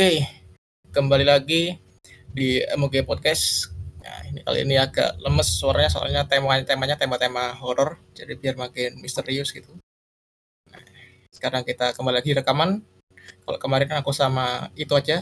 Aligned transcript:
Oke, 0.00 0.24
kembali 0.96 1.28
lagi 1.28 1.76
di 2.32 2.56
MOG 2.72 3.04
Podcast. 3.04 3.68
Nah, 4.00 4.32
ini 4.32 4.40
kali 4.40 4.64
ini 4.64 4.80
agak 4.80 5.20
lemes 5.20 5.44
suaranya 5.60 5.92
soalnya 5.92 6.24
temanya 6.24 6.64
temanya 6.64 6.96
tema-tema 6.96 7.52
horor, 7.60 8.00
jadi 8.16 8.32
biar 8.32 8.56
makin 8.56 8.96
misterius 9.04 9.52
gitu. 9.52 9.68
Nah, 10.72 10.80
sekarang 11.36 11.68
kita 11.68 11.92
kembali 11.92 12.16
lagi 12.16 12.32
rekaman. 12.32 12.80
Kalau 13.44 13.60
kemarin 13.60 13.92
kan 13.92 14.00
aku 14.00 14.16
sama 14.16 14.72
itu 14.72 14.96
aja 14.96 15.20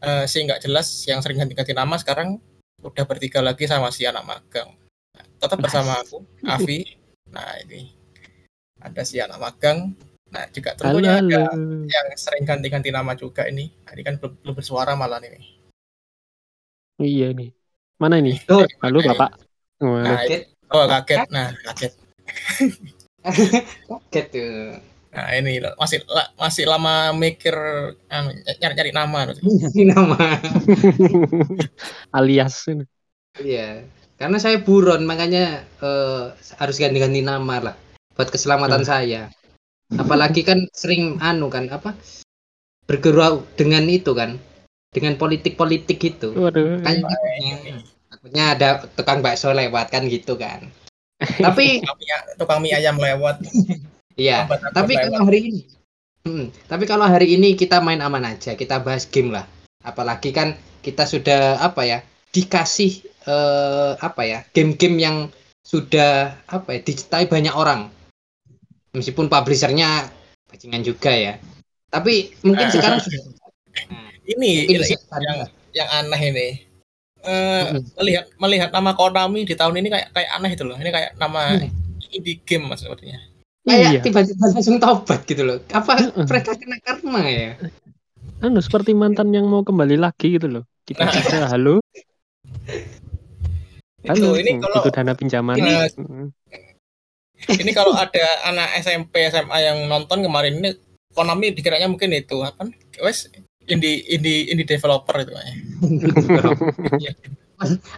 uh, 0.00 0.24
sih 0.24 0.40
nggak 0.40 0.64
jelas 0.64 0.88
yang 1.04 1.20
sering 1.20 1.44
ganti-ganti 1.44 1.76
nama 1.76 1.92
sekarang 2.00 2.40
udah 2.80 3.04
bertiga 3.04 3.44
lagi 3.44 3.68
sama 3.68 3.92
si 3.92 4.08
anak 4.08 4.24
magang. 4.24 4.72
Nah, 5.12 5.24
tetap 5.36 5.60
bersama 5.60 6.00
aku, 6.00 6.24
Avi. 6.48 6.96
Nah, 7.28 7.60
ini 7.68 7.92
ada 8.80 9.04
si 9.04 9.20
anak 9.20 9.36
magang 9.36 9.92
Nah, 10.32 10.48
juga 10.48 10.72
tentunya 10.72 11.20
halo, 11.20 11.28
ada 11.28 11.42
yang 11.84 12.08
sering 12.16 12.48
ganti-ganti 12.48 12.88
nama 12.88 13.12
juga 13.12 13.44
ini. 13.44 13.68
Nah, 13.84 13.92
ini 13.92 14.02
kan 14.02 14.16
belum, 14.16 14.32
belum 14.40 14.54
bersuara 14.56 14.96
malah 14.96 15.20
ini. 15.20 15.60
Iya 16.96 17.36
ini. 17.36 17.52
Mana 18.00 18.16
ini? 18.16 18.40
Oh, 18.48 18.64
halo 18.80 18.98
Bapak. 19.04 19.30
Oh, 19.84 20.00
nah, 20.00 20.24
kaget. 20.24 20.42
Oh, 20.72 20.88
kaget. 20.88 21.28
Nah, 21.28 21.52
kaget. 21.68 21.92
kaget 24.08 24.26
tuh. 24.32 24.80
Nah, 25.12 25.28
ini 25.36 25.60
masih 25.76 26.00
masih 26.40 26.64
lama 26.64 27.12
mikir 27.12 27.52
anu, 28.08 28.32
nyari-nyari 28.56 28.92
nama. 28.96 29.28
Nyari 29.36 29.84
nama. 29.84 30.40
Alias. 32.16 32.72
Iya. 33.36 33.84
Karena 34.16 34.40
saya 34.40 34.64
buron, 34.64 35.04
makanya 35.04 35.68
uh, 35.84 36.32
harus 36.56 36.80
ganti-ganti 36.80 37.20
nama 37.20 37.56
lah 37.60 37.76
buat 38.12 38.28
keselamatan 38.28 38.84
hmm. 38.84 38.88
saya 38.88 39.22
apalagi 39.98 40.46
kan 40.46 40.68
sering 40.72 41.20
anu 41.20 41.52
kan 41.52 41.68
apa 41.68 41.96
bergerak 42.88 43.44
dengan 43.56 43.84
itu 43.88 44.12
kan 44.12 44.36
dengan 44.92 45.16
politik-politik 45.16 45.98
itu. 46.04 46.36
Waduh. 46.36 46.84
kan 46.84 47.00
takutnya 48.12 48.44
ada 48.52 48.68
tukang 48.92 49.24
bakso 49.24 49.50
lewat 49.50 49.88
kan 49.88 50.04
gitu 50.06 50.36
kan. 50.36 50.68
Tapi 51.44 51.80
tukang 52.36 52.60
mie 52.60 52.76
ayam 52.76 53.00
lewat. 53.00 53.40
Iya 54.12 54.44
tapi 54.76 54.92
kalau 54.92 55.24
hari 55.24 55.40
ini 55.48 55.60
hmm, 56.28 56.46
tapi 56.68 56.84
kalau 56.84 57.08
hari 57.08 57.32
ini 57.32 57.56
kita 57.56 57.80
main 57.80 58.04
aman 58.04 58.36
aja 58.36 58.52
kita 58.52 58.84
bahas 58.84 59.08
game 59.08 59.32
lah. 59.32 59.48
Apalagi 59.80 60.36
kan 60.36 60.52
kita 60.84 61.08
sudah 61.08 61.56
apa 61.64 61.88
ya 61.88 61.98
dikasih 62.36 63.00
eh, 63.24 63.92
apa 63.96 64.22
ya 64.28 64.44
game-game 64.52 65.00
yang 65.00 65.16
sudah 65.64 66.36
apa 66.44 66.76
ya 66.76 66.80
dicintai 66.84 67.24
banyak 67.24 67.56
orang 67.56 67.88
meskipun 68.92 69.26
publishernya 69.28 70.08
bajingan 70.48 70.84
juga 70.84 71.12
ya. 71.12 71.34
Tapi 71.88 72.32
mungkin 72.44 72.66
nah, 72.68 72.72
sekarang 72.72 73.00
sudah 73.00 73.20
ini, 74.28 74.68
ini 74.68 74.84
yang 74.84 75.38
yang 75.72 75.88
aneh 75.90 76.22
ini. 76.32 76.48
Uh, 77.22 77.78
melihat 78.02 78.26
melihat 78.34 78.70
nama 78.74 78.98
Konami 78.98 79.46
di 79.46 79.54
tahun 79.54 79.78
ini 79.78 79.94
kayak 79.94 80.08
kayak 80.10 80.30
aneh 80.36 80.50
itu 80.52 80.64
loh. 80.66 80.76
Ini 80.76 80.90
kayak 80.90 81.10
nama 81.16 81.54
hmm. 81.54 82.16
indie 82.18 82.38
game 82.42 82.66
sepertinya. 82.74 83.18
Kayak 83.62 83.90
iya. 83.94 84.00
tiba-tiba 84.02 84.44
langsung 84.50 84.82
tobat 84.82 85.22
gitu 85.22 85.42
loh. 85.46 85.62
Apa 85.70 86.10
mereka 86.26 86.58
kena 86.58 86.82
karma 86.82 87.22
ya? 87.30 87.54
Anu 88.42 88.58
seperti 88.58 88.90
mantan 88.90 89.30
yang 89.30 89.46
mau 89.46 89.62
kembali 89.62 90.02
lagi 90.02 90.34
gitu 90.34 90.50
loh. 90.50 90.64
Kita 90.82 91.06
nah. 91.06 91.46
halo? 91.46 91.78
Halo 94.02 94.34
itu, 94.34 94.42
ini 94.42 94.58
kalau 94.58 94.82
itu 94.82 94.90
dana 94.90 95.14
pinjaman. 95.14 95.54
ini, 95.62 95.78
ini 97.48 97.70
kalau 97.74 97.96
ada 97.96 98.24
anak 98.46 98.68
SMP 98.82 99.26
SMA 99.30 99.58
yang 99.58 99.78
nonton 99.90 100.22
kemarin 100.22 100.62
ini 100.62 100.70
Konami 101.12 101.52
dikiranya 101.52 101.92
mungkin 101.92 102.14
itu 102.16 102.40
apa 102.40 102.68
wes 103.04 103.28
indie 103.68 104.00
indie 104.08 104.48
indie 104.48 104.66
developer 104.66 105.14
itu 105.20 105.32
ya. 107.04 107.12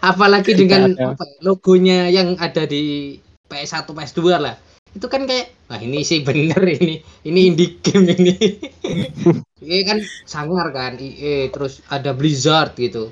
apalagi 0.05 0.53
dengan 0.53 0.93
apa, 0.99 1.25
logonya 1.41 2.11
yang 2.13 2.37
ada 2.37 2.69
di 2.69 3.17
PS1 3.49 3.89
PS2 3.89 4.21
lah. 4.37 4.57
Itu 4.95 5.09
kan 5.09 5.25
kayak 5.25 5.71
wah 5.73 5.81
ini 5.81 6.05
sih 6.05 6.21
bener 6.21 6.61
ini. 6.69 7.01
Ini 7.25 7.41
indie 7.55 7.81
game 7.81 8.13
ini. 8.13 8.35
Ini 9.65 9.81
kan 9.89 9.99
sangar 10.29 10.69
kan. 10.77 11.01
IE 11.01 11.49
terus 11.49 11.81
ada 11.89 12.13
Blizzard 12.13 12.77
gitu. 12.77 13.09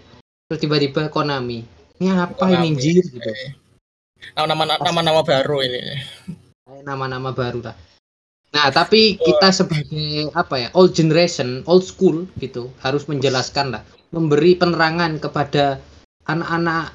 Terus 0.53 0.61
tiba-tiba 0.61 1.09
Konami. 1.09 1.65
Ini 1.97 2.13
apa 2.13 2.37
Konami. 2.37 2.77
ini 2.77 2.77
jir 2.77 3.01
gitu 3.01 3.33
nama-nama 4.37 4.81
nama-nama 4.81 5.21
baru 5.23 5.63
ini. 5.65 5.81
Nama-nama 6.83 7.31
baru 7.31 7.61
lah. 7.63 7.77
Nah 8.53 8.69
tapi 8.69 9.17
kita 9.17 9.49
sebagai 9.49 10.29
apa 10.37 10.55
ya 10.61 10.69
old 10.77 10.93
generation 10.93 11.65
old 11.65 11.87
school 11.87 12.29
gitu 12.39 12.73
harus 12.85 13.09
menjelaskan 13.09 13.75
lah. 13.77 13.83
Memberi 14.13 14.59
penerangan 14.61 15.17
kepada 15.23 15.81
anak-anak 16.29 16.93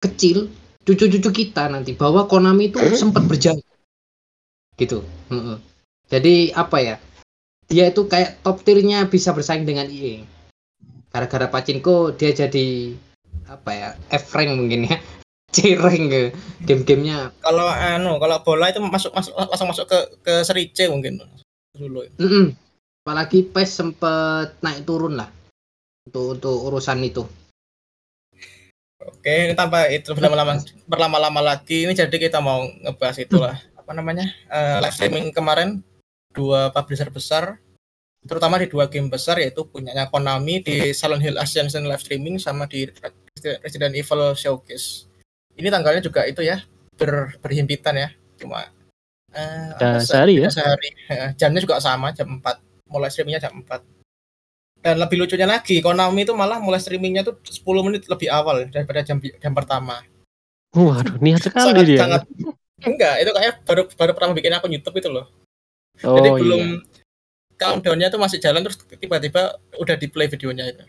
kecil 0.00 0.48
cucu-cucu 0.86 1.30
kita 1.44 1.68
nanti 1.68 1.92
bahwa 1.98 2.24
Konami 2.30 2.70
itu 2.70 2.78
sempat 3.00 3.26
berjaya 3.26 3.60
gitu. 4.78 5.04
Jadi 6.10 6.50
apa 6.54 6.78
ya 6.82 6.96
dia 7.70 7.86
itu 7.86 8.10
kayak 8.10 8.42
top 8.42 8.66
tiernya 8.66 9.06
bisa 9.06 9.30
bersaing 9.30 9.62
dengan 9.62 9.86
IE 9.86 10.26
gara-gara 11.10 11.46
Pachinko 11.50 12.14
dia 12.14 12.30
jadi 12.30 12.94
apa 13.50 13.70
ya 13.74 13.88
F 14.14 14.30
rank 14.34 14.54
mungkin 14.58 14.90
ya 14.90 14.98
cireng 15.50 16.06
ke. 16.10 16.22
Game-gamenya. 16.64 17.34
Kalau 17.42 17.66
anu 17.66 18.16
kalau 18.22 18.42
bola 18.46 18.70
itu 18.70 18.78
masuk 18.82 19.10
masuk 19.14 19.34
langsung 19.34 19.68
masuk 19.68 19.86
ke 19.90 19.98
ke 20.22 20.34
seri 20.46 20.70
C 20.70 20.86
mungkin 20.86 21.20
dulu. 21.74 22.06
Mm 22.18 22.28
-mm. 22.30 22.46
apalagi 23.00 23.48
PES 23.48 23.70
sempet 23.80 24.60
naik 24.62 24.86
turun 24.86 25.18
lah. 25.18 25.28
Untuk 26.06 26.38
untuk 26.38 26.56
urusan 26.70 27.00
itu. 27.02 27.24
Oke 29.00 29.48
ini 29.48 29.56
tanpa 29.56 29.88
itu 29.88 30.12
berlama-lama 30.12 30.60
berlama-lama 30.84 31.40
lagi. 31.40 31.88
Ini 31.88 31.96
jadi 31.96 32.12
kita 32.12 32.38
mau 32.44 32.68
ngebahas 32.84 33.16
itulah. 33.18 33.56
Apa 33.80 33.96
namanya? 33.96 34.28
Uh, 34.46 34.78
live 34.84 34.94
streaming 34.94 35.32
kemarin 35.32 35.80
dua 36.36 36.68
publisher 36.70 37.08
besar. 37.08 37.56
Terutama 38.20 38.60
di 38.60 38.68
dua 38.68 38.84
game 38.92 39.08
besar 39.08 39.40
yaitu 39.40 39.64
punyanya 39.64 40.12
Konami 40.12 40.60
di 40.60 40.92
Silent 40.92 41.24
Hill 41.24 41.40
Ascension 41.40 41.88
live 41.88 42.04
streaming 42.04 42.36
sama 42.36 42.68
di 42.68 42.84
Resident 43.64 43.96
Evil 43.96 44.36
Showcase 44.36 45.09
ini 45.56 45.68
tanggalnya 45.70 46.02
juga 46.02 46.26
itu 46.26 46.44
ya 46.44 46.62
ber, 46.94 47.34
berhimpitan 47.40 47.94
ya 47.96 48.08
cuma 48.36 48.68
uh, 49.34 49.70
ya, 49.78 50.00
sehari 50.00 50.44
ya? 50.44 50.50
sehari. 50.52 50.90
Jamnya 51.36 51.60
juga 51.62 51.80
sama 51.80 52.12
jam 52.12 52.38
4 52.38 52.90
mulai 52.90 53.08
streamingnya 53.08 53.48
jam 53.48 53.54
4 53.62 54.80
dan 54.80 54.96
lebih 54.96 55.20
lucunya 55.20 55.44
lagi 55.44 55.84
Konami 55.84 56.24
itu 56.24 56.32
malah 56.32 56.56
mulai 56.56 56.80
streamingnya 56.80 57.22
tuh 57.22 57.36
10 57.44 57.86
menit 57.86 58.02
lebih 58.08 58.32
awal 58.32 58.64
daripada 58.68 59.04
jam 59.04 59.20
jam 59.20 59.52
pertama. 59.52 60.00
Waduh 60.72 61.18
niat 61.18 61.42
sekali 61.42 61.82
sangat, 61.82 61.86
dia. 61.86 61.98
sangat, 62.00 62.22
enggak 62.86 63.14
itu 63.20 63.30
kayak 63.34 63.54
baru 63.66 63.82
baru 63.90 64.10
pertama 64.14 64.32
bikin 64.32 64.54
akun 64.54 64.72
YouTube 64.72 64.96
itu 65.02 65.10
loh. 65.10 65.26
Oh, 66.00 66.16
jadi 66.16 66.30
belum 66.32 66.62
iya. 66.80 67.58
countdownnya 67.60 68.08
tuh 68.08 68.20
masih 68.22 68.40
jalan 68.40 68.64
terus 68.64 68.80
tiba-tiba 68.88 69.60
udah 69.76 69.96
di 70.00 70.06
play 70.08 70.32
videonya 70.32 70.72
itu 70.72 70.84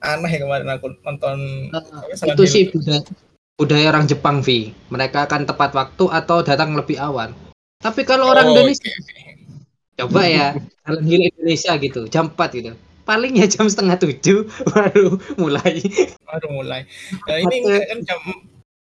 aneh 0.00 0.32
kemarin 0.40 0.68
aku 0.72 0.96
nonton. 1.04 1.68
Uh, 1.72 2.32
itu 2.32 2.44
sih 2.48 2.64
budaya, 2.72 3.00
budaya 3.60 3.86
orang 3.92 4.08
Jepang 4.08 4.40
Vi. 4.40 4.72
Mereka 4.88 5.28
akan 5.28 5.44
tepat 5.44 5.76
waktu 5.76 6.04
atau 6.08 6.40
datang 6.40 6.72
lebih 6.72 6.96
awal. 6.96 7.36
Tapi 7.80 8.04
kalau 8.04 8.28
oh, 8.28 8.32
orang 8.36 8.52
Indonesia 8.52 8.92
okay. 8.92 9.40
coba 9.96 10.24
ya 10.28 10.46
kalau 10.84 11.00
Indonesia 11.04 11.72
gitu 11.80 12.00
jam 12.08 12.32
4 12.32 12.56
gitu. 12.60 12.72
Paling 13.08 13.32
ya 13.40 13.46
jam 13.48 13.66
setengah 13.68 13.96
tujuh 14.00 14.48
baru 14.72 15.16
mulai. 15.40 15.80
Baru 16.24 16.48
mulai. 16.52 16.84
Nah, 17.24 17.36
ini 17.40 17.56
kan 17.64 17.98
jam 18.04 18.20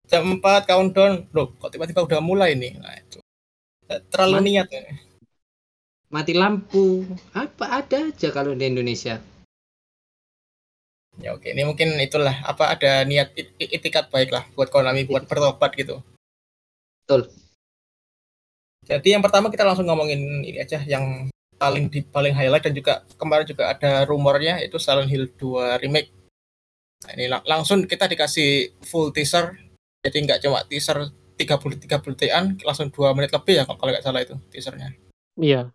jam 0.09 0.23
4 0.41 0.69
countdown. 0.69 1.25
Loh 1.33 1.53
kok 1.57 1.73
tiba-tiba 1.73 2.05
udah 2.05 2.21
mulai 2.21 2.53
nih? 2.57 2.77
Nah, 2.77 2.95
itu. 2.97 3.19
Terlalu 4.09 4.37
mati, 4.41 4.49
niat 4.49 4.69
ya. 4.73 4.83
mati 6.09 6.33
lampu. 6.37 7.05
Apa 7.33 7.85
ada 7.85 8.09
aja 8.13 8.29
kalau 8.29 8.53
di 8.57 8.65
Indonesia 8.69 9.21
Ya 11.23 11.31
oke, 11.39 11.55
ini 11.55 11.63
mungkin 11.63 11.95
itulah 12.03 12.35
apa 12.43 12.75
ada 12.75 13.07
niat 13.07 13.31
itikat 13.63 14.11
baik 14.11 14.35
lah 14.35 14.43
buat 14.59 14.75
Konami 14.75 15.07
buat 15.07 15.23
bertobat 15.31 15.71
gitu. 15.79 16.03
Betul. 17.07 17.31
Jadi 18.83 19.15
yang 19.15 19.23
pertama 19.23 19.47
kita 19.47 19.63
langsung 19.63 19.87
ngomongin 19.87 20.43
ini 20.43 20.59
aja 20.59 20.83
yang 20.83 21.31
paling 21.55 21.87
di 21.87 22.03
paling 22.03 22.35
highlight 22.35 22.67
dan 22.67 22.75
juga 22.75 23.07
kemarin 23.15 23.47
juga 23.47 23.71
ada 23.71 24.03
rumornya 24.03 24.59
itu 24.67 24.83
Silent 24.83 25.07
Hill 25.07 25.31
2 25.39 25.79
remake. 25.79 26.11
Nah, 27.07 27.13
ini 27.15 27.31
lang 27.31 27.43
langsung 27.47 27.87
kita 27.87 28.11
dikasih 28.11 28.83
full 28.83 29.15
teaser. 29.15 29.55
Jadi 30.03 30.27
nggak 30.27 30.43
cuma 30.43 30.67
teaser 30.67 31.07
30 31.39 31.79
30 31.79 32.19
detik-an, 32.19 32.59
langsung 32.67 32.91
2 32.91 33.15
menit 33.15 33.31
lebih 33.31 33.63
ya 33.63 33.65
kalau 33.67 33.79
nggak 33.79 34.03
salah 34.03 34.27
itu 34.27 34.35
teasernya. 34.51 34.91
Iya. 35.39 35.71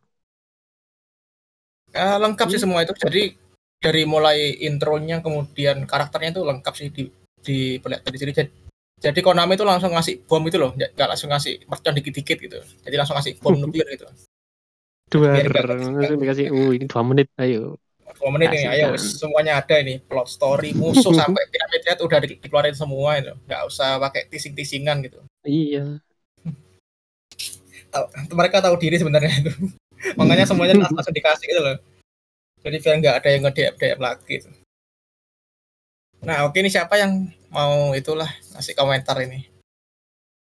Ya, 1.96 2.20
lengkap 2.20 2.52
sih 2.52 2.60
semua 2.60 2.84
itu. 2.84 2.92
Jadi 3.00 3.40
dari 3.78 4.04
mulai 4.10 4.58
intronya 4.66 5.22
kemudian 5.22 5.86
karakternya 5.86 6.34
itu 6.34 6.42
lengkap 6.42 6.74
sih 6.74 6.90
di 6.90 7.04
di 7.38 7.58
dari 7.80 8.18
sini 8.18 8.34
jadi, 8.34 8.50
jadi 8.98 9.20
Konami 9.22 9.54
itu 9.54 9.64
langsung 9.64 9.94
ngasih 9.94 10.26
bom 10.26 10.42
itu 10.50 10.58
loh. 10.58 10.74
Nggak 10.74 11.08
langsung 11.08 11.30
ngasih 11.30 11.70
mercon 11.70 11.94
dikit-dikit 11.94 12.38
gitu. 12.42 12.60
Jadi 12.84 12.96
langsung 12.98 13.16
ngasih 13.16 13.38
bom 13.40 13.54
nuklir 13.62 13.86
gitu. 13.94 14.10
Dua 15.08 15.40
langsung 15.40 16.20
dikasih, 16.20 16.52
oh 16.52 16.76
ini 16.76 16.84
dua 16.84 17.00
menit, 17.06 17.32
ayo. 17.40 17.80
dua 18.20 18.30
menit 18.34 18.52
ini 18.52 18.68
ayo. 18.68 18.98
Semuanya 19.00 19.62
ada 19.62 19.80
ini. 19.80 20.02
Plot 20.02 20.28
story 20.28 20.74
musuh 20.76 21.14
sampai 21.22 21.48
piramid 21.48 21.82
udah 22.02 22.20
di- 22.26 22.42
dikeluarin 22.42 22.76
semua 22.76 23.22
itu. 23.22 23.32
Nggak 23.48 23.62
usah 23.70 24.02
pakai 24.02 24.28
tising-tisingan 24.28 25.06
gitu. 25.06 25.22
Iya. 25.46 26.02
Mereka 28.34 28.60
tahu 28.60 28.76
diri 28.82 29.00
sebenarnya 29.00 29.32
itu. 29.46 29.54
Makanya 30.20 30.50
semuanya 30.50 30.76
langsung 30.90 31.14
dikasih 31.14 31.46
gitu 31.48 31.62
loh 31.62 31.78
jadi 32.68 32.78
biar 32.84 32.96
nggak 33.00 33.16
ada 33.24 33.30
yang 33.32 33.42
nge 33.48 33.54
DM 33.56 33.76
DM 33.80 34.00
lagi 34.04 34.36
nah 36.22 36.44
oke 36.44 36.58
ini 36.60 36.68
siapa 36.68 37.00
yang 37.00 37.32
mau 37.48 37.96
itulah 37.96 38.28
ngasih 38.54 38.76
komentar 38.76 39.16
ini 39.24 39.48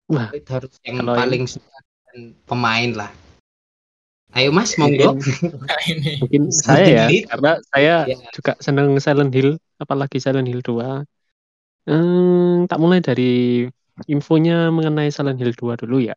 Wah, 0.05 0.29
Itu 0.37 0.49
harus 0.53 0.69
yang 0.85 1.01
Kalau 1.01 1.17
paling 1.17 1.49
suka 1.49 1.77
dan 2.13 2.37
pemain 2.45 2.91
lah. 2.93 3.11
Ayo 4.37 4.53
Mas, 4.53 4.77
monggo. 4.77 5.17
nah 5.65 5.81
ini 5.89 6.21
mungkin 6.21 6.53
saya 6.53 7.09
ya, 7.09 7.25
karena 7.25 7.51
saya 7.73 7.95
Ya. 8.05 8.17
juga 8.29 8.53
seneng 8.61 8.93
Silent 9.01 9.33
Hill, 9.33 9.57
apalagi 9.81 10.21
Silent 10.21 10.45
Hill 10.45 10.61
2. 10.61 11.01
Hmm, 11.89 12.69
tak 12.69 12.77
mulai 12.77 13.01
dari 13.01 13.65
infonya 14.05 14.69
mengenai 14.69 15.09
Silent 15.09 15.41
Hill 15.41 15.57
2 15.57 15.73
dulu 15.73 15.97
ya. 15.97 16.13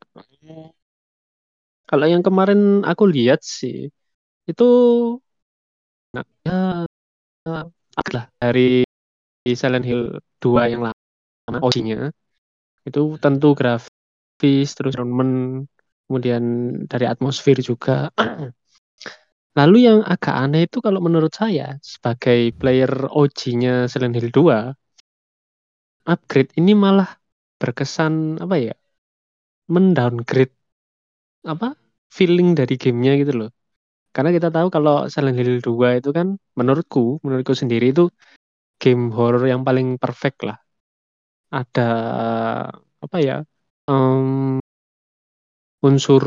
Kalau 1.89 2.05
yang 2.05 2.21
kemarin 2.21 2.85
aku 2.85 3.09
lihat 3.09 3.41
sih, 3.41 3.89
itu 4.45 4.69
nah, 6.15 6.25
ya 6.45 6.59
lah 8.15 8.25
dari 8.41 8.85
Silent 9.49 9.85
Hill 9.85 10.21
2 10.41 10.73
yang 10.73 10.83
lama 10.89 11.59
OG-nya 11.65 12.13
itu 12.85 13.17
tentu 13.21 13.57
grafis 13.57 14.69
terus 14.77 14.97
environment 14.97 15.65
kemudian 16.09 16.43
dari 16.89 17.05
atmosfer 17.05 17.61
juga. 17.61 18.09
Lalu 19.59 19.79
yang 19.85 19.99
agak 20.07 20.35
aneh 20.39 20.71
itu 20.71 20.79
kalau 20.79 21.03
menurut 21.03 21.35
saya 21.35 21.77
sebagai 21.83 22.55
player 22.57 22.89
OG-nya 23.11 23.91
Silent 23.91 24.15
Hill 24.17 24.31
2 24.31 24.73
upgrade 26.09 26.57
ini 26.57 26.73
malah 26.73 27.21
berkesan 27.61 28.41
apa 28.41 28.57
ya 28.57 28.75
mendowngrade 29.69 30.55
apa 31.45 31.77
feeling 32.09 32.57
dari 32.57 32.81
gamenya 32.81 33.13
gitu 33.21 33.33
loh 33.45 33.51
karena 34.15 34.31
kita 34.37 34.49
tahu 34.57 34.69
kalau 34.75 35.07
Silent 35.13 35.37
Hill 35.39 35.61
2 35.61 35.99
itu 36.01 36.11
kan 36.17 36.37
menurutku 36.59 37.21
menurutku 37.25 37.55
sendiri 37.55 37.93
itu 37.95 38.09
game 38.83 39.11
horror 39.17 39.45
yang 39.53 39.63
paling 39.69 39.99
perfect 40.03 40.39
lah. 40.49 40.59
Ada 41.53 41.89
apa 43.05 43.17
ya 43.23 43.37
em, 43.89 44.59
unsur 45.87 46.25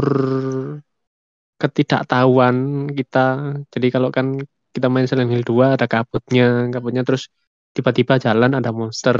ketidaktahuan 1.62 2.90
kita. 2.98 3.20
Jadi 3.74 3.88
kalau 3.94 4.10
kan 4.10 4.40
kita 4.74 4.88
main 4.88 5.06
Silent 5.10 5.32
Hill 5.32 5.46
2 5.46 5.76
ada 5.76 5.86
kabutnya 5.86 6.72
kabutnya 6.74 7.04
terus 7.08 7.30
tiba-tiba 7.76 8.18
jalan 8.26 8.52
ada 8.60 8.72
monster. 8.74 9.18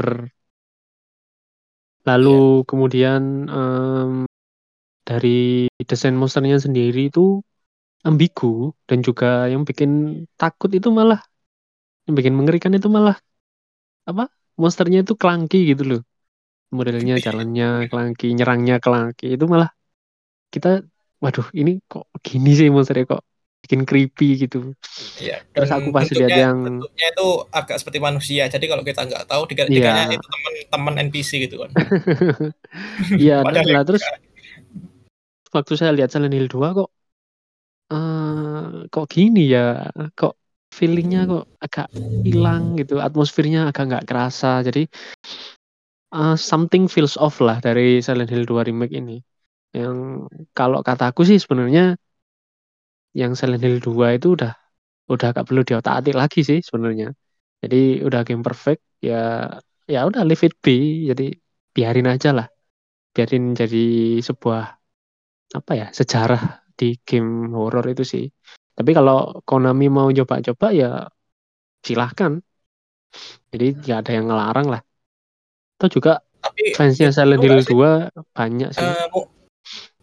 Lalu 2.02 2.66
kemudian 2.66 3.46
em, 3.46 4.12
dari 5.06 5.70
desain 5.86 6.18
monsternya 6.18 6.58
sendiri 6.58 7.10
itu 7.10 7.42
ambigu 8.02 8.74
dan 8.88 8.98
juga 9.06 9.46
yang 9.52 9.62
bikin 9.68 9.90
takut 10.40 10.70
itu 10.74 10.88
malah 10.90 11.20
yang 12.06 12.14
bikin 12.18 12.34
mengerikan 12.34 12.72
itu 12.74 12.90
malah 12.90 13.16
apa? 14.06 14.26
Monsternya 14.58 15.06
itu 15.06 15.14
clunky 15.16 15.72
gitu 15.72 15.82
loh. 15.86 16.00
Modelnya 16.74 17.16
jalannya 17.20 17.86
clunky 17.90 18.32
nyerangnya 18.36 18.76
clunky 18.82 19.36
itu 19.36 19.44
malah 19.46 19.70
kita 20.52 20.82
waduh 21.22 21.46
ini 21.54 21.78
kok 21.86 22.04
gini 22.26 22.50
sih 22.58 22.68
monsternya 22.68 23.06
kok 23.16 23.22
bikin 23.62 23.86
creepy 23.86 24.28
gitu. 24.42 24.74
Ya 25.22 25.38
Terus 25.54 25.70
aku 25.70 25.94
pas 25.94 26.02
lihat 26.10 26.30
yang- 26.34 26.64
bentuknya 26.66 27.06
itu 27.14 27.26
agak 27.54 27.76
seperti 27.78 27.98
manusia. 28.02 28.42
Jadi 28.50 28.66
kalau 28.66 28.82
kita 28.82 29.06
nggak 29.06 29.24
tahu 29.30 29.42
dikira 29.46 29.68
dikiranya 29.70 30.18
itu 30.18 30.26
teman-teman 30.26 30.94
NPC 31.06 31.30
gitu 31.46 31.62
kan. 31.62 31.70
Iya 33.22 33.46
yang 33.46 33.86
terus 33.86 34.02
waktu 35.52 35.72
saya 35.78 35.92
lihat 35.94 36.10
Silent 36.10 36.34
Hill 36.34 36.48
2 36.50 36.72
kok 36.74 36.88
eh 37.92 38.88
kok 38.92 39.06
gini 39.14 39.40
ya? 39.54 39.60
Kok 40.18 40.32
feelingnya 40.76 41.18
kok 41.30 41.44
agak 41.64 41.86
hilang 42.26 42.62
gitu? 42.80 42.92
Atmosfernya 43.06 43.58
agak 43.70 43.82
nggak 43.88 44.04
kerasa. 44.08 44.46
Jadi 44.66 44.80
eh, 46.14 46.36
something 46.36 46.84
feels 46.92 47.16
off 47.18 47.40
lah 47.46 47.58
dari 47.66 48.00
Silent 48.04 48.30
Hill 48.32 48.44
2 48.48 48.62
remake 48.68 48.94
ini. 49.00 49.16
Yang 49.76 49.98
kalau 50.58 50.80
kataku 50.86 51.22
sih 51.28 51.38
sebenarnya 51.42 51.96
yang 53.20 53.32
Silent 53.38 53.62
Hill 53.64 53.78
2 53.84 54.16
itu 54.16 54.36
udah 54.36 54.52
udah 55.12 55.28
gak 55.36 55.46
perlu 55.48 55.62
diotak-atik 55.68 56.14
lagi 56.16 56.40
sih 56.48 56.58
sebenarnya. 56.64 57.12
Jadi 57.62 58.02
udah 58.06 58.20
game 58.28 58.42
perfect 58.46 58.82
ya 59.04 59.14
ya 59.92 59.98
udah 60.08 60.22
leave 60.28 60.44
it 60.46 60.54
be. 60.64 61.06
Jadi 61.10 61.24
biarin 61.76 62.08
aja 62.12 62.30
lah. 62.36 62.46
Biarin 63.14 63.54
jadi 63.60 63.78
sebuah 64.28 64.62
apa 65.58 65.72
ya 65.80 65.86
sejarah 65.92 66.61
di 66.74 66.96
game 67.02 67.52
horror 67.52 67.84
itu 67.88 68.02
sih 68.02 68.24
tapi 68.72 68.90
kalau 68.92 69.42
Konami 69.44 69.86
mau 69.88 70.08
coba-coba 70.08 70.72
ya 70.72 70.90
silahkan 71.82 72.40
jadi 73.52 73.76
nggak 73.76 73.98
ada 74.06 74.10
yang 74.12 74.26
ngelarang 74.32 74.68
lah 74.72 74.82
atau 75.78 75.88
juga 75.90 76.12
tapi 76.42 76.74
fansnya 76.74 77.14
Silent 77.14 77.38
itu 77.38 77.46
Hill 77.46 77.54
nggak 77.54 77.66
sih? 77.66 77.74
2 77.74 77.90
banyak 78.34 78.68
sih 78.74 78.82
Eh, 78.82 79.06
mu- 79.12 79.30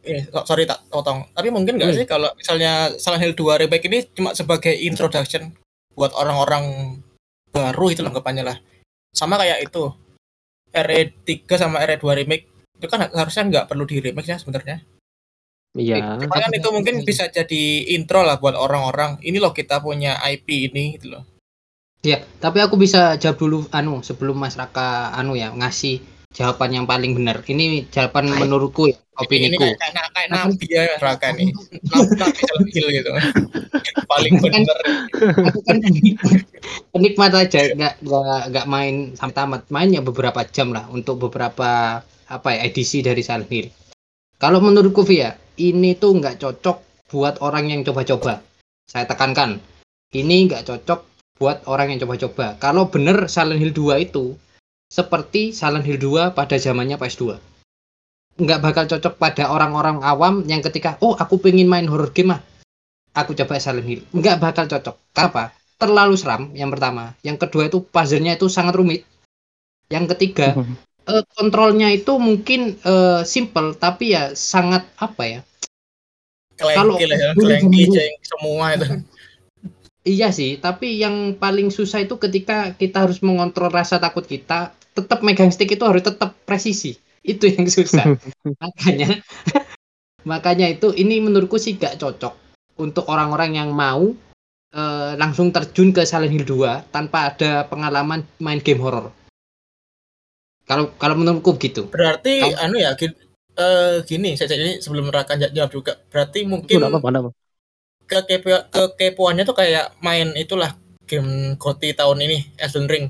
eh, 0.03 0.21
so- 0.31 0.45
sorry 0.47 0.63
tak 0.63 0.87
potong. 0.87 1.27
Tapi 1.35 1.51
mungkin 1.51 1.75
nggak 1.75 1.91
Hmm. 1.91 1.99
sih 1.99 2.05
kalau 2.07 2.29
misalnya 2.35 2.95
Silent 2.95 3.23
Hill 3.23 3.35
2 3.35 3.59
remake 3.59 3.85
ini 3.91 4.07
cuma 4.15 4.31
sebagai 4.31 4.71
introduction 4.71 5.51
buat 5.95 6.15
orang-orang 6.15 6.95
baru 7.51 7.91
itu 7.91 8.05
anggapannya 8.05 8.43
lah. 8.47 8.57
Sama 9.11 9.35
kayak 9.35 9.67
itu 9.67 9.91
RE3 10.71 11.27
sama 11.57 11.81
RE2 11.83 12.13
remake 12.13 12.45
itu 12.77 12.87
kan 12.87 13.09
harusnya 13.11 13.43
nggak 13.49 13.65
perlu 13.67 13.83
di 13.83 13.99
remake 13.99 14.29
ya 14.29 14.37
sebenarnya. 14.39 14.79
Iya 15.77 16.17
kan 16.17 16.49
itu 16.49 16.69
mungkin 16.73 17.05
bisa 17.05 17.29
jadi 17.29 17.93
intro 17.93 18.25
lah 18.25 18.41
buat 18.41 18.57
orang-orang. 18.57 19.21
Ini 19.21 19.37
loh 19.37 19.53
kita 19.53 19.83
punya 19.83 20.17
IP 20.25 20.71
ini 20.71 20.97
gitu 20.97 21.17
loh. 21.17 21.23
Ya, 21.99 22.23
tapi 22.39 22.63
aku 22.63 22.79
bisa 22.79 23.19
jawab 23.19 23.37
dulu 23.37 23.57
anu 23.75 23.99
sebelum 23.99 24.39
Mas 24.39 24.55
Raka 24.55 25.11
anu 25.11 25.35
ya 25.35 25.51
ngasih 25.51 25.99
jawaban 26.31 26.71
yang 26.71 26.85
paling 26.87 27.11
benar. 27.11 27.43
Ini 27.43 27.91
jawaban 27.91 28.31
Baik. 28.31 28.39
menurutku 28.39 28.87
ya, 28.87 28.95
Ini 28.95 29.19
opiniku. 29.19 29.67
kayak 29.67 29.77
kayak, 29.83 30.09
kayak 30.15 30.29
nabi 30.31 30.65
ya 30.71 30.83
Raka 30.95 31.27
nih. 31.35 31.49
Nabi, 32.21 32.69
Hill 32.71 32.89
gitu. 32.95 33.11
Paling 34.07 34.33
bener. 34.39 34.77
Aku 35.51 35.59
kan 35.67 35.77
penikmat, 36.95 37.31
aja, 37.35 37.59
nggak 37.75 37.93
nggak 37.99 38.41
nggak 38.55 38.65
main 38.71 38.95
sampai 39.19 39.35
tamat. 39.35 39.61
Main 39.67 39.89
ya 39.91 39.99
beberapa 39.99 40.39
jam 40.47 40.71
lah 40.71 40.87
untuk 40.87 41.19
beberapa 41.19 41.99
apa 42.29 42.49
ya 42.55 42.63
edisi 42.63 43.03
dari 43.03 43.19
Silent 43.19 43.51
Hill. 43.51 43.67
Kalau 44.39 44.63
menurutku 44.63 45.03
Via, 45.03 45.35
ini 45.59 45.99
tuh 45.99 46.15
nggak 46.15 46.39
cocok 46.39 46.77
buat 47.11 47.43
orang 47.43 47.75
yang 47.75 47.83
coba-coba. 47.83 48.39
Saya 48.87 49.03
tekankan, 49.03 49.59
ini 50.15 50.47
nggak 50.47 50.63
cocok 50.63 50.99
buat 51.35 51.67
orang 51.67 51.91
yang 51.91 52.07
coba-coba. 52.07 52.55
Kalau 52.55 52.87
bener 52.87 53.27
Silent 53.27 53.59
Hill 53.59 53.75
2 53.75 53.99
itu 53.99 54.39
seperti 54.87 55.51
Silent 55.51 55.83
Hill 55.83 55.99
2 55.99 56.31
pada 56.31 56.55
zamannya 56.55 56.95
PS2. 56.95 57.35
Nggak 58.39 58.59
bakal 58.63 58.87
cocok 58.87 59.19
pada 59.19 59.51
orang-orang 59.51 59.99
awam 60.07 60.47
yang 60.47 60.63
ketika, 60.63 60.95
oh 61.03 61.19
aku 61.19 61.43
pengen 61.43 61.67
main 61.67 61.91
horror 61.91 62.15
game 62.15 62.31
ah, 62.31 62.39
aku 63.11 63.35
coba 63.35 63.59
Silent 63.59 63.91
Hill. 63.91 64.07
Nggak 64.15 64.39
bakal 64.39 64.71
cocok. 64.71 64.95
Kenapa? 65.11 65.51
Terlalu 65.75 66.15
seram 66.15 66.55
yang 66.55 66.71
pertama. 66.71 67.11
Yang 67.27 67.43
kedua 67.43 67.67
itu 67.67 67.83
puzzle-nya 67.83 68.39
itu 68.39 68.47
sangat 68.47 68.79
rumit. 68.79 69.03
Yang 69.91 70.15
ketiga, 70.15 70.55
eh, 71.09 71.23
kontrolnya 71.33 71.89
itu 71.89 72.15
mungkin 72.21 72.77
eh, 72.79 73.21
simple 73.25 73.73
tapi 73.75 74.13
ya 74.15 74.37
sangat 74.37 74.85
apa 75.01 75.23
ya? 75.25 75.41
Kalau- 76.59 76.99
ya, 76.99 77.31
semua 78.23 78.65
itu. 78.75 78.85
Iya 80.07 80.31
sih, 80.31 80.55
tapi 80.55 80.95
yang 80.95 81.35
paling 81.35 81.69
susah 81.69 82.07
itu 82.07 82.15
ketika 82.15 82.71
kita 82.73 83.03
harus 83.03 83.19
mengontrol 83.19 83.67
rasa 83.67 83.99
takut 83.99 84.23
kita, 84.23 84.71
tetap 84.95 85.19
megang 85.21 85.51
stick 85.51 85.69
itu 85.75 85.83
harus 85.83 86.01
tetap 86.01 86.33
presisi. 86.47 86.95
Itu 87.19 87.51
yang 87.51 87.67
susah. 87.67 88.15
makanya 88.63 89.19
makanya 90.23 90.71
itu 90.71 90.95
ini 90.95 91.19
menurutku 91.19 91.59
sih 91.59 91.75
gak 91.75 91.99
cocok 91.99 92.31
untuk 92.79 93.11
orang-orang 93.11 93.59
yang 93.59 93.69
mau 93.75 94.15
eh, 94.71 95.11
langsung 95.19 95.51
terjun 95.51 95.91
ke 95.91 96.07
Silent 96.07 96.31
Hill 96.31 96.47
2 96.47 96.87
tanpa 96.95 97.35
ada 97.35 97.67
pengalaman 97.67 98.23
main 98.39 98.63
game 98.63 98.79
horror. 98.79 99.11
Kalau 100.69 100.93
kalau 100.95 101.17
menurutku 101.17 101.57
gitu. 101.57 101.89
Berarti 101.89 102.45
Kamu- 102.45 102.61
anu 102.61 102.75
ya 102.77 102.93
gini, 102.93 103.13
eh, 103.57 103.95
gini 104.05 104.29
saya 104.37 104.53
jadi 104.53 104.77
sebelum 104.77 105.09
Raka 105.09 105.33
jawab 105.35 105.73
juga. 105.73 105.97
Berarti 106.07 106.45
mungkin 106.45 106.77
Nggak 106.77 106.93
apa-apa, 106.93 107.07
nggak 107.09 107.23
apa-apa. 107.25 107.37
kekepo 108.05 108.49
kekepoannya 108.69 109.43
tuh 109.43 109.53
kayak 109.53 109.97
main 109.99 110.33
itulah 110.33 110.73
game 111.05 111.53
GOTY 111.55 111.93
tahun 111.93 112.21
ini 112.21 112.37
Elden 112.55 112.85
Ring. 112.85 113.05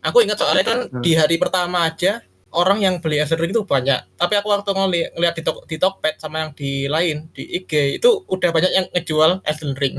Aku 0.00 0.18
ingat 0.18 0.38
soalnya 0.38 0.64
kan 0.64 0.78
Hmm. 0.86 0.98
di 0.98 1.14
hari 1.14 1.34
pertama 1.34 1.84
aja 1.84 2.22
orang 2.50 2.78
yang 2.80 2.94
beli 2.98 3.18
Elden 3.18 3.38
Ring 3.38 3.52
itu 3.52 3.62
banyak. 3.62 4.00
Tapi 4.16 4.34
aku 4.34 4.48
waktu 4.48 4.70
ngeli 4.70 5.00
ngeliat 5.14 5.34
di, 5.34 5.42
Tok 5.42 5.66
di 5.66 5.76
Tokped 5.76 6.18
sama 6.18 6.42
yang 6.42 6.50
di 6.52 6.86
lain 6.86 7.30
di 7.30 7.42
IG 7.44 7.72
itu 7.96 8.22
udah 8.24 8.50
banyak 8.50 8.72
yang 8.72 8.86
ngejual 8.90 9.42
Elden 9.42 9.74
Ring. 9.74 9.98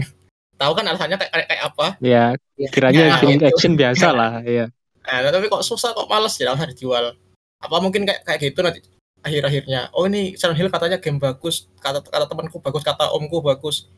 Tahu 0.56 0.72
kan 0.74 0.86
alasannya 0.86 1.16
kayak 1.18 1.32
kayak, 1.32 1.48
kayak 1.48 1.64
apa? 1.66 1.88
Ya, 2.00 2.24
Ya. 2.56 2.68
kiranya 2.70 3.04
Nah, 3.08 3.20
game 3.20 3.36
itu. 3.36 3.48
action 3.48 3.74
biasa 3.74 4.08
lah, 4.12 4.44
ya. 4.44 4.68
Nah, 5.02 5.28
tapi 5.28 5.50
kok 5.50 5.66
susah 5.66 5.94
kok 5.94 6.06
males 6.08 6.38
ya 6.38 6.54
usah 6.54 6.70
dijual. 6.70 7.18
Apa 7.62 7.78
mungkin 7.82 8.06
kayak 8.06 8.22
kayak 8.26 8.40
gitu 8.42 8.62
nanti 8.62 8.82
akhir-akhirnya. 9.22 9.90
Oh 9.94 10.06
ini 10.06 10.34
Silent 10.38 10.58
Hill 10.58 10.70
katanya 10.70 10.98
game 10.98 11.18
bagus, 11.18 11.70
kata 11.78 12.02
kata 12.02 12.26
temanku 12.30 12.58
bagus, 12.60 12.82
kata 12.82 13.10
omku 13.14 13.42
bagus. 13.42 13.90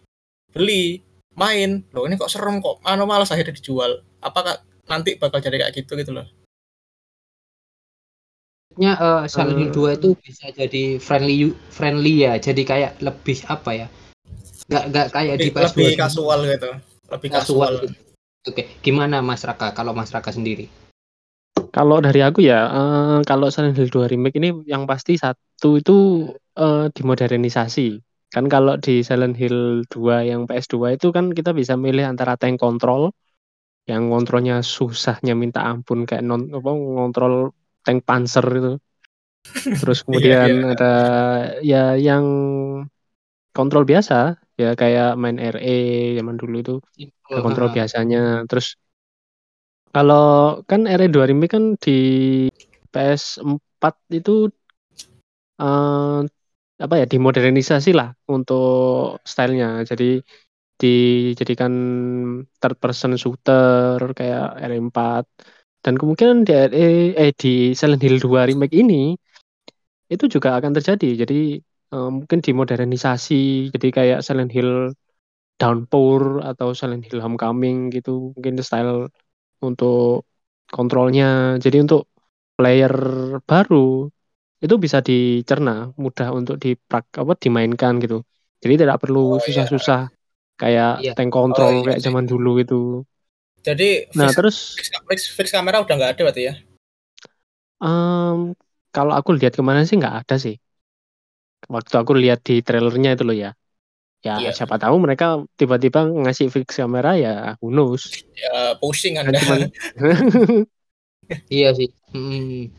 Beli, 0.51 0.99
main. 1.35 1.83
Loh 1.91 2.07
ini 2.07 2.15
kok 2.15 2.31
serem 2.31 2.59
kok. 2.59 2.79
Anu 2.83 3.03
males 3.03 3.31
akhirnya 3.31 3.55
dijual. 3.55 3.99
Apakah 4.19 4.59
nanti 4.87 5.15
bakal 5.15 5.39
jadi 5.39 5.59
kayak 5.63 5.73
gitu 5.83 5.95
gitu 5.95 6.11
loh. 6.11 6.27
Maksudnya 8.73 8.93
eh, 8.97 9.23
Silent 9.29 9.57
Hill 9.59 9.69
Eh. 9.69 9.95
2 9.95 9.97
itu 10.01 10.09
bisa 10.17 10.45
jadi 10.49 10.83
friendly 10.97 11.37
friendly 11.69 12.25
ya. 12.25 12.33
Jadi 12.37 12.63
kayak 12.65 12.97
lebih 12.99 13.37
apa 13.45 13.71
ya? 13.75 13.87
Nggak 14.65 14.83
nggak 14.89 15.07
kayak 15.13 15.35
di 15.37 15.47
Lebih, 15.47 15.55
PS2 15.61 15.77
lebih 15.77 15.85
dulu. 15.85 16.01
kasual 16.01 16.39
gitu. 16.47 16.69
Lebih 17.11 17.29
Kasual 17.29 17.71
kasual. 17.71 17.73
gitu. 17.85 17.95
Oke, 18.43 18.63
gimana 18.81 19.23
Mas 19.23 19.45
Raka 19.47 19.71
kalau 19.71 19.95
Mas 19.95 20.11
Raka 20.11 20.33
sendiri? 20.33 20.67
Kalau 21.73 21.97
dari 22.05 22.19
aku 22.27 22.39
ya, 22.45 22.69
eh, 22.77 23.17
kalau 23.29 23.47
Silent 23.53 23.75
Hill 23.77 23.89
2 23.89 24.05
remake 24.11 24.37
ini 24.37 24.49
yang 24.69 24.83
pasti 24.91 25.13
satu 25.17 25.69
itu 25.81 25.93
eh, 26.61 26.85
dimodernisasi. 26.95 27.81
Kan 28.33 28.45
kalau 28.53 28.73
di 28.77 29.01
Silent 29.07 29.35
Hill 29.41 29.85
2 29.93 30.15
yang 30.29 30.45
PS2 30.49 30.93
itu 30.97 31.07
kan 31.15 31.25
kita 31.37 31.51
bisa 31.59 31.73
milih 31.85 32.05
antara 32.11 32.33
tank 32.41 32.57
control 32.61 33.09
yang 33.91 34.03
kontrolnya 34.13 34.55
susahnya 34.75 35.33
minta 35.43 35.61
ampun 35.71 35.99
kayak 36.09 36.23
non 36.29 36.41
apa 36.57 36.71
ngontrol 36.73 37.33
tank 37.85 37.99
panzer 38.07 38.45
itu. 38.59 38.71
Terus 39.81 39.99
kemudian 40.05 40.49
iya. 40.61 40.71
ada 40.73 40.91
ya 41.65 41.97
yang 42.07 42.25
kontrol 43.55 43.83
biasa 43.91 44.15
ya 44.61 44.69
kayak 44.81 45.07
main 45.21 45.37
RE 45.53 45.77
zaman 46.17 46.35
dulu 46.41 46.55
itu 46.63 46.73
ada 47.29 47.39
kontrol 47.45 47.67
Ah, 47.69 47.73
biasanya. 47.77 48.17
Terus 48.49 48.67
kalau 49.93 50.25
kan 50.69 50.81
RE2 50.89 51.29
remake 51.29 51.53
kan 51.55 51.77
di 51.77 51.97
PS4 52.93 53.93
itu 54.19 54.49
eh, 55.61 56.19
apa 56.83 56.95
ya 56.99 57.05
dimodernisasi 57.05 57.91
lah 57.99 58.09
untuk 58.35 59.21
stylenya. 59.23 59.85
Jadi 59.89 60.19
dijadikan 60.81 61.73
third 62.59 62.77
person 62.81 63.13
shooter 63.21 64.01
kayak 64.17 64.57
RE4 64.67 65.23
dan 65.85 65.93
kemungkinan 65.99 66.37
di 66.47 66.53
RE 66.57 66.87
eh 67.13 67.31
di 67.37 67.53
Silent 67.77 68.01
Hill 68.03 68.17
2 68.17 68.49
remake 68.49 68.75
ini 68.75 69.13
itu 70.09 70.25
juga 70.25 70.57
akan 70.57 70.71
terjadi. 70.77 71.09
Jadi 71.21 71.35
eh, 71.93 72.09
mungkin 72.15 72.39
dimodernisasi 72.41 73.69
jadi 73.73 73.87
kayak 73.97 74.19
Silent 74.25 74.51
Hill 74.51 74.91
Downpour 75.61 76.41
atau 76.43 76.73
Silent 76.73 77.05
Hill 77.07 77.21
Homecoming 77.23 77.93
gitu 77.93 78.33
mungkin 78.35 78.57
style 78.65 79.07
untuk 79.67 80.27
kontrolnya. 80.75 81.25
Jadi 81.63 81.77
untuk 81.85 82.01
player 82.57 82.93
baru 83.49 83.77
itu 84.63 84.75
bisa 84.85 84.99
dicerna, 85.07 85.71
mudah 86.03 86.27
untuk 86.39 86.55
diprak 86.63 87.05
apa 87.21 87.33
dimainkan 87.43 87.93
gitu. 88.03 88.15
Jadi 88.63 88.73
tidak 88.81 88.97
perlu 89.03 89.19
Oh, 89.19 89.37
iya. 89.37 89.43
susah-susah 89.45 89.99
kayak 90.61 90.89
Iya. 91.01 91.13
tank 91.15 91.31
control 91.37 91.73
Oh, 91.75 91.85
iya 91.87 91.95
kayak 91.95 92.01
zaman 92.05 92.25
dulu 92.31 92.49
itu. 92.63 92.75
Jadi 93.67 93.89
Nah, 94.13 94.29
fix, 94.29 94.31
terus 94.33 94.57
fix, 94.77 94.85
fix, 95.09 95.19
fix 95.37 95.47
kamera 95.55 95.77
udah 95.83 95.95
nggak 95.97 96.11
ada 96.13 96.21
berarti 96.27 96.43
ya? 96.49 96.53
em, 97.83 98.37
kalau 98.95 99.13
aku 99.19 99.29
lihat 99.37 99.53
ke 99.57 99.63
mana 99.67 99.81
sih 99.87 99.95
nggak 99.99 100.15
ada 100.21 100.35
sih. 100.43 100.55
Waktu 101.75 101.93
aku 102.01 102.13
lihat 102.23 102.39
di 102.47 102.55
trailernya 102.67 103.09
itu 103.15 103.23
loh 103.27 103.35
ya. 103.43 103.49
Ya 104.23 104.39
Iya. 104.39 104.51
siapa 104.55 104.79
tahu 104.79 105.03
mereka 105.03 105.43
tiba-tiba 105.59 106.07
ngasih 106.07 106.47
fix 106.47 106.79
kamera 106.79 107.19
ya 107.19 107.59
who 107.59 107.67
knows. 107.67 108.07
Ya 108.39 108.71
pusing 108.79 109.19
Kan 109.19 109.35
Anda. 109.35 109.39
cuman 109.43 109.59
Iya 111.51 111.75
sih. 111.75 111.91
Hmm, 112.15 112.71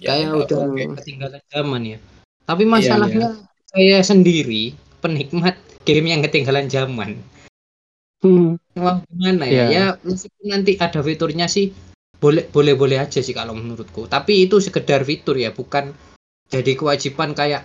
Ya, 0.00 0.16
kayak 0.16 0.48
udah 0.48 0.58
oke. 0.72 0.84
ketinggalan 1.00 1.42
zaman 1.52 1.82
ya. 1.84 1.98
Tapi 2.48 2.64
masalahnya 2.64 3.36
saya 3.68 4.00
sendiri 4.00 4.72
penikmat 5.00 5.56
game 5.84 6.08
yang 6.12 6.24
ketinggalan 6.24 6.68
zaman. 6.68 7.20
Hmm, 8.24 8.56
Wah, 8.76 9.04
gimana 9.12 9.44
ya? 9.44 9.52
Iya. 9.52 9.64
Ya 9.68 9.84
meskipun 10.00 10.46
nanti 10.48 10.72
ada 10.80 11.00
fiturnya 11.04 11.44
sih 11.48 11.72
boleh 12.16 12.48
boleh 12.48 12.72
boleh 12.72 12.96
aja 12.96 13.20
sih 13.20 13.36
kalau 13.36 13.52
menurutku. 13.52 14.08
Tapi 14.08 14.48
itu 14.48 14.56
sekedar 14.60 15.04
fitur 15.04 15.36
ya, 15.36 15.52
bukan 15.52 15.92
jadi 16.48 16.72
kewajiban 16.72 17.36
kayak 17.36 17.64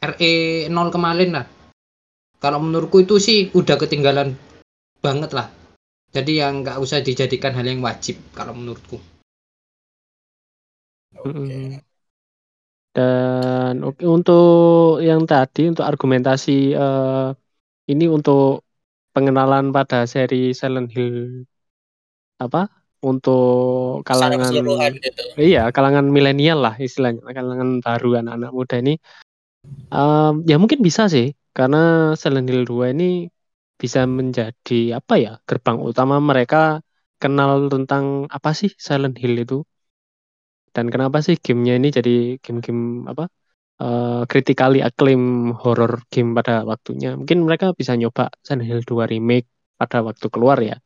RE 0.00 0.32
0 0.72 0.88
kemarin 0.88 1.36
lah. 1.36 1.46
Kalau 2.42 2.58
menurutku 2.58 3.06
itu 3.06 3.22
sih 3.22 3.54
udah 3.54 3.78
ketinggalan 3.78 4.34
banget 4.98 5.30
lah. 5.30 5.46
Jadi 6.10 6.42
yang 6.42 6.66
nggak 6.66 6.82
usah 6.82 6.98
dijadikan 6.98 7.54
hal 7.54 7.62
yang 7.62 7.78
wajib 7.78 8.18
kalau 8.34 8.50
menurutku. 8.50 8.98
Oke. 11.22 11.30
Mm-mm. 11.30 11.78
Dan 12.92 13.80
oke 13.86 14.04
untuk 14.04 15.00
yang 15.00 15.24
tadi 15.24 15.70
untuk 15.70 15.86
argumentasi 15.86 16.76
eh, 16.76 17.28
ini 17.88 18.04
untuk 18.10 18.66
pengenalan 19.16 19.72
pada 19.72 20.04
seri 20.04 20.52
Silent 20.52 20.92
Hill 20.92 21.46
apa 22.36 22.68
untuk 23.02 24.02
kalangan 24.04 24.50
gitu. 24.52 24.76
iya 25.40 25.70
kalangan 25.74 26.06
milenial 26.06 26.62
lah 26.62 26.74
istilahnya 26.78 27.22
kalangan 27.32 27.82
baru 27.82 28.22
anak-anak 28.22 28.50
muda 28.52 28.76
ini 28.78 28.94
em, 29.94 30.32
ya 30.50 30.56
mungkin 30.62 30.80
bisa 30.88 31.02
sih 31.14 31.26
karena 31.56 31.78
Silent 32.20 32.48
Hill 32.50 32.64
2 32.70 32.84
ini 32.94 33.04
bisa 33.80 34.00
menjadi 34.18 34.74
apa 34.98 35.14
ya 35.24 35.32
gerbang 35.48 35.78
utama 35.90 36.16
mereka 36.30 36.56
kenal 37.22 37.50
tentang 37.72 38.04
apa 38.36 38.50
sih 38.58 38.70
Silent 38.86 39.16
Hill 39.22 39.34
itu. 39.44 39.56
Dan 40.74 40.86
kenapa 40.92 41.18
sih 41.26 41.36
gamenya 41.44 41.74
ini 41.80 41.88
jadi 41.92 42.10
game-game 42.44 42.82
apa 43.12 43.24
eh, 43.82 44.22
critically 44.30 44.80
acclaim 44.88 45.52
horror 45.62 45.92
game 46.12 46.30
pada 46.38 46.64
waktunya. 46.70 47.08
Mungkin 47.20 47.38
mereka 47.46 47.66
bisa 47.80 47.92
nyoba 48.00 48.32
Silent 48.46 48.66
Hill 48.68 48.82
2 48.88 49.04
remake 49.12 49.46
pada 49.80 49.98
waktu 50.08 50.26
keluar 50.34 50.58
ya. 50.70 50.76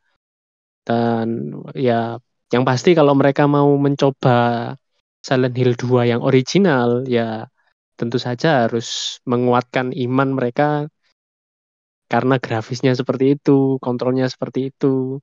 Dan 0.87 1.27
ya 1.75 2.19
yang 2.55 2.65
pasti 2.69 2.91
kalau 2.99 3.15
mereka 3.21 3.43
mau 3.57 3.69
mencoba 3.79 4.35
Silent 5.27 5.57
Hill 5.59 5.75
2 5.79 6.03
yang 6.11 6.21
original 6.23 7.03
ya 7.07 7.47
tentu 7.99 8.19
saja 8.27 8.69
harus 8.69 9.19
menguatkan 9.31 9.91
iman 10.05 10.29
mereka 10.37 10.87
karena 12.07 12.39
grafisnya 12.39 12.95
seperti 12.95 13.35
itu, 13.35 13.83
kontrolnya 13.83 14.31
seperti 14.31 14.71
itu. 14.71 15.19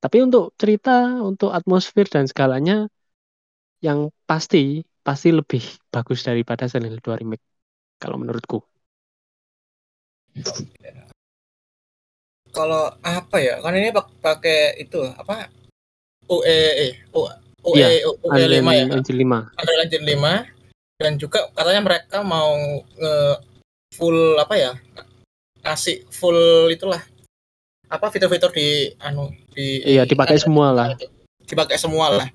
Tapi 0.00 0.16
untuk 0.24 0.52
cerita, 0.60 1.20
untuk 1.20 1.52
atmosfer 1.52 2.04
dan 2.08 2.28
segalanya 2.28 2.88
yang 3.80 4.12
pasti 4.28 4.84
pasti 5.00 5.32
lebih 5.32 5.64
bagus 5.88 6.20
daripada 6.20 6.68
Silent 6.68 6.92
Hill 6.92 7.00
2 7.00 7.16
remake 7.20 7.44
kalau 7.96 8.20
menurutku. 8.20 8.60
Kalau 12.52 12.92
apa 13.00 13.36
ya? 13.40 13.56
Kan 13.64 13.72
ini 13.78 13.88
pak- 13.94 14.12
pakai 14.20 14.76
itu 14.76 15.00
apa? 15.00 15.48
Eh, 16.30 16.92
UE 17.16 17.32
Iya, 17.72 17.88
UE 18.04 18.44
5 18.60 18.72
ya. 18.76 18.84
Unreal 18.84 19.00
Engine 19.00 19.18
5. 19.24 19.38
Unreal 19.56 19.80
Engine 19.88 20.06
5 20.06 20.59
dan 21.00 21.16
juga 21.16 21.48
katanya 21.56 21.80
mereka 21.80 22.20
mau 22.20 22.52
nge 23.00 23.16
full 23.96 24.36
apa 24.36 24.54
ya? 24.54 24.72
ngasih 25.60 26.08
full 26.08 26.68
itulah 26.72 27.00
apa 27.92 28.06
fitur-fitur 28.08 28.48
di 28.48 28.88
anu 29.02 29.28
di 29.52 29.82
Iya, 29.84 30.08
dipakai 30.08 30.40
Unreal 30.40 30.46
semua 30.48 30.66
lah. 30.72 30.88
5 30.92 30.96
itu. 30.96 31.06
Dipakai 31.52 31.76
semua 31.76 32.06
lah. 32.08 32.28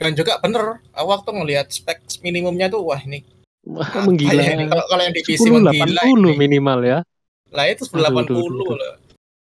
Dan 0.00 0.16
juga 0.16 0.40
bener, 0.40 0.80
aku 0.96 1.06
waktu 1.12 1.30
ngelihat 1.34 1.66
spek 1.68 2.00
minimumnya 2.24 2.72
tuh 2.72 2.80
wah 2.80 2.96
ini 2.96 3.20
Wah, 3.68 3.84
menggila. 4.00 4.40
ya 4.40 4.56
ini? 4.56 4.64
Kalau 4.64 4.84
kalau 4.88 5.02
yang 5.04 5.12
di 5.12 5.20
PC 5.20 5.44
10 5.44 5.60
menggila 5.60 6.00
80 6.08 6.08
ini. 6.08 6.30
minimal 6.40 6.78
ya. 6.80 6.98
Lah 7.52 7.64
itu 7.68 7.84
Aduh, 7.92 8.00
aduh, 8.00 8.24
80 8.24 8.32
aduh, 8.32 8.48
aduh. 8.48 8.76
loh. 8.80 8.94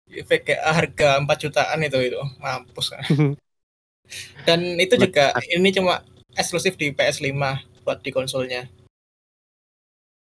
VGA 0.07 0.69
harga 0.73 1.09
4 1.21 1.43
jutaan 1.45 1.79
itu 1.85 1.97
itu. 2.01 2.21
Mampus 2.41 2.87
kan. 2.89 3.03
Dan 4.49 4.81
itu 4.81 4.97
juga 4.97 5.35
ini 5.51 5.69
cuma 5.69 6.01
eksklusif 6.33 6.73
di 6.73 6.89
PS5 6.89 7.37
buat 7.87 8.03
di 8.03 8.11
konsolnya. 8.11 8.67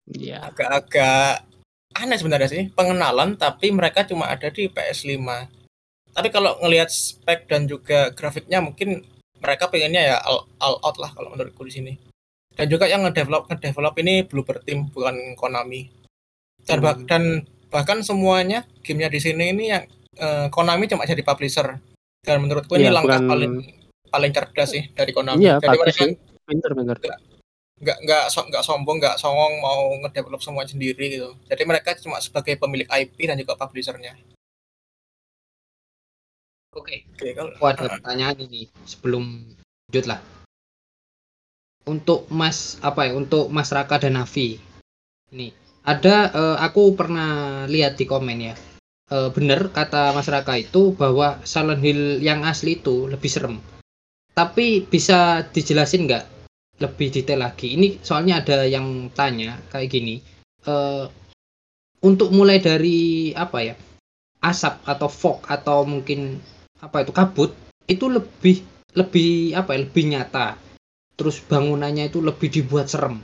Iya. 0.05 0.53
Agak-agak 0.53 1.50
aneh 1.98 2.17
sebenarnya 2.22 2.45
sih 2.45 2.63
pengenalan 2.69 3.34
tapi 3.36 3.74
mereka 3.74 4.05
cuma 4.05 4.29
ada 4.29 4.53
di 4.53 4.69
PS5. 4.69 5.25
Tapi 6.13 6.29
kalau 6.29 6.62
ngelihat 6.62 6.88
spek 6.88 7.50
dan 7.50 7.65
juga 7.65 8.13
grafiknya 8.13 8.62
mungkin 8.62 9.01
mereka 9.41 9.67
pengennya 9.67 10.13
ya 10.13 10.17
all, 10.22 10.45
all 10.62 10.77
out 10.79 10.95
lah 10.95 11.10
kalau 11.10 11.34
menurutku 11.34 11.65
di 11.65 11.74
sini. 11.74 11.93
Dan 12.55 12.69
juga 12.69 12.88
yang 12.88 13.03
ngedevelop 13.03 13.50
ngedevelop 13.50 13.98
ini 14.00 14.24
Bluebird 14.24 14.63
Team 14.63 14.88
bukan 14.88 15.36
Konami. 15.36 15.89
Dan, 16.63 16.79
bah- 16.79 16.95
Hmm. 16.95 17.03
dan 17.10 17.24
bahkan 17.67 18.00
semuanya 18.00 18.63
gamenya 18.79 19.10
di 19.12 19.19
sini 19.19 19.51
ini 19.51 19.74
yang 19.74 19.84
eh, 20.15 20.48
Konami 20.48 20.88
cuma 20.88 21.03
jadi 21.03 21.19
publisher. 21.19 21.81
Dan 22.24 22.39
menurutku 22.39 22.79
ini 22.79 22.88
Iya, 22.88 22.95
langkah 22.95 23.19
bukan- 23.19 23.27
paling 23.27 23.53
paling 24.07 24.31
cerdas 24.31 24.69
sih 24.72 24.84
dari 24.95 25.12
Konami. 25.12 25.43
Iya, 25.43 25.60
jadi 25.60 25.75
mereka. 25.75 26.03
Pinter, 26.48 26.72
pinter. 26.72 26.98
Nggak 27.75 27.98
nggak 28.08 28.25
so- 28.32 28.48
nggak 28.48 28.63
sombong 28.63 28.98
nggak 29.03 29.20
songong 29.20 29.60
mau 29.60 29.91
ngedevelop 30.00 30.39
semua 30.39 30.63
sendiri 30.63 31.20
gitu 31.20 31.36
jadi 31.51 31.63
mereka 31.67 31.91
cuma 32.00 32.24
sebagai 32.24 32.55
pemilik 32.55 32.88
IP 32.88 33.27
dan 33.27 33.36
juga 33.36 33.60
publishernya 33.60 34.15
Oke. 36.75 37.08
oke 37.08 37.32
kalau 37.32 37.51
ada 37.72 37.88
pertanyaan 37.88 38.36
ini 38.36 38.67
sebelum 38.84 39.48
lanjut 39.88 40.05
lah. 40.12 40.20
Untuk 41.88 42.27
Mas 42.27 42.75
apa 42.84 43.08
ya? 43.08 43.15
Untuk 43.15 43.48
Mas 43.48 43.72
Raka 43.72 43.96
dan 43.96 44.20
Navi. 44.20 44.60
Nih, 45.32 45.55
ada 45.88 46.36
eh, 46.36 46.58
aku 46.60 46.91
pernah 47.00 47.63
lihat 47.72 47.96
di 47.96 48.03
komen 48.03 48.51
ya. 48.51 48.55
Eh, 49.08 49.29
bener 49.32 49.72
kata 49.72 50.12
Mas 50.12 50.27
Raka 50.27 50.60
itu 50.60 50.91
bahwa 51.00 51.39
Silent 51.48 51.79
Hill 51.79 52.20
yang 52.20 52.44
asli 52.44 52.75
itu 52.75 53.08
lebih 53.08 53.32
serem. 53.32 53.63
Tapi 54.36 54.84
bisa 54.84 55.48
dijelasin 55.55 56.12
nggak 56.12 56.34
lebih 56.82 57.08
detail 57.12 57.46
lagi? 57.46 57.75
Ini 57.75 58.03
soalnya 58.03 58.44
ada 58.44 58.67
yang 58.67 59.12
tanya 59.15 59.60
kayak 59.72 59.89
gini. 59.91 60.20
Eh, 60.65 61.05
untuk 62.03 62.29
mulai 62.36 62.60
dari 62.62 63.32
apa 63.36 63.60
ya? 63.63 63.75
Asap 64.44 64.86
atau 64.86 65.10
fog 65.10 65.41
atau 65.50 65.88
mungkin 65.88 66.38
apa 66.77 67.01
itu 67.01 67.10
kabut 67.15 67.50
itu 67.89 68.05
lebih 68.12 68.62
lebih 68.94 69.58
apa 69.58 69.74
ya 69.74 69.79
lebih 69.89 70.03
nyata 70.12 70.53
terus 71.17 71.39
bangunannya 71.41 72.12
itu 72.12 72.20
lebih 72.22 72.51
dibuat 72.51 72.91
serem 72.91 73.24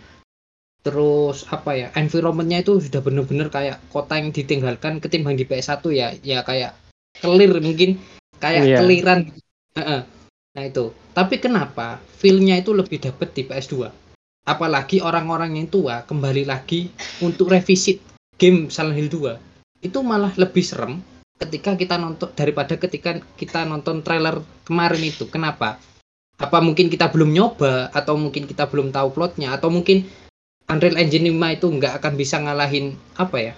terus 0.82 1.46
apa 1.54 1.78
ya 1.78 1.88
environmentnya 1.94 2.66
itu 2.66 2.82
sudah 2.82 3.06
bener-bener 3.06 3.54
kayak 3.54 3.78
kota 3.94 4.18
yang 4.18 4.34
ditinggalkan 4.34 4.98
ketimbang 4.98 5.38
di 5.38 5.46
PS1 5.46 5.84
ya 5.94 6.16
ya 6.26 6.42
kayak 6.42 6.74
clear 7.22 7.54
mungkin 7.62 8.02
kayak 8.42 8.64
Iya. 8.66 8.78
keliran 8.82 9.20
gitu. 9.30 9.40
Heeh. 9.78 10.02
Nah 10.52 10.64
itu 10.68 10.92
tapi 11.16 11.40
kenapa 11.40 12.02
feelnya 12.20 12.60
itu 12.60 12.76
lebih 12.76 13.00
dapet 13.00 13.32
di 13.32 13.48
PS2 13.48 13.88
apalagi 14.48 15.00
orang-orang 15.00 15.56
yang 15.56 15.68
tua 15.72 16.04
kembali 16.04 16.44
lagi 16.44 16.92
untuk 17.24 17.52
revisit 17.52 18.04
game 18.36 18.68
Silent 18.68 18.98
Hill 18.98 19.10
2 19.10 19.86
itu 19.86 20.00
malah 20.06 20.34
lebih 20.38 20.62
serem 20.62 21.02
ketika 21.42 21.74
kita 21.74 21.98
nonton 21.98 22.30
daripada 22.38 22.78
ketika 22.78 23.18
kita 23.34 23.66
nonton 23.66 24.06
trailer 24.06 24.46
kemarin 24.62 25.02
itu. 25.02 25.26
Kenapa? 25.26 25.82
Apa 26.38 26.62
mungkin 26.62 26.90
kita 26.90 27.10
belum 27.10 27.34
nyoba 27.34 27.90
atau 27.90 28.14
mungkin 28.18 28.46
kita 28.46 28.70
belum 28.70 28.94
tahu 28.94 29.10
plotnya 29.14 29.58
atau 29.58 29.74
mungkin 29.74 30.06
Unreal 30.70 31.02
Engine 31.02 31.34
5 31.34 31.58
itu 31.58 31.68
nggak 31.68 31.94
akan 32.00 32.14
bisa 32.16 32.38
ngalahin 32.40 32.94
apa 33.18 33.38
ya? 33.42 33.54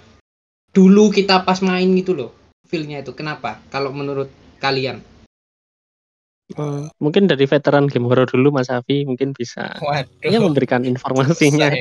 Dulu 0.74 1.12
kita 1.12 1.44
pas 1.44 1.60
main 1.60 1.86
gitu 1.94 2.16
loh. 2.16 2.32
Feel-nya 2.66 3.04
itu. 3.04 3.12
Kenapa? 3.14 3.60
Kalau 3.70 3.92
menurut 3.94 4.32
kalian? 4.58 5.04
Eh, 6.52 6.84
mungkin 7.00 7.24
dari 7.24 7.48
veteran 7.48 7.88
game 7.88 8.04
horror 8.04 8.28
dulu 8.28 8.52
Mas 8.52 8.68
Afi 8.68 9.08
mungkin 9.08 9.32
bisa. 9.32 9.72
Waduh. 9.80 10.28
Ya 10.28 10.38
memberikan 10.40 10.84
informasinya. 10.84 11.72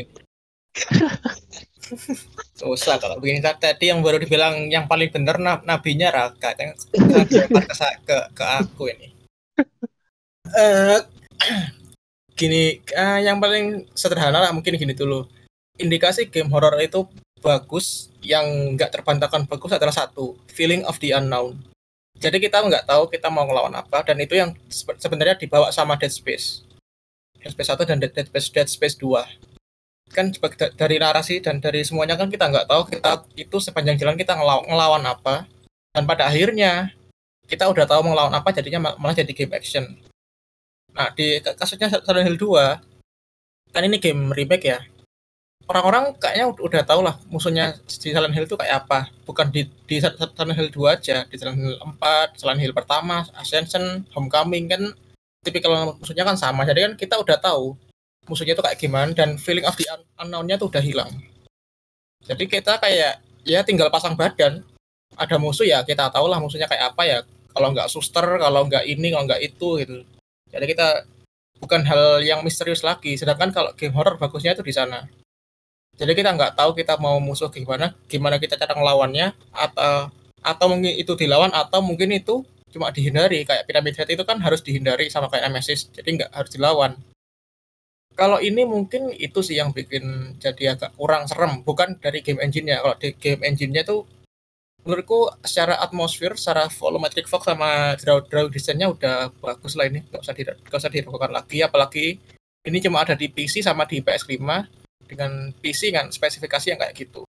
susah 2.57 2.95
kalau 2.97 3.19
begini 3.19 3.43
tadi 3.43 3.91
yang 3.91 3.99
baru 3.99 4.17
dibilang 4.17 4.71
yang 4.71 4.87
paling 4.87 5.11
benar 5.11 5.35
nab- 5.35 5.67
nabinya 5.67 6.09
Raka. 6.09 6.55
Yang 6.55 6.87
ke, 6.95 7.43
ke 8.07 8.17
ke 8.31 8.45
aku 8.63 8.87
ini. 8.87 9.11
Eh, 10.55 10.99
gini 12.39 12.79
eh, 12.79 13.19
yang 13.19 13.43
paling 13.43 13.91
sederhana 13.91 14.39
lah 14.39 14.55
mungkin 14.55 14.79
gini 14.79 14.95
dulu. 14.95 15.27
Indikasi 15.75 16.31
game 16.31 16.47
horror 16.47 16.79
itu 16.79 17.03
bagus 17.43 18.07
yang 18.23 18.79
nggak 18.79 18.95
terbantahkan 18.95 19.43
bagus 19.43 19.75
adalah 19.75 19.91
satu 19.91 20.39
feeling 20.47 20.87
of 20.87 20.95
the 21.03 21.11
unknown 21.11 21.59
jadi 22.23 22.39
kita 22.39 22.63
nggak 22.63 22.87
tahu 22.87 23.11
kita 23.11 23.27
mau 23.27 23.43
ngelawan 23.43 23.75
apa 23.75 23.99
dan 24.07 24.15
itu 24.23 24.39
yang 24.39 24.55
sebe- 24.71 24.95
sebenarnya 24.95 25.35
dibawa 25.35 25.75
sama 25.75 25.99
Dead 25.99 26.07
Space. 26.07 26.63
Dead 27.35 27.51
Space 27.51 27.67
1 27.75 27.83
dan 27.83 27.99
Dead 27.99 28.15
Space, 28.15 28.47
Dead 28.47 28.69
Space 28.71 28.95
2 28.95 29.27
kan 30.13 30.29
dari 30.77 31.01
narasi 31.01 31.41
dan 31.41 31.57
dari 31.57 31.81
semuanya 31.81 32.13
kan 32.13 32.29
kita 32.29 32.45
nggak 32.45 32.69
tahu 32.69 32.85
kita 32.85 33.25
itu 33.33 33.57
sepanjang 33.57 33.97
jalan 33.97 34.13
kita 34.13 34.37
ngelawan, 34.37 35.01
apa. 35.09 35.49
Dan 35.89 36.05
pada 36.05 36.29
akhirnya 36.29 36.93
kita 37.49 37.65
udah 37.67 37.83
tahu 37.83 38.07
ngelawan 38.07 38.31
apa 38.31 38.55
jadinya 38.55 38.79
ma- 38.87 38.97
malah 39.01 39.17
jadi 39.19 39.33
game 39.33 39.51
action. 39.51 39.83
Nah 40.93 41.09
di 41.11 41.41
ka- 41.43 41.57
kasusnya 41.57 41.89
Silent 41.89 42.29
Hill 42.29 42.39
2 42.39 42.79
kan 43.73 43.81
ini 43.83 43.97
game 43.97 44.29
remake 44.31 44.69
ya 44.69 44.79
orang-orang 45.69 46.15
kayaknya 46.19 46.45
ud- 46.51 46.63
udah 46.63 46.81
tahu 46.83 47.01
lah 47.03 47.15
musuhnya 47.31 47.79
di 47.87 48.11
Silent 48.11 48.35
Hill 48.35 48.47
itu 48.47 48.59
kayak 48.59 48.85
apa 48.85 49.07
bukan 49.23 49.47
di, 49.49 49.67
di 49.87 49.95
Sil- 50.03 50.15
Silent 50.15 50.57
Hill 50.59 50.69
2 50.69 50.95
aja 50.95 51.23
di 51.27 51.35
Silent 51.39 51.59
Hill 51.59 51.75
4 51.79 52.39
Silent 52.39 52.61
Hill 52.61 52.75
pertama 52.75 53.23
Ascension 53.39 54.03
Homecoming 54.11 54.67
kan 54.67 54.83
tipikal 55.43 55.95
musuhnya 55.99 56.23
kan 56.27 56.35
sama 56.35 56.63
jadi 56.67 56.91
kan 56.91 56.93
kita 56.99 57.15
udah 57.19 57.39
tahu 57.39 57.75
musuhnya 58.27 58.55
itu 58.55 58.63
kayak 58.63 58.79
gimana 58.79 59.11
dan 59.11 59.35
feeling 59.35 59.67
of 59.67 59.75
the 59.75 59.87
un- 59.91 60.07
unknown-nya 60.19 60.55
tuh 60.55 60.71
udah 60.71 60.83
hilang. 60.83 61.11
Jadi 62.23 62.47
kita 62.47 62.79
kayak 62.79 63.19
ya 63.43 63.59
tinggal 63.67 63.91
pasang 63.91 64.15
badan. 64.15 64.63
Ada 65.13 65.37
musuh 65.37 65.67
ya 65.67 65.83
kita 65.83 66.09
tahu 66.09 66.25
lah 66.31 66.39
musuhnya 66.39 66.65
kayak 66.71 66.95
apa 66.95 67.03
ya. 67.03 67.19
Kalau 67.53 67.69
nggak 67.69 67.91
suster, 67.91 68.25
kalau 68.41 68.65
nggak 68.65 68.87
ini, 68.87 69.13
kalau 69.13 69.29
nggak 69.29 69.41
itu 69.43 69.67
gitu. 69.83 69.95
Jadi 70.49 70.65
kita 70.65 71.05
bukan 71.61 71.85
hal 71.85 72.23
yang 72.25 72.41
misterius 72.41 72.81
lagi. 72.81 73.13
Sedangkan 73.13 73.53
kalau 73.53 73.75
game 73.77 73.93
horror 73.93 74.17
bagusnya 74.17 74.57
itu 74.57 74.65
di 74.65 74.73
sana. 74.73 75.05
Jadi 75.93 76.11
kita 76.17 76.33
nggak 76.33 76.57
tahu 76.57 76.73
kita 76.73 76.97
mau 76.97 77.21
musuh 77.21 77.53
gimana, 77.53 77.93
gimana 78.09 78.41
kita 78.41 78.57
cara 78.57 78.73
ngelawannya, 78.73 79.37
atau 79.53 80.09
atau 80.43 80.65
mungkin 80.67 80.91
itu 80.97 81.13
dilawan 81.15 81.53
atau 81.53 81.79
mungkin 81.79 82.11
itu 82.11 82.41
cuma 82.73 82.89
dihindari. 82.89 83.45
Kayak 83.45 83.69
piramid 83.69 83.95
head 84.01 84.09
itu 84.09 84.23
kan 84.25 84.41
harus 84.41 84.65
dihindari 84.65 85.07
sama 85.13 85.29
kayak 85.29 85.47
Nemesis 85.47 85.93
jadi 85.93 86.09
nggak 86.17 86.31
harus 86.33 86.51
dilawan. 86.51 86.97
Kalau 88.13 88.37
ini 88.37 88.61
mungkin 88.65 89.09
itu 89.17 89.41
sih 89.41 89.57
yang 89.57 89.73
bikin 89.73 90.37
jadi 90.37 90.77
agak 90.77 90.93
kurang 90.97 91.25
serem 91.25 91.65
bukan 91.65 91.97
dari 91.97 92.21
game 92.21 92.41
engine-nya. 92.41 92.81
Kalau 92.81 92.95
di 92.97 93.09
game 93.17 93.41
engine-nya 93.41 93.85
tuh 93.85 94.05
menurutku 94.85 95.31
secara 95.41 95.79
atmosfer 95.79 96.35
secara 96.37 96.67
volumetric 96.69 97.25
fog 97.25 97.41
sama 97.47 97.95
draw 97.97 98.21
draw 98.21 98.45
desainnya 98.49 98.89
udah 98.89 99.33
bagus 99.41 99.73
lah 99.77 99.89
ini. 99.89 100.05
Nggak 100.09 100.21
usah 100.25 100.33
di, 100.33 100.43
nggak 100.45 100.79
usah 100.81 100.91
diragukan 100.93 101.31
lagi 101.33 101.61
apalagi 101.65 102.05
ini 102.63 102.77
cuma 102.81 103.01
ada 103.01 103.17
di 103.17 103.29
PC 103.29 103.65
sama 103.65 103.85
di 103.89 104.01
PS5 104.01 104.41
dengan 105.07 105.51
PC 105.59 105.93
kan 105.93 106.09
spesifikasi 106.09 106.73
yang 106.73 106.79
kayak 106.79 106.95
gitu. 106.95 107.23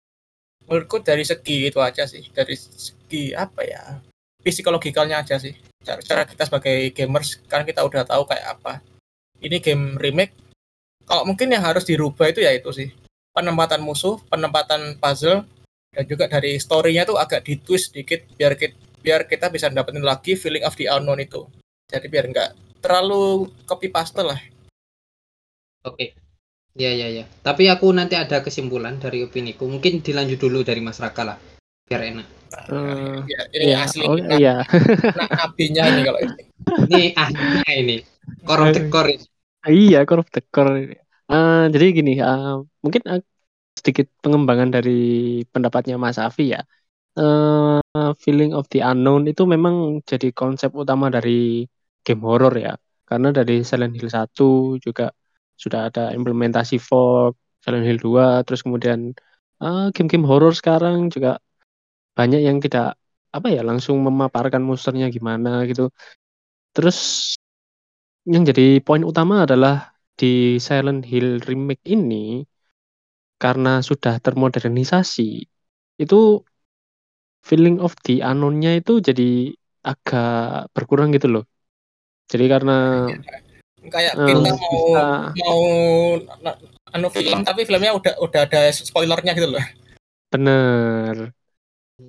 Menurutku 0.66 1.04
dari 1.04 1.28
segi 1.28 1.68
itu 1.68 1.80
aja 1.84 2.08
sih 2.08 2.24
dari 2.32 2.56
segi 2.56 3.36
apa 3.36 3.62
ya 3.68 4.00
psikologikalnya 4.44 5.24
aja 5.24 5.40
sih. 5.40 5.56
Cara, 5.84 6.00
cara 6.00 6.24
kita 6.24 6.48
sebagai 6.48 6.92
gamers 6.96 7.40
kan 7.48 7.68
kita 7.68 7.84
udah 7.84 8.08
tahu 8.08 8.24
kayak 8.28 8.60
apa. 8.60 8.80
Ini 9.44 9.60
game 9.60 10.00
remake 10.00 10.34
kalau 11.04 11.28
mungkin 11.28 11.52
yang 11.52 11.64
harus 11.64 11.84
dirubah 11.84 12.32
itu 12.32 12.40
ya 12.40 12.56
itu 12.56 12.72
sih. 12.72 12.90
Penempatan 13.34 13.82
musuh 13.84 14.22
penempatan 14.30 14.96
puzzle 15.02 15.44
dan 15.94 16.04
juga 16.08 16.26
dari 16.32 16.58
story-nya 16.58 17.04
tuh 17.04 17.20
agak 17.20 17.44
ditwist 17.44 17.92
dikit 17.92 18.24
biar 18.38 18.56
kita 18.56 18.78
biar 19.04 19.28
kita 19.28 19.52
bisa 19.52 19.68
dapetin 19.68 20.00
lagi 20.00 20.40
feeling 20.40 20.64
of 20.64 20.80
the 20.80 20.88
unknown 20.88 21.20
itu. 21.20 21.44
Jadi 21.92 22.08
biar 22.08 22.32
nggak 22.32 22.80
terlalu 22.80 23.52
copy 23.68 23.92
paste 23.92 24.24
lah. 24.24 24.40
Oke. 25.84 26.23
Ya 26.74 26.90
ya 26.90 27.06
ya. 27.06 27.26
Tapi 27.46 27.70
aku 27.70 27.94
nanti 27.94 28.18
ada 28.18 28.42
kesimpulan 28.42 28.98
dari 28.98 29.22
opiniku. 29.22 29.70
Mungkin 29.70 30.02
dilanjut 30.02 30.42
dulu 30.42 30.66
dari 30.66 30.82
Mas 30.82 30.98
Raka 30.98 31.22
lah. 31.22 31.38
Biar 31.86 32.02
enak. 32.02 32.28
Eh, 32.70 33.18
ya, 33.30 33.40
ini 33.50 33.66
Iya, 33.66 33.78
asli 33.82 34.06
oh, 34.06 34.18
iya. 34.18 34.62
nah, 35.18 35.30
nabinya 35.42 35.84
ini 35.90 36.02
kalau 36.06 36.20
ini 36.22 36.44
Ini 36.86 37.04
ahlinya 37.18 37.72
ini. 37.74 37.98
Korom 38.46 38.70
tekor 38.74 39.06
ini. 39.10 39.26
Iya, 39.66 40.00
korup 40.06 40.28
tekor. 40.30 40.68
Eh, 41.34 41.64
jadi 41.74 41.86
gini, 41.94 42.14
eh, 42.22 42.56
mungkin 42.84 43.02
eh, 43.10 43.22
sedikit 43.78 44.10
pengembangan 44.22 44.70
dari 44.70 45.42
pendapatnya 45.50 45.98
Mas 45.98 46.18
Afi 46.22 46.54
ya. 46.54 46.62
Eh, 47.18 47.82
feeling 48.22 48.54
of 48.58 48.66
the 48.74 48.82
unknown 48.82 49.30
itu 49.30 49.46
memang 49.46 50.02
jadi 50.06 50.34
konsep 50.34 50.74
utama 50.74 51.10
dari 51.14 51.66
game 52.06 52.22
horror 52.26 52.54
ya. 52.58 52.74
Karena 53.06 53.30
dari 53.30 53.62
Silent 53.62 53.94
Hill 53.98 54.10
1 54.10 54.82
juga 54.82 55.14
sudah 55.58 55.90
ada 55.90 56.12
implementasi 56.18 56.78
fog, 56.82 57.38
Silent 57.64 57.86
Hill 57.88 58.00
2, 58.02 58.44
terus 58.46 58.62
kemudian 58.66 59.14
eh, 59.64 59.86
game-game 59.96 60.26
horror 60.28 60.54
sekarang 60.56 61.10
juga 61.14 61.40
banyak 62.18 62.42
yang 62.46 62.58
tidak 62.62 62.98
apa 63.34 63.48
ya 63.50 63.62
langsung 63.66 63.98
memaparkan 64.06 64.62
monsternya 64.62 65.10
gimana 65.10 65.66
gitu. 65.70 65.90
Terus 66.76 66.98
yang 68.30 68.44
jadi 68.48 68.80
poin 68.80 69.04
utama 69.04 69.44
adalah 69.44 69.94
di 70.14 70.62
Silent 70.62 71.04
Hill 71.10 71.42
remake 71.44 71.84
ini 71.90 72.46
karena 73.42 73.84
sudah 73.84 74.22
termodernisasi 74.24 75.30
itu 76.00 76.20
feeling 77.44 77.78
of 77.84 77.92
the 78.08 78.24
unknown-nya 78.24 78.80
itu 78.80 79.04
jadi 79.04 79.52
agak 79.84 80.72
berkurang 80.72 81.12
gitu 81.12 81.28
loh. 81.28 81.46
Jadi 82.32 82.46
karena 82.48 83.12
kayak 83.92 84.14
kita 84.16 84.40
mau 84.40 84.58
bisa- 84.58 85.34
mau 85.36 85.62
anu 86.94 87.08
film 87.10 87.42
tapi 87.42 87.66
filmnya 87.66 87.92
udah 87.98 88.14
udah 88.22 88.42
ada 88.48 88.70
spoilernya 88.72 89.34
gitu 89.34 89.50
loh 89.56 89.66
bener. 90.34 91.34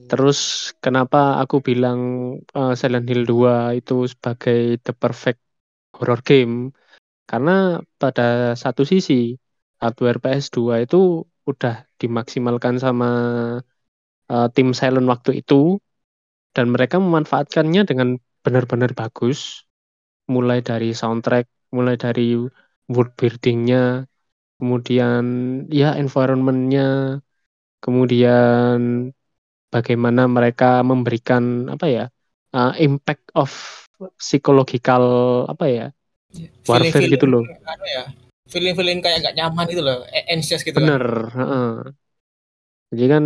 Terus 0.09 0.73
kenapa 0.81 1.45
aku 1.45 1.61
bilang 1.61 2.01
eh, 2.41 2.73
Silent 2.73 3.05
Hill 3.05 3.29
2 3.29 3.77
itu 3.77 4.09
sebagai 4.09 4.81
the 4.81 4.97
perfect 4.97 5.41
horror 5.93 6.25
game? 6.25 6.73
Karena 7.29 7.81
pada 8.01 8.57
satu 8.57 8.89
sisi 8.89 9.37
hardware 9.81 10.21
PS2 10.25 10.81
itu 10.85 11.25
udah 11.45 11.85
dimaksimalkan 12.01 12.81
sama 12.81 13.11
uh, 14.33 14.49
tim 14.57 14.73
Silent 14.73 15.09
waktu 15.09 15.45
itu 15.45 15.77
dan 16.57 16.73
mereka 16.73 16.97
memanfaatkannya 16.97 17.85
dengan 17.85 18.17
benar-benar 18.41 18.97
bagus 18.97 19.69
mulai 20.29 20.65
dari 20.65 20.97
soundtrack 20.97 21.45
mulai 21.77 21.95
dari 22.05 22.21
world 22.93 23.13
buildingnya 23.19 23.79
kemudian 24.59 25.23
ya 25.81 25.87
environmentnya 26.03 26.83
kemudian 27.85 28.79
bagaimana 29.75 30.23
mereka 30.37 30.65
memberikan 30.91 31.45
apa 31.75 31.87
ya 31.97 32.05
uh, 32.57 32.73
impact 32.87 33.25
of 33.41 33.51
psychological 34.27 35.05
apa 35.53 35.65
ya 35.77 35.87
warfare 36.69 37.07
Feeling-feeling 37.07 37.15
gitu 37.15 37.27
loh 37.33 37.45
anu 37.73 37.85
ya, 37.97 38.03
feeling-feeling 38.53 38.99
kayak 39.05 39.19
gak 39.25 39.37
nyaman 39.39 39.65
gitu 39.73 39.83
loh, 39.85 39.99
anxious 40.33 40.63
gitu 40.67 40.77
bener 40.77 41.03
kan. 41.03 41.05
heeh. 41.37 41.95
jadi 42.91 43.07
kan 43.13 43.25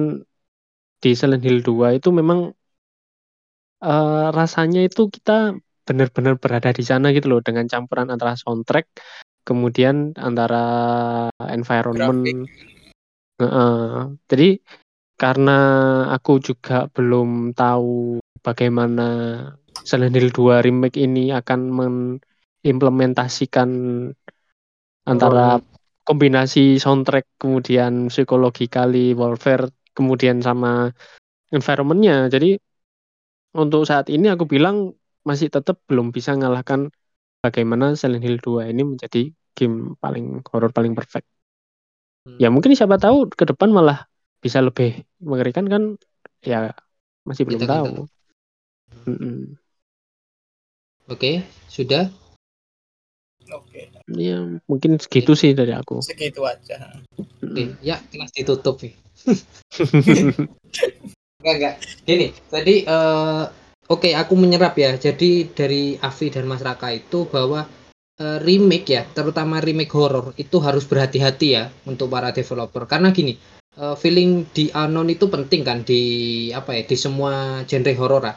di 1.03 1.11
Silent 1.19 1.43
Hill 1.47 1.59
2 1.67 1.87
itu 1.99 2.09
memang 2.19 2.39
eh, 3.85 4.27
rasanya 4.39 4.79
itu 4.89 5.01
kita 5.15 5.33
benar-benar 5.89 6.37
berada 6.37 6.69
di 6.77 6.85
sana 6.85 7.17
gitu 7.17 7.33
loh 7.33 7.41
dengan 7.41 7.65
campuran 7.65 8.13
antara 8.13 8.37
soundtrack 8.37 8.93
kemudian 9.49 10.13
antara 10.21 10.61
environment. 11.49 12.45
Heeh. 13.39 14.19
jadi 14.29 14.59
karena 15.15 15.59
aku 16.11 16.43
juga 16.43 16.91
belum 16.91 17.55
tahu 17.55 18.19
bagaimana 18.43 19.07
Silent 19.87 20.19
Hill 20.19 20.35
2 20.35 20.59
remake 20.61 20.99
ini 21.01 21.31
akan 21.31 21.71
mengimplementasikan 21.71 23.71
antara 25.07 25.63
kombinasi 26.03 26.83
soundtrack 26.83 27.39
kemudian 27.39 28.11
psychologically 28.13 29.15
warfare 29.15 29.71
kemudian 29.95 30.43
sama 30.43 30.91
environmentnya. 31.55 32.27
Jadi 32.29 32.59
untuk 33.55 33.89
saat 33.89 34.13
ini 34.13 34.29
aku 34.29 34.45
bilang 34.45 34.93
masih 35.29 35.53
tetap 35.53 35.77
belum 35.89 36.09
bisa 36.17 36.33
ngalahkan 36.33 36.89
bagaimana 37.45 37.93
Silent 38.01 38.25
Hill 38.25 38.41
2 38.41 38.73
ini 38.73 38.83
menjadi 38.83 39.29
game 39.53 39.77
paling 40.01 40.41
horor 40.49 40.73
paling 40.73 40.97
perfect 40.97 41.29
Hmm. 42.27 42.37
ya 42.37 42.49
mungkin 42.53 42.77
siapa 42.77 42.97
tahu 43.01 43.31
ke 43.33 43.45
depan 43.49 43.73
malah 43.73 44.05
bisa 44.45 44.59
lebih 44.61 44.91
mengerikan 45.23 45.65
kan 45.65 45.83
ya 46.45 46.77
masih 47.25 47.49
belum 47.49 47.63
Kita- 47.63 47.69
kita- 47.69 47.77
tahu 47.85 47.95
Mm-mm. 49.09 49.39
Oke, 51.09 51.41
sudah. 51.73 52.13
Oke, 53.49 53.89
ya 54.13 54.37
mungkin 54.69 55.01
segitu 55.01 55.33
sih 55.33 55.57
dari 55.57 55.73
aku 55.73 56.05
segitu 56.05 56.45
aja. 56.45 57.01
Oke, 57.41 57.81
ya 57.81 57.97
kelas 58.13 58.29
ditutup 58.37 58.77
nih. 58.85 58.93
Enggak, 61.39 61.55
enggak. 61.57 61.75
Gini, 62.05 62.27
tadi 62.53 62.75
eh, 62.85 63.45
oke 63.89 64.13
aku 64.15 64.35
menyerap 64.37 64.77
ya. 64.77 64.95
Jadi 64.95 65.51
dari 65.51 65.97
Avi 65.99 66.27
dan 66.31 66.45
Mas 66.47 66.63
Raka 66.63 66.93
itu 66.93 67.27
bahwa 67.27 67.67
eh, 68.21 68.39
remake 68.45 68.89
ya, 68.93 69.03
terutama 69.09 69.59
remake 69.59 69.93
horror 69.93 70.37
itu 70.37 70.61
harus 70.61 70.85
berhati-hati 70.85 71.49
ya 71.57 71.65
untuk 71.89 72.13
para 72.13 72.31
developer. 72.31 72.85
Karena 72.85 73.11
gini, 73.11 73.35
eh, 73.77 73.97
feeling 73.97 74.47
di 74.53 74.71
unknown 74.71 75.09
itu 75.11 75.27
penting 75.27 75.63
kan 75.65 75.83
di 75.83 76.03
apa 76.53 76.77
ya, 76.77 76.83
di 76.85 76.97
semua 76.97 77.65
genre 77.65 77.93
horor 77.97 78.23
lah. 78.23 78.37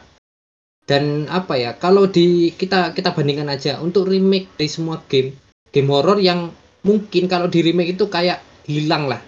Dan 0.82 1.30
apa 1.30 1.54
ya, 1.54 1.78
kalau 1.78 2.10
di 2.10 2.50
kita 2.58 2.90
kita 2.96 3.14
bandingkan 3.14 3.46
aja 3.46 3.78
untuk 3.78 4.10
remake 4.10 4.50
di 4.58 4.66
semua 4.66 4.98
game, 5.06 5.30
game 5.70 5.88
horror 5.92 6.18
yang 6.18 6.50
mungkin 6.82 7.30
kalau 7.30 7.46
di 7.46 7.62
remake 7.62 7.94
itu 7.94 8.10
kayak 8.10 8.42
hilang 8.66 9.06
lah 9.06 9.22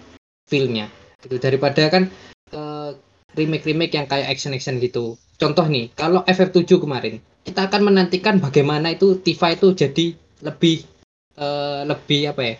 feelnya 0.47 0.91
gitu 1.23 1.39
daripada 1.41 1.87
kan 1.89 2.11
eh, 2.51 2.91
remake-remake 3.35 3.93
yang 3.95 4.07
kayak 4.07 4.31
action-action 4.31 4.79
gitu. 4.79 5.19
Contoh 5.35 5.65
nih, 5.67 5.91
kalau 5.93 6.23
FF7 6.23 6.79
kemarin, 6.79 7.19
kita 7.43 7.67
akan 7.67 7.91
menantikan 7.91 8.39
bagaimana 8.39 8.95
itu 8.95 9.19
Tifa 9.19 9.51
itu 9.51 9.75
jadi 9.75 10.15
lebih 10.41 10.87
eh, 11.35 11.81
lebih 11.83 12.21
apa 12.31 12.41
ya? 12.41 12.55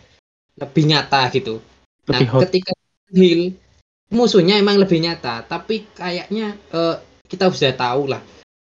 Lebih 0.60 0.84
nyata 0.88 1.22
gitu. 1.32 1.64
Nah, 2.12 2.20
lebih 2.20 2.28
hot 2.32 2.42
ketika 2.48 2.72
heal 3.16 3.56
musuhnya 4.12 4.60
emang 4.60 4.78
lebih 4.78 5.00
nyata, 5.02 5.48
tapi 5.48 5.88
kayaknya 5.96 6.56
eh, 6.76 6.96
kita 7.26 7.50
sudah 7.50 7.74
tahu 7.74 8.12
lah 8.12 8.22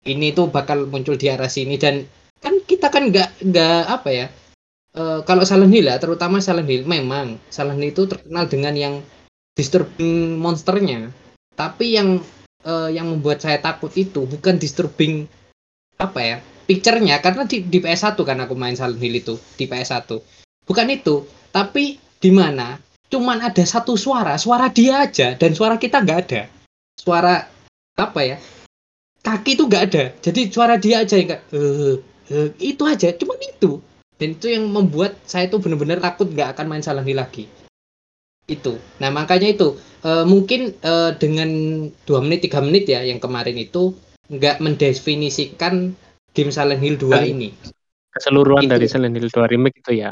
ini 0.06 0.32
tuh 0.32 0.48
bakal 0.48 0.86
muncul 0.86 1.18
di 1.18 1.28
arah 1.28 1.50
sini 1.50 1.76
dan 1.76 2.06
kan 2.38 2.62
kita 2.62 2.88
kan 2.88 3.10
nggak 3.10 3.42
nggak 3.42 3.82
apa 3.90 4.08
ya 4.14 4.26
eh, 4.96 5.20
kalau 5.26 5.42
Silent 5.42 5.74
Hill 5.74 5.90
ya 5.90 5.98
terutama 5.98 6.38
Silent 6.38 6.70
Hill 6.70 6.86
memang 6.86 7.42
Silent 7.50 7.82
Hill 7.82 7.92
itu 7.92 8.06
terkenal 8.06 8.46
dengan 8.46 8.74
yang 8.78 8.94
disturbing 9.58 10.38
monsternya 10.38 11.10
tapi 11.58 11.98
yang 11.98 12.22
eh, 12.66 12.90
yang 12.90 13.06
membuat 13.14 13.38
saya 13.38 13.62
takut 13.62 13.94
itu 13.94 14.26
bukan 14.26 14.58
disturbing 14.58 15.30
apa 15.96 16.20
ya 16.20 16.36
picture-nya. 16.66 17.22
Karena 17.22 17.46
di, 17.46 17.62
di 17.62 17.78
PS1 17.78 18.18
kan 18.18 18.42
aku 18.42 18.58
main 18.58 18.74
Silent 18.74 18.98
Hill 18.98 19.22
itu 19.22 19.38
di 19.54 19.70
PS1 19.70 20.10
bukan 20.66 20.86
itu 20.90 21.22
tapi 21.54 21.96
di 22.18 22.30
mana 22.34 22.76
cuman 23.06 23.38
ada 23.38 23.62
satu 23.62 23.94
suara 23.94 24.34
suara 24.34 24.66
dia 24.66 25.06
aja 25.06 25.38
dan 25.38 25.54
suara 25.54 25.78
kita 25.78 26.02
nggak 26.02 26.20
ada. 26.26 26.42
Suara 26.98 27.46
apa 27.96 28.20
ya 28.26 28.36
kaki 29.22 29.56
itu 29.56 29.64
nggak 29.70 29.84
ada. 29.90 30.04
Jadi 30.18 30.40
suara 30.50 30.74
dia 30.76 31.06
aja 31.06 31.14
yang 31.14 31.28
kayak 31.30 31.42
"Eh, 31.54 31.96
eh," 32.34 32.48
itu 32.62 32.82
aja 32.82 33.14
cuman 33.14 33.38
itu. 33.40 33.78
Dan 34.16 34.32
itu 34.32 34.46
yang 34.48 34.64
membuat 34.72 35.20
saya 35.28 35.46
tuh 35.46 35.60
bener-bener 35.60 36.00
takut 36.02 36.26
nggak 36.26 36.56
akan 36.56 36.66
main 36.66 36.82
Silent 36.82 37.06
Hill 37.06 37.18
lagi. 37.18 37.46
Itu. 38.46 38.78
Nah 39.02 39.10
makanya 39.10 39.50
itu 39.50 39.78
eh, 40.06 40.24
mungkin 40.24 40.70
eh, 40.78 41.10
dengan 41.18 41.50
dua 42.06 42.22
menit 42.22 42.46
tiga 42.46 42.62
menit 42.62 42.86
ya 42.86 43.02
yang 43.02 43.18
kemarin 43.18 43.58
itu 43.58 43.92
nggak 44.30 44.62
mendefinisikan 44.62 45.94
game 46.34 46.52
Silent 46.52 46.82
Hill 46.82 46.98
2 46.98 47.10
Kan- 47.10 47.26
ini. 47.26 47.48
Keseluruhan 48.12 48.64
Itu. 48.64 48.72
dari 48.72 48.86
Silent 48.88 49.14
Hill 49.18 49.28
2 49.28 49.46
remake 49.50 49.84
itu 49.84 49.92
ya. 50.00 50.10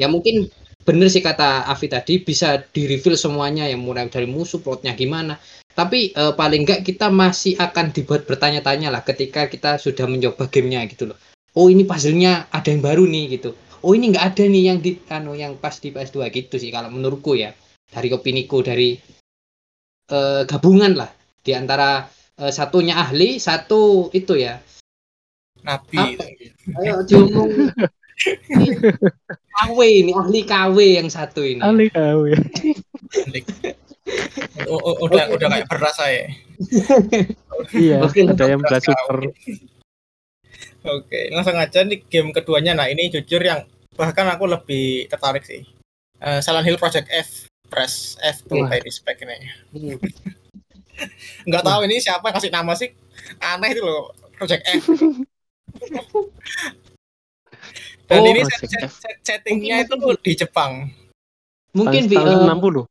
Ya 0.00 0.06
mungkin 0.08 0.48
bener 0.80 1.12
sih 1.12 1.20
kata 1.20 1.68
Avi 1.68 1.92
tadi 1.92 2.24
bisa 2.24 2.64
di 2.72 2.88
reveal 2.88 3.14
semuanya 3.14 3.68
yang 3.68 3.84
mulai 3.84 4.08
dari 4.08 4.24
musuh 4.24 4.62
plotnya 4.62 4.96
gimana. 4.96 5.36
Tapi 5.70 6.12
eh, 6.12 6.32
paling 6.34 6.66
nggak 6.66 6.80
kita 6.82 7.12
masih 7.12 7.54
akan 7.60 7.92
dibuat 7.94 8.26
bertanya-tanya 8.26 8.90
lah 8.90 9.02
ketika 9.04 9.46
kita 9.46 9.76
sudah 9.76 10.08
mencoba 10.08 10.48
gamenya 10.50 10.84
gitu 10.88 11.12
loh. 11.12 11.18
Oh 11.54 11.66
ini 11.66 11.82
puzzle-nya 11.82 12.46
ada 12.50 12.68
yang 12.70 12.82
baru 12.82 13.04
nih 13.06 13.38
gitu. 13.38 13.52
Oh 13.80 13.96
ini 13.96 14.12
nggak 14.12 14.26
ada 14.34 14.44
nih 14.44 14.62
yang 14.70 14.78
di 14.78 15.00
anu 15.08 15.32
yang 15.32 15.56
pas 15.56 15.76
di 15.80 15.88
PS2 15.88 16.28
gitu 16.30 16.60
sih 16.60 16.68
kalau 16.68 16.92
menurutku 16.92 17.32
ya 17.32 17.56
dari 17.90 18.08
opiniku 18.14 18.62
dari 18.62 18.94
eh, 20.10 20.42
gabungan 20.46 20.94
lah 20.94 21.10
di 21.42 21.52
antara 21.52 22.06
eh, 22.38 22.52
satunya 22.54 22.96
ahli 23.02 23.36
satu 23.42 24.08
itu 24.14 24.38
ya 24.38 24.58
Nabi. 25.60 26.16
Apa? 26.16 26.24
ayo 26.80 27.02
diomong 27.04 27.50
KW 29.50 29.78
ini 29.80 30.12
ahli 30.14 30.40
KW 30.46 30.76
yang 31.02 31.08
satu 31.10 31.42
ini 31.44 31.60
Ali 31.60 31.90
KW 31.90 32.32
udah 35.04 35.24
udah 35.34 35.48
kayak 35.50 35.66
beras 35.70 35.96
saya. 35.96 36.28
iya 37.74 38.02
ada 38.02 38.44
yang 38.44 38.60
belas 38.62 38.82
super 38.84 39.30
Oke, 40.80 41.28
langsung 41.28 41.60
aja 41.60 41.84
nih 41.84 42.08
game 42.08 42.32
keduanya. 42.32 42.72
Nah, 42.72 42.88
ini 42.88 43.12
jujur 43.12 43.44
yang 43.44 43.68
bahkan 44.00 44.24
aku 44.32 44.48
lebih 44.48 45.12
tertarik 45.12 45.44
sih. 45.44 45.60
Eh, 46.16 46.40
Silent 46.40 46.64
Hill 46.64 46.80
Project 46.80 47.04
F, 47.12 47.49
press 47.70 48.18
F 48.20 48.42
to 48.44 48.58
Wah. 48.58 48.68
pay 48.68 48.82
respect 48.82 49.22
ini. 49.22 49.38
Hmm. 49.70 49.96
Nggak 51.48 51.62
tahu 51.62 51.80
ini 51.86 51.96
siapa 51.96 52.28
yang 52.28 52.36
kasih 52.36 52.50
nama 52.50 52.74
sih. 52.74 52.90
Aneh 53.38 53.70
itu 53.70 53.80
loh, 53.80 54.10
Project 54.34 54.62
F. 54.66 54.84
Dan 58.04 58.20
Oh, 58.20 58.26
ini 58.26 58.42
set- 58.42 58.66
set- 58.66 58.90
set- 58.90 59.20
settingnya 59.22 59.86
itu 59.86 59.94
Mungkin- 59.94 60.18
di 60.20 60.32
Jepang. 60.34 60.90
mungkin 61.70 62.10
tahun, 62.10 62.26
tahun 62.26 62.42
eh, 62.42 62.50
60 62.50 62.82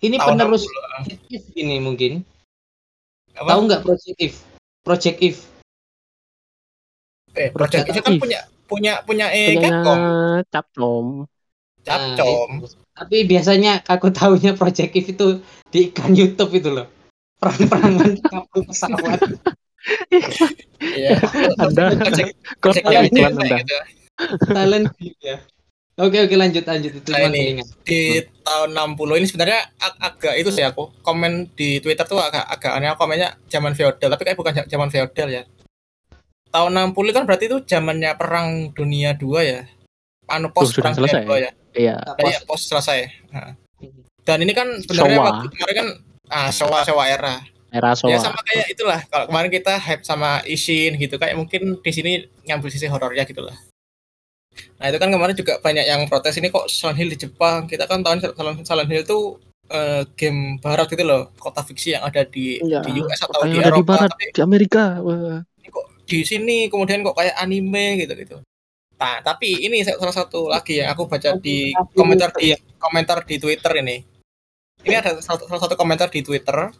ini 0.00 0.14
Tahun 0.14 0.30
penerus 0.30 0.62
60. 0.62 1.18
If 1.26 1.44
ini 1.58 1.76
mungkin 1.82 2.12
Apa? 3.34 3.50
tahu 3.50 3.60
nggak 3.66 3.82
Project 3.82 4.16
If 4.22 4.34
Project 4.80 5.18
If 5.18 5.36
Eh, 7.34 7.50
Project 7.50 7.82
F 7.82 7.98
Project 7.98 8.04
kan 8.06 8.14
If. 8.14 8.20
punya 8.22 8.40
punya 8.64 8.92
punya 9.02 9.26
eh 9.34 9.58
punya 9.58 9.82
Capcom. 9.82 9.98
Capcom 10.46 11.06
Capcom. 11.82 12.50
Nah. 12.62 12.83
Tapi 12.94 13.26
biasanya 13.26 13.82
aku 13.84 14.08
tahunya 14.08 14.54
Project 14.54 14.94
If 14.94 15.06
itu 15.10 15.42
di 15.68 15.90
iklan 15.90 16.14
YouTube 16.14 16.54
itu 16.54 16.70
loh. 16.70 16.86
Perang-perangan 17.36 18.14
kapal 18.22 18.60
pesawat. 18.64 19.20
Iya. 20.78 21.18
Anda 21.58 21.82
Project 22.62 22.86
iklan 23.10 23.34
Anda. 23.34 23.58
talent 24.46 24.94
ya. 25.20 25.42
Oke 25.94 26.22
oke 26.22 26.34
lanjut 26.34 26.62
lanjut. 26.62 26.90
Itu 26.96 27.10
Nah, 27.10 27.26
ini. 27.28 27.62
di 27.82 28.18
tahun 28.42 28.74
60 28.74 29.14
ini 29.14 29.26
sebenarnya 29.26 29.60
ag- 29.78 30.00
agak 30.00 30.34
itu 30.38 30.50
sih 30.50 30.62
aku 30.62 30.90
komen 31.02 31.50
di 31.54 31.78
Twitter 31.78 32.02
tuh 32.02 32.18
agak 32.18 32.46
agak 32.46 32.72
aneh. 32.74 32.90
Aku 32.90 33.02
komennya 33.02 33.38
zaman 33.46 33.74
feodal 33.74 34.10
tapi 34.10 34.22
kayak 34.24 34.38
bukan 34.38 34.54
zaman 34.66 34.90
feodal 34.90 35.28
ya. 35.28 35.42
Tahun 36.50 36.70
60 36.70 37.10
kan 37.10 37.26
berarti 37.26 37.46
itu 37.46 37.58
zamannya 37.62 38.14
perang 38.14 38.70
dunia 38.70 39.14
2 39.14 39.42
ya? 39.42 39.66
Anu 40.26 40.50
pos 40.50 40.70
Tuh, 40.70 40.78
sudah 40.78 40.94
perang 40.94 40.94
dunia 40.98 41.10
selesai. 41.10 41.26
2 41.26 41.46
ya 41.46 41.50
Iya. 41.74 41.96
Nggak 41.96 42.16
Kayak 42.16 42.40
pos- 42.40 42.46
pos 42.48 42.62
selesai. 42.66 42.98
Nah. 43.28 43.52
Dan 44.24 44.38
ini 44.40 44.52
kan 44.52 44.68
sebenarnya 44.80 45.14
Showa. 45.14 45.26
waktu 45.28 45.46
kemarin 45.50 45.74
kan 45.74 45.88
ah 46.28 46.48
Showa 46.48 46.78
Showa 46.82 47.04
era. 47.06 47.34
Era 47.68 47.90
Ya 47.90 47.98
Showa. 48.16 48.18
sama 48.22 48.40
kayak 48.42 48.66
itulah. 48.70 49.00
Kalau 49.04 49.26
kemarin 49.28 49.50
kita 49.50 49.74
hype 49.76 50.02
sama 50.02 50.40
Ishin 50.44 50.94
gitu 50.94 51.14
kayak 51.14 51.34
mungkin 51.34 51.76
di 51.76 51.90
sini 51.90 52.12
ngambil 52.42 52.70
sisi 52.70 52.86
horornya 52.86 53.22
gitu 53.22 53.42
lah. 53.42 53.54
Nah 54.78 54.86
itu 54.86 54.96
kan 54.96 55.10
kemarin 55.10 55.34
juga 55.34 55.58
banyak 55.58 55.82
yang 55.82 56.06
protes 56.06 56.38
ini 56.38 56.46
kok 56.46 56.66
Silent 56.68 56.94
Hill 56.96 57.10
di 57.10 57.18
Jepang. 57.18 57.66
Kita 57.66 57.84
kan 57.84 58.00
tahu 58.00 58.22
Silent, 58.62 58.86
Hill 58.86 59.02
itu 59.02 59.18
eh, 59.66 60.06
game 60.14 60.56
barat 60.58 60.86
gitu 60.86 61.02
loh, 61.02 61.34
kota 61.34 61.60
fiksi 61.60 61.92
yang 61.92 62.04
ada 62.04 62.22
di, 62.22 62.60
Iya, 62.60 62.78
di 62.80 62.94
US 62.96 63.18
atau 63.18 63.42
di 63.42 63.56
ada 63.56 63.72
di 63.72 63.80
Eropa. 63.80 63.96
barat, 63.96 64.10
Tapi 64.12 64.24
di 64.30 64.40
Amerika. 64.40 65.00
Wah. 65.00 65.40
ini 65.58 65.68
kok 65.68 65.86
di 66.04 66.18
sini 66.22 66.56
kemudian 66.68 67.00
kok 67.00 67.12
kayak 67.12 67.34
anime 67.34 67.98
gitu 67.98 68.12
gitu. 68.14 68.36
Nah 69.04 69.20
tapi 69.20 69.68
ini 69.68 69.84
salah 69.84 70.16
satu 70.16 70.48
lagi 70.48 70.80
yang 70.80 70.88
aku 70.88 71.04
baca 71.04 71.36
di 71.36 71.76
komentar 71.92 72.32
di 72.32 72.56
komentar 72.80 73.20
di 73.28 73.36
Twitter 73.36 73.84
ini. 73.84 74.00
Ini 74.80 74.96
ada 74.96 75.20
salah 75.20 75.60
satu 75.60 75.76
komentar 75.76 76.08
di 76.08 76.24
Twitter. 76.24 76.72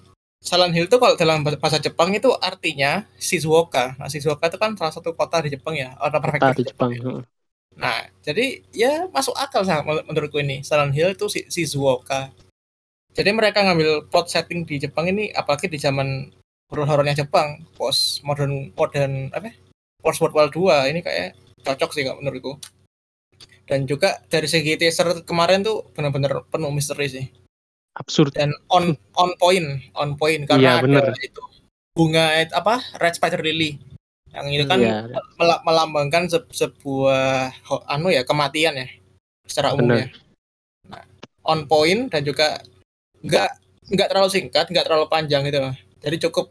Silent 0.45 0.77
Hill 0.77 0.89
itu 0.93 0.97
kalau 1.01 1.17
dalam 1.17 1.41
bahasa 1.41 1.81
Jepang 1.81 2.13
itu 2.13 2.29
artinya 2.37 3.09
Shizuoka. 3.17 3.97
Nah, 3.97 4.13
Shizuoka 4.13 4.53
itu 4.53 4.61
kan 4.61 4.77
salah 4.77 4.93
satu 4.93 5.17
kota 5.17 5.41
di 5.41 5.57
Jepang 5.57 5.73
ya, 5.73 5.97
Kota 5.97 6.21
prefektur 6.21 6.53
di 6.53 6.69
Jepang. 6.69 6.91
Nah, 7.81 8.13
jadi 8.21 8.61
ya 8.77 9.09
masuk 9.09 9.33
akal 9.41 9.65
sih 9.65 9.73
menur- 9.73 10.05
menurutku 10.05 10.37
ini. 10.45 10.61
Silent 10.61 10.93
Hill 10.93 11.17
itu 11.17 11.33
Shi- 11.33 11.49
Shizuoka. 11.49 12.29
Jadi 13.17 13.31
mereka 13.33 13.65
ngambil 13.65 14.05
plot 14.13 14.29
setting 14.29 14.69
di 14.69 14.77
Jepang 14.77 15.09
ini 15.09 15.33
apalagi 15.33 15.65
di 15.65 15.81
zaman 15.81 16.29
horor-horornya 16.69 17.25
Jepang, 17.25 17.65
post 17.81 18.21
modern 18.21 18.69
modern 18.77 19.33
apa? 19.33 19.49
Post 20.05 20.21
World 20.21 20.37
War 20.37 20.49
2 20.53 20.93
ini 20.93 21.01
kayak 21.01 21.41
cocok 21.65 21.91
sih 21.97 22.05
kak 22.05 22.21
menurutku. 22.21 22.61
Dan 23.65 23.89
juga 23.89 24.21
dari 24.29 24.45
segi 24.45 24.77
teaser 24.77 25.25
kemarin 25.25 25.65
tuh 25.65 25.89
benar-benar 25.97 26.45
penuh 26.53 26.69
misteri 26.69 27.09
sih. 27.09 27.27
Absurd. 27.97 28.37
Dan 28.37 28.53
on 28.69 28.93
on 29.17 29.33
point, 29.41 29.81
on 29.97 30.21
point 30.21 30.45
karena 30.45 30.85
bener. 30.85 31.09
ada 31.09 31.17
itu 31.25 31.41
bunga 31.97 32.45
apa? 32.53 32.85
Red 33.01 33.17
Spider 33.17 33.41
Lily. 33.41 33.81
Yang 34.35 34.47
itu 34.51 34.65
kan 34.67 34.79
mela- 35.39 35.63
melambangkan 35.63 36.27
se- 36.27 36.51
sebuah 36.51 37.55
anu 37.87 38.11
ya 38.11 38.27
kematian 38.27 38.75
ya 38.75 38.91
secara 39.47 39.73
umum 39.73 39.95
Bener. 39.95 39.99
ya. 40.03 40.09
Nah, 40.91 41.05
on 41.47 41.71
point 41.71 42.11
dan 42.11 42.27
juga 42.27 42.59
nggak 43.23 43.51
nggak 43.95 44.09
terlalu 44.11 44.29
singkat, 44.29 44.67
nggak 44.75 44.85
terlalu 44.91 45.07
panjang 45.07 45.47
gitu. 45.47 45.63
Jadi 46.03 46.17
cukup 46.29 46.51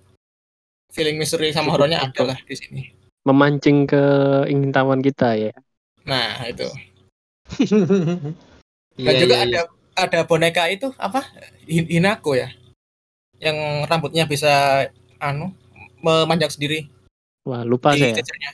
feeling 0.95 1.19
misteri 1.19 1.51
sama 1.51 1.75
horornya 1.75 2.01
ada 2.01 2.21
lah 2.23 2.37
di 2.41 2.55
sini. 2.55 2.81
Memancing 3.23 3.87
ke 3.87 4.03
ingin 4.51 4.71
tahuan 4.75 4.99
kita 4.99 5.35
ya. 5.39 5.53
Nah 6.03 6.43
itu. 6.47 6.67
Iya, 8.93 9.09
Dan 9.09 9.13
juga 9.25 9.35
iya, 9.35 9.45
ada 9.49 9.49
iya. 9.49 9.63
ada 9.97 10.19
boneka 10.21 10.69
itu 10.69 10.93
apa 11.01 11.25
Hin- 11.65 11.89
Hinako 11.89 12.37
ya, 12.37 12.53
yang 13.41 13.89
rambutnya 13.89 14.29
bisa 14.29 14.85
anu 15.17 15.49
memanjang 16.05 16.53
sendiri 16.53 16.85
Wah, 17.41 17.65
lupa 17.65 17.97
di 17.97 18.05
saya. 18.05 18.21
teasernya. 18.21 18.51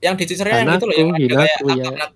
Yang 0.00 0.14
di 0.16 0.24
teasernya 0.32 0.64
yang 0.64 0.72
itu 0.80 0.86
loh 0.88 0.96
yang 0.96 1.10
ada 1.12 1.36
kayak 1.36 1.58
ya. 1.68 1.84
anak 1.84 2.10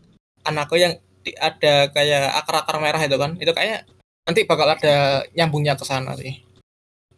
anakku 0.48 0.74
yang 0.80 0.92
di- 1.20 1.36
ada 1.36 1.92
kayak 1.92 2.24
akar-akar 2.40 2.76
merah 2.80 3.02
itu 3.04 3.16
kan. 3.20 3.30
Itu 3.36 3.52
kayak 3.52 3.84
nanti 4.24 4.40
bakal 4.48 4.72
ada 4.72 5.22
nyambungnya 5.36 5.76
ke 5.76 5.84
sana 5.84 6.16
sih. 6.16 6.40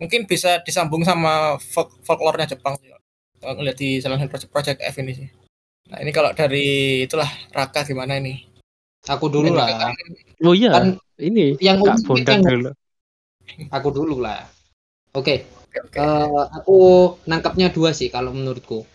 Mungkin 0.03 0.27
bisa 0.27 0.61
disambung 0.67 1.07
sama 1.07 1.63
folk 1.63 1.95
folklore-nya 2.03 2.51
Jepang 2.59 2.75
sih. 2.83 2.91
Kalau 3.43 3.59
ngeliat 3.59 3.75
di 3.75 3.99
Silent 3.99 4.23
Hill 4.23 4.31
Project, 4.31 4.51
Project 4.55 4.79
F 4.79 4.95
ini 5.03 5.13
sih. 5.19 5.29
Nah, 5.91 5.99
ini 5.99 6.15
kalau 6.15 6.31
dari 6.31 6.65
itulah 7.03 7.27
Raka 7.51 7.83
gimana 7.83 8.15
ini? 8.23 8.47
Aku 9.11 9.27
dulu 9.27 9.51
lah. 9.51 9.67
kan 9.91 9.93
Oh 10.47 10.55
iya, 10.55 10.71
Kan 10.71 10.87
ini 11.19 11.59
yang 11.59 11.83
Kak 11.83 11.99
unik 11.99 12.07
Bondan 12.07 12.39
yang- 12.39 12.47
dulu. 12.47 12.71
aku 13.69 13.89
dulu 13.91 14.23
lah. 14.23 14.47
Oke, 15.13 15.43
Oke, 15.67 15.79
oke. 15.83 15.97
eh, 15.99 16.43
aku 16.55 16.77
nangkapnya 17.27 17.75
dua 17.75 17.91
sih 17.91 18.09
kalau 18.09 18.31
menurutku. 18.31 18.87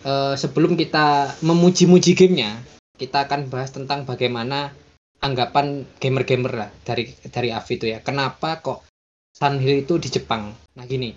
Eh, 0.00 0.34
sebelum 0.34 0.74
kita 0.74 1.36
memuji-muji 1.44 2.16
gamenya, 2.16 2.56
kita 2.96 3.28
akan 3.28 3.52
bahas 3.52 3.68
tentang 3.68 4.08
bagaimana 4.08 4.72
anggapan 5.20 5.84
gamer-gamer 6.00 6.52
lah 6.56 6.70
dari 6.88 7.12
dari 7.28 7.52
Avi 7.52 7.76
itu 7.76 7.86
ya. 7.92 8.00
Kenapa 8.00 8.64
kok 8.64 8.88
Silent 9.36 9.60
Hill 9.60 9.84
itu 9.84 10.00
di 10.00 10.08
Jepang? 10.08 10.56
Nah 10.72 10.84
gini, 10.88 11.12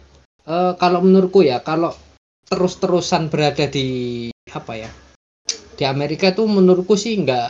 eh, 0.45 0.73
kalau 0.75 0.99
menurutku 0.99 1.47
ya, 1.47 1.63
kalau 1.63 1.95
terus-terusan 2.51 3.31
berada 3.31 3.63
di 3.71 4.27
apa 4.51 4.75
ya 4.75 4.91
di 5.79 5.87
Amerika 5.87 6.29
itu 6.29 6.43
menurutku 6.45 6.93
sih 6.99 7.17
nggak 7.17 7.49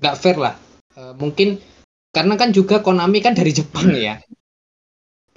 nggak 0.00 0.16
fair 0.16 0.38
lah. 0.40 0.54
Eh, 0.96 1.12
mungkin 1.20 1.58
karena 2.14 2.34
kan 2.40 2.54
juga 2.54 2.80
Konami 2.80 3.20
kan 3.20 3.36
dari 3.36 3.52
Jepang 3.52 3.92
ya. 3.92 4.22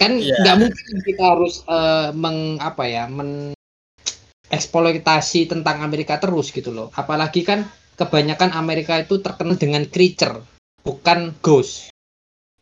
Kan 0.00 0.16
Iya. 0.16 0.40
nggak 0.40 0.56
mungkin 0.56 0.96
kita 1.04 1.22
harus 1.28 1.60
eh, 1.68 2.08
meng 2.16 2.56
apa 2.56 2.88
ya 2.88 3.04
men 3.10 3.52
eksploitasi 4.48 5.50
tentang 5.50 5.84
Amerika 5.84 6.16
terus 6.16 6.48
gitu 6.54 6.72
loh. 6.72 6.88
Apalagi 6.96 7.44
kan 7.44 7.68
kebanyakan 8.00 8.56
Amerika 8.56 8.96
itu 8.96 9.20
terkenal 9.20 9.60
dengan 9.60 9.84
creature, 9.84 10.40
bukan 10.80 11.36
ghost. 11.44 11.92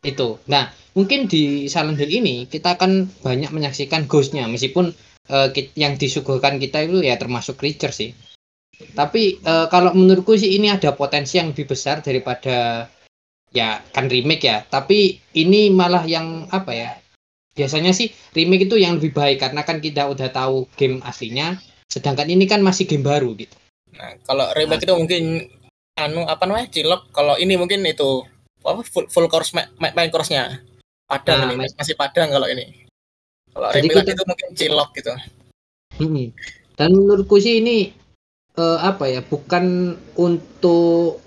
Itu. 0.03 0.41
Nah, 0.49 0.67
mungkin 0.97 1.29
di 1.31 1.69
Silent 1.71 1.95
Hill 1.95 2.11
ini 2.11 2.49
kita 2.49 2.75
akan 2.75 3.07
banyak 3.21 3.53
menyaksikan 3.53 4.09
ghostnya 4.09 4.49
meskipun 4.49 4.91
eh, 5.31 5.49
yang 5.79 5.95
disuguhkan 5.95 6.59
kita 6.59 6.83
itu 6.83 6.99
ya 7.01 7.15
termasuk 7.15 7.55
creature 7.57 7.95
sih. 7.95 8.11
Tapi 8.91 9.39
eh, 9.39 9.65
kalau 9.71 9.95
menurutku 9.95 10.35
sih 10.35 10.59
ini 10.59 10.67
ada 10.67 10.91
potensi 10.91 11.39
yang 11.39 11.55
lebih 11.55 11.71
besar 11.71 12.03
daripada 12.03 12.87
ya 13.55 13.79
kan 13.95 14.11
remake 14.11 14.43
ya. 14.45 14.67
Tapi 14.67 15.19
ini 15.39 15.71
malah 15.71 16.03
yang 16.03 16.51
apa 16.51 16.71
ya? 16.75 16.91
Biasanya 17.51 17.91
sih 17.91 18.11
remake 18.31 18.71
itu 18.71 18.79
yang 18.79 18.95
lebih 18.99 19.11
baik 19.11 19.43
karena 19.43 19.61
kan 19.67 19.83
kita 19.83 20.07
udah 20.07 20.31
tahu 20.31 20.67
game 20.79 21.03
aslinya. 21.03 21.59
Sedangkan 21.91 22.31
ini 22.31 22.47
kan 22.47 22.63
masih 22.63 22.87
game 22.87 23.03
baru 23.03 23.35
gitu. 23.35 23.55
Nah, 23.91 24.15
kalau 24.23 24.47
remake 24.55 24.87
itu 24.87 24.95
mungkin 24.95 25.23
anu 25.99 26.23
apa 26.23 26.47
namanya? 26.47 26.71
Cilok. 26.71 27.11
Kalau 27.11 27.35
ini 27.35 27.59
mungkin 27.59 27.83
itu 27.83 28.23
apa 28.63 28.81
full, 28.87 29.11
full 29.11 29.27
course 29.27 29.51
ma- 29.51 29.67
ma- 29.83 29.91
main 29.91 30.07
course-nya. 30.07 30.63
Padang 31.11 31.43
Nah, 31.43 31.47
ini 31.51 31.55
main- 31.59 31.75
masih 31.75 31.99
padang 31.99 32.31
kalau 32.31 32.47
ini. 32.47 32.87
Kalau 33.51 33.69
Jadi 33.75 33.87
kita- 33.91 34.15
itu 34.15 34.23
mungkin 34.27 34.49
cilok 34.55 34.89
gitu. 34.95 35.13
Mm-mm. 36.01 36.27
Dan 36.79 36.89
menurutku 36.95 37.37
sih 37.37 37.59
ini 37.59 37.91
eh, 38.55 38.79
apa 38.79 39.07
ya? 39.11 39.21
Bukan 39.23 39.95
untuk 40.19 41.19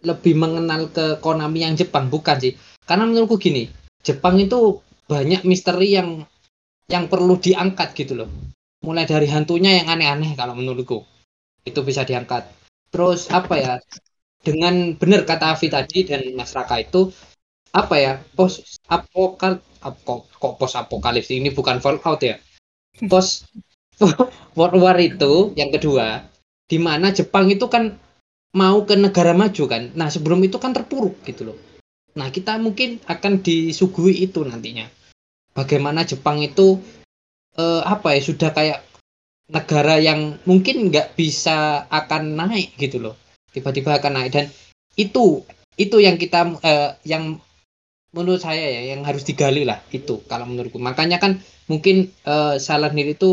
lebih 0.00 0.34
mengenal 0.34 0.88
ke 0.90 1.20
Konami 1.20 1.62
yang 1.64 1.76
Jepang, 1.76 2.08
bukan 2.08 2.36
sih. 2.40 2.52
Karena 2.88 3.04
menurutku 3.06 3.36
gini, 3.36 3.68
Jepang 4.00 4.40
itu 4.40 4.80
banyak 5.06 5.44
misteri 5.44 5.94
yang 5.94 6.24
yang 6.90 7.06
perlu 7.06 7.38
diangkat 7.38 7.94
gitu 7.94 8.18
loh. 8.18 8.28
Mulai 8.82 9.04
dari 9.04 9.28
hantunya 9.28 9.82
yang 9.82 9.92
aneh-aneh 9.92 10.32
kalau 10.34 10.56
menurutku. 10.56 11.04
Itu 11.62 11.84
bisa 11.84 12.02
diangkat. 12.02 12.48
Terus 12.90 13.28
apa 13.30 13.54
ya? 13.60 13.74
Dengan 14.40 14.96
benar 14.96 15.28
kata 15.28 15.52
Avi 15.52 15.68
tadi 15.68 16.08
dan 16.08 16.32
Mas 16.32 16.56
Raka 16.56 16.80
itu 16.80 17.12
apa 17.70 17.94
ya? 17.96 18.12
Pos 18.34 18.80
apokal 18.90 19.62
ap- 19.82 20.02
kok, 20.02 20.26
kok 20.30 20.54
pos 20.58 20.72
apokalips 20.74 21.30
ini 21.30 21.50
bukan 21.54 21.78
Fallout 21.78 22.20
ya. 22.22 22.36
Pos 23.06 23.46
World 24.58 24.76
War 24.80 24.98
itu 24.98 25.54
yang 25.54 25.70
kedua 25.70 26.26
di 26.70 26.78
mana 26.78 27.10
Jepang 27.10 27.50
itu 27.50 27.66
kan 27.66 27.98
mau 28.54 28.82
ke 28.86 28.94
negara 28.98 29.34
maju 29.34 29.64
kan. 29.66 29.94
Nah, 29.94 30.10
sebelum 30.10 30.42
itu 30.42 30.58
kan 30.58 30.74
terpuruk 30.74 31.22
gitu 31.26 31.50
loh. 31.50 31.58
Nah, 32.18 32.30
kita 32.34 32.58
mungkin 32.58 32.98
akan 33.06 33.42
disuguhi 33.42 34.26
itu 34.26 34.42
nantinya. 34.42 34.86
Bagaimana 35.54 36.02
Jepang 36.06 36.42
itu 36.42 36.78
eh, 37.58 37.82
apa 37.82 38.14
ya 38.14 38.22
sudah 38.22 38.50
kayak 38.54 38.80
negara 39.50 39.98
yang 39.98 40.38
mungkin 40.46 40.90
nggak 40.90 41.18
bisa 41.18 41.86
akan 41.90 42.38
naik 42.38 42.78
gitu 42.78 43.02
loh. 43.02 43.14
Tiba-tiba 43.50 43.98
akan 43.98 44.22
naik 44.22 44.30
dan 44.30 44.46
itu 44.94 45.42
itu 45.74 45.96
yang 45.98 46.18
kita 46.18 46.54
eh, 46.62 46.90
yang 47.06 47.38
menurut 48.10 48.42
saya 48.42 48.66
ya 48.66 48.94
yang 48.94 49.06
harus 49.06 49.22
digali 49.22 49.62
lah 49.62 49.78
itu 49.94 50.22
kalau 50.26 50.46
menurutku. 50.46 50.82
Makanya 50.82 51.22
kan 51.22 51.38
mungkin 51.70 52.10
eh, 52.26 52.54
Silent 52.58 52.94
Hill 52.94 53.14
itu 53.14 53.30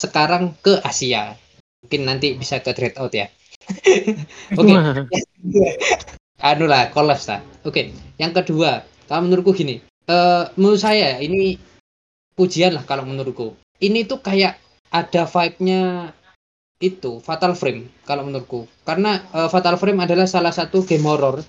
sekarang 0.00 0.56
ke 0.60 0.80
Asia. 0.84 1.36
Mungkin 1.84 2.02
nanti 2.08 2.34
bisa 2.34 2.60
ke 2.60 2.72
trade 2.72 2.96
out 2.96 3.12
ya. 3.12 3.28
Oke, 4.60 4.72
anu 6.48 6.64
lah, 6.68 6.90
collapse 6.94 7.28
lah. 7.30 7.40
Oke, 7.66 7.92
yang 8.16 8.32
kedua, 8.32 8.82
kalau 9.10 9.26
menurutku 9.26 9.52
gini, 9.56 9.82
eh 10.06 10.44
menurut 10.54 10.80
saya 10.80 11.18
ini 11.18 11.58
pujian 12.36 12.76
lah 12.76 12.84
kalau 12.86 13.04
menurutku. 13.04 13.56
Ini 13.76 14.08
tuh 14.08 14.24
kayak 14.24 14.56
ada 14.94 15.28
vibe-nya 15.28 16.12
itu 16.80 17.20
Fatal 17.24 17.56
Frame 17.56 17.90
kalau 18.08 18.24
menurutku. 18.24 18.70
Karena 18.86 19.20
eh, 19.34 19.48
Fatal 19.50 19.76
Frame 19.76 20.06
adalah 20.06 20.24
salah 20.24 20.54
satu 20.54 20.86
game 20.86 21.04
horror 21.04 21.42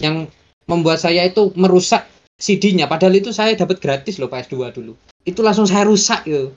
yang 0.00 0.26
membuat 0.64 1.00
saya 1.00 1.28
itu 1.28 1.52
merusak 1.54 2.08
CD-nya. 2.38 2.90
Padahal 2.90 3.18
itu 3.18 3.30
saya 3.30 3.54
dapat 3.54 3.78
gratis 3.78 4.18
loh 4.18 4.30
PS2 4.30 4.74
dulu. 4.74 4.92
Itu 5.22 5.40
langsung 5.40 5.66
saya 5.66 5.86
rusak 5.86 6.26
yo. 6.28 6.54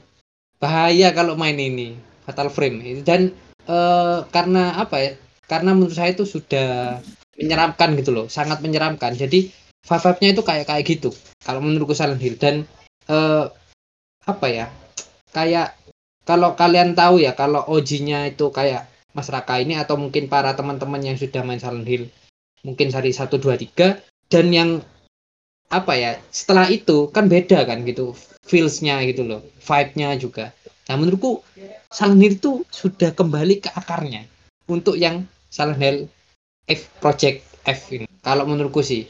Bahaya 0.58 1.14
kalau 1.14 1.38
main 1.38 1.58
ini 1.58 1.98
Fatal 2.26 2.50
Frame. 2.50 3.02
Dan 3.06 3.34
eh, 3.70 4.20
karena 4.30 4.78
apa 4.78 4.98
ya? 5.00 5.12
Karena 5.48 5.72
menurut 5.72 5.96
saya 5.96 6.12
itu 6.12 6.28
sudah 6.28 7.00
menyeramkan 7.38 7.94
gitu 8.02 8.12
loh 8.12 8.26
sangat 8.28 8.60
menyeramkan 8.66 9.14
jadi 9.14 9.48
vibe-nya 9.86 10.30
itu 10.34 10.44
kayak 10.44 10.66
kayak 10.68 10.84
gitu 10.84 11.14
kalau 11.46 11.62
menurutku 11.62 11.94
Silent 11.94 12.20
Hill 12.20 12.36
dan 12.36 12.66
eh, 13.08 13.46
apa 14.28 14.48
ya 14.50 14.68
kayak 15.32 15.78
kalau 16.28 16.58
kalian 16.58 16.98
tahu 16.98 17.24
ya 17.24 17.38
kalau 17.38 17.64
OG-nya 17.64 18.28
itu 18.36 18.52
kayak 18.52 18.90
Mas 19.16 19.32
Raka 19.32 19.62
ini 19.64 19.80
atau 19.80 19.96
mungkin 19.96 20.28
para 20.28 20.52
teman-teman 20.58 21.00
yang 21.00 21.16
sudah 21.16 21.46
main 21.46 21.62
Silent 21.62 21.88
Hill 21.88 22.10
mungkin 22.66 22.92
seri 22.92 23.14
1 23.14 23.30
2 23.30 23.40
3 23.78 24.28
dan 24.28 24.46
yang 24.52 24.70
apa 25.68 25.94
ya 26.00 26.12
setelah 26.32 26.72
itu 26.72 27.12
kan 27.12 27.28
beda 27.28 27.68
kan 27.68 27.84
gitu 27.84 28.16
feels-nya 28.48 29.04
gitu 29.04 29.28
loh 29.28 29.42
vibe-nya 29.60 30.16
juga. 30.16 30.56
Nah 30.88 30.96
menurutku 30.96 31.44
Silent 31.92 32.24
Hill 32.24 32.36
itu 32.40 32.52
sudah 32.72 33.12
kembali 33.12 33.60
ke 33.60 33.70
akarnya 33.76 34.24
untuk 34.72 34.96
yang 34.96 35.28
Silent 35.52 35.80
Hill 35.80 35.98
F 36.68 36.88
Project 37.04 37.44
F 37.68 37.92
ini. 37.92 38.08
Kalau 38.24 38.48
menurutku 38.48 38.80
sih 38.80 39.08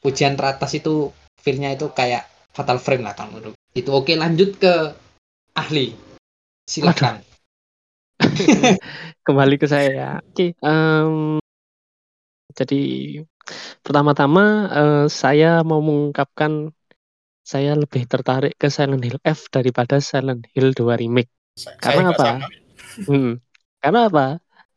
pujian 0.00 0.36
teratas 0.36 0.72
itu 0.72 1.12
feel-nya 1.36 1.76
itu 1.76 1.92
kayak 1.92 2.24
Fatal 2.56 2.80
Frame 2.80 3.04
lah 3.04 3.12
kalau 3.12 3.36
menurut 3.36 3.56
itu 3.76 3.90
oke 3.92 4.12
lanjut 4.16 4.56
ke 4.56 4.96
ahli. 5.52 5.92
Silakan. 6.64 7.20
Kembali 9.26 9.56
ke 9.60 9.66
saya 9.68 9.90
ya. 9.92 10.10
Oke, 10.24 10.56
em, 10.64 11.36
jadi 12.56 12.80
pertama-tama 13.84 14.44
eh, 14.72 15.06
saya 15.12 15.60
mau 15.66 15.80
mengungkapkan 15.84 16.72
saya 17.44 17.76
lebih 17.76 18.08
tertarik 18.08 18.56
ke 18.56 18.72
Silent 18.72 19.04
Hill 19.04 19.20
F 19.20 19.52
daripada 19.52 20.00
Silent 20.00 20.48
Hill 20.56 20.72
2 20.72 20.96
Remake. 20.96 21.28
Saya- 21.54 21.76
Karena 21.76 22.10
saya 22.16 22.40
apa? 22.40 22.48
Hmm. 23.04 23.32
Karena 23.78 24.00
apa? 24.08 24.26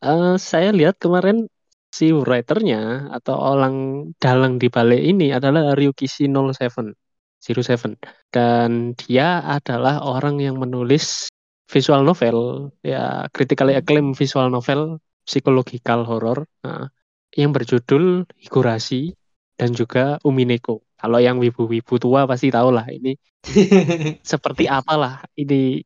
Eh, 0.04 0.36
saya 0.36 0.68
lihat 0.70 1.00
kemarin 1.00 1.48
si 1.88 2.12
writernya 2.12 3.08
atau 3.16 3.40
orang 3.40 4.08
dalang 4.20 4.60
di 4.60 4.68
balik 4.68 5.00
ini 5.00 5.32
adalah 5.32 5.72
Ryukishi 5.72 6.28
07 6.28 6.92
07 7.40 7.96
dan 8.28 8.92
dia 8.92 9.40
adalah 9.40 10.04
orang 10.04 10.36
yang 10.36 10.60
menulis 10.60 11.32
visual 11.64 12.04
novel 12.04 12.68
ya 12.84 13.24
critically 13.32 13.72
acclaimed 13.72 14.12
visual 14.20 14.52
novel 14.52 15.00
psychological 15.24 16.04
horror 16.04 16.44
nah, 16.60 16.92
yang 17.38 17.54
berjudul 17.54 18.26
Higurashi 18.42 19.14
dan 19.54 19.70
juga 19.70 20.18
Umineko. 20.26 20.82
Kalau 20.98 21.22
yang 21.22 21.38
wibu-wibu 21.38 22.02
tua 22.02 22.26
pasti 22.26 22.50
tahu 22.50 22.74
lah 22.74 22.90
ini 22.90 23.14
seperti 24.32 24.66
apalah 24.66 25.22
ini 25.38 25.78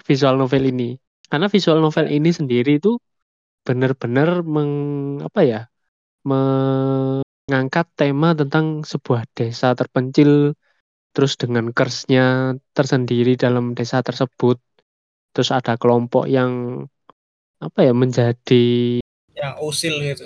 visual 0.00 0.40
novel 0.40 0.64
ini. 0.72 0.96
Karena 1.28 1.52
visual 1.52 1.84
novel 1.84 2.08
ini 2.08 2.32
sendiri 2.32 2.80
itu 2.80 2.96
benar-benar 3.68 4.40
meng 4.40 4.72
apa 5.20 5.42
ya? 5.44 5.62
mengangkat 6.24 7.84
tema 8.00 8.32
tentang 8.32 8.80
sebuah 8.80 9.28
desa 9.36 9.76
terpencil 9.76 10.56
terus 11.12 11.36
dengan 11.36 11.68
curse-nya 11.68 12.56
tersendiri 12.72 13.36
dalam 13.36 13.76
desa 13.76 14.00
tersebut. 14.00 14.56
Terus 15.36 15.52
ada 15.52 15.76
kelompok 15.76 16.24
yang 16.24 16.80
apa 17.60 17.84
ya 17.84 17.92
menjadi 17.92 19.04
yang 19.36 19.54
usil 19.60 20.00
gitu 20.00 20.24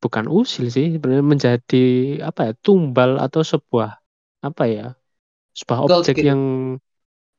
bukan 0.00 0.26
usil 0.26 0.72
sih 0.72 0.96
sebenarnya 0.96 1.24
menjadi 1.24 1.84
apa 2.24 2.50
ya 2.50 2.52
tumbal 2.64 3.20
atau 3.20 3.44
sebuah 3.44 4.00
apa 4.40 4.64
ya 4.64 4.86
sebuah 5.52 5.78
Cult 5.84 5.92
objek 6.00 6.16
gitu. 6.24 6.28
yang 6.32 6.42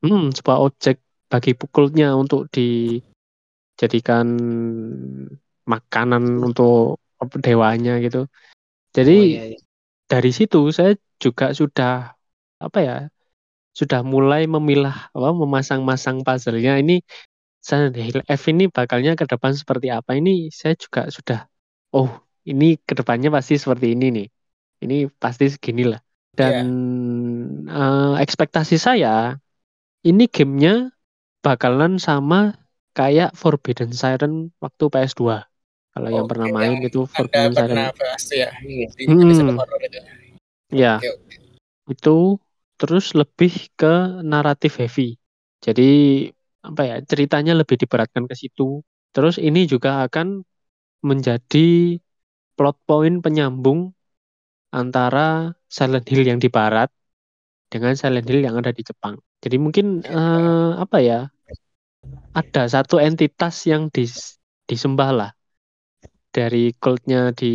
hmm, 0.06 0.30
sebuah 0.30 0.58
objek 0.62 1.02
bagi 1.26 1.58
pukulnya 1.58 2.14
untuk 2.14 2.46
dijadikan 2.54 4.26
makanan 5.66 6.22
untuk 6.38 7.02
dewanya 7.42 7.98
gitu 7.98 8.30
jadi 8.94 9.16
Oh, 9.18 9.26
iya, 9.26 9.44
iya. 9.56 9.58
dari 10.06 10.30
situ 10.30 10.70
saya 10.70 10.94
juga 11.18 11.50
sudah 11.50 12.14
apa 12.62 12.78
ya 12.78 12.96
sudah 13.72 14.04
mulai 14.04 14.46
memilah 14.46 15.10
apa 15.10 15.30
memasang-masang 15.34 16.22
puzzle-nya 16.22 16.78
ini 16.78 17.02
Silent 17.62 17.94
Hill 17.94 18.20
F 18.26 18.42
ini 18.50 18.68
bakalnya 18.68 19.14
ke 19.14 19.24
depan 19.24 19.54
seperti 19.54 19.88
apa 19.88 20.18
ini 20.18 20.50
saya 20.52 20.76
juga 20.76 21.08
sudah 21.08 21.46
oh 21.96 22.10
ini 22.48 22.78
ke 22.80 22.92
depannya 22.98 23.30
pasti 23.30 23.54
seperti 23.58 23.94
ini 23.94 24.06
nih 24.10 24.26
ini 24.82 24.96
pasti 25.06 25.46
segini 25.50 25.86
lah 25.86 26.00
dan 26.34 26.66
eh, 27.68 28.14
ekspektasi 28.24 28.76
saya 28.80 29.36
ini 30.02 30.26
gamenya 30.26 30.90
bakalan 31.44 31.98
sama 31.98 32.56
kayak 32.96 33.34
Forbidden 33.36 33.94
Siren 33.94 34.50
waktu 34.58 34.84
PS2 34.90 35.44
kalau 35.92 36.08
yang 36.08 36.24
Oke, 36.24 36.30
pernah 36.32 36.48
yang 36.48 36.56
main 36.56 36.78
itu 36.88 37.00
anda 37.04 37.14
Forbidden 37.14 37.52
Siren 37.52 37.68
pernah 37.68 37.88
bahas 37.94 38.24
ya 38.32 38.48
Iya. 38.62 38.86
Hmm. 39.06 39.56
horror 39.58 39.80
itu 39.84 40.00
ya 40.72 40.94
Oke, 40.98 41.08
oke. 41.12 41.36
itu 41.92 42.16
terus 42.82 43.14
lebih 43.14 43.70
ke 43.78 44.22
naratif 44.26 44.82
heavy. 44.82 45.14
Jadi 45.62 46.26
apa 46.66 46.82
ya 46.82 46.96
ceritanya 47.06 47.54
lebih 47.54 47.78
diberatkan 47.78 48.26
ke 48.26 48.34
situ. 48.34 48.82
Terus 49.14 49.38
ini 49.38 49.70
juga 49.70 50.02
akan 50.02 50.42
menjadi 51.06 51.98
plot 52.56 52.76
point 52.88 53.16
penyambung 53.24 53.80
antara 54.74 55.52
Silent 55.76 56.06
Hill 56.10 56.24
yang 56.30 56.40
di 56.44 56.48
barat 56.52 56.88
dengan 57.72 57.94
Silent 58.00 58.26
Hill 58.28 58.42
yang 58.46 58.56
ada 58.60 58.72
di 58.74 58.82
Jepang. 58.86 59.16
Jadi 59.44 59.56
mungkin 59.60 59.86
eh, 60.06 60.70
apa 60.84 60.98
ya 61.02 61.18
ada 62.36 62.64
satu 62.68 62.96
entitas 63.00 63.64
yang 63.68 63.88
dis- 63.92 64.36
disembah 64.68 65.10
lah 65.12 65.30
dari 66.32 66.72
cultnya 66.82 67.32
di 67.40 67.52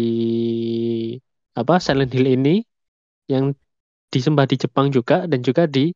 apa 1.57 1.75
Silent 1.81 2.12
Hill 2.13 2.27
ini 2.38 2.55
yang 3.31 3.53
disembah 4.13 4.45
di 4.49 4.57
Jepang 4.60 4.88
juga 4.93 5.25
dan 5.31 5.41
juga 5.43 5.65
di 5.69 5.91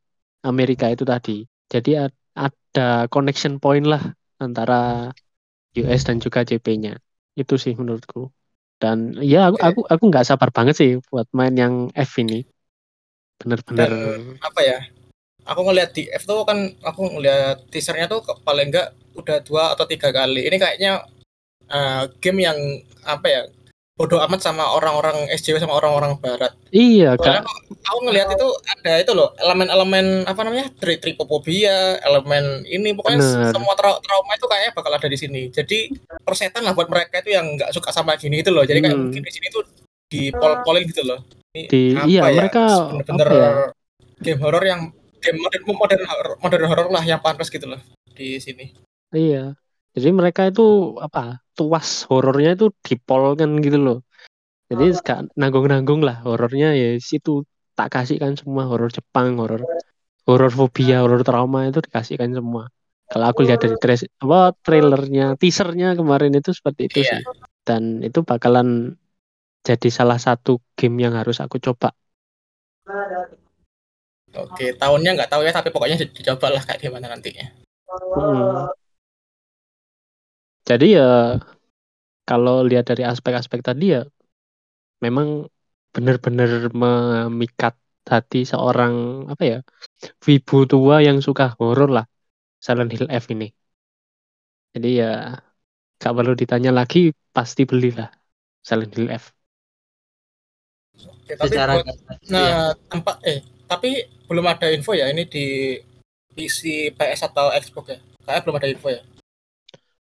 Amerika 0.45 0.87
itu 0.91 1.03
tadi. 1.07 1.45
Jadi 1.71 1.91
ada 2.35 3.07
connection 3.13 3.59
point 3.63 3.85
lah 3.87 4.03
antara 4.41 5.11
US 5.79 6.01
dan 6.07 6.17
juga 6.23 6.43
JP-nya. 6.47 6.95
Itu 7.37 7.55
sih 7.61 7.73
menurutku. 7.77 8.31
Dan 8.81 9.13
ya 9.21 9.53
aku 9.53 9.57
Oke. 9.61 9.65
aku 9.69 9.81
aku 9.93 10.03
nggak 10.09 10.25
sabar 10.25 10.49
banget 10.49 10.75
sih 10.75 10.91
buat 11.13 11.29
main 11.37 11.53
yang 11.53 11.93
F 11.93 12.17
ini. 12.17 12.41
Bener-bener 13.37 13.89
apa 14.41 14.59
ya 14.65 14.81
aku 15.45 15.61
ngelihat 15.69 15.91
di 15.93 16.09
F 16.09 16.25
tuh 16.25 16.41
kan 16.45 16.73
aku 16.81 17.17
ngelihat 17.17 17.61
teasernya 17.69 18.09
tuh 18.09 18.25
paling 18.41 18.73
enggak 18.73 18.93
udah 19.13 19.37
dua 19.45 19.77
atau 19.77 19.85
tiga 19.85 20.09
kali 20.09 20.49
ini 20.49 20.57
kayaknya 20.57 21.05
eh, 21.69 22.03
game 22.21 22.41
yang 22.41 22.57
apa 23.05 23.27
ya 23.29 23.41
bodoh 24.01 24.17
amat 24.19 24.41
sama 24.41 24.65
orang-orang 24.65 25.29
SJW 25.31 25.61
sama 25.61 25.77
orang-orang 25.77 26.17
barat 26.17 26.49
iya 26.73 27.13
Soalnya 27.13 27.45
kak. 27.45 27.53
aku 27.83 27.99
ngelihat 28.01 28.27
itu 28.31 28.47
ada 28.67 28.93
itu 28.97 29.11
loh 29.11 29.29
elemen-elemen 29.37 30.25
apa 30.25 30.41
namanya 30.41 30.73
tri 30.73 30.97
tripofobia 30.97 32.01
elemen 32.01 32.65
ini 32.65 32.91
pokoknya 32.91 33.21
Bener. 33.21 33.53
semua 33.53 33.77
trau- 33.77 34.01
trauma 34.01 34.33
itu 34.33 34.43
kayaknya 34.43 34.71
bakal 34.73 34.89
ada 34.89 35.05
di 35.05 35.15
sini 35.15 35.41
jadi 35.47 35.93
persetan 36.19 36.65
lah 36.65 36.73
buat 36.73 36.89
mereka 36.89 37.21
itu 37.21 37.29
yang 37.29 37.45
nggak 37.53 37.69
suka 37.69 37.93
sama 37.93 38.17
gini 38.17 38.41
itu 38.41 38.49
loh 38.49 38.65
jadi 38.65 38.81
kayak 38.81 38.89
Hmm. 38.91 39.05
mungkin 39.05 39.21
di 39.21 39.29
sini 39.29 39.47
tuh 39.47 39.61
di 40.07 40.33
pol-polin 40.33 40.81
gitu 40.83 41.05
loh 41.05 41.21
ini 41.51 41.61
Di- 41.67 41.93
apa 41.93 42.07
iya, 42.07 42.21
ya, 42.23 42.33
mereka 42.41 42.63
bener-bener 42.89 43.27
ya? 43.29 43.49
game 44.19 44.39
horror 44.39 44.63
yang 44.63 44.81
game 45.19 45.37
modern 45.37 45.63
modern 45.69 46.03
horror, 46.03 46.33
modern 46.39 46.65
horror 46.65 46.87
lah 46.89 47.03
yang 47.03 47.21
pantas 47.21 47.47
gitu 47.47 47.69
loh 47.69 47.77
di 48.11 48.35
sini 48.37 48.73
Iya. 49.11 49.53
Jadi 49.91 50.09
mereka 50.15 50.47
itu 50.47 50.95
apa? 51.03 51.43
Tuas 51.51 52.07
horornya 52.07 52.55
itu 52.55 52.71
dipolkan 52.79 53.59
gitu 53.59 53.77
loh. 53.77 53.97
Jadi 54.71 54.95
gak 55.03 55.35
nanggung-nanggung 55.35 55.99
lah 55.99 56.23
horornya 56.23 56.71
ya 56.71 56.95
situ 56.95 57.43
tak 57.75 57.91
kasihkan 57.91 58.39
semua 58.39 58.63
horor 58.71 58.87
Jepang, 58.87 59.35
horor 59.35 59.67
horor 60.23 60.51
fobia, 60.51 61.03
horor 61.03 61.27
trauma 61.27 61.67
itu 61.67 61.83
dikasihkan 61.83 62.31
semua. 62.31 62.71
Kalau 63.11 63.25
aku 63.27 63.43
lihat 63.43 63.59
dari 63.59 63.75
trace, 63.75 64.07
apa 64.23 64.55
trailernya, 64.63 65.35
teasernya 65.35 65.99
kemarin 65.99 66.31
itu 66.31 66.55
seperti 66.55 66.87
itu 66.87 67.03
Iya. 67.03 67.19
sih. 67.19 67.21
Dan 67.67 67.99
itu 67.99 68.23
bakalan 68.23 68.95
jadi 69.67 69.89
salah 69.91 70.15
satu 70.15 70.63
game 70.79 71.03
yang 71.03 71.19
harus 71.19 71.43
aku 71.43 71.59
coba. 71.59 71.91
oke 74.31 74.65
tahunnya 74.79 75.11
nggak 75.19 75.27
tahu 75.27 75.43
ya 75.43 75.51
tapi 75.51 75.75
pokoknya 75.75 75.99
di- 75.99 76.11
dicoba 76.15 76.55
lah 76.55 76.63
kayak 76.63 76.79
gimana 76.87 77.11
nantinya 77.11 77.51
Hmm. 78.15 78.71
Jadi 80.71 80.87
ya 80.95 81.35
kalau 82.23 82.63
lihat 82.63 82.87
dari 82.87 83.03
aspek-aspek 83.03 83.59
tadi 83.59 83.85
ya 83.95 84.01
memang 85.03 85.51
benar-benar 85.91 86.71
memikat 86.71 87.75
hati 88.07 88.47
seorang 88.47 89.27
apa 89.27 89.43
ya 89.43 89.57
wibu 90.23 90.63
tua 90.71 91.03
yang 91.03 91.19
suka 91.19 91.51
horor 91.59 91.91
lah 91.91 92.05
Silent 92.63 92.95
Hill 92.95 93.11
F 93.11 93.27
ini. 93.35 93.51
Jadi 94.71 94.89
ya 95.03 95.35
gak 95.99 96.13
perlu 96.15 96.33
ditanya 96.39 96.71
lagi 96.71 97.11
pasti 97.35 97.67
belilah 97.67 98.07
Silent 98.63 98.95
Hill 98.95 99.11
F. 99.11 99.35
Oke, 100.95 101.33
tapi 101.35 101.51
secara 101.51 101.73
buat- 101.83 101.87
iya. 101.87 102.27
nah 102.31 102.51
tempat 102.87 103.15
eh 103.27 103.39
tapi 103.67 103.89
belum 104.27 104.45
ada 104.47 104.67
info 104.71 104.91
ya 104.95 105.11
ini 105.11 105.27
di 105.27 105.75
PC 106.31 106.91
PS 106.95 107.27
atau 107.27 107.51
Xbox 107.51 107.85
ya 107.91 107.99
kayak 108.23 108.41
belum 108.47 108.55
ada 108.55 108.67
info 108.71 108.87
ya 108.87 109.01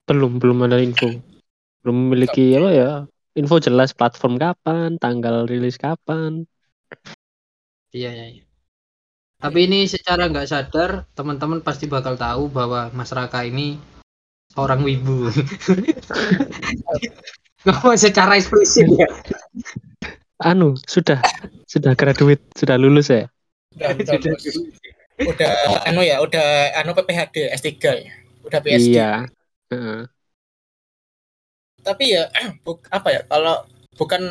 Belum 0.10 0.42
belum 0.42 0.66
ada 0.66 0.82
info. 0.82 1.14
Belum 1.86 2.10
memiliki 2.10 2.58
apa 2.58 2.70
ya 2.74 2.90
info 3.38 3.62
jelas 3.62 3.94
platform 3.94 4.42
kapan, 4.42 4.98
tanggal 4.98 5.46
rilis 5.46 5.78
kapan. 5.78 6.50
Iya, 7.94 8.10
iya, 8.10 8.26
iya. 8.42 8.44
Tapi 9.40 9.70
ini 9.70 9.88
secara 9.88 10.28
nggak 10.28 10.50
sadar 10.50 11.08
teman-teman 11.16 11.64
pasti 11.64 11.88
bakal 11.88 12.20
tahu 12.20 12.52
bahwa 12.52 12.92
Mas 12.92 13.14
Raka 13.16 13.48
ini 13.48 13.80
seorang 14.52 14.84
wibu. 14.84 15.32
Ngomong 17.70 17.96
secara 17.96 18.36
eksplisit 18.36 18.90
ya. 18.92 19.08
Anu, 20.44 20.76
sudah 20.88 21.24
sudah 21.68 21.96
graduate, 21.96 22.44
sudah 22.56 22.76
lulus 22.76 23.12
ya? 23.12 23.32
Udah, 23.80 23.96
udah, 23.96 24.16
Sudah 24.20 24.32
lulus. 24.36 24.56
udah 25.20 25.52
anu 25.88 26.02
ya, 26.04 26.24
udah 26.24 26.76
anu 26.80 26.96
PPHD 26.96 27.52
S3 27.56 27.72
ya. 27.96 28.14
Udah 28.44 28.60
PhD. 28.64 28.96
Iya. 28.96 29.12
Tapi 31.80 32.06
ya 32.12 32.28
buk, 32.66 32.84
apa 32.92 33.08
ya 33.14 33.22
kalau 33.30 33.64
bukan 33.96 34.22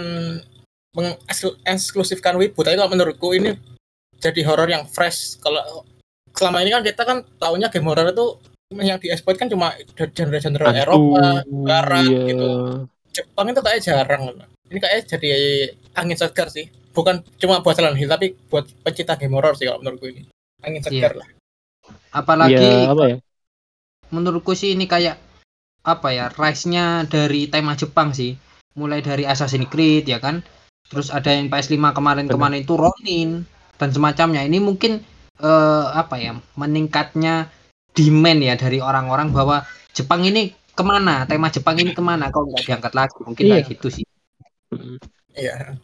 mengeksklusifkan 0.93 2.37
wibu, 2.37 2.61
tapi 2.67 2.77
kalau 2.77 2.93
menurutku 2.93 3.33
ini 3.33 3.57
jadi 4.19 4.41
horor 4.45 4.69
yang 4.69 4.85
fresh. 4.85 5.39
Kalau 5.39 5.87
selama 6.35 6.63
ini 6.63 6.71
kan 6.75 6.83
kita 6.85 7.03
kan 7.07 7.19
taunya 7.39 7.71
game 7.71 7.87
horor 7.89 8.11
itu 8.11 8.27
yang 8.77 9.01
dieksploit 9.01 9.41
kan 9.41 9.49
cuma 9.49 9.73
genre-genre 9.97 10.69
Eropa, 10.77 11.41
Barat 11.49 12.05
iya. 12.05 12.23
gitu. 12.29 12.49
Jepang 13.15 13.49
itu 13.49 13.61
kayak 13.65 13.81
jarang. 13.81 14.23
Ini 14.69 14.79
kayak 14.79 15.09
jadi 15.09 15.31
angin 15.97 16.19
segar 16.21 16.53
sih. 16.53 16.69
Bukan 16.93 17.25
cuma 17.41 17.63
buat 17.65 17.79
Silent 17.79 17.97
Hill 17.97 18.11
tapi 18.11 18.37
buat 18.53 18.69
pecinta 18.85 19.17
game 19.17 19.33
horror 19.39 19.57
sih 19.57 19.65
kalau 19.65 19.81
menurutku 19.81 20.13
ini. 20.13 20.29
Angin 20.61 20.85
segar 20.85 21.17
lah. 21.17 21.29
Apalagi 22.13 22.59
Iya, 22.59 22.93
apa 22.93 23.05
ya? 23.09 23.17
menurutku 24.09 24.53
sih 24.57 24.73
ini 24.73 24.89
kayak 24.89 25.21
apa 25.89 26.13
ya 26.13 26.29
rise-nya 26.37 27.09
dari 27.09 27.49
tema 27.49 27.73
Jepang 27.73 28.13
sih 28.13 28.37
mulai 28.77 29.01
dari 29.01 29.25
Assassin's 29.25 29.67
Creed 29.73 30.05
ya 30.05 30.21
kan 30.21 30.45
terus 30.93 31.09
ada 31.09 31.33
yang 31.33 31.49
PS5 31.49 31.97
kemarin-kemarin 31.97 32.61
itu 32.63 32.77
Ronin 32.77 33.49
dan 33.81 33.89
semacamnya 33.93 34.45
ini 34.45 34.61
mungkin 34.61 35.01
eh, 35.41 35.87
apa 35.89 36.21
ya 36.21 36.37
meningkatnya 36.61 37.49
demand 37.97 38.41
ya 38.45 38.55
dari 38.55 38.79
orang-orang 38.79 39.33
bahwa 39.33 39.65
Jepang 39.97 40.23
ini 40.23 40.53
ke 40.79 40.83
mana 40.87 41.27
tema 41.27 41.51
Jepang 41.51 41.75
ini 41.81 41.91
ke 41.91 42.03
mana 42.05 42.31
kok 42.31 42.47
nggak 42.47 42.65
diangkat 42.69 42.93
lagi 42.95 43.19
mungkin 43.27 43.45
Iya. 43.51 43.55
kayak 43.59 43.67
gitu 43.75 43.89
sih. 43.91 44.07
Iya. 45.35 45.75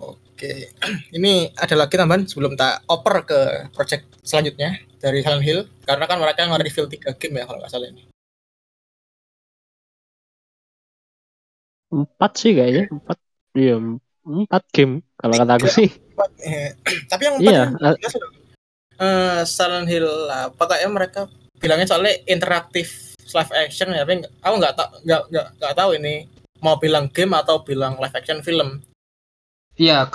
Oke. 0.00 0.72
Ini 1.16 1.52
ada 1.52 1.74
lagi 1.76 1.94
tambahan 2.00 2.24
sebelum 2.24 2.56
tak 2.56 2.80
oper 2.88 3.28
ke 3.28 3.40
project 3.76 4.08
selanjutnya 4.24 4.80
dari 5.02 5.18
Silent 5.26 5.42
Hill 5.42 5.60
karena 5.82 6.06
kan 6.06 6.22
mereka 6.22 6.46
nge-reveal 6.46 6.86
3 6.86 7.18
game 7.18 7.34
ya 7.42 7.44
kalau 7.50 7.58
nggak 7.58 7.72
salah 7.74 7.90
ini. 7.90 8.06
Empat 11.92 12.32
sih 12.38 12.54
kayaknya, 12.54 12.88
empat. 12.88 13.18
Iya, 13.52 13.76
empat 14.24 14.62
game 14.72 15.04
kalau 15.18 15.34
kata 15.36 15.52
aku 15.60 15.68
sih. 15.68 15.90
Eh, 16.40 16.70
tapi 17.10 17.22
yang 17.28 17.36
Iya, 17.42 17.62
empat 17.74 17.98
jelas 17.98 18.14
loh. 18.16 18.30
Eh, 19.02 19.40
Silent 19.42 19.90
Hill 19.90 20.08
apa 20.30 20.62
kayak 20.70 20.88
mereka 20.88 21.20
bilangnya 21.58 21.90
soalnya 21.90 22.14
interaktif 22.30 23.12
live 23.34 23.52
action 23.52 23.90
ya, 23.92 24.06
tapi 24.06 24.22
aku 24.40 24.54
nggak 24.56 24.74
tahu 24.78 24.88
nggak 25.04 25.22
nggak 25.34 25.46
nggak 25.58 25.74
tahu 25.74 25.90
ini 25.98 26.14
mau 26.62 26.78
bilang 26.78 27.10
game 27.10 27.34
atau 27.34 27.60
bilang 27.66 27.98
live 27.98 28.14
action 28.14 28.40
film. 28.40 28.80
Iya 29.76 30.06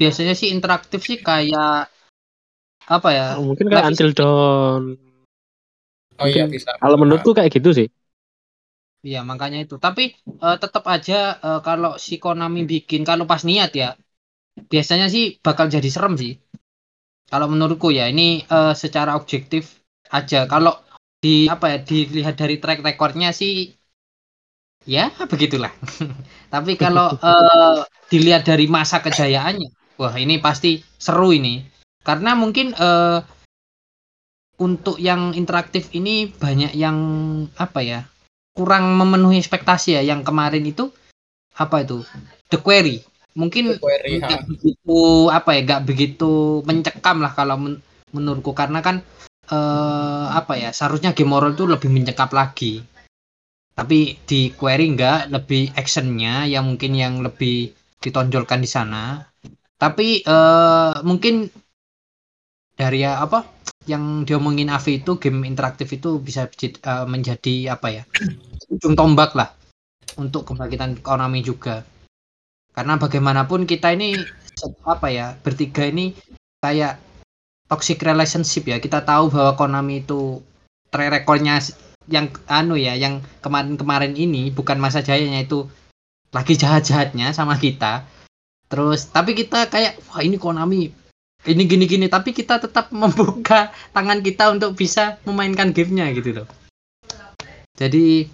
biasanya 0.00 0.32
sih 0.32 0.48
interaktif 0.50 1.04
sih 1.04 1.20
kayak 1.20 1.92
apa 2.86 3.08
ya 3.10 3.26
Mungkin 3.42 3.66
kayak 3.66 3.86
Until 3.90 4.10
Dawn. 4.14 4.82
Oh 6.16 6.24
iya 6.24 6.46
Mungkin 6.46 6.54
bisa. 6.54 6.70
Kalau 6.78 6.96
menurutku 6.96 7.30
kayak 7.36 7.52
gitu 7.52 7.70
sih. 7.74 7.88
Iya 9.06 9.22
makanya 9.22 9.62
itu. 9.62 9.76
Tapi 9.76 10.14
eh, 10.16 10.56
tetap 10.62 10.84
aja 10.88 11.36
eh, 11.38 11.60
kalau 11.66 11.98
si 12.00 12.16
Konami 12.22 12.64
bikin 12.64 13.02
kalau 13.06 13.28
pas 13.28 13.42
niat 13.44 13.70
ya 13.76 13.94
biasanya 14.56 15.06
sih 15.12 15.36
bakal 15.44 15.68
jadi 15.68 15.88
serem 15.92 16.16
sih. 16.16 16.32
Kalau 17.26 17.46
menurutku 17.50 17.90
ya 17.92 18.08
ini 18.08 18.42
eh, 18.46 18.74
secara 18.74 19.18
objektif 19.18 19.82
aja. 20.10 20.46
Kalau 20.46 20.72
di 21.20 21.50
apa 21.50 21.74
ya 21.74 21.78
dilihat 21.82 22.34
dari 22.38 22.56
track 22.62 22.80
recordnya 22.86 23.30
sih 23.34 23.74
ya 24.86 25.10
begitulah. 25.26 25.74
Tapi 26.54 26.72
kalau 26.78 27.12
eh, 27.28 27.78
dilihat 28.08 28.46
dari 28.46 28.70
masa 28.70 29.02
kejayaannya, 29.02 29.98
wah 30.00 30.14
ini 30.16 30.38
pasti 30.40 30.80
seru 30.96 31.34
ini. 31.34 31.75
Karena 32.06 32.38
mungkin 32.38 32.70
eh, 32.70 33.18
untuk 34.62 34.96
yang 35.02 35.34
interaktif 35.34 35.90
ini 35.92 36.30
banyak 36.30 36.72
yang 36.78 36.96
apa 37.58 37.80
ya 37.82 38.00
kurang 38.56 38.94
memenuhi 38.94 39.42
ekspektasi 39.42 39.98
ya. 39.98 40.02
Yang 40.06 40.30
kemarin 40.30 40.64
itu 40.64 40.94
apa 41.58 41.82
itu? 41.82 42.06
The 42.48 42.62
Quarry 42.62 43.02
mungkin 43.36 43.76
Query, 43.76 44.24
nggak 44.24 44.48
begitu 44.48 45.28
apa 45.28 45.50
ya 45.52 45.60
nggak 45.66 45.82
begitu 45.84 46.64
mencekam 46.64 47.20
lah 47.20 47.36
kalau 47.36 47.60
men- 47.60 47.82
menurutku. 48.14 48.56
Karena 48.56 48.80
kan 48.80 49.04
eh, 49.50 50.26
apa 50.30 50.56
ya 50.56 50.70
seharusnya 50.72 51.12
game 51.12 51.34
horror 51.34 51.52
itu 51.52 51.68
lebih 51.68 51.90
mencekap 51.92 52.32
lagi. 52.32 52.80
Tapi 53.76 54.16
di 54.24 54.56
Quarry 54.56 54.88
nggak 54.96 55.28
lebih 55.28 55.76
actionnya 55.76 56.48
yang 56.48 56.64
mungkin 56.64 56.96
yang 56.96 57.20
lebih 57.20 57.76
ditonjolkan 58.00 58.64
di 58.64 58.70
sana. 58.70 59.20
Tapi 59.76 60.24
eh, 60.24 60.94
mungkin 61.04 61.65
dari 62.76 63.02
ya 63.02 63.24
apa 63.24 63.48
yang 63.88 64.28
diomongin 64.28 64.68
Avi 64.68 65.00
itu 65.00 65.16
game 65.16 65.48
interaktif 65.48 65.88
itu 65.96 66.20
bisa 66.20 66.46
eh, 66.46 67.06
menjadi 67.08 67.72
apa 67.72 67.88
ya 67.88 68.02
ujung 68.68 68.92
tombak 68.92 69.32
lah 69.32 69.56
untuk 70.20 70.48
kebangkitan 70.52 71.00
Konami 71.00 71.40
juga. 71.44 71.84
Karena 72.76 73.00
bagaimanapun 73.00 73.64
kita 73.64 73.96
ini 73.96 74.20
apa 74.84 75.08
ya 75.08 75.36
bertiga 75.40 75.88
ini 75.88 76.12
kayak 76.60 77.00
toxic 77.68 78.00
relationship 78.04 78.68
ya. 78.68 78.76
Kita 78.76 79.04
tahu 79.04 79.32
bahwa 79.32 79.56
Konami 79.56 80.04
itu 80.04 80.44
track 80.92 81.24
recordnya 81.24 81.60
yang 82.06 82.30
anu 82.46 82.78
ya 82.78 82.94
yang 82.94 83.24
kemarin-kemarin 83.42 84.14
ini 84.14 84.54
bukan 84.54 84.78
masa 84.78 85.02
jayanya 85.02 85.42
itu 85.42 85.66
lagi 86.34 86.58
jahat-jahatnya 86.58 87.32
sama 87.32 87.56
kita. 87.56 88.04
Terus 88.66 89.08
tapi 89.08 89.32
kita 89.32 89.70
kayak 89.72 89.96
wah 90.10 90.20
ini 90.20 90.36
Konami 90.36 91.05
ini 91.46 91.62
gini-gini 91.64 92.06
tapi 92.10 92.34
kita 92.34 92.58
tetap 92.58 92.90
membuka 92.90 93.70
tangan 93.94 94.20
kita 94.20 94.50
untuk 94.52 94.74
bisa 94.74 95.18
memainkan 95.24 95.70
gamenya 95.70 96.10
gitu 96.14 96.42
loh 96.42 96.48
jadi 97.78 98.26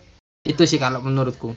itu 0.42 0.62
sih 0.66 0.80
kalau 0.80 0.98
menurutku 1.04 1.54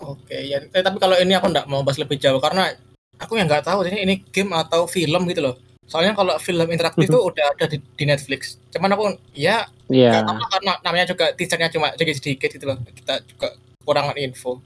Oke, 0.00 0.32
ya. 0.48 0.64
Eh, 0.64 0.80
tapi 0.80 0.96
kalau 0.96 1.12
ini 1.20 1.36
aku 1.36 1.52
nggak 1.52 1.68
mau 1.68 1.84
bahas 1.84 2.00
lebih 2.00 2.16
jauh 2.16 2.40
karena 2.40 2.72
aku 3.20 3.36
yang 3.36 3.44
nggak 3.44 3.68
tahu 3.68 3.84
ini 3.84 4.08
ini 4.08 4.14
game 4.32 4.56
atau 4.56 4.88
film 4.88 5.28
gitu 5.28 5.44
loh. 5.44 5.54
Soalnya 5.84 6.16
kalau 6.16 6.40
film 6.40 6.64
interaktif 6.72 7.04
itu 7.10 7.18
udah 7.20 7.52
ada 7.52 7.68
di, 7.68 7.76
di 7.76 8.04
Netflix. 8.08 8.56
Cuman 8.72 8.96
aku 8.96 9.20
ya 9.36 9.68
nggak 9.92 10.24
tahu 10.24 10.40
karena 10.56 10.72
namanya 10.80 11.06
juga 11.12 11.36
teasernya 11.36 11.68
cuma 11.68 11.92
sedikit 11.92 12.16
sedikit 12.16 12.48
gitu 12.48 12.64
loh. 12.64 12.80
Kita 12.80 13.20
juga 13.28 13.52
kurangan 13.84 14.16
info. 14.16 14.64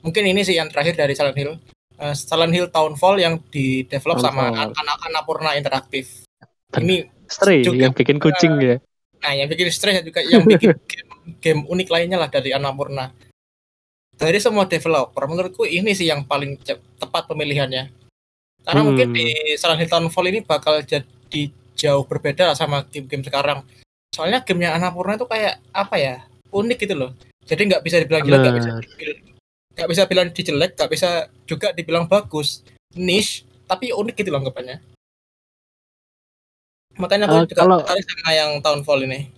Mungkin 0.00 0.24
ini 0.32 0.40
sih 0.48 0.56
yang 0.56 0.72
terakhir 0.72 0.96
dari 0.96 1.12
Silent 1.12 1.36
Hill. 1.36 1.60
Eh, 2.00 2.16
Silent 2.16 2.48
Hill 2.50 2.72
Townfall 2.72 3.20
yang 3.20 3.36
di 3.46 3.84
develop 3.84 4.24
sama 4.24 4.48
Townfall. 4.48 4.72
anak 4.72 4.98
Annapurna 5.04 5.50
Interaktif. 5.52 6.24
Ini 6.72 7.04
Stray 7.28 7.60
juga- 7.60 7.76
yang 7.78 7.92
bikin 7.92 8.16
kucing 8.16 8.56
ya. 8.56 8.76
Nah, 9.20 9.32
yang 9.36 9.46
bikin 9.46 9.68
stres 9.68 10.00
juga 10.00 10.24
yang 10.24 10.42
bikin 10.42 10.72
game, 10.90 11.10
game 11.38 11.60
unik 11.62 11.88
lainnya 11.92 12.16
lah 12.16 12.26
dari 12.26 12.50
Annapurna. 12.50 13.12
Dari 14.10 14.36
semua 14.36 14.64
developer, 14.64 15.20
menurutku 15.22 15.64
ini 15.64 15.92
sih 15.92 16.08
yang 16.08 16.24
paling 16.24 16.56
tepat 16.96 17.28
pemilihannya. 17.28 17.92
Karena 18.60 18.80
Hmm. 18.80 18.88
mungkin 18.88 19.12
di 19.12 19.28
Silent 19.56 19.78
Hill 19.78 19.88
Townfall 19.88 20.28
ini 20.28 20.40
bakal 20.40 20.80
jadi 20.80 21.42
jauh 21.76 22.04
berbeda 22.04 22.52
sama 22.52 22.84
game-game 22.86 23.22
sekarang. 23.22 23.60
Soalnya 24.10 24.40
gamenya 24.40 24.72
Annapurna 24.74 25.14
itu 25.14 25.24
kayak 25.24 25.60
apa 25.70 25.96
ya, 25.96 26.14
unik 26.48 26.78
gitu 26.80 26.96
loh. 26.96 27.12
Jadi 27.44 27.60
nggak 27.66 27.80
bisa 27.80 27.96
dibilang 27.96 28.24
jelek, 28.24 28.40
nggak 28.40 28.56
bisa. 28.56 28.72
Nggak 29.74 29.88
bisa 29.88 30.02
bilang 30.06 30.28
dijelek, 30.30 30.74
nggak 30.76 30.90
bisa 30.90 31.08
juga 31.46 31.70
dibilang 31.72 32.06
bagus. 32.06 32.62
Niche, 32.94 33.46
tapi 33.64 33.94
unik 33.94 34.14
gitu 34.18 34.30
loh 34.34 34.42
anggapannya. 34.42 34.82
Makanya 36.98 37.30
aku 37.30 37.46
Eh, 37.46 37.48
juga 37.54 37.62
kalau- 37.64 37.80
tertarik 37.86 38.04
sama 38.04 38.30
yang 38.34 38.50
Townfall 38.60 39.06
ini. 39.06 39.30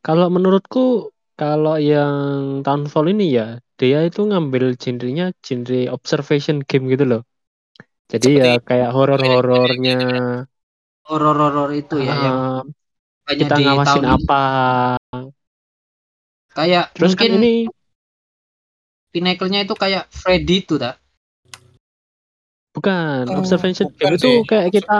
Kalau 0.00 0.28
menurutku 0.30 1.10
kalau 1.34 1.76
yang 1.76 2.14
Townfall 2.62 3.10
ini 3.10 3.34
ya 3.34 3.58
dia 3.74 4.06
itu 4.06 4.22
ngambil 4.22 4.78
genrenya 4.78 5.34
genre 5.42 5.90
observation 5.90 6.62
game 6.62 6.86
gitu 6.92 7.04
loh. 7.04 7.22
Jadi 8.06 8.38
ya 8.38 8.62
kayak 8.62 8.94
horor-horornya 8.94 9.98
horor-horor 11.04 11.70
itu 11.74 11.96
ya 12.00 12.14
yang 12.14 12.38
eh, 12.38 12.62
banyak 13.26 13.48
kita 13.50 13.54
ngawasin 13.60 14.04
apa. 14.06 14.42
kayak 16.54 16.94
Terus 16.94 17.18
mungkin 17.18 17.30
kan 17.34 17.38
ini 17.42 17.54
pinnacle-nya 19.14 19.62
itu 19.62 19.72
kayak 19.72 20.10
Freddy 20.10 20.66
itu 20.66 20.74
tak 20.74 20.98
bukan 22.74 23.30
Oh, 23.30 23.38
observation 23.38 23.86
bukan 23.86 23.98
game 24.02 24.16
itu 24.18 24.26
sih. 24.26 24.36
kayak 24.44 24.68
kita 24.74 24.98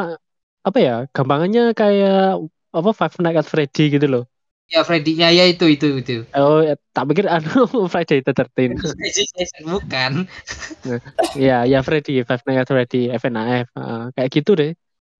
apa 0.62 0.78
ya 0.78 0.96
gampangannya 1.10 1.74
kayak 1.74 2.38
apa 2.70 2.90
Five 2.94 3.18
Nights 3.18 3.38
at 3.40 3.46
Freddy 3.50 3.84
gitu 3.90 4.06
loh. 4.06 4.24
Ya 4.64 4.80
Freddy, 4.80 5.12
ya 5.12 5.28
ya 5.28 5.44
itu 5.44 5.68
itu 5.68 6.00
itu. 6.00 6.24
Oh, 6.32 6.64
ya, 6.64 6.72
tak 6.90 7.04
pikir 7.12 7.28
anu 7.28 7.66
Friday 7.92 8.24
the 8.24 8.32
13. 8.32 8.80
Bukan. 9.68 10.24
ya, 11.36 11.68
ya 11.68 11.84
Freddy, 11.84 12.24
Five 12.24 12.42
Nights 12.48 12.64
at 12.64 12.68
Freddy, 12.72 13.12
FNAF, 13.12 13.68
uh, 13.76 14.08
kayak 14.16 14.30
gitu 14.32 14.56
deh. 14.56 14.72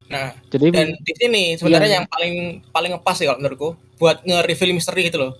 Nah, 0.05 0.32
Jadi 0.49 0.72
dan 0.72 0.97
di 0.97 1.12
sini 1.16 1.42
sebenarnya 1.57 1.88
Iya. 1.88 1.97
yang 2.01 2.07
paling 2.09 2.34
paling 2.72 2.90
ngepas 2.97 3.16
sih 3.16 3.24
kalau 3.24 3.40
menurutku 3.40 3.68
buat 3.97 4.24
nge-reveal 4.24 4.72
misteri 4.72 5.09
gitu 5.09 5.16
loh. 5.20 5.32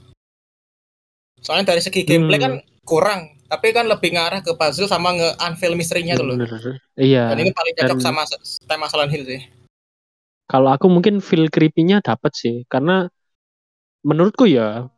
Soalnya 1.41 1.73
dari 1.73 1.81
segi 1.81 2.05
gameplay 2.05 2.37
Hmm. 2.41 2.45
kan 2.45 2.53
kurang, 2.85 3.34
tapi 3.55 3.71
kan 3.71 3.87
lebih 3.87 4.19
ngarah 4.19 4.43
ke 4.43 4.51
puzzle 4.59 4.91
sama 4.91 5.15
nge-unveil 5.15 5.79
misterinya 5.79 6.19
tuh 6.19 6.27
loh. 6.35 6.37
Iya. 6.99 7.31
Dan 7.31 7.47
ini 7.47 7.55
paling 7.55 7.75
cocok 7.79 7.99
dan- 8.03 8.03
sama 8.03 8.27
tema 8.67 8.91
Silent 8.91 9.15
Hill 9.15 9.25
sih. 9.31 9.43
Kalau 10.51 10.75
aku 10.75 10.91
mungkin 10.91 11.23
feel 11.23 11.47
creepy-nya 11.49 12.03
dapat 12.03 12.35
sih, 12.35 12.67
karena 12.67 13.07
menurutku 14.03 14.45
ya 14.45 14.91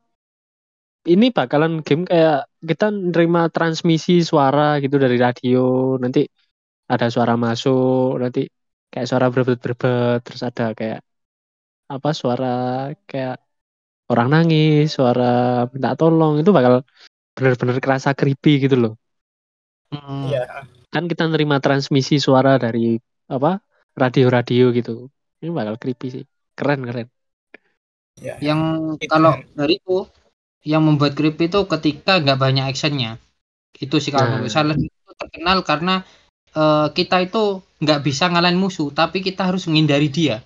ini 1.07 1.31
bakalan 1.31 1.87
game 1.87 2.03
kayak 2.03 2.51
kita 2.59 2.91
nerima 2.91 3.47
transmisi 3.53 4.27
suara 4.27 4.83
gitu 4.83 4.99
dari 4.99 5.15
radio, 5.21 5.95
nanti 6.03 6.27
ada 6.91 7.07
suara 7.13 7.39
masuk, 7.39 8.19
nanti 8.19 8.51
kayak 8.91 9.07
suara 9.07 9.31
berbet-berbet, 9.31 10.27
terus 10.27 10.43
ada 10.43 10.75
kayak 10.75 11.05
apa 11.87 12.11
suara 12.11 12.91
kayak 13.07 13.39
orang 14.11 14.29
nangis, 14.35 14.99
suara 14.99 15.67
minta 15.71 15.95
tolong, 15.95 16.43
itu 16.43 16.51
bakal 16.51 16.83
bener-bener 17.37 17.77
kerasa 17.85 18.17
creepy 18.17 18.65
gitu 18.65 18.77
loh. 18.81 18.95
Hmm. 19.93 20.33
Iya. 20.33 20.65
Kan 20.89 21.07
kita 21.07 21.29
nerima 21.29 21.61
transmisi 21.61 22.17
suara 22.17 22.57
dari 22.57 22.97
apa 23.29 23.61
radio-radio 23.93 24.73
gitu, 24.73 25.13
ini 25.45 25.53
bakal 25.53 25.77
creepy 25.77 26.07
sih, 26.11 26.25
keren 26.57 26.83
keren. 26.89 27.09
Ya. 28.17 28.41
Yang 28.41 28.61
Itu 29.05 29.13
kalau 29.13 29.37
kan. 29.37 29.53
dariku 29.53 30.09
yang 30.65 30.83
membuat 30.83 31.13
creepy 31.13 31.53
itu 31.53 31.61
ketika 31.69 32.19
nggak 32.19 32.41
banyak 32.41 32.65
actionnya. 32.67 33.21
Itu 33.77 34.01
sih 34.01 34.11
kalau 34.11 34.41
Nah. 34.41 34.49
Silent 34.49 34.81
itu 34.81 35.13
terkenal 35.21 35.61
karena 35.63 36.01
eh, 36.57 36.89
kita 36.97 37.21
itu 37.21 37.61
nggak 37.85 38.01
bisa 38.01 38.33
ngalahin 38.33 38.57
musuh, 38.57 38.89
tapi 38.89 39.21
kita 39.21 39.45
harus 39.45 39.69
menghindari 39.69 40.09
dia. 40.09 40.41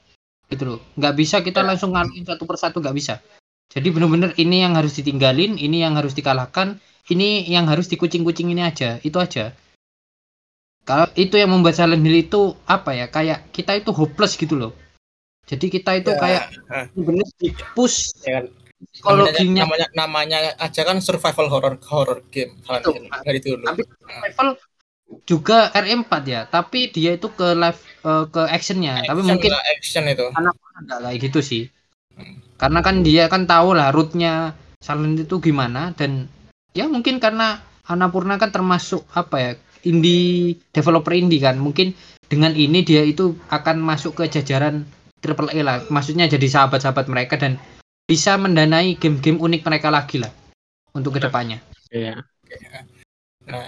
Gitu 0.51 0.67
loh. 0.67 0.79
Nggak 0.99 1.15
bisa 1.15 1.37
kita 1.47 1.63
Ya. 1.63 1.67
langsung 1.71 1.95
ngalahin 1.95 2.27
satu 2.27 2.43
persatu 2.43 2.83
nggak 2.83 2.97
bisa. 2.99 3.23
Jadi 3.71 3.89
bener-bener 3.95 4.31
ini 4.35 4.67
yang 4.67 4.75
harus 4.75 4.99
ditinggalin, 4.99 5.55
ini 5.55 5.79
yang 5.87 5.95
harus 5.95 6.13
dikalahkan, 6.19 6.83
ini 7.07 7.47
yang 7.47 7.71
harus 7.71 7.87
dikucing-kucing 7.87 8.51
ini 8.51 8.67
aja, 8.67 8.99
itu 9.07 9.15
aja. 9.19 9.55
Kalau 10.83 11.07
itu 11.15 11.39
yang 11.39 11.55
membuat 11.55 11.79
Silent 11.79 12.03
Hill 12.03 12.19
itu 12.27 12.41
apa 12.67 12.91
ya? 12.99 13.07
Kayak 13.07 13.47
kita 13.55 13.79
itu 13.79 13.91
hopeless 13.95 14.35
gitu 14.35 14.59
loh. 14.59 14.73
Jadi 15.47 15.67
kita 15.71 15.99
itu 15.99 16.11
Ya, 16.15 16.19
kayak 16.19 16.43
ah. 16.71 16.87
bener 16.95 17.27
di 17.39 17.51
push 17.75 18.11
Ya 18.27 18.43
kan. 18.43 18.45
psikologinya 18.91 19.63
namanya, 19.69 19.87
namanya 19.95 20.39
aja 20.57 20.83
kan 20.89 20.99
survival 21.05 21.47
horror 21.53 21.77
horror 21.87 22.25
game 22.33 22.57
Silent 22.67 22.87
Itu. 22.87 22.93
Dari 23.27 23.39
dulu. 23.45 23.65
Tapi 23.71 23.83
level 24.25 24.49
juga 25.27 25.59
RE4 25.75 26.23
ya, 26.27 26.41
tapi 26.47 26.91
dia 26.95 27.11
itu 27.19 27.29
ke 27.35 27.47
live 27.55 27.81
eh, 28.07 28.25
ke 28.31 28.43
actionnya. 28.47 29.05
tapi 29.05 29.21
Action 29.21 29.31
mungkin 29.31 29.51
lah, 29.53 29.63
action 29.75 30.05
itu. 30.07 30.27
anak 30.35 30.55
nggak 30.87 30.99
kayak 31.07 31.19
gitu 31.29 31.41
sih. 31.45 31.63
Karena 32.61 32.85
kan 32.85 33.01
dia 33.01 33.25
kan 33.33 33.49
tahu 33.49 33.73
lah 33.73 33.89
rootnya 33.89 34.53
Silent 34.81 35.17
itu 35.17 35.41
gimana 35.41 35.97
dan 35.97 36.29
ya 36.77 36.89
mungkin 36.89 37.21
karena 37.21 37.61
Annapurna 37.89 38.37
kan 38.37 38.53
termasuk 38.53 39.05
apa 39.17 39.37
ya 39.41 39.51
indie 39.85 40.61
developer 40.77 41.17
indie 41.17 41.41
kan 41.41 41.57
mungkin 41.57 41.97
dengan 42.29 42.53
ini 42.53 42.85
dia 42.85 43.03
itu 43.03 43.37
akan 43.49 43.81
masuk 43.81 44.23
ke 44.23 44.31
jajaran 44.31 44.87
triple 45.21 45.53
A 45.53 45.61
lah 45.61 45.77
maksudnya 45.93 46.29
jadi 46.31 46.47
sahabat-sahabat 46.49 47.11
mereka 47.13 47.37
dan 47.37 47.61
bisa 48.09 48.41
mendanai 48.41 48.97
game-game 48.97 49.41
unik 49.41 49.67
mereka 49.67 49.93
lagi 49.93 50.23
lah 50.23 50.33
untuk 50.97 51.19
ke 51.19 51.21
depannya 51.21 51.61
Iya. 51.91 52.23
Nah, 53.51 53.67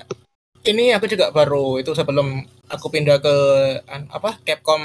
ini 0.62 0.94
aku 0.94 1.10
juga 1.10 1.34
baru 1.34 1.82
itu 1.82 1.90
sebelum 1.90 2.46
aku 2.70 2.86
pindah 2.86 3.18
ke 3.18 3.36
apa 3.90 4.38
Capcom 4.46 4.82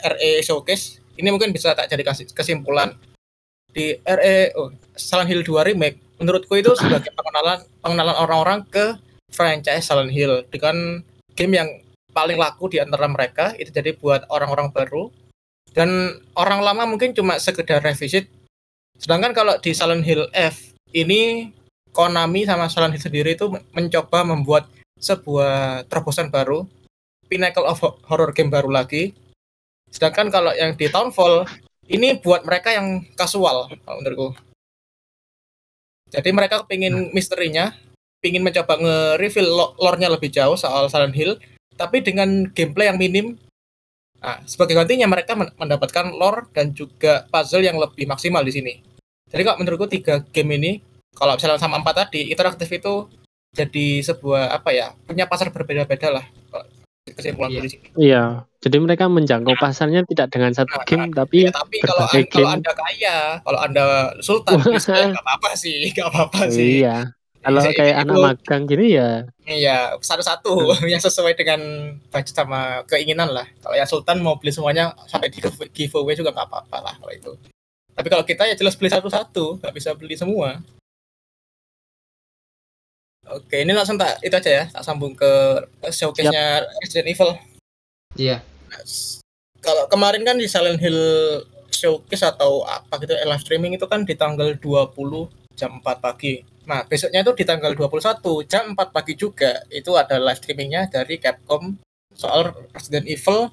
RE 0.00 0.30
Showcase. 0.40 0.97
Ini 1.18 1.28
mungkin 1.34 1.50
bisa 1.50 1.74
tak 1.74 1.90
jadi 1.90 2.06
kesimpulan 2.30 2.94
di 3.74 3.98
RE 4.00 4.54
oh, 4.54 4.70
Silent 4.94 5.28
Hill 5.28 5.42
2 5.42 5.68
remake. 5.74 5.98
Menurutku 6.22 6.54
itu 6.54 6.72
sebagai 6.78 7.10
pengenalan 7.14 7.66
pengenalan 7.82 8.16
orang-orang 8.16 8.60
ke 8.70 8.94
franchise 9.30 9.86
Silent 9.86 10.14
Hill 10.14 10.46
dengan 10.48 11.02
game 11.34 11.52
yang 11.58 11.68
paling 12.14 12.38
laku 12.40 12.72
di 12.72 12.82
antara 12.82 13.06
mereka 13.06 13.54
itu 13.60 13.70
jadi 13.70 13.94
buat 13.94 14.26
orang-orang 14.32 14.74
baru 14.74 15.12
dan 15.76 16.18
orang 16.34 16.64
lama 16.64 16.88
mungkin 16.88 17.14
cuma 17.14 17.38
sekedar 17.38 17.84
revisit. 17.84 18.26
Sedangkan 18.98 19.30
kalau 19.30 19.54
di 19.62 19.70
Silent 19.70 20.02
Hill 20.02 20.26
F 20.34 20.74
ini 20.90 21.52
Konami 21.94 22.46
sama 22.46 22.66
Silent 22.66 22.98
Hill 22.98 23.04
sendiri 23.04 23.30
itu 23.34 23.46
men- 23.50 23.62
mencoba 23.74 24.26
membuat 24.26 24.66
sebuah 24.98 25.86
terobosan 25.86 26.30
baru, 26.30 26.66
pinnacle 27.30 27.66
of 27.66 27.78
ho- 27.78 27.98
horror 28.10 28.34
game 28.34 28.50
baru 28.50 28.70
lagi. 28.70 29.14
Sedangkan 29.88 30.28
kalau 30.28 30.52
yang 30.54 30.76
di 30.76 30.86
Townfall 30.88 31.48
ini 31.88 32.20
buat 32.20 32.44
mereka 32.44 32.72
yang 32.72 33.04
kasual 33.16 33.72
kalau 33.84 33.98
menurutku. 34.00 34.28
Jadi 36.08 36.32
mereka 36.32 36.64
pengen 36.64 37.12
misterinya, 37.12 37.76
pengen 38.24 38.40
mencoba 38.40 38.80
nge-reveal 38.80 39.48
lo- 39.48 39.74
lore-nya 39.76 40.08
lebih 40.08 40.32
jauh 40.32 40.56
soal 40.56 40.88
Silent 40.88 41.12
Hill, 41.12 41.36
tapi 41.76 42.00
dengan 42.00 42.48
gameplay 42.52 42.88
yang 42.88 42.96
minim. 42.96 43.36
Nah, 44.18 44.40
sebagai 44.48 44.74
gantinya 44.74 45.06
mereka 45.06 45.36
men- 45.36 45.52
mendapatkan 45.54 46.10
lore 46.16 46.48
dan 46.56 46.72
juga 46.72 47.28
puzzle 47.28 47.62
yang 47.62 47.76
lebih 47.76 48.08
maksimal 48.08 48.40
di 48.40 48.52
sini. 48.52 48.74
Jadi 49.28 49.42
kalau 49.44 49.60
menurutku 49.60 49.86
tiga 49.86 50.24
game 50.32 50.56
ini 50.56 50.72
kalau 51.12 51.36
misalnya 51.36 51.60
sama 51.60 51.82
empat 51.82 52.08
tadi 52.08 52.32
interaktif 52.32 52.68
itu 52.72 53.10
jadi 53.52 54.04
sebuah 54.04 54.54
apa 54.54 54.70
ya 54.72 54.92
punya 55.04 55.28
pasar 55.28 55.52
berbeda-beda 55.52 56.14
lah 56.20 56.24
kesimpulan 57.10 57.48
Iya. 57.50 57.62
Iya. 57.94 58.24
Jadi 58.58 58.76
mereka 58.76 59.06
menjangkau 59.06 59.54
pasarnya 59.54 60.02
tidak 60.02 60.28
dengan 60.28 60.50
satu 60.50 60.74
Nah, 60.74 60.82
game 60.82 61.08
tapi 61.10 61.46
Ya, 61.46 61.54
tapi 61.54 61.78
kalau 61.78 62.02
an- 62.02 62.26
kalau 62.26 62.26
game. 62.44 62.56
anda 62.58 62.72
kaya, 62.74 63.16
kalau 63.40 63.60
anda 63.60 63.84
sultan, 64.18 64.58
bisa 64.58 64.90
ya 64.98 65.06
nggak 65.08 65.22
apa-apa 65.22 65.50
sih, 65.54 65.78
nggak 65.88 66.08
apa-apa 66.08 66.40
sih. 66.48 66.82
iya. 66.82 67.14
Kalau 67.38 67.62
Jadi 67.62 67.76
kayak 67.76 67.94
itu- 67.94 68.02
anak 68.02 68.16
magang 68.18 68.62
gini 68.66 68.86
ya 68.92 69.10
Iya, 69.44 69.94
satu-satu 69.96 70.52
yang 70.90 70.98
sesuai 70.98 71.32
dengan 71.32 71.60
budget 72.04 72.34
sama 72.34 72.82
keinginan 72.84 73.30
lah. 73.30 73.46
Kalau 73.58 73.72
yang 73.72 73.86
sultan 73.86 74.18
mau 74.18 74.36
beli 74.36 74.50
semuanya 74.50 74.90
sampai 75.06 75.30
di 75.30 75.38
give- 75.38 75.70
giveaway 75.70 76.12
juga 76.12 76.34
nggak 76.34 76.44
apa-apa 76.44 76.76
lah 76.82 76.94
kalau 76.94 77.14
itu. 77.14 77.32
Tapi 77.94 78.08
kalau 78.08 78.22
kita 78.22 78.42
ya 78.42 78.54
jelas 78.54 78.74
beli 78.74 78.90
satu-satu, 78.90 79.58
nggak 79.58 79.70
bisa 79.72 79.90
beli 79.92 80.14
semua. 80.14 80.58
Oke, 83.28 83.60
ini 83.60 83.76
langsung 83.76 84.00
tak 84.00 84.20
itu 84.24 84.32
aja 84.32 84.50
ya, 84.50 84.64
tak 84.72 84.84
sambung 84.84 85.12
ke 85.12 85.30
showcase-nya 85.92 86.64
Resident 86.80 87.08
Evil. 87.12 87.30
iya 88.16 88.40
Kalau 89.60 89.84
kemarin 89.90 90.24
kan 90.24 90.40
di 90.40 90.48
Silent 90.48 90.80
Hill 90.80 91.00
showcase 91.68 92.24
atau 92.24 92.64
apa 92.64 92.98
gitu 92.98 93.12
live 93.14 93.42
streaming 93.42 93.72
itu 93.76 93.86
kan 93.86 94.02
di 94.02 94.16
tanggal 94.16 94.56
20 94.56 95.28
jam 95.58 95.82
4 95.82 95.98
pagi. 95.98 96.42
Nah, 96.68 96.84
besoknya 96.84 97.24
itu 97.24 97.32
di 97.32 97.44
tanggal 97.44 97.72
21 97.72 98.44
jam 98.46 98.72
4 98.72 98.94
pagi 98.94 99.14
juga 99.18 99.64
itu 99.72 99.92
ada 99.98 100.16
live 100.20 100.38
streamingnya 100.38 100.88
dari 100.88 101.18
Capcom 101.18 101.76
soal 102.14 102.54
Resident 102.72 103.06
Evil 103.08 103.50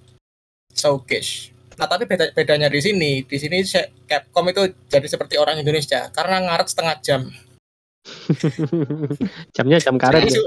showcase. 0.71 1.51
Nah, 1.75 1.91
tapi 1.91 2.07
beda 2.07 2.31
bedanya 2.31 2.71
di 2.71 2.79
sini, 2.79 3.23
di 3.27 3.37
sini 3.39 3.59
Capcom 4.07 4.47
itu 4.47 4.71
jadi 4.87 5.07
seperti 5.07 5.35
orang 5.35 5.59
Indonesia 5.59 6.07
karena 6.15 6.43
ngaret 6.43 6.67
setengah 6.71 6.95
jam. 7.03 7.21
jamnya 9.55 9.77
jam 9.81 9.95
karet 9.97 10.25
Jadi, 10.25 10.37
ya. 10.37 10.41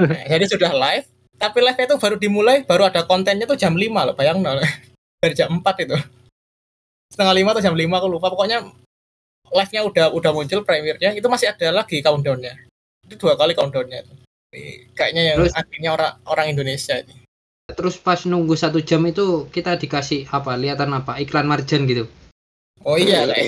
Nah, 0.00 0.24
jadi 0.36 0.44
sudah 0.46 0.70
live, 0.72 1.06
tapi 1.36 1.58
live 1.60 1.78
itu 1.80 1.96
baru 1.98 2.16
dimulai, 2.16 2.62
baru 2.64 2.86
ada 2.88 3.02
kontennya 3.04 3.44
tuh 3.44 3.58
jam 3.58 3.74
5 3.74 4.06
loh, 4.06 4.14
bayang 4.14 4.40
loh. 4.40 4.60
Dari 5.20 5.34
jam 5.36 5.52
4 5.60 5.84
itu. 5.84 5.96
Setengah 7.12 7.34
5 7.36 7.52
atau 7.52 7.62
jam 7.64 7.74
5 7.76 8.00
aku 8.00 8.08
lupa, 8.08 8.30
pokoknya 8.32 8.64
live-nya 9.50 9.82
udah 9.82 10.06
udah 10.14 10.30
muncul 10.30 10.62
premiernya, 10.62 11.10
itu 11.12 11.26
masih 11.26 11.50
ada 11.50 11.82
lagi 11.82 11.98
countdown-nya. 12.00 12.54
Itu 13.04 13.18
dua 13.18 13.34
kali 13.34 13.52
countdown-nya 13.52 14.06
itu. 14.06 14.12
Kayaknya 14.94 15.22
yang 15.34 15.38
Terus- 15.42 15.54
akhirnya 15.54 15.90
orang 15.94 16.12
orang 16.26 16.46
Indonesia 16.50 16.96
ini. 16.98 17.14
terus 17.70 17.94
pas 18.02 18.18
nunggu 18.26 18.58
satu 18.58 18.82
jam 18.82 18.98
itu 19.06 19.46
kita 19.54 19.78
dikasih 19.78 20.26
apa 20.26 20.58
lihatan 20.58 20.90
apa 20.90 21.22
iklan 21.22 21.46
marjan 21.46 21.86
gitu 21.86 22.02
Oh 22.82 22.98
iya, 22.98 23.22
lah. 23.30 23.38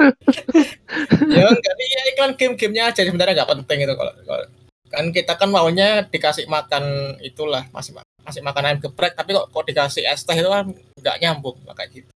ya 1.36 1.44
enggak 1.46 1.74
iya 1.78 2.00
iklan 2.14 2.32
game-gamenya 2.34 2.82
aja 2.90 3.00
sebenarnya 3.04 3.34
nggak 3.42 3.50
penting 3.58 3.78
itu 3.84 3.94
kalau, 3.94 4.12
kalau- 4.24 4.50
kan 4.90 5.04
kita 5.14 5.38
kan 5.38 5.46
maunya 5.54 6.02
dikasih 6.02 6.50
makan 6.50 7.14
itulah 7.22 7.62
masih 7.70 7.94
ma- 7.94 8.06
masih 8.26 8.42
makan 8.42 8.62
ayam 8.66 8.78
geprek 8.82 9.14
tapi 9.14 9.38
kok 9.38 9.46
kok 9.54 9.64
dikasih 9.64 10.02
es 10.02 10.26
teh 10.26 10.34
itu 10.34 10.50
kan 10.50 10.66
nggak 10.98 11.16
nyambung 11.22 11.56
kayak 11.70 11.90
gitu. 11.94 12.10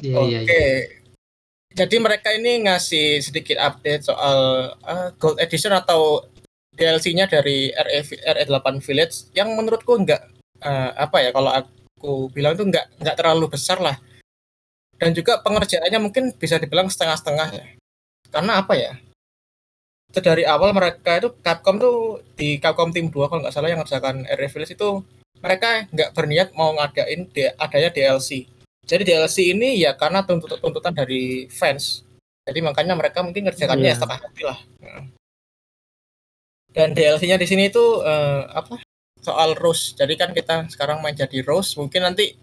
iya 0.00 0.14
Oke. 0.14 0.30
iya 0.30 0.40
iya 0.46 0.70
Jadi 1.70 2.02
mereka 2.02 2.34
ini 2.34 2.66
ngasih 2.66 3.22
sedikit 3.22 3.58
update 3.58 4.02
soal 4.02 4.38
eh, 4.74 5.08
Gold 5.18 5.38
Edition 5.38 5.70
atau 5.70 6.26
DLC-nya 6.74 7.26
dari 7.26 7.70
RE 7.70 8.00
RE8 8.26 8.82
Village 8.82 9.30
yang 9.34 9.54
menurutku 9.54 9.94
nggak 9.94 10.22
eh, 10.62 10.90
apa 10.98 11.18
ya 11.22 11.30
kalau 11.30 11.50
aku 11.50 12.30
bilang 12.30 12.54
itu 12.54 12.66
nggak 12.66 12.98
nggak 13.02 13.16
terlalu 13.18 13.50
besar 13.50 13.78
lah. 13.78 13.98
Dan 15.00 15.16
juga 15.16 15.40
pengerjaannya 15.40 15.96
mungkin 15.96 16.36
bisa 16.36 16.60
dibilang 16.60 16.92
setengah-setengah 16.92 17.48
ya. 17.56 17.66
Karena 18.28 18.60
apa 18.60 18.76
ya? 18.76 18.92
Itu 20.12 20.20
dari 20.20 20.44
awal 20.44 20.76
mereka 20.76 21.16
itu 21.16 21.32
Capcom 21.40 21.80
tuh 21.80 22.20
di 22.36 22.60
Capcom 22.60 22.92
Team 22.92 23.08
2 23.08 23.30
kalau 23.32 23.40
nggak 23.40 23.54
salah 23.56 23.72
yang 23.72 23.80
ngerjakan 23.80 24.28
Air 24.28 24.44
itu 24.44 24.88
mereka 25.40 25.88
nggak 25.88 26.10
berniat 26.12 26.48
mau 26.52 26.76
ngadain 26.76 27.32
adanya 27.56 27.90
DLC. 27.90 28.44
Jadi 28.84 29.02
DLC 29.08 29.56
ini 29.56 29.80
ya 29.80 29.96
karena 29.96 30.20
tuntut- 30.20 30.60
tuntutan 30.60 30.92
dari 30.92 31.48
fans. 31.48 32.04
Jadi 32.44 32.60
makanya 32.60 32.92
mereka 32.92 33.24
mungkin 33.24 33.48
ngerjakannya 33.48 33.88
ya 33.88 33.96
setengah 33.96 34.18
hati 34.20 34.42
lah. 34.44 34.58
Dan 36.70 36.94
DLC-nya 36.94 37.40
di 37.40 37.46
sini 37.48 37.72
itu 37.72 38.02
eh, 38.04 38.42
apa? 38.50 38.78
Soal 39.20 39.56
Rose. 39.56 39.94
Jadi 39.96 40.14
kan 40.18 40.34
kita 40.34 40.66
sekarang 40.68 41.00
main 41.00 41.14
jadi 41.14 41.44
Rose, 41.46 41.76
mungkin 41.78 42.02
nanti 42.02 42.34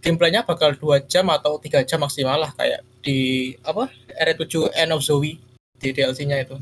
gameplaynya 0.00 0.42
bakal 0.42 0.72
dua 0.74 1.00
jam 1.04 1.28
atau 1.28 1.60
tiga 1.60 1.84
jam 1.84 2.00
maksimal 2.00 2.40
lah 2.40 2.50
kayak 2.56 2.80
di 3.00 3.52
apa 3.62 3.88
R7 4.16 4.72
End 4.74 4.92
of 4.92 5.00
Zoe 5.00 5.36
di 5.76 5.88
DLC-nya 5.92 6.40
itu. 6.40 6.56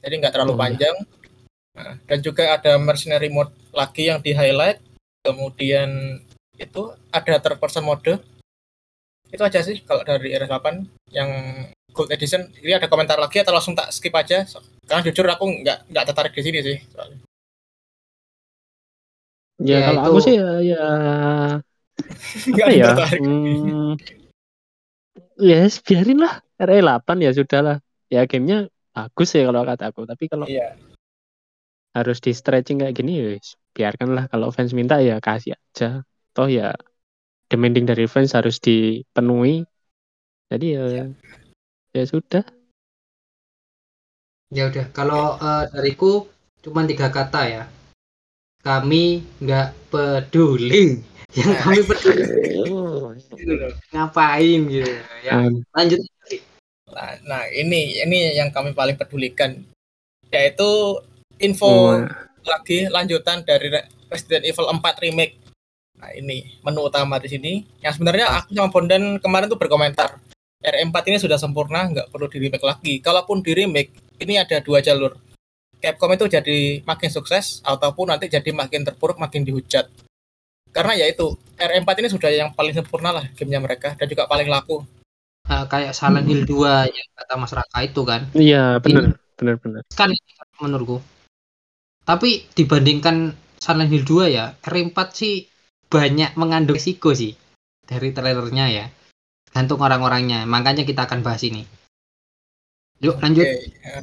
Jadi 0.00 0.14
nggak 0.16 0.32
terlalu 0.32 0.52
Oh, 0.52 0.56
iya. 0.56 0.62
panjang. 0.64 0.96
Nah, 1.76 1.94
dan 2.08 2.18
juga 2.20 2.56
ada 2.56 2.76
mercenary 2.76 3.28
mode 3.28 3.52
lagi 3.72 4.08
yang 4.08 4.20
di 4.20 4.32
highlight. 4.32 4.80
Kemudian 5.20 6.20
itu 6.56 6.82
ada 7.10 7.36
third 7.36 7.58
person 7.58 7.84
mode. 7.84 8.16
Itu 9.28 9.42
aja 9.42 9.60
sih 9.60 9.82
kalau 9.82 10.00
dari 10.00 10.32
R8 10.32 10.86
yang 11.12 11.28
Gold 11.92 12.12
Edition. 12.12 12.48
Ini 12.60 12.76
ada 12.76 12.88
komentar 12.88 13.16
lagi 13.16 13.40
atau 13.40 13.52
langsung 13.52 13.76
tak 13.76 13.92
skip 13.92 14.14
aja? 14.14 14.44
So- 14.48 14.64
Karena 14.86 15.02
jujur 15.02 15.26
aku 15.26 15.44
nggak 15.64 15.90
nggak 15.90 16.04
tertarik 16.06 16.32
di 16.32 16.42
sini 16.44 16.58
sih. 16.62 16.78
soalnya. 16.94 17.18
Ya, 19.56 19.80
Ya, 19.80 19.86
kalau 19.88 20.00
itu- 20.00 20.08
aku 20.12 20.18
sih 20.22 20.34
ya, 20.36 20.50
ya 20.62 20.84
apa 22.56 22.68
ya? 22.72 22.84
tertarik. 22.92 23.20
Hmm, 23.20 23.92
ya 25.40 25.64
yes, 25.64 25.80
biarin 25.84 26.20
lah 26.22 26.40
RE8 26.60 27.08
ya 27.20 27.30
sudah 27.34 27.60
lah. 27.62 27.76
Ya 28.08 28.24
gamenya 28.24 28.70
bagus 28.94 29.34
ya 29.36 29.44
kalau 29.48 29.62
kata 29.66 29.90
aku. 29.92 30.06
Tapi 30.08 30.24
kalau 30.30 30.46
Iya. 30.48 30.78
harus 31.96 32.20
di 32.20 32.36
stretching 32.36 32.84
kayak 32.84 32.92
gini 32.92 33.12
ya 33.16 33.24
wis, 33.32 33.56
biarkanlah 33.72 34.28
kalau 34.28 34.52
fans 34.52 34.76
minta 34.76 35.00
ya 35.00 35.16
kasih 35.20 35.56
aja. 35.56 36.04
Toh 36.36 36.48
ya 36.48 36.76
demanding 37.48 37.88
dari 37.88 38.04
fans 38.04 38.36
harus 38.36 38.60
dipenuhi. 38.60 39.64
Jadi 40.52 40.66
ya 40.76 41.08
ya 41.96 42.04
sudah. 42.04 42.44
Ya 44.54 44.70
udah, 44.70 44.86
kalau 44.94 45.34
eh, 45.42 45.64
dariku 45.74 46.30
cuma 46.62 46.86
tiga 46.86 47.10
kata 47.10 47.42
ya. 47.50 47.64
Kami 48.62 49.24
nggak 49.42 49.90
peduli. 49.90 51.02
Yang 51.36 51.48
Nah. 51.52 51.60
kami 51.62 51.80
peduli 51.84 52.22
gitu 53.36 53.52
loh. 53.54 53.72
Ngapain 53.92 54.60
gitu. 54.66 54.92
Ya, 55.20 55.32
lanjut. 55.76 56.00
Nah, 56.86 57.10
nah, 57.26 57.42
ini 57.50 58.00
ini 58.00 58.18
yang 58.34 58.48
kami 58.48 58.72
paling 58.72 58.96
pedulikan 58.96 59.60
yaitu 60.32 60.70
info 61.38 61.68
Hmm. 61.68 62.08
lagi 62.42 62.88
lanjutan 62.88 63.44
dari 63.44 63.68
Re- 63.68 63.88
Resident 64.08 64.46
Evil 64.46 64.70
4 64.70 64.96
remake. 65.02 65.34
Nah, 65.96 66.12
ini 66.12 66.60
menu 66.62 66.86
utama 66.86 67.20
di 67.20 67.28
sini. 67.28 67.52
Yang 67.82 68.00
sebenarnya 68.00 68.26
aku 68.32 68.54
sama 68.54 68.68
Bondan 68.70 69.18
kemarin 69.18 69.48
tuh 69.48 69.58
berkomentar. 69.58 70.16
R4 70.62 71.04
ini 71.10 71.18
sudah 71.20 71.36
sempurna, 71.36 71.84
nggak 71.86 72.08
perlu 72.10 72.26
di 72.26 72.38
remake 72.42 72.64
lagi. 72.64 72.94
Kalaupun 72.98 73.44
di 73.44 73.52
remake, 73.52 73.92
ini 74.18 74.40
ada 74.40 74.58
dua 74.58 74.80
jalur. 74.80 75.14
Capcom 75.78 76.10
itu 76.10 76.26
jadi 76.26 76.80
makin 76.82 77.10
sukses 77.12 77.60
ataupun 77.62 78.08
nanti 78.08 78.26
jadi 78.26 78.50
makin 78.50 78.82
terpuruk, 78.82 79.20
makin 79.20 79.44
dihujat. 79.44 79.86
Karena 80.72 80.92
ya 80.94 81.06
itu 81.08 81.36
R4 81.56 81.88
ini 82.04 82.08
sudah 82.12 82.30
yang 82.30 82.50
paling 82.52 82.74
sempurna 82.76 83.10
lah 83.10 83.24
gamenya 83.32 83.60
mereka 83.62 83.96
dan 83.96 84.06
juga 84.06 84.28
paling 84.28 84.46
laku. 84.50 84.84
Eh, 85.46 85.64
kayak 85.70 85.94
Silent 85.94 86.26
Hill 86.26 86.42
2 86.42 86.90
yang 86.90 87.08
kata 87.14 87.34
Mas 87.38 87.54
Raka 87.54 87.78
itu 87.86 88.02
kan. 88.02 88.26
Iya 88.34 88.82
benar 88.82 89.14
benar 89.38 89.54
benar. 89.62 89.82
Kan 89.94 90.10
menurutku. 90.58 90.98
Tapi 92.02 92.50
dibandingkan 92.54 93.34
Silent 93.62 93.90
Hill 93.90 94.02
2 94.02 94.30
ya, 94.30 94.54
R4 94.62 94.98
sih 95.14 95.46
banyak 95.86 96.34
mengandung 96.34 96.74
risiko 96.74 97.14
sih 97.14 97.38
dari 97.86 98.10
trailernya 98.10 98.66
ya. 98.68 98.86
Gantung 99.54 99.80
orang-orangnya. 99.80 100.44
Makanya 100.44 100.82
kita 100.82 101.06
akan 101.06 101.22
bahas 101.22 101.46
ini. 101.46 101.62
Yuk 103.00 103.22
lanjut. 103.22 103.46
Oke, 103.46 103.70
ya. 103.80 104.02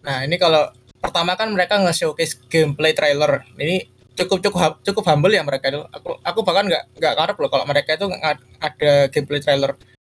Nah, 0.00 0.24
ini 0.24 0.40
kalau 0.40 0.72
pertama 0.96 1.36
kan 1.36 1.52
mereka 1.52 1.76
nge-showcase 1.76 2.48
gameplay 2.48 2.96
trailer. 2.96 3.44
Ini 3.60 3.99
cukup 4.18 4.38
cukup 4.42 4.72
cukup 4.82 5.04
humble 5.06 5.32
ya 5.32 5.42
mereka 5.42 5.70
itu. 5.70 5.80
Aku 5.92 6.18
aku 6.22 6.40
bahkan 6.46 6.66
nggak 6.66 6.84
nggak 6.98 7.14
ngarep 7.16 7.36
loh 7.38 7.50
kalau 7.50 7.64
mereka 7.66 7.96
itu 7.96 8.06
ada 8.60 8.92
gameplay 9.08 9.40
trailer. 9.42 9.72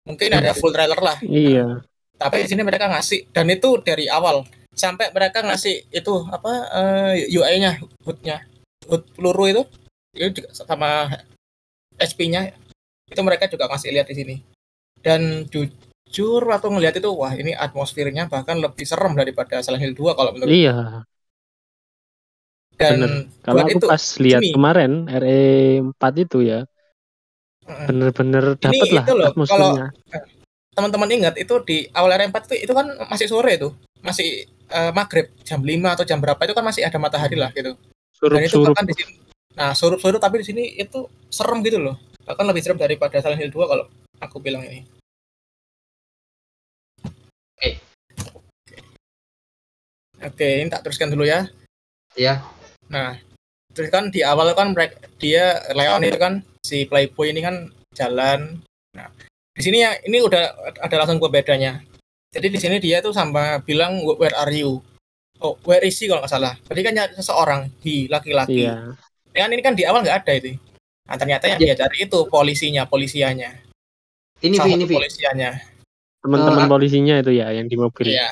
Mungkin 0.07 0.29
ada 0.33 0.51
full 0.57 0.73
trailer 0.73 0.97
lah. 0.97 1.17
Iya. 1.21 1.85
Tapi 2.17 2.45
di 2.45 2.49
sini 2.53 2.61
mereka 2.61 2.89
ngasih 2.89 3.33
dan 3.33 3.49
itu 3.49 3.81
dari 3.81 4.05
awal 4.05 4.45
sampai 4.71 5.11
mereka 5.11 5.43
ngasih 5.43 5.89
itu 5.91 6.13
apa 6.31 6.51
eh, 6.71 7.27
UI-nya, 7.27 7.81
HUD-nya, 8.05 8.45
HUD 8.87 9.03
peluru 9.17 9.45
itu 9.49 9.63
itu 10.15 10.43
juga 10.43 10.49
sama 10.55 11.07
SP-nya 11.99 12.51
itu 13.11 13.21
mereka 13.21 13.47
juga 13.51 13.67
ngasih 13.67 13.91
lihat 13.91 14.07
di 14.07 14.15
sini. 14.15 14.35
Dan 15.01 15.49
jujur 15.49 16.41
waktu 16.45 16.67
ngelihat 16.71 16.95
itu 17.01 17.09
wah 17.11 17.33
ini 17.35 17.51
atmosfernya 17.57 18.29
bahkan 18.31 18.57
lebih 18.61 18.85
serem 18.87 19.17
daripada 19.17 19.59
Silent 19.59 19.83
Hill 19.83 19.95
2 19.97 20.17
kalau 20.17 20.31
menurut 20.31 20.51
Iya. 20.51 21.03
Dan 22.81 22.97
bener. 22.97 23.11
Kalau 23.45 23.55
buat 23.61 23.69
aku 23.69 23.77
itu 23.77 23.87
pas 23.87 24.03
lihat 24.17 24.41
ini. 24.41 24.53
kemarin 24.57 24.91
RE4 25.05 26.03
itu 26.25 26.37
ya 26.41 26.59
bener-bener 27.87 28.57
dapet 28.57 28.89
lah 28.91 29.05
itu 29.05 29.15
loh, 29.15 29.25
atmosfernya. 29.31 29.87
teman-teman 30.75 31.09
ingat 31.13 31.35
itu 31.39 31.55
di 31.63 31.87
awal 31.95 32.11
R4 32.17 32.51
itu 32.51 32.55
itu 32.67 32.73
kan 32.73 32.87
masih 33.07 33.27
sore 33.29 33.55
tuh 33.55 33.71
masih 34.01 34.49
eh, 34.49 34.91
maghrib 34.91 35.29
jam 35.45 35.61
5 35.61 35.71
atau 35.95 36.03
jam 36.03 36.19
berapa 36.19 36.41
itu 36.41 36.53
kan 36.57 36.65
masih 36.65 36.81
ada 36.83 36.97
matahari 36.97 37.37
lah 37.37 37.53
gitu 37.53 37.77
dan 38.27 38.41
itu 38.43 38.59
bahkan 38.65 38.83
di 38.89 38.95
sini 38.97 39.13
nah 39.55 39.71
surup-surup 39.77 40.19
tapi 40.19 40.41
di 40.41 40.45
sini 40.47 40.63
itu 40.79 41.05
serem 41.31 41.61
gitu 41.63 41.79
loh 41.79 41.95
bahkan 42.25 42.43
lebih 42.47 42.63
serem 42.65 42.79
daripada 42.79 43.19
Silent 43.21 43.39
Hill 43.39 43.53
2 43.53 43.71
kalau 43.71 43.85
aku 44.19 44.37
bilang 44.41 44.63
ini 44.67 44.83
Oke. 47.61 47.77
oke 50.23 50.47
ini 50.65 50.69
tak 50.71 50.81
teruskan 50.87 51.13
dulu 51.13 51.27
ya 51.27 51.45
Ya. 52.19 52.43
Nah 52.91 53.15
terus 53.71 53.87
kan 53.87 54.11
di 54.11 54.19
awal 54.19 54.51
kan 54.51 54.75
mereka 54.75 54.99
dia 55.15 55.63
Leon 55.71 56.03
itu 56.03 56.19
kan 56.19 56.43
si 56.59 56.83
Playboy 56.83 57.31
ini 57.31 57.39
kan 57.39 57.71
jalan. 57.95 58.59
Nah 58.91 59.07
di 59.55 59.61
sini 59.63 59.83
ya 59.83 59.95
ini 60.03 60.19
udah 60.19 60.75
ada 60.79 60.95
langsung 60.99 61.23
perbedaannya 61.23 61.87
jadi 62.31 62.47
di 62.47 62.59
sini 62.59 62.79
dia 62.79 63.03
tuh 63.03 63.11
sama 63.11 63.59
bilang 63.63 63.99
where 64.19 64.35
are 64.39 64.51
you? 64.51 64.79
Oh 65.43 65.59
where 65.67 65.83
is 65.83 65.99
he? 65.99 66.07
kalau 66.07 66.23
nggak 66.23 66.31
salah. 66.31 66.53
Berarti 66.67 66.81
kan 66.83 66.93
nyari 66.95 67.13
seseorang 67.19 67.61
di 67.83 68.07
laki-laki. 68.07 68.67
Iya. 68.67 68.95
kan 69.31 69.47
ini 69.51 69.63
kan 69.63 69.75
di 69.75 69.83
awal 69.87 70.03
nggak 70.03 70.27
ada 70.27 70.33
itu. 70.39 70.55
Nah 71.07 71.15
ternyata 71.19 71.47
yang 71.51 71.59
dia 71.59 71.75
cari 71.75 72.07
itu 72.07 72.19
polisinya 72.31 72.87
polisianya. 72.87 73.51
Ini 74.39 74.55
salah 74.55 74.75
Vi, 74.75 74.79
ini 74.79 74.85
polisianya. 74.87 75.49
Teman-teman 76.23 76.65
Eh, 76.65 76.71
polisinya 76.71 77.15
itu 77.19 77.31
ya 77.35 77.51
yang 77.51 77.67
di 77.67 77.75
mobil. 77.75 78.15
iya. 78.15 78.31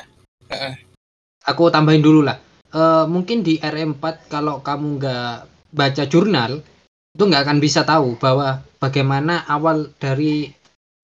Aku 1.44 1.68
tambahin 1.68 2.00
dulu 2.00 2.24
lah. 2.24 2.40
Eh, 2.70 3.04
mungkin 3.10 3.42
di 3.42 3.58
RM4 3.58 4.30
kalau 4.30 4.62
kamu 4.62 5.02
nggak 5.02 5.34
baca 5.74 6.04
jurnal 6.06 6.62
itu 7.10 7.22
nggak 7.26 7.42
akan 7.42 7.58
bisa 7.58 7.82
tahu 7.82 8.14
bahwa 8.14 8.62
bagaimana 8.78 9.42
awal 9.50 9.90
dari 9.98 10.46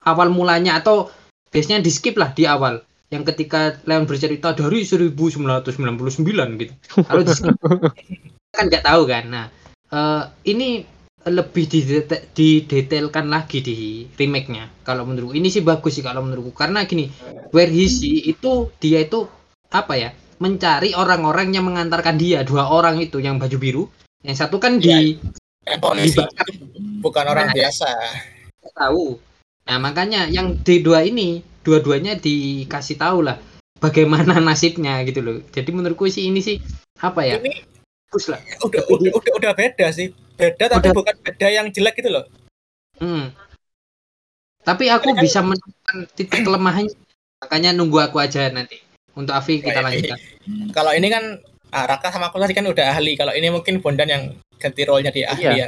awal 0.07 0.31
mulanya 0.31 0.79
atau 0.79 1.11
biasanya 1.51 1.83
di 1.83 1.91
skip 1.91 2.15
lah 2.15 2.31
di 2.31 2.47
awal 2.47 2.79
yang 3.11 3.27
ketika 3.27 3.83
Leon 3.83 4.07
bercerita 4.07 4.55
dari 4.55 4.87
1999 4.87 6.63
gitu. 6.63 6.73
Kalau 7.03 7.21
di 7.27 7.33
skip 7.35 7.55
kan 8.55 8.63
nggak 8.71 8.87
tahu 8.87 9.03
kan. 9.03 9.23
Nah 9.27 9.45
eh, 9.91 10.23
ini 10.47 10.87
lebih 11.27 11.67
didetailkan 12.31 13.27
lagi 13.27 13.59
di 13.59 14.07
remake-nya 14.15 14.87
kalau 14.87 15.03
menurutku 15.03 15.35
ini 15.35 15.51
sih 15.51 15.59
bagus 15.59 15.99
sih 15.99 16.05
kalau 16.05 16.23
menurutku 16.23 16.55
karena 16.55 16.87
gini 16.87 17.11
where 17.51 17.67
he 17.67 17.91
see 17.91 18.23
itu 18.23 18.71
dia 18.79 19.03
itu 19.03 19.27
apa 19.67 19.99
ya 19.99 20.15
mencari 20.37 20.93
orang-orang 20.93 21.51
yang 21.51 21.65
mengantarkan 21.65 22.15
dia 22.15 22.41
dua 22.41 22.69
orang 22.69 22.97
itu 22.97 23.17
yang 23.17 23.37
baju 23.37 23.57
biru. 23.57 23.83
Yang 24.21 24.45
satu 24.45 24.57
kan 24.57 24.77
di 24.77 25.17
polisi. 25.81 26.17
Dibakar. 26.17 26.45
itu 26.49 26.63
bukan 27.01 27.25
orang 27.27 27.47
Nah, 27.49 27.55
biasa. 27.55 27.89
tahu. 28.73 29.17
Nah 29.67 29.77
makanya 29.77 30.29
yang 30.29 30.55
di 30.61 30.79
dua 30.79 31.01
ini 31.01 31.41
dua-duanya 31.61 32.15
dikasih 32.15 32.95
tahu 32.95 33.25
lah 33.25 33.35
bagaimana 33.77 34.37
nasibnya 34.43 35.01
gitu 35.03 35.19
loh. 35.19 35.37
Jadi 35.49 35.69
menurutku 35.71 36.07
sih 36.07 36.29
ini 36.29 36.39
sih 36.39 36.61
apa 36.97 37.25
ya? 37.25 37.41
Ini 37.41 37.51
bagus 38.07 38.29
lah. 38.29 38.39
udah 38.63 38.83
udah 38.87 39.11
udah, 39.17 39.31
udah 39.37 39.51
beda 39.53 39.89
sih. 39.91 40.13
Beda 40.37 40.69
tapi 40.69 40.87
Udah. 40.87 40.95
bukan 40.95 41.15
beda 41.19 41.47
yang 41.49 41.67
jelek 41.69 41.97
gitu 41.97 42.13
loh. 42.13 42.25
Hmm. 42.97 43.29
tapi 44.61 44.89
aku 44.89 45.15
Kan- 45.15 45.23
bisa 45.23 45.39
menemukan 45.39 45.97
titik 46.11 46.43
kelemahannya. 46.43 46.91
Makanya 47.39 47.71
nunggu 47.71 48.01
aku 48.01 48.17
aja 48.17 48.49
nanti 48.49 48.81
untuk 49.17 49.33
Afi 49.33 49.59
kita 49.59 49.81
Baik. 49.81 49.85
lanjutkan 50.05 50.19
kalau 50.77 50.91
ini 50.93 51.07
kan 51.09 51.23
ah, 51.69 51.85
Raka 51.85 52.13
sama 52.13 52.29
aku 52.29 52.37
tadi 52.37 52.53
kan 52.53 52.63
udah 52.63 52.93
ahli 52.93 53.17
kalau 53.17 53.33
ini 53.33 53.49
mungkin 53.49 53.81
Bondan 53.81 54.07
yang 54.07 54.23
ganti 54.55 54.81
role-nya 54.85 55.09
di 55.09 55.25
ahli 55.25 55.43
Iya. 55.43 55.67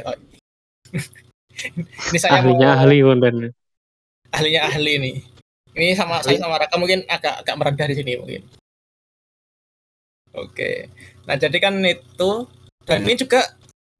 ini 2.08 2.18
saya 2.18 2.40
Ahlinya 2.40 2.68
mau 2.68 2.78
ahli 2.78 2.96
Bondan. 3.00 3.34
ahlinya 4.30 4.62
ahli 4.64 4.92
nih. 4.96 5.16
Ini 5.70 5.94
sama 5.94 6.18
Ahli. 6.18 6.34
saya 6.34 6.38
sama 6.40 6.56
Raka 6.56 6.78
mungkin 6.78 7.02
agak 7.04 7.42
agak 7.42 7.54
merendah 7.54 7.86
di 7.86 7.94
sini 7.94 8.12
mungkin. 8.16 8.42
Oke. 10.32 10.86
Nah, 11.26 11.34
jadi 11.34 11.56
kan 11.58 11.74
itu 11.82 12.30
dan 12.86 13.02
ini 13.02 13.14
juga 13.14 13.42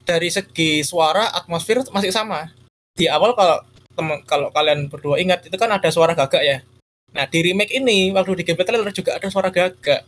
dari 0.01 0.27
segi 0.27 0.81
suara 0.81 1.31
atmosfer 1.31 1.83
masih 1.91 2.11
sama. 2.11 2.47
Di 2.95 3.07
awal 3.07 3.35
kalau 3.35 3.59
temen, 3.91 4.17
kalau 4.23 4.47
kalian 4.49 4.87
berdua 4.87 5.19
ingat 5.19 5.47
itu 5.47 5.55
kan 5.55 5.71
ada 5.71 5.87
suara 5.91 6.11
gagak 6.11 6.43
ya. 6.43 6.57
Nah, 7.11 7.27
di 7.27 7.39
remake 7.43 7.75
ini 7.75 8.11
waktu 8.15 8.39
di 8.39 8.43
gameplay 8.47 8.67
trailer 8.67 8.91
juga 8.95 9.19
ada 9.19 9.27
suara 9.27 9.51
gagak. 9.51 10.07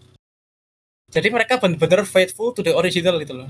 Jadi 1.11 1.27
mereka 1.29 1.59
bener-bener 1.59 2.07
faithful 2.07 2.55
to 2.55 2.63
the 2.63 2.73
original 2.73 3.19
gitu 3.19 3.35
loh. 3.35 3.49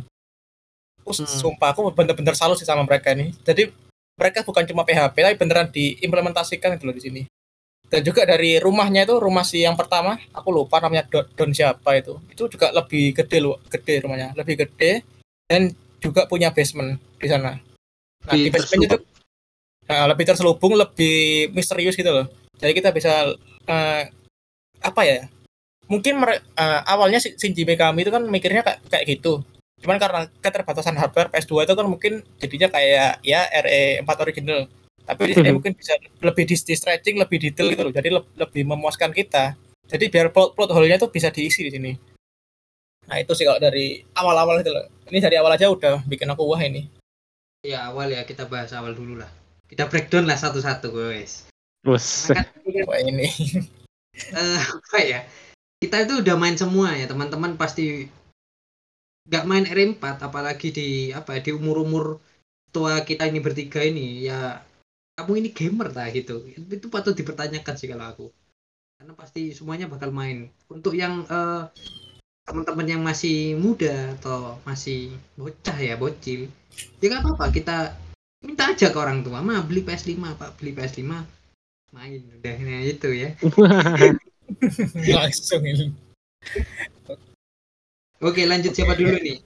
Uh, 1.03 1.13
Hmm. 1.13 1.27
Sumpah 1.27 1.75
aku 1.75 1.91
bener-bener 1.91 2.33
salut 2.33 2.55
sih 2.57 2.67
sama 2.67 2.83
mereka 2.87 3.11
ini. 3.11 3.35
Jadi 3.43 3.69
mereka 4.15 4.41
bukan 4.41 4.63
cuma 4.63 4.87
PHP 4.87 5.15
tapi 5.19 5.35
beneran 5.35 5.67
diimplementasikan 5.69 6.79
gitu 6.79 6.85
loh 6.89 6.95
di 6.95 7.03
sini. 7.03 7.21
Dan 7.91 8.01
juga 8.01 8.25
dari 8.25 8.57
rumahnya 8.57 9.05
itu 9.05 9.21
rumah 9.21 9.45
si 9.45 9.61
yang 9.61 9.77
pertama, 9.77 10.17
aku 10.33 10.49
lupa 10.49 10.81
namanya 10.81 11.05
Don, 11.05 11.29
Don 11.37 11.51
siapa 11.53 11.93
itu. 11.99 12.17
Itu 12.31 12.49
juga 12.49 12.73
lebih 12.73 13.13
gede 13.13 13.37
loh, 13.37 13.61
gede 13.69 14.01
rumahnya, 14.01 14.33
lebih 14.33 14.65
gede 14.65 15.05
dan 15.45 15.69
juga 16.01 16.25
punya 16.25 16.49
basement 16.49 16.97
di 17.21 17.27
sana. 17.29 17.59
Nah, 18.23 18.33
di 18.33 18.47
Lebih 18.47 18.51
basementnya 18.57 18.87
itu 18.89 18.99
nah, 19.85 20.05
lebih 20.07 20.25
terselubung, 20.25 20.73
lebih 20.73 21.49
misterius 21.51 21.95
gitu 21.95 22.09
loh. 22.09 22.25
Jadi 22.57 22.71
kita 22.73 22.89
bisa 22.89 23.33
eh, 23.65 24.01
apa 24.79 25.01
ya? 25.03 25.27
Mungkin 25.87 26.15
mere- 26.15 26.43
eh, 26.55 26.81
awalnya 26.87 27.19
si- 27.19 27.35
Shinji 27.35 27.67
Mikami 27.67 28.03
itu 28.03 28.11
kan 28.11 28.23
mikirnya 28.23 28.63
kayak 28.63 28.79
kayak 28.87 29.05
gitu. 29.07 29.43
Cuman 29.83 29.99
karena 29.99 30.31
keterbatasan 30.39 30.95
hardware 30.95 31.27
PS2 31.27 31.67
itu 31.67 31.73
kan 31.75 31.87
mungkin 31.87 32.13
jadinya 32.39 32.71
kayak 32.71 33.19
ya 33.19 33.43
RE4 33.51 34.09
original. 34.23 34.71
Tapi 35.03 35.21
di 35.27 35.33
sini 35.35 35.51
mungkin 35.51 35.75
bisa 35.75 35.99
lebih 36.23 36.47
di, 36.47 36.55
di 36.55 36.75
stretching, 36.79 37.19
lebih 37.19 37.35
detail 37.35 37.67
gitu 37.67 37.83
loh. 37.83 37.91
Jadi 37.91 38.07
le- 38.07 38.31
lebih 38.39 38.63
memuaskan 38.63 39.11
kita. 39.11 39.59
Jadi 39.83 40.07
biar 40.07 40.31
plot 40.31 40.55
plot 40.55 40.71
hole-nya 40.71 40.95
tuh 40.95 41.11
bisa 41.11 41.27
diisi 41.27 41.67
di 41.67 41.71
sini. 41.75 41.91
Nah, 43.03 43.19
itu 43.19 43.35
sih 43.35 43.43
kalau 43.43 43.59
dari 43.59 43.99
awal-awal 44.15 44.63
itu 44.63 44.71
loh. 44.71 44.87
Ini 45.11 45.19
dari 45.19 45.35
awal 45.35 45.59
aja 45.59 45.67
udah 45.67 45.99
bikin 46.07 46.31
aku 46.31 46.47
wah 46.47 46.63
ini. 46.63 46.87
Ya 47.67 47.91
awal 47.91 48.15
ya 48.15 48.23
kita 48.23 48.47
bahas 48.47 48.71
awal 48.71 48.95
dulu 48.95 49.19
lah. 49.19 49.27
Kita 49.73 49.89
breakdown 49.89 50.29
lah 50.29 50.37
satu-satu 50.37 50.93
guys. 50.93 51.49
Bos. 51.81 52.29
Karena 52.29 52.45
kan 52.45 52.85
Wah 52.85 52.99
ini. 53.01 53.25
eh, 54.37 54.61
apa 54.61 54.97
ya? 55.01 55.25
Kita 55.81 56.05
itu 56.05 56.21
udah 56.21 56.37
main 56.37 56.53
semua 56.53 56.93
ya 56.93 57.09
teman-teman 57.09 57.57
pasti 57.57 58.05
nggak 59.25 59.47
main 59.49 59.65
R4 59.65 60.03
apalagi 60.21 60.69
di 60.69 60.89
apa 61.09 61.41
di 61.41 61.49
umur-umur 61.57 62.21
tua 62.69 63.01
kita 63.01 63.25
ini 63.25 63.39
bertiga 63.41 63.81
ini 63.81 64.27
ya 64.29 64.61
kamu 65.15 65.41
ini 65.41 65.49
gamer 65.55 65.89
tak 65.95 66.11
gitu 66.11 66.43
itu 66.51 66.87
patut 66.91 67.15
dipertanyakan 67.15 67.75
sih 67.79 67.87
kalau 67.87 68.05
aku 68.11 68.27
karena 68.99 69.15
pasti 69.15 69.55
semuanya 69.55 69.87
bakal 69.87 70.11
main 70.11 70.51
untuk 70.67 70.91
yang 70.91 71.23
eh, 71.23 71.63
teman-teman 72.43 72.87
yang 72.87 73.01
masih 73.01 73.55
muda 73.55 74.11
atau 74.19 74.59
masih 74.67 75.15
bocah 75.39 75.77
ya 75.79 75.95
bocil 75.95 76.51
ya 76.99 77.05
nggak 77.07 77.23
apa-apa 77.23 77.45
kita 77.55 77.95
minta 78.43 78.69
aja 78.69 78.91
ke 78.91 78.97
orang 78.99 79.23
tua 79.23 79.39
mah 79.39 79.63
beli 79.63 79.81
PS5 79.81 80.19
pak 80.35 80.59
beli 80.59 80.75
PS5 80.75 81.01
main 81.93 82.21
udah 82.41 82.55
nah, 82.59 82.81
itu 82.83 83.09
ya 83.13 83.29
Langsung 85.17 85.63
ini. 85.65 85.89
oke 88.21 88.41
lanjut 88.45 88.75
siapa 88.75 88.93
dulu 88.93 89.17
nih 89.17 89.39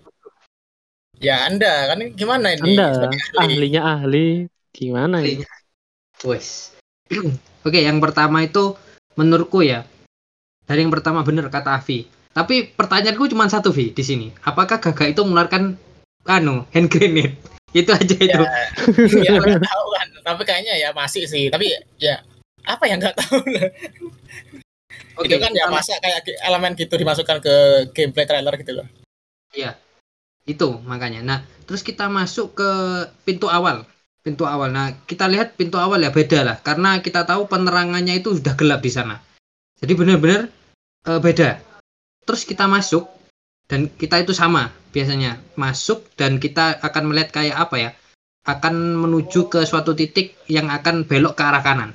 Ya 1.18 1.50
Anda 1.50 1.90
kan 1.94 2.00
gimana 2.14 2.54
ini? 2.54 2.78
Anda 2.78 3.10
ahli. 3.10 3.18
ahlinya 3.42 3.82
ahli 3.82 4.28
gimana 4.70 5.18
ya? 5.26 5.42
Ahlinya. 5.42 5.50
Wes. 6.30 6.78
Oke, 7.66 7.82
yang 7.82 7.98
pertama 7.98 8.46
itu 8.46 8.78
menurutku 9.18 9.66
ya. 9.66 9.82
Dari 10.70 10.86
yang 10.86 10.94
pertama 10.94 11.26
bener 11.26 11.50
kata 11.50 11.74
Avi. 11.74 12.06
Tapi 12.38 12.70
pertanyaanku 12.70 13.34
cuma 13.34 13.50
satu 13.50 13.74
Vi 13.74 13.90
di 13.98 14.04
sini. 14.06 14.28
Apakah 14.46 14.78
Gaga 14.78 15.10
itu 15.10 15.26
mengeluarkan 15.26 15.74
anu 16.30 16.70
hand 16.70 16.90
grenade? 16.94 17.34
Itu 17.76 17.92
aja 17.92 18.16
itu. 18.16 18.44
ya 19.28 19.34
tahu 19.72 19.86
kan. 19.96 20.08
Tapi 20.24 20.42
kayaknya 20.48 20.74
ya 20.80 20.90
masih 20.96 21.28
sih. 21.28 21.52
Tapi 21.52 21.72
ya 22.00 22.24
apa 22.68 22.84
yang 22.88 23.00
nggak 23.00 23.16
tahu 23.16 23.40
lah. 23.52 23.68
Oke, 25.18 25.34
itu 25.34 25.36
kan 25.42 25.50
ya 25.50 25.66
masa 25.68 25.98
kayak 25.98 26.30
elemen 26.46 26.78
gitu 26.78 26.94
dimasukkan 26.94 27.42
ke 27.42 27.56
gameplay 27.92 28.30
trailer 28.30 28.54
gitu 28.62 28.78
loh. 28.78 28.88
itu 30.46 30.70
makanya. 30.86 31.26
Nah, 31.26 31.40
terus 31.66 31.82
kita 31.82 32.06
masuk 32.08 32.54
ke 32.54 32.70
pintu 33.26 33.50
awal. 33.50 33.84
Pintu 34.22 34.46
awal. 34.46 34.70
Nah, 34.70 34.94
kita 35.10 35.26
lihat 35.26 35.58
pintu 35.58 35.82
awal 35.82 36.06
ya 36.06 36.14
beda 36.14 36.46
lah 36.46 36.58
karena 36.62 37.02
kita 37.02 37.26
tahu 37.26 37.50
penerangannya 37.50 38.22
itu 38.22 38.38
sudah 38.38 38.54
gelap 38.54 38.86
di 38.86 38.92
sana. 38.94 39.18
Jadi 39.82 39.94
benar-benar 39.98 40.54
eh, 41.10 41.20
beda. 41.20 41.60
Terus 42.28 42.46
kita 42.46 42.70
masuk 42.70 43.17
dan 43.68 43.92
kita 43.92 44.24
itu 44.24 44.32
sama 44.32 44.72
biasanya 44.96 45.38
masuk 45.60 46.08
dan 46.16 46.40
kita 46.40 46.80
akan 46.82 47.12
melihat 47.12 47.30
kayak 47.36 47.56
apa 47.56 47.76
ya? 47.78 47.90
Akan 48.48 48.96
menuju 48.96 49.52
ke 49.52 49.68
suatu 49.68 49.92
titik 49.92 50.40
yang 50.48 50.72
akan 50.72 51.04
belok 51.04 51.36
ke 51.36 51.44
arah 51.44 51.60
kanan. 51.60 51.92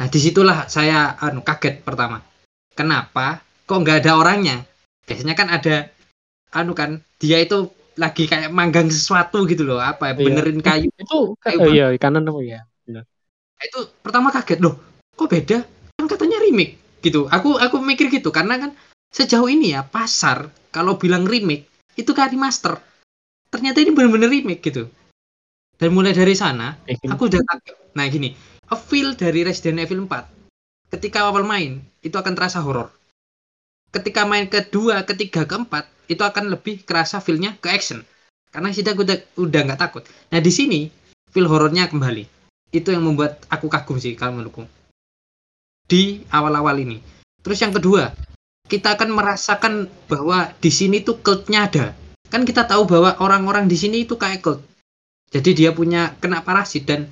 Nah, 0.00 0.06
di 0.08 0.18
situlah 0.18 0.64
saya 0.66 1.12
anu 1.20 1.44
kaget 1.44 1.84
pertama. 1.84 2.24
Kenapa? 2.72 3.44
Kok 3.68 3.78
nggak 3.84 3.98
ada 4.02 4.12
orangnya? 4.16 4.64
Biasanya 5.04 5.36
kan 5.36 5.52
ada 5.52 5.92
anu 6.56 6.72
kan 6.72 7.04
dia 7.20 7.38
itu 7.44 7.68
lagi 7.94 8.26
kayak 8.26 8.50
manggang 8.50 8.90
sesuatu 8.90 9.46
gitu 9.46 9.62
loh 9.62 9.78
apa 9.78 10.10
ya 10.10 10.12
Iya. 10.18 10.24
benerin 10.26 10.58
kayu 10.58 10.88
Itu 11.04 11.38
Kayak 11.38 11.58
oh 11.62 11.68
iya 11.70 11.86
kanan 12.00 12.26
apa 12.26 12.40
ya? 12.42 12.60
itu 13.64 13.80
pertama 14.04 14.28
kaget 14.28 14.60
loh 14.60 14.76
kok 15.16 15.30
beda 15.30 15.64
kan 15.96 16.04
katanya 16.04 16.36
remake 16.44 16.76
gitu 17.00 17.24
aku 17.32 17.56
aku 17.56 17.80
mikir 17.80 18.12
gitu 18.12 18.28
karena 18.28 18.60
kan 18.60 18.70
sejauh 19.14 19.46
ini 19.46 19.78
ya 19.78 19.86
pasar 19.86 20.50
kalau 20.74 20.98
bilang 20.98 21.22
remake 21.22 21.70
itu 21.94 22.10
kayak 22.10 22.34
remaster 22.34 22.82
ternyata 23.54 23.78
ini 23.78 23.94
bener-bener 23.94 24.26
remake 24.26 24.66
gitu. 24.66 24.90
Dan 25.78 25.94
mulai 25.94 26.10
dari 26.10 26.34
sana 26.34 26.74
aku 27.06 27.30
udah 27.30 27.42
kaget 27.46 27.76
nah 27.94 28.06
gini 28.10 28.34
a 28.66 28.74
feel 28.74 29.14
dari 29.14 29.46
Resident 29.46 29.78
Evil 29.86 30.02
4 30.10 30.34
ketika 30.98 31.30
awal 31.30 31.46
main 31.46 31.78
itu 32.02 32.14
akan 32.18 32.34
terasa 32.34 32.58
horor. 32.62 32.90
Ketika 33.94 34.26
main 34.26 34.50
kedua 34.50 35.06
ketiga 35.06 35.46
keempat 35.46 35.86
itu 36.10 36.22
akan 36.22 36.50
lebih 36.50 36.82
kerasa 36.82 37.22
feelnya 37.22 37.54
ke 37.58 37.70
action. 37.70 38.02
Karena 38.50 38.70
sih 38.70 38.86
udah 38.86 39.18
udah 39.38 39.60
nggak 39.66 39.80
takut. 39.80 40.02
Nah 40.30 40.38
di 40.38 40.50
sini 40.50 40.90
feel 41.30 41.46
horornya 41.46 41.90
kembali. 41.90 42.26
Itu 42.74 42.90
yang 42.90 43.06
membuat 43.06 43.46
aku 43.50 43.70
kagum 43.70 43.98
sih 44.02 44.18
kalau 44.18 44.38
menurutku. 44.38 44.66
Di 45.86 46.26
awal-awal 46.30 46.78
ini. 46.82 46.98
Terus 47.42 47.58
yang 47.62 47.74
kedua 47.74 48.10
kita 48.64 48.96
akan 48.96 49.12
merasakan 49.12 49.74
bahwa 50.08 50.52
di 50.58 50.72
sini 50.72 51.04
tuh 51.04 51.20
cultnya 51.20 51.68
ada. 51.68 51.86
Kan 52.32 52.48
kita 52.48 52.64
tahu 52.64 52.88
bahwa 52.88 53.14
orang-orang 53.20 53.68
di 53.68 53.76
sini 53.76 54.08
itu 54.08 54.16
kayak 54.16 54.40
cult. 54.40 54.60
Jadi 55.28 55.50
dia 55.52 55.70
punya 55.74 56.16
kena 56.18 56.40
parasit 56.40 56.88
dan 56.88 57.10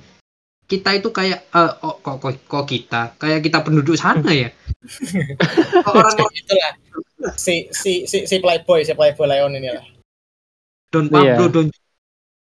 kita 0.65 0.95
itu 0.97 1.13
kayak 1.13 1.45
eh, 1.51 1.73
oh, 1.85 1.99
kok, 2.01 2.17
kok 2.23 2.33
kok 2.47 2.65
kita? 2.65 3.01
Kayak 3.19 3.45
kita 3.45 3.61
penduduk 3.61 3.99
sana 3.99 4.31
ya? 4.31 4.49
Kok 5.85 5.95
orang-orang 5.95 6.35
Itulah 6.35 6.71
si 7.39 7.71
si 7.71 8.03
si 8.03 8.27
si 8.27 8.35
playboy 8.43 8.83
si 8.83 8.91
playboy 8.91 9.27
Leon 9.31 9.55
ini 9.55 9.69
lah. 9.71 9.85
Don 10.91 11.07
Pablo 11.07 11.47
Iya. 11.47 11.51
Don 11.51 11.67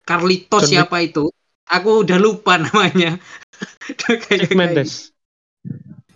Carlitos 0.04 0.64
Don- 0.64 0.70
siapa 0.70 1.04
itu? 1.04 1.28
Aku 1.68 2.02
udah 2.02 2.18
lupa 2.18 2.56
namanya. 2.56 3.20
Kayak 4.00 4.56
Mendes. 4.56 5.09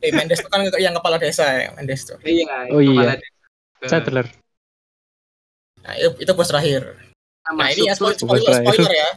Eh, 0.05 0.13
Mendes 0.13 0.45
itu 0.45 0.49
kan 0.53 0.61
yang 0.77 0.93
kepala 0.93 1.17
desa 1.17 1.49
ya 1.49 1.73
Mendes 1.73 2.05
tuh. 2.05 2.21
iya 2.29 2.69
Oh, 2.69 2.77
kepala 2.85 3.17
iya. 3.17 3.25
desa. 3.81 3.89
Sadler. 3.89 4.27
Nah, 5.85 5.95
itu, 5.97 6.09
itu 6.21 6.33
bos 6.37 6.49
terakhir. 6.49 6.83
Kita 7.45 7.53
Nah, 7.57 7.69
ini 7.73 7.89
ya 7.89 7.95
spoiler, 7.97 8.17
spoiler, 8.17 8.53
spoiler 8.61 8.93
ya. 8.93 9.11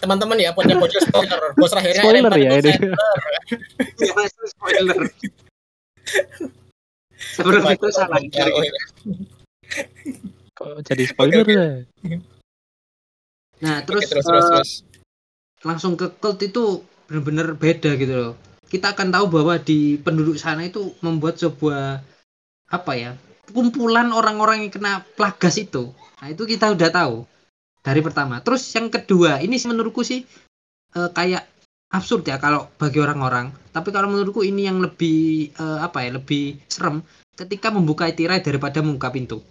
Teman-teman 0.00 0.36
ya, 0.40 0.52
punya 0.56 0.76
bocil 0.80 1.00
spoiler. 1.00 1.52
Bos 1.56 1.72
terakhirnya 1.72 2.02
Spoiler 2.04 2.32
ya 2.36 2.50
ini. 2.56 2.72
itu 2.72 2.88
Iya, 4.00 4.12
spoiler 4.48 4.96
sebelum 7.36 7.62
itu 7.68 7.86
salah 7.92 8.16
Oh, 8.20 8.62
iya. 8.64 8.82
Kok 10.56 10.80
jadi 10.84 11.04
spoiler 11.04 11.44
Oke, 11.44 11.52
oke. 11.52 11.56
ya? 11.56 12.18
nah 13.60 13.76
Terus, 13.84 14.08
terus, 14.08 14.24
terus, 14.24 14.24
terus, 14.24 14.44
eh, 14.44 14.52
terus. 14.56 14.70
langsung 15.68 15.92
ke 16.00 16.08
cult 16.16 16.40
itu 16.40 16.80
bener-bener 17.08 17.52
beda 17.52 17.92
gitu 18.00 18.14
loh 18.16 18.32
kita 18.70 18.94
akan 18.94 19.10
tahu 19.10 19.26
bahwa 19.26 19.58
di 19.58 19.98
penduduk 19.98 20.38
sana 20.38 20.62
itu 20.62 20.94
membuat 21.02 21.42
sebuah 21.42 21.98
apa 22.70 22.92
ya 22.94 23.18
kumpulan 23.50 24.14
orang-orang 24.14 24.62
yang 24.64 24.72
kena 24.72 25.02
plagas 25.18 25.58
itu. 25.58 25.90
Nah 26.22 26.30
itu 26.30 26.46
kita 26.46 26.70
udah 26.70 26.88
tahu 26.94 27.26
dari 27.82 28.00
pertama. 28.00 28.38
Terus 28.40 28.62
yang 28.70 28.86
kedua 28.88 29.42
ini 29.42 29.58
menurutku 29.58 30.06
sih 30.06 30.22
eh, 30.94 31.10
kayak 31.10 31.50
absurd 31.90 32.22
ya 32.30 32.38
kalau 32.38 32.70
bagi 32.78 33.02
orang-orang. 33.02 33.50
Tapi 33.74 33.90
kalau 33.90 34.06
menurutku 34.06 34.46
ini 34.46 34.70
yang 34.70 34.78
lebih 34.78 35.50
eh, 35.50 35.78
apa 35.82 36.06
ya 36.06 36.22
lebih 36.22 36.62
serem 36.70 37.02
ketika 37.34 37.74
membuka 37.74 38.06
tirai 38.14 38.38
daripada 38.38 38.78
membuka 38.86 39.10
pintu. 39.10 39.42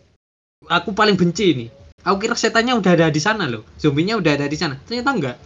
Aku 0.72 0.96
paling 0.96 1.20
benci 1.20 1.46
ini. 1.52 1.68
Aku 2.08 2.16
kira 2.24 2.40
setannya 2.40 2.80
udah 2.80 2.96
ada 2.96 3.08
di 3.12 3.20
sana 3.20 3.44
loh. 3.52 3.68
Zombinya 3.76 4.16
udah 4.16 4.40
ada 4.40 4.48
di 4.48 4.56
sana. 4.56 4.80
Ternyata 4.80 5.12
enggak. 5.12 5.38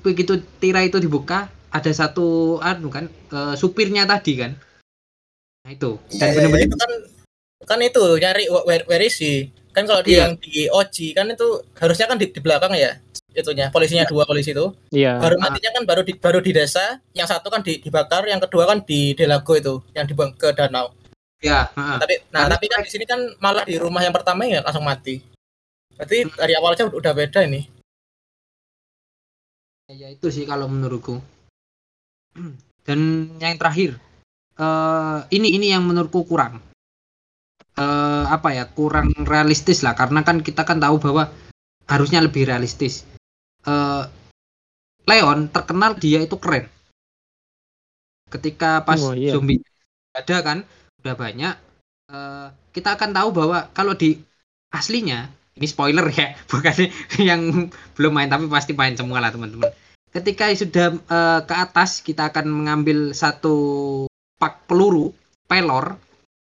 Begitu 0.00 0.40
tirai 0.56 0.88
itu 0.88 0.96
dibuka 0.96 1.52
ada 1.76 1.92
satu 1.92 2.56
anu 2.64 2.88
kan 2.88 3.04
eh, 3.10 3.54
supirnya 3.54 4.08
tadi 4.08 4.32
kan. 4.40 4.52
Nah 5.66 5.70
itu. 5.76 6.00
Ya, 6.16 6.24
dan 6.24 6.28
ya, 6.28 6.34
bener-bener 6.40 6.66
itu 6.72 6.76
kan 6.78 6.90
kan 7.66 7.78
itu 7.82 8.02
nyari 8.22 8.44
where, 8.64 8.84
where 8.88 9.04
is 9.04 9.18
he? 9.20 9.52
Kan 9.76 9.84
kalau 9.84 10.00
di 10.00 10.16
Iya. 10.16 10.24
yang 10.24 10.32
di 10.40 10.72
Oji 10.72 11.12
kan 11.12 11.28
itu 11.28 11.60
harusnya 11.76 12.06
kan 12.08 12.16
di, 12.16 12.32
di 12.32 12.40
belakang 12.40 12.72
ya 12.72 12.96
itunya 13.36 13.68
polisinya 13.68 14.08
dua 14.08 14.24
polisi 14.24 14.56
itu. 14.56 14.72
Iya. 14.88 15.20
baru 15.20 15.36
matinya 15.36 15.70
kan 15.76 15.82
baru 15.84 16.00
di 16.00 16.16
baru 16.16 16.40
di 16.40 16.56
desa 16.56 17.04
yang 17.12 17.28
satu 17.28 17.52
kan 17.52 17.60
di, 17.60 17.84
dibakar 17.84 18.24
yang 18.24 18.40
kedua 18.40 18.64
kan 18.64 18.80
di 18.80 19.12
Delago 19.12 19.52
itu 19.52 19.74
yang 19.92 20.08
dibuang 20.08 20.32
ke 20.32 20.56
danau. 20.56 20.96
Ya 21.44 21.68
heeh. 21.76 21.98
tapi 22.00 22.14
nah 22.32 22.48
Harus 22.48 22.52
tapi 22.56 22.64
kan 22.72 22.80
di 22.80 22.90
sini 22.90 23.04
kan 23.04 23.20
malah 23.44 23.68
di 23.68 23.76
rumah 23.76 24.00
yang 24.00 24.16
pertama 24.16 24.48
ya 24.48 24.64
langsung 24.64 24.88
mati. 24.88 25.20
Berarti 25.92 26.24
dari 26.32 26.56
awalnya 26.56 26.88
udah 26.88 27.12
beda 27.12 27.44
ini. 27.44 27.68
Ya 29.92 30.08
itu 30.08 30.32
sih 30.32 30.48
kalau 30.48 30.66
menurutku 30.66 31.20
dan 32.86 32.98
yang 33.42 33.56
terakhir 33.58 33.98
eh 34.56 35.18
ini 35.36 35.52
ini 35.56 35.68
yang 35.72 35.84
menurutku 35.84 36.24
kurang. 36.24 36.60
Eh 37.76 38.24
apa 38.24 38.56
ya 38.56 38.64
kurang 38.70 39.12
realistis 39.28 39.84
lah. 39.84 39.92
Karena 39.92 40.24
kan 40.24 40.40
kita 40.40 40.64
kan 40.64 40.80
tahu 40.80 40.96
bahwa 40.96 41.28
harusnya 41.88 42.24
lebih 42.24 42.48
realistis. 42.48 43.04
Eh 43.68 44.04
Leon 45.06 45.52
terkenal 45.52 45.94
dia 46.00 46.24
itu 46.24 46.34
keren. 46.40 46.66
Ketika 48.26 48.82
pas 48.82 48.98
Oh, 48.98 49.14
iya. 49.14 49.36
zombie 49.36 49.62
ada 50.16 50.36
kan 50.42 50.58
udah 51.04 51.14
banyak 51.14 51.54
eh 52.10 52.48
kita 52.72 52.96
akan 52.96 53.10
tahu 53.12 53.28
bahwa 53.30 53.68
kalau 53.76 53.92
di 53.92 54.16
aslinya 54.72 55.28
ini 55.54 55.66
spoiler 55.68 56.08
ya 56.10 56.34
bukan 56.50 56.90
yang 57.20 57.70
belum 57.94 58.12
main 58.16 58.32
tapi 58.32 58.48
pasti 58.48 58.72
main 58.72 58.96
semua 58.96 59.20
lah 59.20 59.30
teman-teman 59.30 59.70
ketika 60.16 60.48
sudah 60.56 60.96
eh, 60.96 61.40
ke 61.44 61.54
atas 61.54 62.00
kita 62.00 62.32
akan 62.32 62.48
mengambil 62.48 63.12
satu 63.12 63.56
pak 64.40 64.64
peluru 64.64 65.12
pelor 65.44 66.00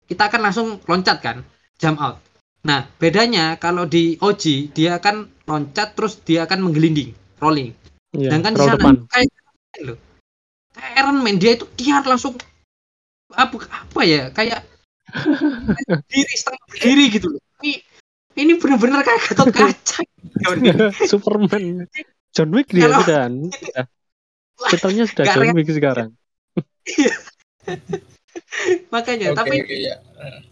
kita 0.04 0.28
akan 0.28 0.42
langsung 0.44 0.68
loncat 0.84 1.24
kan 1.24 1.48
jump 1.80 1.98
out. 2.04 2.20
Nah 2.68 2.88
bedanya 3.00 3.56
kalau 3.56 3.88
di 3.88 4.20
OG 4.20 4.76
dia 4.76 5.00
akan 5.00 5.32
loncat 5.48 5.96
terus 5.96 6.20
dia 6.22 6.44
akan 6.44 6.70
menggelinding 6.70 7.16
rolling. 7.40 7.72
Iya. 8.14 8.30
sedangkan 8.30 8.54
di 8.54 8.62
sana 8.62 8.90
kayak 9.10 9.30
loh. 9.90 9.98
Kayak 10.78 10.92
Iron 11.02 11.18
Man 11.26 11.38
dia 11.42 11.52
itu 11.58 11.66
dia 11.80 12.04
langsung 12.06 12.38
apa 13.34 13.58
apa 13.66 14.02
ya 14.06 14.30
kayak 14.30 14.62
diri 16.12 16.34
setengah 16.36 16.64
berdiri 16.70 17.06
gitu 17.10 17.28
loh. 17.34 17.42
Ini 17.64 17.74
ini 18.38 18.52
benar-benar 18.60 19.02
kayak 19.02 19.22
gatot 19.34 19.48
kaca. 19.50 20.02
Superman. 21.12 21.90
John 22.34 22.50
Wick 22.52 22.74
dia 22.74 22.90
Kalau- 22.90 23.06
sudah. 23.06 23.24
Sudah. 23.30 23.86
Titelnya 24.70 25.04
sudah 25.06 25.26
John. 25.30 25.54
Wick 25.54 25.70
sekarang. 25.70 26.10
makanya 28.94 29.34
Oke, 29.34 29.38
tapi 29.38 29.56
oke, 29.66 29.76
ya. 29.78 29.96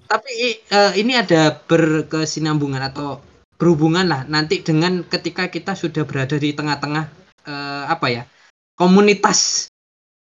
tapi 0.10 0.34
eh, 0.58 0.92
ini 0.98 1.14
ada 1.18 1.54
berkesinambungan 1.54 2.82
atau 2.82 3.22
berhubungan 3.62 4.06
lah 4.10 4.22
nanti 4.26 4.66
dengan 4.66 5.06
ketika 5.06 5.50
kita 5.54 5.78
sudah 5.78 6.06
berada 6.06 6.38
di 6.38 6.50
tengah-tengah 6.54 7.06
eh, 7.46 7.84
apa 7.86 8.08
ya 8.10 8.24
komunitas 8.74 9.70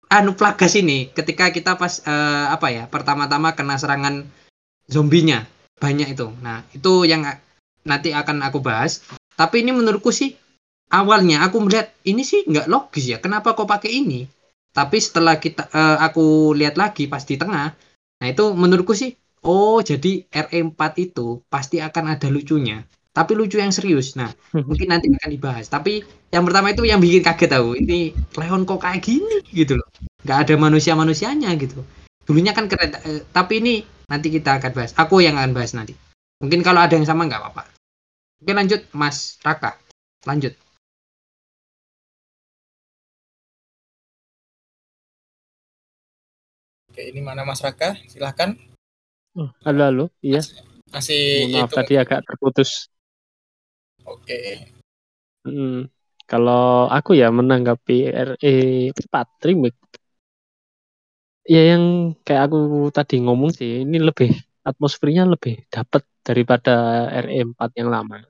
anu 0.09 0.33
plagas 0.33 0.81
ini 0.81 1.13
ketika 1.13 1.53
kita 1.53 1.77
pas 1.77 2.01
eh, 2.01 2.47
apa 2.49 2.73
ya 2.73 2.85
pertama-tama 2.89 3.53
kena 3.53 3.77
serangan 3.77 4.25
zombinya 4.89 5.45
banyak 5.77 6.17
itu 6.17 6.33
nah 6.41 6.65
itu 6.73 7.05
yang 7.05 7.29
nanti 7.85 8.17
akan 8.17 8.41
aku 8.45 8.65
bahas 8.65 9.05
tapi 9.37 9.61
ini 9.61 9.77
menurutku 9.77 10.09
sih 10.09 10.33
awalnya 10.93 11.45
aku 11.47 11.57
melihat 11.65 11.93
ini 12.05 12.23
sih 12.25 12.45
nggak 12.49 12.67
logis 12.71 13.05
ya 13.13 13.19
kenapa 13.21 13.53
kok 13.57 13.69
pakai 13.69 13.91
ini 13.93 14.29
tapi 14.73 14.97
setelah 15.01 15.37
kita 15.41 15.69
eh, 15.73 15.97
aku 16.07 16.53
lihat 16.55 16.75
lagi 16.81 17.09
pas 17.11 17.23
di 17.25 17.37
tengah 17.37 17.73
nah 18.19 18.27
itu 18.27 18.45
menurutku 18.53 18.95
sih 18.97 19.13
Oh, 19.47 19.79
jadi 19.79 20.27
RE4 20.35 20.99
itu 20.99 21.47
pasti 21.47 21.79
akan 21.79 22.19
ada 22.19 22.27
lucunya. 22.27 22.83
Tapi 23.15 23.35
lucu 23.35 23.59
yang 23.59 23.71
serius. 23.75 24.15
Nah, 24.19 24.31
mungkin 24.67 24.91
nanti 24.91 25.11
akan 25.11 25.31
dibahas. 25.31 25.67
Tapi 25.71 26.03
yang 26.31 26.47
pertama 26.47 26.71
itu 26.75 26.83
yang 26.87 26.99
bikin 27.03 27.23
kaget 27.23 27.51
tahu. 27.59 27.79
Ini 27.79 28.15
Leon 28.39 28.63
kok 28.67 28.83
kayak 28.83 29.03
gini 29.03 29.43
gitu 29.55 29.79
loh. 29.79 29.89
Nggak 30.27 30.39
ada 30.47 30.55
manusia-manusianya 30.59 31.51
gitu. 31.59 31.83
Dulunya 32.27 32.55
kan 32.55 32.67
keren. 32.71 32.95
eh, 32.95 33.23
tapi 33.31 33.63
ini 33.63 33.75
nanti 34.11 34.31
kita 34.31 34.59
akan 34.59 34.71
bahas. 34.75 34.93
Aku 34.99 35.23
yang 35.23 35.39
akan 35.39 35.55
bahas 35.55 35.75
nanti. 35.75 35.95
Mungkin 36.43 36.63
kalau 36.63 36.83
ada 36.83 36.95
yang 36.95 37.07
sama 37.07 37.27
nggak 37.27 37.43
apa-apa. 37.43 37.63
Oke 38.43 38.53
lanjut 38.55 38.87
Mas 38.95 39.39
Raka. 39.43 39.75
Lanjut. 40.27 40.55
Oke, 46.99 47.15
ini 47.15 47.23
mana 47.23 47.47
Mas 47.47 47.63
Raka? 47.63 47.95
Silahkan. 48.11 48.59
Oh, 49.39 49.47
halo 49.63 49.83
halo. 49.87 50.05
Iya. 50.19 50.43
Masih 50.91 51.47
maaf 51.55 51.71
itu. 51.71 51.79
tadi 51.79 51.95
agak 51.95 52.27
terputus. 52.27 52.91
Oke. 54.03 54.67
Hmm. 55.47 55.87
Kalau 56.27 56.91
aku 56.91 57.15
ya 57.15 57.31
menanggapi 57.31 58.11
RE 58.35 58.91
4 58.91 59.47
remake 59.47 59.79
ya 61.47 61.71
yang 61.71 62.19
kayak 62.27 62.51
aku 62.51 62.91
tadi 62.91 63.23
ngomong 63.23 63.55
sih 63.55 63.87
ini 63.87 64.03
lebih 64.03 64.35
atmosfernya 64.67 65.23
lebih 65.31 65.71
dapat 65.71 66.03
daripada 66.27 67.07
RE 67.15 67.47
4 67.47 67.79
yang 67.79 67.95
lama. 67.95 68.27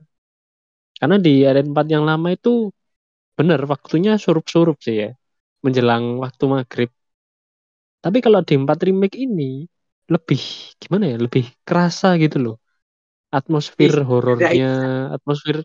Karena 0.93 1.17
di 1.17 1.41
RE 1.41 1.65
4 1.65 1.89
yang 1.89 2.05
lama 2.05 2.29
itu 2.29 2.69
bener 3.33 3.65
waktunya 3.65 4.13
surup-surup 4.21 4.77
sih 4.77 5.09
ya. 5.09 5.09
Menjelang 5.65 6.21
waktu 6.21 6.45
maghrib. 6.45 6.93
Tapi 8.03 8.17
kalau 8.25 8.39
di 8.47 8.53
4 8.61 8.79
remake 8.87 9.17
ini 9.25 9.43
lebih 10.13 10.41
gimana 10.81 11.05
ya? 11.11 11.15
Lebih 11.25 11.43
kerasa 11.67 12.07
gitu 12.23 12.37
loh. 12.45 12.55
Atmosfer 13.37 13.91
Ih, 13.91 13.95
horornya, 14.09 14.65
atmosfer 15.15 15.57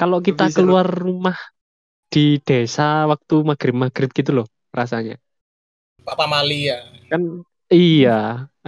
kalau 0.00 0.18
kita 0.28 0.44
Lebih 0.44 0.50
seru. 0.54 0.72
keluar 0.72 0.86
rumah 1.06 1.36
di 2.12 2.20
desa 2.48 2.82
waktu 3.12 3.34
maghrib-maghrib 3.50 4.10
gitu 4.18 4.30
loh 4.38 4.46
rasanya. 4.78 5.14
Pak 6.04 6.16
Pamali 6.18 6.58
ya. 6.68 6.78
Kan 7.10 7.22
iya, 7.74 8.10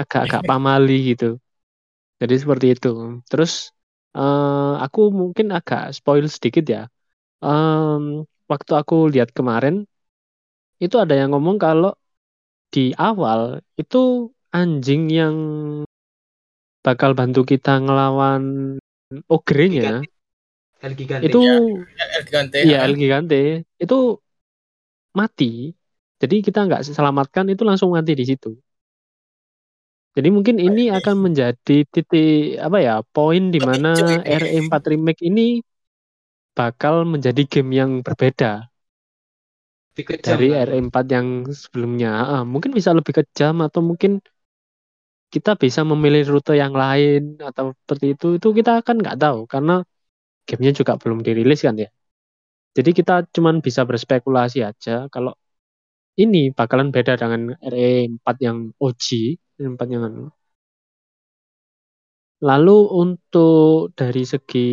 agak-agak 0.01 0.43
pamali 0.49 0.93
gitu. 1.11 1.25
Jadi 2.21 2.35
seperti 2.43 2.67
itu. 2.75 2.89
Terus 3.31 3.53
eh, 4.19 4.73
aku 4.85 5.01
mungkin 5.21 5.47
agak 5.59 5.81
spoil 5.99 6.27
sedikit 6.35 6.65
ya. 6.75 6.81
Em, 7.45 8.03
waktu 8.53 8.73
aku 8.83 8.95
lihat 9.15 9.31
kemarin 9.39 9.75
itu 10.85 10.97
ada 11.03 11.15
yang 11.21 11.31
ngomong 11.35 11.57
kalau 11.65 11.91
di 12.71 12.95
awal 12.95 13.59
itu 13.75 14.31
anjing 14.55 15.11
yang 15.11 15.37
bakal 16.81 17.13
bantu 17.13 17.45
kita 17.45 17.83
ngelawan 17.83 18.77
ogrenya 19.27 20.01
El 20.81 20.97
Gigante. 20.97 21.29
itu 21.29 21.43
El 21.99 22.25
Gigante. 22.25 22.57
Iya, 22.65 22.79
ah. 22.81 22.87
El 22.89 22.95
Gigante 22.97 23.69
itu 23.77 23.99
mati. 25.13 25.75
Jadi 26.21 26.45
kita 26.45 26.65
nggak 26.69 26.85
selamatkan 26.89 27.49
itu 27.53 27.63
langsung 27.67 27.93
mati 27.93 28.17
di 28.17 28.25
situ. 28.25 28.57
Jadi 30.11 30.29
mungkin 30.33 30.59
ini 30.59 30.91
akan 30.91 31.31
menjadi 31.31 31.87
titik 31.87 32.59
apa 32.59 32.79
ya 32.83 32.95
poin 33.05 33.55
di 33.55 33.61
mana 33.63 34.21
ini. 34.27 34.67
RE4 34.67 34.73
remake 34.91 35.23
ini 35.23 35.63
bakal 36.51 37.07
menjadi 37.07 37.47
game 37.47 37.71
yang 37.73 37.91
berbeda 38.03 38.70
Lebih 39.91 40.05
kejam 40.11 40.33
dari 40.33 40.47
lah. 40.51 40.63
RE4 40.67 41.05
yang 41.17 41.29
sebelumnya. 41.63 42.11
Ah, 42.33 42.43
mungkin 42.53 42.71
bisa 42.79 42.91
lebih 42.99 43.13
kejam 43.19 43.55
atau 43.67 43.81
mungkin 43.89 44.13
kita 45.35 45.51
bisa 45.63 45.81
memilih 45.91 46.23
rute 46.33 46.53
yang 46.63 46.75
lain 46.83 47.21
atau 47.49 47.65
seperti 47.81 48.07
itu. 48.19 48.27
Itu 48.39 48.49
kita 48.59 48.71
kan 48.87 48.97
nggak 49.03 49.17
tahu 49.23 49.39
karena 49.53 49.73
gamenya 50.49 50.73
juga 50.81 50.93
belum 51.03 51.21
dirilis 51.27 51.61
kan 51.67 51.77
ya. 51.85 51.89
Jadi 52.77 52.91
kita 52.99 53.13
cuman 53.37 53.57
bisa 53.67 53.83
berspekulasi 53.91 54.59
aja 54.71 54.93
kalau 55.15 55.33
ini 56.23 56.39
bakalan 56.59 56.89
beda 56.95 57.15
dengan 57.23 57.43
RE4 57.61 58.37
yang 58.47 58.59
OG, 58.85 59.07
RE4 59.61 59.89
yang 59.95 60.05
anu. 60.09 60.25
Lalu 62.49 62.79
untuk 63.03 63.93
dari 63.99 64.23
segi 64.33 64.69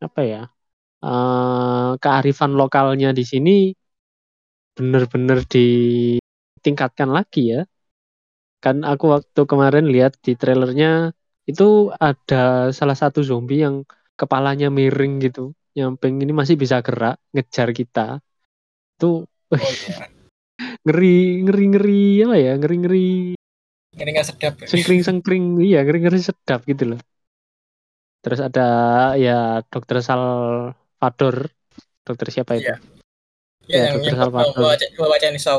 apa 0.00 0.20
ya? 0.24 0.40
Eh, 1.04 1.90
kearifan 2.02 2.52
lokalnya 2.60 3.08
di 3.18 3.24
sini 3.24 3.50
bener-bener 4.76 5.38
ditingkatkan 5.44 7.10
lagi 7.10 7.42
ya. 7.56 7.60
Kan 8.60 8.84
aku 8.84 9.04
waktu 9.16 9.40
kemarin 9.48 9.88
lihat 9.88 10.20
di 10.20 10.36
trailernya 10.36 11.16
itu 11.48 11.90
ada 11.96 12.70
salah 12.70 12.96
satu 12.96 13.24
zombie 13.24 13.64
yang 13.64 13.82
kepalanya 14.20 14.68
miring 14.68 15.20
gitu. 15.24 15.56
Nyamping 15.76 16.20
ini 16.20 16.32
masih 16.34 16.56
bisa 16.60 16.84
gerak, 16.84 17.16
ngejar 17.32 17.68
kita. 17.72 18.20
Itu 18.96 19.24
ngeri 20.84 21.44
ngeri 21.44 21.64
ngeri 21.72 22.02
apa 22.24 22.36
ya? 22.36 22.52
Ngeri 22.60 22.76
ngeri 22.84 23.08
Ini 23.90 24.10
nggak 24.14 24.26
sedap. 24.28 24.54
ya. 24.60 24.66
sengkring 24.70 25.02
sengkring 25.02 25.44
iya 25.64 25.82
ngeri 25.82 25.98
ngeri 26.04 26.20
sedap 26.20 26.62
gitu 26.68 26.94
loh. 26.94 27.00
Terus 28.20 28.40
ada 28.44 28.60
ya 29.16 29.64
dokter 29.72 30.04
Salvador, 31.00 31.36
dokter 32.04 32.28
siapa 32.28 32.52
itu? 32.60 32.68
Iya. 32.68 32.76
Ya, 33.64 33.76
Ya, 33.88 33.92
Dr. 33.96 34.12
yang 34.12 34.18
Salvador. 34.20 34.52
bawa, 34.60 34.72
bawa 35.00 35.16
Chainsaw. 35.16 35.58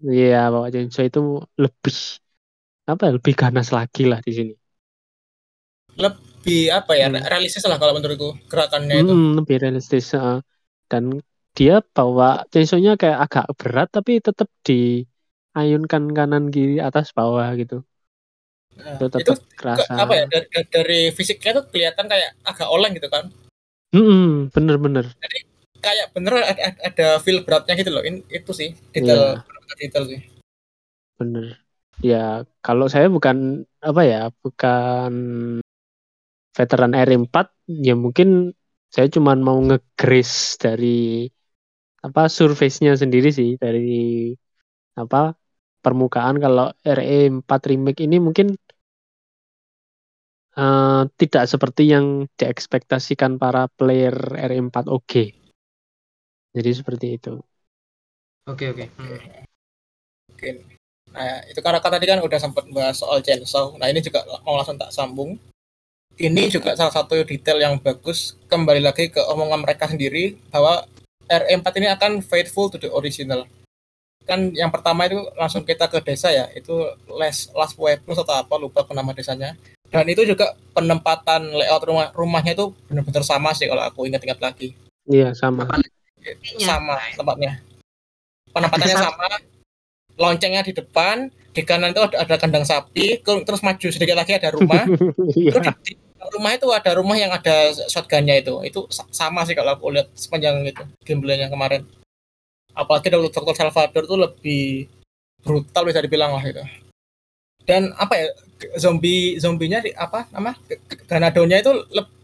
Iya, 0.00 0.40
Bapak 0.48 0.68
Chainsaw 0.72 1.04
itu 1.04 1.20
lebih 1.60 1.96
apa 2.88 3.02
ya, 3.04 3.12
lebih 3.20 3.34
ganas 3.36 3.68
lagi 3.76 4.02
lah 4.08 4.18
di 4.24 4.32
sini. 4.32 4.52
Lebih 6.00 6.72
apa 6.72 6.92
ya, 6.96 7.12
Hmm. 7.12 7.20
realistis 7.28 7.60
lah 7.68 7.76
kalau 7.76 7.92
menurutku 7.92 8.32
gerakannya 8.48 9.04
itu. 9.04 9.12
Mm, 9.12 9.44
lebih 9.44 9.56
realistis. 9.60 10.16
heeh. 10.16 10.40
Dan 10.88 11.20
dia 11.52 11.84
bawa 11.92 12.48
chainsaw-nya 12.48 12.96
kayak 12.96 13.18
agak 13.28 13.44
berat 13.60 13.88
tapi 13.92 14.12
tetap 14.24 14.48
diayunkan 14.64 16.02
kanan 16.16 16.48
kiri 16.48 16.80
atas 16.80 17.12
bawah 17.12 17.52
gitu. 17.60 17.84
Nah, 18.80 18.96
Itu 18.96 19.04
itu 19.04 19.12
tetap 19.12 19.36
ke- 19.36 19.58
kerasa. 19.60 19.92
apa 20.00 20.12
ya 20.16 20.24
dari, 20.32 20.46
dari 20.72 21.00
fisiknya 21.12 21.50
tuh 21.60 21.64
kelihatan 21.68 22.06
kayak 22.08 22.30
agak 22.46 22.68
oleng 22.72 22.96
gitu 22.96 23.10
kan. 23.12 23.28
Mm-mm, 23.90 24.54
bener-bener. 24.54 25.10
Kayak 25.80 26.12
bener 26.12 26.34
ada, 26.44 26.64
ada- 26.78 27.20
feel 27.24 27.42
beratnya 27.42 27.74
gitu 27.74 27.90
loh. 27.90 28.04
In- 28.04 28.26
itu 28.30 28.52
sih 28.54 28.76
detail 28.94 29.42
Iya. 29.42 29.74
detail 29.80 30.04
sih. 30.06 30.20
Bener. 31.18 31.58
Ya, 32.00 32.48
kalau 32.64 32.88
saya 32.88 33.12
bukan 33.12 33.66
apa 33.82 34.02
ya, 34.06 34.22
bukan 34.40 35.12
veteran 36.56 36.92
R4, 36.96 37.52
ya 37.68 37.92
mungkin 37.96 38.52
saya 38.90 39.06
cuman 39.06 39.38
mau 39.44 39.58
nge-grace 39.60 40.58
dari 40.58 41.28
apa 42.00 42.32
surface-nya 42.32 42.96
sendiri 42.96 43.28
sih 43.28 43.60
dari 43.60 44.32
apa 44.96 45.36
permukaan 45.84 46.40
kalau 46.40 46.72
RE4 46.82 47.60
remake 47.68 48.04
ini 48.04 48.16
mungkin 48.16 48.56
eh, 50.60 51.02
tidak 51.16 51.44
seperti 51.48 51.88
yang 51.88 52.28
diekspektasikan 52.36 53.40
para 53.40 53.66
player 53.72 54.14
RE4 54.36 54.86
OG. 54.86 55.12
Jadi 56.52 56.70
seperti 56.76 57.06
itu. 57.16 57.34
Oke 58.50 58.68
oke. 58.74 58.84
Hmm. 58.98 59.20
Mungkin. 60.30 60.54
Nah, 61.10 61.42
itu 61.50 61.58
karena 61.58 61.82
tadi 61.82 62.06
kan 62.06 62.22
udah 62.22 62.38
sempat 62.38 62.64
bahas 62.70 62.98
soal 62.98 63.18
chainsaw. 63.22 63.74
Nah, 63.78 63.90
ini 63.90 63.98
juga 64.02 64.22
mau 64.46 64.54
langsung 64.58 64.78
tak 64.78 64.94
sambung. 64.94 65.38
Ini 66.20 66.52
juga 66.52 66.76
salah 66.76 66.92
satu 66.92 67.16
detail 67.24 67.58
yang 67.58 67.74
bagus 67.80 68.36
kembali 68.50 68.84
lagi 68.84 69.08
ke 69.08 69.22
omongan 69.24 69.64
mereka 69.64 69.88
sendiri 69.88 70.36
bahwa 70.52 70.84
R4 71.30 71.66
ini 71.80 71.88
akan 71.88 72.12
faithful 72.20 72.68
to 72.68 72.76
the 72.76 72.90
original. 72.90 73.46
Kan 74.28 74.52
yang 74.52 74.68
pertama 74.68 75.08
itu 75.08 75.16
langsung 75.38 75.64
kita 75.64 75.88
ke 75.88 76.02
desa 76.04 76.28
ya, 76.28 76.50
itu 76.52 76.74
Les 77.16 77.48
Las 77.56 77.72
Pueblos 77.72 78.20
atau 78.20 78.36
apa 78.36 78.54
lupa 78.60 78.84
nama 78.92 79.16
desanya. 79.16 79.56
Dan 79.90 80.06
itu 80.06 80.22
juga 80.22 80.54
penempatan 80.70 81.50
layout 81.50 81.82
rumah 81.82 82.06
rumahnya 82.14 82.54
itu 82.54 82.70
benar-benar 82.86 83.26
sama 83.26 83.50
sih 83.50 83.66
kalau 83.66 83.82
aku 83.82 84.06
ingat-ingat 84.06 84.38
lagi. 84.38 84.70
Iya, 85.10 85.34
sama. 85.34 85.66
Sama 86.62 86.94
tempatnya. 87.18 87.58
Penempatannya 88.54 88.94
Ada 88.94 89.06
sama. 89.10 89.28
Loncengnya 90.20 90.62
di 90.62 90.76
depan, 90.76 91.32
di 91.50 91.62
kanan 91.66 91.90
itu 91.90 92.02
ada, 92.06 92.16
ada 92.22 92.36
kandang 92.38 92.62
sapi, 92.62 93.18
terus 93.24 93.64
maju 93.66 93.86
sedikit 93.90 94.14
lagi 94.14 94.38
ada 94.38 94.54
rumah. 94.54 94.86
Iya. 95.34 95.58
Terus 95.58 95.66
di, 95.82 95.92
di 95.98 96.26
rumah 96.38 96.52
itu 96.54 96.68
ada 96.70 96.90
rumah 96.94 97.16
yang 97.18 97.34
ada 97.34 97.74
shotgunnya 97.90 98.38
itu. 98.38 98.62
Itu 98.62 98.86
sa- 98.94 99.08
sama 99.10 99.42
sih 99.42 99.58
kalau 99.58 99.74
aku 99.74 99.90
lihat 99.90 100.12
sepanjang 100.14 100.62
itu 100.70 100.86
gameplaynya 101.02 101.50
kemarin. 101.50 101.82
Apalagi. 102.78 103.10
Dr. 103.10 103.54
Salvador 103.58 104.06
itu 104.06 104.16
lebih 104.16 104.64
brutal 105.42 105.82
bisa 105.88 105.98
dibilang 106.04 106.36
lah 106.36 106.44
itu. 106.46 106.62
Dan 107.64 107.92
apa 107.96 108.14
ya 108.16 108.26
zombie 108.76 109.38
zombinya 109.40 109.80
di 109.80 109.94
apa 109.94 110.26
nama 110.34 110.52
Ganadonya 111.08 111.62
itu 111.64 111.72
leb- 111.94 112.14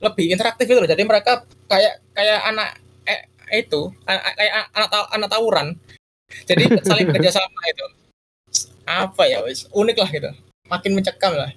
lebih 0.00 0.32
interaktif 0.32 0.64
itu 0.68 0.78
loh. 0.78 0.88
Jadi 0.88 1.02
mereka 1.04 1.44
kayak 1.68 2.00
kayak 2.14 2.40
anak 2.48 2.68
eh, 3.04 3.20
itu 3.60 3.92
kayak 4.06 4.72
anak 4.72 4.88
taw- 4.90 5.10
anak 5.12 5.28
tawuran. 5.30 5.68
Jadi 6.48 6.64
saling 6.88 7.10
bekerja 7.10 7.40
sama 7.40 7.60
itu. 7.68 7.86
Apa 8.84 9.24
ya 9.28 9.40
wis 9.44 9.66
unik 9.72 9.96
lah 9.98 10.08
gitu. 10.12 10.30
Makin 10.68 10.92
mencekam 10.96 11.36
lah 11.36 11.52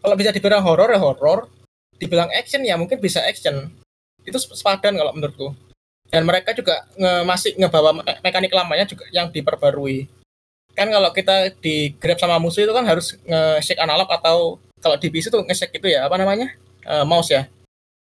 kalau 0.00 0.16
bisa 0.16 0.32
dibilang 0.32 0.64
horor 0.64 0.88
ya 0.90 1.00
horor 1.00 1.46
dibilang 2.00 2.32
action 2.32 2.64
ya 2.64 2.80
mungkin 2.80 2.96
bisa 2.98 3.20
action 3.28 3.68
itu 4.24 4.36
sepadan 4.40 4.96
kalau 4.96 5.12
menurutku 5.12 5.52
dan 6.08 6.24
mereka 6.24 6.56
juga 6.56 6.88
nge- 6.96 7.24
masih 7.28 7.52
ngebawa 7.60 8.00
me- 8.00 8.20
mekanik 8.24 8.52
lamanya 8.52 8.88
juga 8.88 9.04
yang 9.12 9.28
diperbarui 9.28 10.08
kan 10.74 10.88
kalau 10.88 11.10
kita 11.12 11.52
di 11.58 11.92
grab 11.98 12.18
sama 12.18 12.40
musuh 12.40 12.64
itu 12.64 12.72
kan 12.72 12.86
harus 12.86 13.14
nge-shake 13.22 13.80
analog 13.80 14.08
atau 14.08 14.56
kalau 14.80 14.96
di 14.96 15.08
PC 15.08 15.28
tuh 15.28 15.44
nge-shake 15.44 15.76
itu 15.76 15.92
ya 15.92 16.06
apa 16.08 16.16
namanya? 16.16 16.52
Eh, 16.86 17.04
mouse 17.04 17.30
ya? 17.30 17.44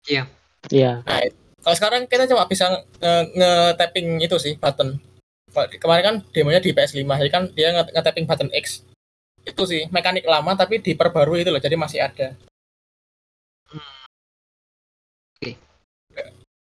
Iya. 0.08 0.26
kalau 1.62 1.76
sekarang 1.78 2.10
kita 2.10 2.26
cuma 2.26 2.50
bisa 2.50 2.66
nge- 2.70 3.28
nge-tapping 3.38 4.18
itu 4.22 4.34
sih 4.42 4.58
button. 4.58 4.98
Kemarin 5.52 6.04
kan 6.04 6.16
demonya 6.32 6.58
di 6.58 6.72
PS5 6.72 7.06
jadi 7.06 7.30
kan 7.30 7.44
dia 7.54 7.70
nge- 7.76 7.92
nge-tapping 7.94 8.26
button 8.26 8.50
X. 8.56 8.82
Itu 9.46 9.66
sih 9.66 9.86
mekanik 9.90 10.26
lama 10.26 10.54
tapi 10.54 10.82
diperbarui 10.82 11.42
itu 11.46 11.52
loh 11.54 11.62
jadi 11.62 11.76
masih 11.78 12.02
ada. 12.02 12.34
Oke. 15.38 15.58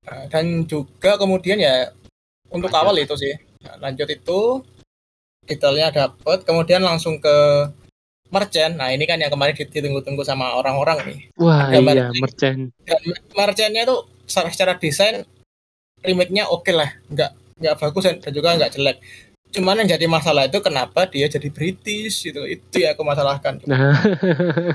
Nah, 0.05 0.22
dan 0.28 0.68
juga 0.68 1.16
kemudian 1.16 1.57
ya 1.57 1.90
untuk 2.53 2.68
Lanjut. 2.70 2.84
awal 2.84 2.97
itu 3.01 3.14
sih 3.16 3.34
Nah, 3.64 3.80
lanjut 3.80 4.05
itu 4.12 4.40
detailnya 5.45 5.92
dapat 5.92 6.45
kemudian 6.45 6.80
langsung 6.80 7.20
ke 7.20 7.68
merchant. 8.32 8.74
Nah 8.74 8.90
ini 8.90 9.07
kan 9.07 9.20
yang 9.22 9.30
kemarin 9.30 9.55
ditunggu-tunggu 9.55 10.26
sama 10.26 10.59
orang-orang 10.59 11.07
nih. 11.07 11.18
Wah, 11.38 11.70
Ada 11.70 11.80
iya, 11.80 12.05
merchant. 12.18 12.74
dan 12.82 13.01
merchantnya 13.36 13.82
itu 13.86 13.97
secara, 14.26 14.49
secara 14.51 14.72
desain 14.80 15.22
remake-nya 16.03 16.51
oke 16.51 16.72
lah. 16.74 16.90
Nggak 17.07 17.30
nggak 17.62 17.74
bagus 17.78 18.05
dan 18.18 18.32
juga 18.34 18.59
nggak 18.59 18.72
jelek. 18.74 18.99
Cuman 19.55 19.84
yang 19.84 19.95
jadi 19.95 20.07
masalah 20.11 20.51
itu 20.51 20.59
kenapa 20.59 21.07
dia 21.07 21.30
jadi 21.30 21.47
British 21.47 22.26
gitu. 22.26 22.42
Itu 22.42 22.82
ya 22.82 22.99
aku 22.99 23.07
masalahkan. 23.07 23.62
Nah, 23.70 23.95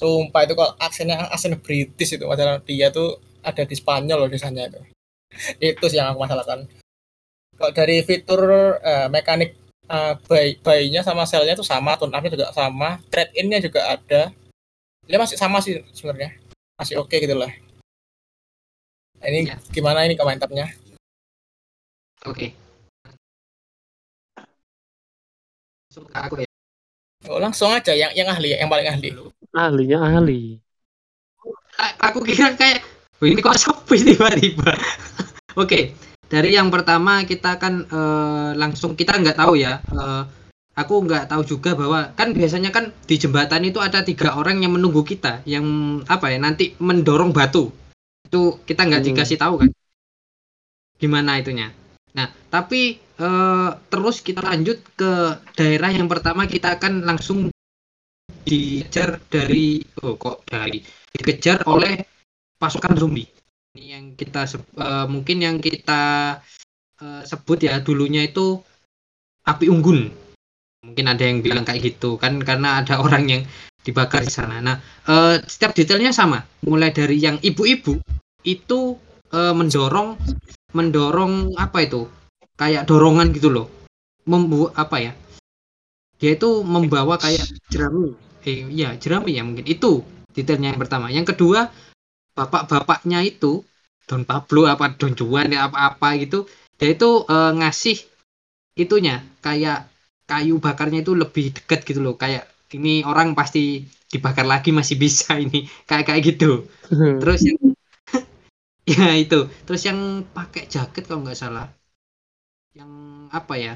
sumpah 0.00 0.42
itu 0.42 0.58
kalau 0.58 0.74
aksennya 0.82 1.30
aksen 1.30 1.54
British 1.62 2.18
itu. 2.18 2.26
Masalah 2.26 2.58
dia 2.66 2.90
tuh 2.90 3.22
ada 3.46 3.62
di 3.62 3.78
Spanyol 3.78 4.26
loh 4.26 4.30
desainnya 4.30 4.66
itu. 4.66 4.82
Itu 5.62 5.86
sih 5.86 6.02
yang 6.02 6.12
aku 6.12 6.26
masalahkan 6.26 6.66
kalau 7.62 7.70
dari 7.70 8.02
fitur 8.02 8.42
eh, 8.82 9.06
mekanik 9.06 9.54
eh, 9.86 10.12
buy 10.26 10.58
buy-nya 10.58 11.06
sama 11.06 11.22
sell-nya 11.22 11.54
itu 11.54 11.62
sama 11.62 11.94
tone 11.94 12.10
up-nya 12.10 12.34
juga 12.34 12.50
sama 12.50 12.98
trade 13.06 13.30
in-nya 13.38 13.62
juga 13.62 13.86
ada 13.86 14.34
dia 15.06 15.18
masih 15.18 15.38
sama 15.38 15.62
sih 15.62 15.78
sebenarnya 15.94 16.34
masih 16.74 16.98
oke 16.98 17.14
gitu 17.14 17.38
lah 17.38 17.54
Nah, 19.22 19.30
ini 19.30 19.46
Iya. 19.46 19.54
gimana 19.70 20.02
ini 20.02 20.18
komentarnya 20.18 20.66
Oke. 22.26 22.50
Langsung 25.86 26.06
ke 26.10 26.14
aku 26.18 26.34
ya. 26.42 26.48
oh, 27.30 27.38
langsung 27.38 27.70
aja 27.70 27.94
yang 27.94 28.10
yang 28.18 28.26
ahli 28.26 28.58
yang 28.58 28.66
paling 28.66 28.90
ahli 28.90 29.14
ahlinya 29.54 29.98
ahli. 30.02 30.58
A- 31.78 32.10
Aku 32.10 32.22
kira 32.26 32.50
kayak, 32.58 32.82
"Wih, 33.22 33.34
ini 33.34 33.42
kok 33.42 33.54
sepi 33.54 33.94
tiba-tiba. 34.02 34.74
Oke, 35.62 35.94
dari 36.32 36.56
yang 36.56 36.72
pertama 36.72 37.28
kita 37.28 37.60
kan 37.60 37.84
eh, 37.84 38.50
langsung 38.56 38.96
kita 38.96 39.20
nggak 39.20 39.36
tahu 39.36 39.60
ya. 39.60 39.84
eh, 39.84 40.24
aku 40.72 41.04
nggak 41.04 41.28
tahu 41.28 41.44
juga 41.44 41.76
bahwa 41.76 42.16
kan 42.16 42.32
biasanya 42.32 42.72
kan 42.72 42.88
di 43.04 43.20
jembatan 43.20 43.60
itu 43.68 43.76
ada 43.76 44.00
tiga 44.00 44.40
orang 44.40 44.64
yang 44.64 44.72
menunggu 44.72 45.04
kita, 45.04 45.44
yang 45.44 46.00
apa 46.08 46.32
ya 46.32 46.40
nanti 46.40 46.72
mendorong 46.80 47.36
batu. 47.36 47.68
Itu 48.24 48.64
kita 48.64 48.88
nggak 48.88 49.04
Hmm. 49.04 49.08
dikasih 49.12 49.36
tahu 49.36 49.54
kan. 49.60 49.70
Gimana 50.96 51.36
itunya? 51.36 51.68
Nah, 52.16 52.32
tapi 52.48 52.96
eh, 52.96 53.70
terus 53.92 54.24
kita 54.24 54.40
lanjut 54.40 54.80
ke 54.96 55.12
daerah 55.52 55.92
yang 55.92 56.08
pertama 56.08 56.48
kita 56.48 56.80
akan 56.80 57.04
langsung 57.04 57.52
dikejar 58.48 59.20
dari 59.28 59.84
oh 60.00 60.16
kok 60.16 60.48
dari 60.48 60.80
dikejar 61.12 61.68
oleh 61.68 62.00
pasukan 62.56 62.96
zombie. 62.96 63.28
Ini 63.72 63.96
yang 63.96 64.04
kita 64.20 64.44
eh, 64.52 65.06
mungkin 65.08 65.40
yang 65.40 65.56
kita 65.56 66.02
eh, 67.00 67.22
sebut 67.24 67.58
ya 67.64 67.80
dulunya 67.80 68.28
itu 68.28 68.60
api 69.48 69.72
unggun. 69.72 70.12
Mungkin 70.84 71.06
ada 71.08 71.24
yang 71.24 71.40
bilang 71.40 71.64
kayak 71.64 71.80
gitu 71.80 72.20
kan 72.20 72.36
karena 72.44 72.84
ada 72.84 73.00
orang 73.04 73.24
yang 73.32 73.42
dibakar 73.80 74.20
di 74.20 74.28
sana. 74.28 74.60
Nah, 74.60 74.76
eh, 75.08 75.40
setiap 75.48 75.72
detailnya 75.72 76.12
sama. 76.12 76.44
Mulai 76.68 76.92
dari 76.92 77.16
yang 77.16 77.40
ibu-ibu 77.40 77.96
itu 78.44 79.00
eh, 79.32 79.54
mendorong 79.56 80.20
mendorong 80.76 81.56
apa 81.56 81.88
itu? 81.88 82.04
Kayak 82.60 82.84
dorongan 82.84 83.32
gitu 83.32 83.48
loh. 83.48 83.72
Membuat 84.28 84.76
apa 84.76 85.00
ya? 85.00 85.12
Dia 86.20 86.36
itu 86.36 86.60
membawa 86.60 87.16
kayak 87.16 87.48
jerami. 87.72 88.12
Eh 88.44 88.68
iya, 88.68 89.00
jerami 89.00 89.32
ya 89.32 89.48
mungkin. 89.48 89.64
Itu 89.64 90.04
detailnya 90.36 90.76
yang 90.76 90.80
pertama. 90.84 91.08
Yang 91.08 91.32
kedua, 91.34 91.72
bapak-bapaknya 92.36 93.20
itu 93.24 93.62
Don 94.08 94.22
Pablo 94.26 94.66
apa 94.66 94.92
Don 94.98 95.14
Juan 95.14 95.52
ya 95.54 95.68
apa-apa 95.68 96.18
gitu. 96.20 96.48
Dia 96.76 96.92
itu 96.96 97.24
eh, 97.28 97.52
ngasih 97.58 97.96
itunya 98.76 99.22
kayak 99.44 99.88
kayu 100.26 100.58
bakarnya 100.58 101.04
itu 101.04 101.12
lebih 101.14 101.54
deket 101.56 101.84
gitu 101.86 102.00
loh. 102.02 102.14
Kayak 102.18 102.48
ini 102.72 103.04
orang 103.04 103.36
pasti 103.36 103.84
dibakar 104.08 104.48
lagi 104.48 104.74
masih 104.74 104.96
bisa 104.98 105.36
ini. 105.44 105.68
Kayak 105.88 106.04
kayak 106.12 106.22
gitu. 106.34 106.66
Terus 106.90 107.40
yang 107.46 107.58
ya 108.98 109.14
itu 109.14 109.46
terus 109.62 109.82
yang 109.86 110.26
pakai 110.34 110.66
jaket 110.66 111.06
kalau 111.06 111.22
nggak 111.22 111.38
salah 111.38 111.70
yang 112.74 112.90
apa 113.30 113.54
ya 113.54 113.74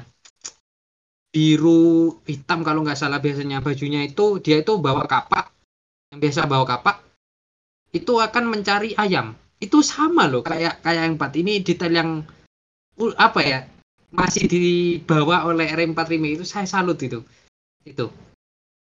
biru 1.31 2.17
hitam 2.27 2.65
kalau 2.65 2.83
nggak 2.83 2.99
salah 2.99 3.23
biasanya 3.23 3.63
bajunya 3.63 4.03
itu 4.03 4.41
dia 4.43 4.59
itu 4.59 4.75
bawa 4.81 5.05
kapak 5.07 5.53
yang 6.11 6.19
biasa 6.19 6.49
bawa 6.49 6.65
kapak 6.65 7.06
itu 7.95 8.13
akan 8.19 8.43
mencari 8.51 8.93
ayam. 8.97 9.35
Itu 9.57 9.81
sama 9.81 10.29
loh 10.29 10.45
kayak 10.45 10.83
kayak 10.85 11.01
yang 11.07 11.15
empat. 11.17 11.31
Ini 11.39 11.53
detail 11.65 11.93
yang 11.93 12.11
apa 13.17 13.41
ya 13.41 13.59
masih 14.13 14.49
dibawa 14.49 15.45
oleh 15.45 15.67
R4 15.69 15.97
Remake 15.97 16.41
itu 16.41 16.45
saya 16.47 16.67
salut 16.67 16.97
itu. 17.01 17.23
Itu. 17.83 18.11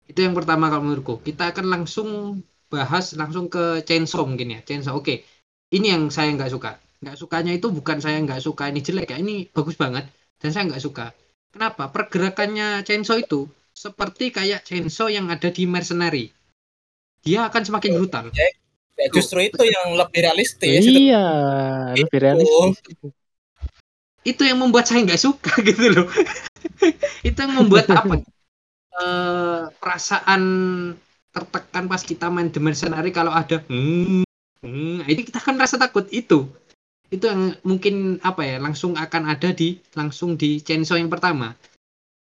Itu 0.07 0.19
yang 0.23 0.33
pertama 0.33 0.71
kalau 0.71 0.87
menurutku. 0.87 1.19
Kita 1.23 1.51
akan 1.51 1.65
langsung 1.67 2.39
bahas 2.67 3.15
langsung 3.15 3.47
ke 3.47 3.83
Chainsaw 3.87 4.23
mungkin 4.27 4.57
ya 4.57 4.59
Chainsaw. 4.63 4.95
Oke. 4.95 5.23
Ini 5.67 5.95
yang 5.99 6.03
saya 6.11 6.31
nggak 6.31 6.51
suka. 6.51 6.79
Nggak 7.03 7.17
sukanya 7.19 7.51
itu 7.53 7.67
bukan 7.69 8.01
saya 8.01 8.17
nggak 8.23 8.41
suka 8.41 8.71
ini 8.71 8.81
jelek 8.81 9.13
ya 9.13 9.17
ini 9.21 9.45
bagus 9.51 9.75
banget 9.77 10.09
dan 10.41 10.49
saya 10.51 10.63
nggak 10.71 10.83
suka. 10.83 11.05
Kenapa? 11.53 11.91
Pergerakannya 11.91 12.83
Chainsaw 12.83 13.19
itu 13.21 13.47
seperti 13.71 14.33
kayak 14.33 14.65
Chainsaw 14.65 15.07
yang 15.07 15.29
ada 15.29 15.47
di 15.53 15.63
Mercenary. 15.69 16.33
Dia 17.21 17.51
akan 17.51 17.63
semakin 17.67 17.91
brutal 17.99 18.25
Ya, 18.97 19.07
justru 19.13 19.45
itu 19.45 19.61
yang 19.61 19.93
lebih 19.93 20.25
realistis. 20.25 20.81
itu. 20.81 21.13
Iya, 21.13 21.25
lebih 21.93 22.17
realistis. 22.17 22.81
itu 24.27 24.43
yang 24.43 24.59
membuat 24.59 24.89
saya 24.89 25.05
nggak 25.05 25.21
suka 25.21 25.53
gitu 25.69 25.93
loh. 25.93 26.09
Itu 27.21 27.37
yang 27.37 27.53
membuat 27.53 27.87
apa? 27.93 28.25
Eh, 28.97 29.61
perasaan 29.77 30.41
tertekan 31.29 31.85
pas 31.85 32.01
kita 32.01 32.33
main 32.33 32.49
The 32.49 32.57
Mercenary 32.57 33.13
kalau 33.13 33.29
ada 33.29 33.61
hmm, 33.69 34.25
hmm, 34.65 35.05
itu 35.05 35.29
kita 35.29 35.37
kan 35.37 35.61
rasa 35.61 35.77
takut. 35.77 36.09
Itu. 36.09 36.49
Itu 37.13 37.29
yang 37.29 37.53
mungkin 37.61 38.17
apa 38.25 38.43
ya 38.43 38.57
langsung 38.57 38.97
akan 38.97 39.29
ada 39.29 39.53
di 39.53 39.77
langsung 39.93 40.35
di 40.35 40.57
Chainsaw 40.57 40.97
yang 40.97 41.13
pertama. 41.13 41.53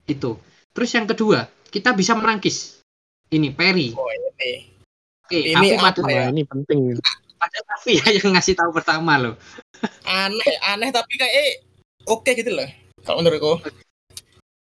Itu. 0.07 0.39
Terus 0.71 0.89
yang 0.95 1.05
kedua 1.05 1.51
kita 1.67 1.91
bisa 1.91 2.15
merangkis 2.15 2.79
ini 3.35 3.51
Perry. 3.51 3.91
Oh, 3.91 4.07
ini. 4.07 4.70
Oke, 5.31 5.47
Ini 5.47 5.79
Afi 5.79 5.79
apa 5.79 6.09
ya? 6.11 6.27
Ini 6.27 6.43
penting. 6.43 6.99
padahal 7.39 7.65
Afi 7.79 7.97
ya 7.97 8.07
yang 8.11 8.35
ngasih 8.35 8.53
tahu 8.53 8.69
pertama 8.75 9.15
loh 9.15 9.39
Aneh, 10.03 10.53
aneh 10.67 10.91
tapi 10.91 11.15
kayak 11.15 11.33
eh, 11.33 11.51
oke 12.05 12.27
gitu 12.35 12.51
loh. 12.53 12.67
Kalau 13.01 13.23
menurutku. 13.23 13.65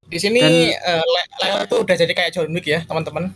Di 0.08 0.16
sini 0.16 0.40
Dan- 0.40 0.72
eh, 0.72 1.04
Leo 1.42 1.56
itu 1.66 1.76
udah 1.84 1.96
jadi 1.98 2.12
kayak 2.14 2.32
John 2.32 2.48
Wick 2.54 2.64
ya, 2.64 2.80
teman-teman. 2.88 3.34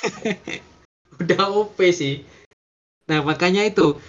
udah 1.22 1.40
OP 1.52 1.78
sih. 1.92 2.26
Nah 3.06 3.22
makanya 3.22 3.62
itu 3.62 4.00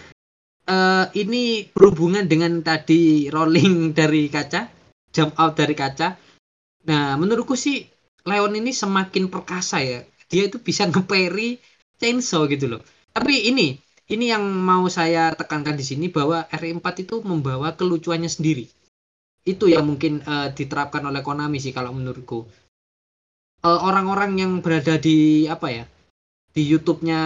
eh 0.67 1.05
ini 1.15 1.67
berhubungan 1.69 2.25
dengan 2.25 2.63
tadi 2.65 3.29
rolling 3.29 3.93
dari 3.93 4.25
kaca, 4.31 4.71
jump 5.13 5.37
out 5.37 5.53
dari 5.53 5.77
kaca. 5.77 6.17
Nah 6.87 7.13
menurutku 7.19 7.53
sih 7.53 7.85
Leon 8.25 8.57
ini 8.57 8.73
semakin 8.73 9.29
perkasa 9.29 9.85
ya. 9.85 10.01
Dia 10.27 10.49
itu 10.49 10.59
bisa 10.59 10.89
ngeperi 10.89 11.61
chainsaw 11.97 12.45
gitu 12.49 12.71
loh. 12.71 12.81
Tapi 13.13 13.49
ini 13.49 13.77
ini 14.07 14.25
yang 14.31 14.43
mau 14.45 14.87
saya 14.87 15.35
tekankan 15.35 15.75
di 15.75 15.83
sini 15.83 16.07
bahwa 16.07 16.47
R4 16.47 16.85
itu 17.03 17.19
membawa 17.25 17.75
kelucuannya 17.75 18.31
sendiri. 18.31 18.69
Itu 19.43 19.67
yang 19.67 19.87
mungkin 19.87 20.23
eh, 20.23 20.49
diterapkan 20.55 21.03
oleh 21.03 21.19
Konami 21.25 21.59
sih 21.59 21.75
kalau 21.75 21.91
menurutku. 21.91 22.47
Eh, 23.65 23.79
Orang-orang 23.83 24.37
yang 24.39 24.51
berada 24.63 24.95
di 24.95 25.49
apa 25.49 25.67
ya 25.73 25.85
di 26.57 26.65
YouTube-nya 26.65 27.21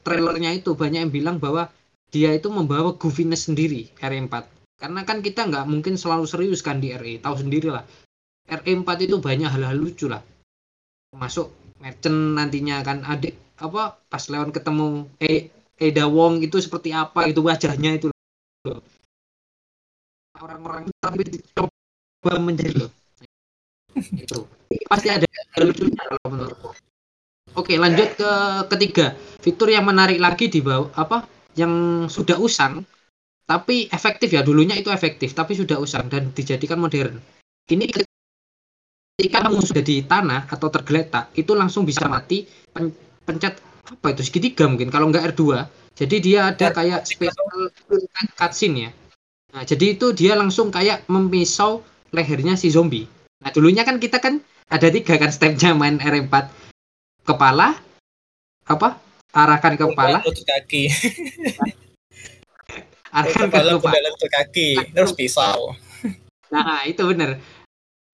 trailernya 0.00 0.56
itu 0.56 0.72
banyak 0.72 1.00
yang 1.04 1.12
bilang 1.12 1.36
bahwa 1.36 1.68
dia 2.08 2.32
itu 2.32 2.48
membawa 2.48 2.96
goofiness 2.96 3.52
sendiri 3.52 3.92
RE4 4.00 4.32
karena 4.80 5.00
kan 5.04 5.20
kita 5.20 5.44
nggak 5.44 5.68
mungkin 5.68 6.00
selalu 6.00 6.24
serius 6.24 6.64
kan 6.64 6.80
di 6.80 6.88
RE 6.96 7.20
tahu 7.20 7.36
sendiri 7.36 7.68
lah 7.68 7.84
RE4 8.48 8.88
itu 9.04 9.20
banyak 9.20 9.52
hal-hal 9.52 9.76
lucu 9.76 10.08
lah 10.08 10.24
termasuk 11.12 11.52
merchant 11.84 12.40
nantinya 12.40 12.80
kan 12.80 13.04
adik 13.04 13.36
apa 13.56 13.96
pas 14.08 14.24
Leon 14.28 14.52
ketemu 14.52 15.08
e 15.16 15.48
Eda 15.76 16.08
Wong 16.08 16.44
itu 16.44 16.56
seperti 16.60 16.92
apa 16.92 17.28
itu 17.28 17.40
wajahnya 17.40 17.96
itu 17.96 18.08
orang-orang 20.36 20.88
tapi 21.00 21.40
coba 21.56 22.32
menjadi 22.36 22.84
loh 22.84 22.92
itu 23.96 24.44
pasti 24.88 25.08
ada 25.08 25.24
lucunya 25.60 26.04
menurutku 26.28 26.76
Oke, 27.56 27.80
lanjut 27.80 28.20
ke 28.20 28.30
ketiga. 28.68 29.16
Fitur 29.40 29.72
yang 29.72 29.88
menarik 29.88 30.20
lagi 30.20 30.52
di 30.52 30.60
bawah 30.60 30.92
apa? 30.92 31.24
Yang 31.56 31.72
sudah 32.12 32.36
usang 32.36 32.84
tapi 33.48 33.88
efektif 33.88 34.28
ya. 34.28 34.44
Dulunya 34.44 34.76
itu 34.76 34.92
efektif 34.92 35.32
tapi 35.32 35.56
sudah 35.56 35.80
usang 35.80 36.12
dan 36.12 36.36
dijadikan 36.36 36.76
modern. 36.76 37.16
Ini 37.72 37.88
ketika 39.16 39.48
kamu 39.48 39.64
sudah 39.64 39.80
di 39.80 40.04
tanah 40.04 40.52
atau 40.52 40.68
tergeletak, 40.68 41.32
itu 41.32 41.56
langsung 41.56 41.88
bisa 41.88 42.04
mati 42.04 42.44
pencet 43.26 43.58
apa 43.86 44.06
itu 44.14 44.22
segitiga 44.22 44.70
mungkin 44.70 44.88
kalau 44.88 45.10
nggak 45.10 45.34
R2. 45.34 45.66
Jadi 45.96 46.16
dia 46.20 46.52
ada 46.52 46.70
kayak 46.70 47.08
special 47.08 47.72
cutscene 48.36 48.88
ya. 48.88 48.90
Nah, 49.56 49.64
jadi 49.64 49.96
itu 49.96 50.12
dia 50.12 50.36
langsung 50.36 50.68
kayak 50.68 51.08
memisau 51.08 51.80
lehernya 52.12 52.54
si 52.54 52.68
zombie. 52.68 53.08
Nah, 53.40 53.50
dulunya 53.50 53.82
kan 53.82 53.96
kita 53.96 54.20
kan 54.20 54.44
ada 54.68 54.92
tiga 54.92 55.16
kan 55.16 55.32
stepnya 55.32 55.72
main 55.72 55.96
R4 55.96 56.52
kepala 57.26 57.74
apa 58.66 58.98
arahkan 59.30 59.78
ke 59.78 59.84
kepala 59.88 60.18
lutut 60.26 60.46
kaki. 60.46 60.84
arahkan 63.16 63.48
ke 63.48 63.58
Kepala, 63.80 64.06
lutut 64.12 64.30
kaki. 64.30 64.68
Terus 64.92 65.12
pisau. 65.16 65.72
nah 66.46 66.86
itu 66.86 67.02
bener 67.02 67.42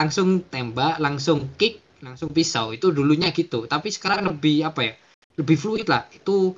langsung 0.01 0.41
tembak 0.49 0.97
langsung 0.97 1.53
kick 1.53 2.01
langsung 2.01 2.33
pisau 2.33 2.73
itu 2.73 2.89
dulunya 2.89 3.29
gitu 3.29 3.69
tapi 3.69 3.93
sekarang 3.93 4.25
lebih 4.25 4.65
apa 4.65 4.81
ya 4.81 4.93
lebih 5.37 5.57
fluid 5.57 5.87
lah. 5.89 6.05
Itu 6.13 6.53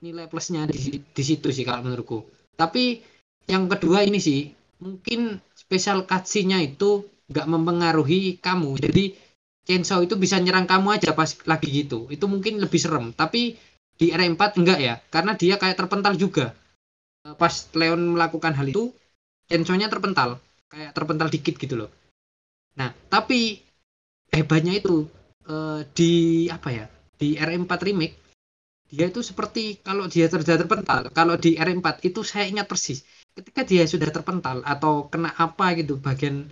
nilai 0.00 0.26
plusnya 0.28 0.64
di, 0.64 1.00
di 1.00 1.22
situ 1.22 1.52
sih 1.52 1.64
kalau 1.64 1.84
menurutku. 1.84 2.24
Tapi 2.56 3.00
yang 3.48 3.68
kedua 3.68 4.04
ini 4.04 4.20
sih 4.20 4.52
mungkin 4.80 5.40
spesial 5.52 6.08
cutscene-nya 6.08 6.60
itu 6.64 7.04
nggak 7.30 7.46
mempengaruhi 7.46 8.40
kamu. 8.40 8.80
Jadi 8.80 9.04
chainsaw 9.64 10.02
itu 10.02 10.16
bisa 10.16 10.40
nyerang 10.40 10.66
kamu 10.66 11.00
aja 11.00 11.12
pas 11.12 11.30
lagi 11.46 11.68
gitu. 11.84 12.08
Itu 12.08 12.26
mungkin 12.26 12.58
lebih 12.60 12.80
serem. 12.80 13.12
Tapi 13.12 13.56
di 14.00 14.06
R4 14.12 14.60
enggak 14.60 14.78
ya. 14.80 14.94
Karena 15.12 15.36
dia 15.36 15.60
kayak 15.60 15.76
terpental 15.76 16.16
juga. 16.16 16.52
Eh, 17.28 17.36
pas 17.36 17.52
Leon 17.76 18.16
melakukan 18.16 18.56
hal 18.56 18.66
itu 18.68 18.90
chainsaw-nya 19.48 19.92
terpental. 19.92 20.40
Kayak 20.70 20.96
terpental 20.96 21.28
dikit 21.28 21.54
gitu 21.60 21.76
loh. 21.76 21.90
Nah 22.80 22.92
tapi 23.12 23.60
hebatnya 24.32 24.78
itu 24.78 25.04
eh, 25.46 25.80
di 25.92 26.12
apa 26.48 26.68
ya 26.72 26.86
di 27.20 27.36
R4 27.36 27.80
remake 27.84 28.16
dia 28.90 29.06
itu 29.06 29.20
seperti 29.22 29.78
kalau 29.86 30.10
dia 30.10 30.26
sudah 30.26 30.56
terpental 30.58 31.00
kalau 31.14 31.36
di 31.38 31.54
R4 31.54 32.02
itu 32.02 32.24
saya 32.26 32.48
ingat 32.50 32.66
persis 32.66 33.06
ketika 33.36 33.62
dia 33.62 33.84
sudah 33.86 34.10
terpental 34.10 34.64
atau 34.66 35.06
kena 35.12 35.30
apa 35.38 35.78
gitu 35.78 36.00
bagian 36.00 36.50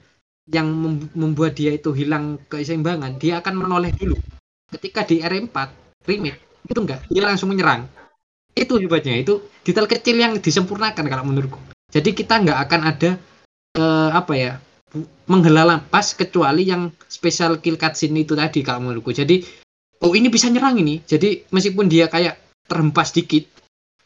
yang 0.49 0.69
mem- 0.73 1.13
membuat 1.13 1.59
dia 1.61 1.77
itu 1.77 1.93
hilang 1.93 2.41
keseimbangan 2.49 3.21
dia 3.21 3.41
akan 3.41 3.55
menoleh 3.65 3.93
dulu. 3.93 4.17
Ketika 4.69 5.05
di 5.05 5.21
R4 5.21 5.69
remake 6.09 6.41
itu 6.69 6.79
enggak 6.81 7.01
dia 7.09 7.23
langsung 7.25 7.53
menyerang. 7.53 7.89
Itu 8.57 8.81
hebatnya 8.81 9.15
itu 9.23 9.45
detail 9.63 9.87
kecil 9.87 10.17
yang 10.19 10.35
disempurnakan 10.41 11.05
kalau 11.07 11.25
menurutku. 11.25 11.61
Jadi 11.93 12.11
kita 12.17 12.43
nggak 12.43 12.59
akan 12.69 12.81
ada 12.85 13.11
eh, 13.77 14.11
apa 14.13 14.33
ya 14.35 14.53
menghela 15.29 15.69
lampas 15.69 16.17
kecuali 16.17 16.65
yang 16.65 16.89
special 17.07 17.61
kill 17.61 17.77
cutscene 17.77 18.25
itu 18.25 18.33
tadi 18.33 18.65
kalau 18.65 18.89
menurutku. 18.89 19.13
Jadi 19.13 19.45
oh 20.05 20.13
ini 20.15 20.29
bisa 20.31 20.47
nyerang 20.53 20.77
ini 20.79 21.01
jadi 21.05 21.43
meskipun 21.51 21.87
dia 21.91 22.07
kayak 22.11 22.39
terhempas 22.69 23.11
dikit 23.17 23.45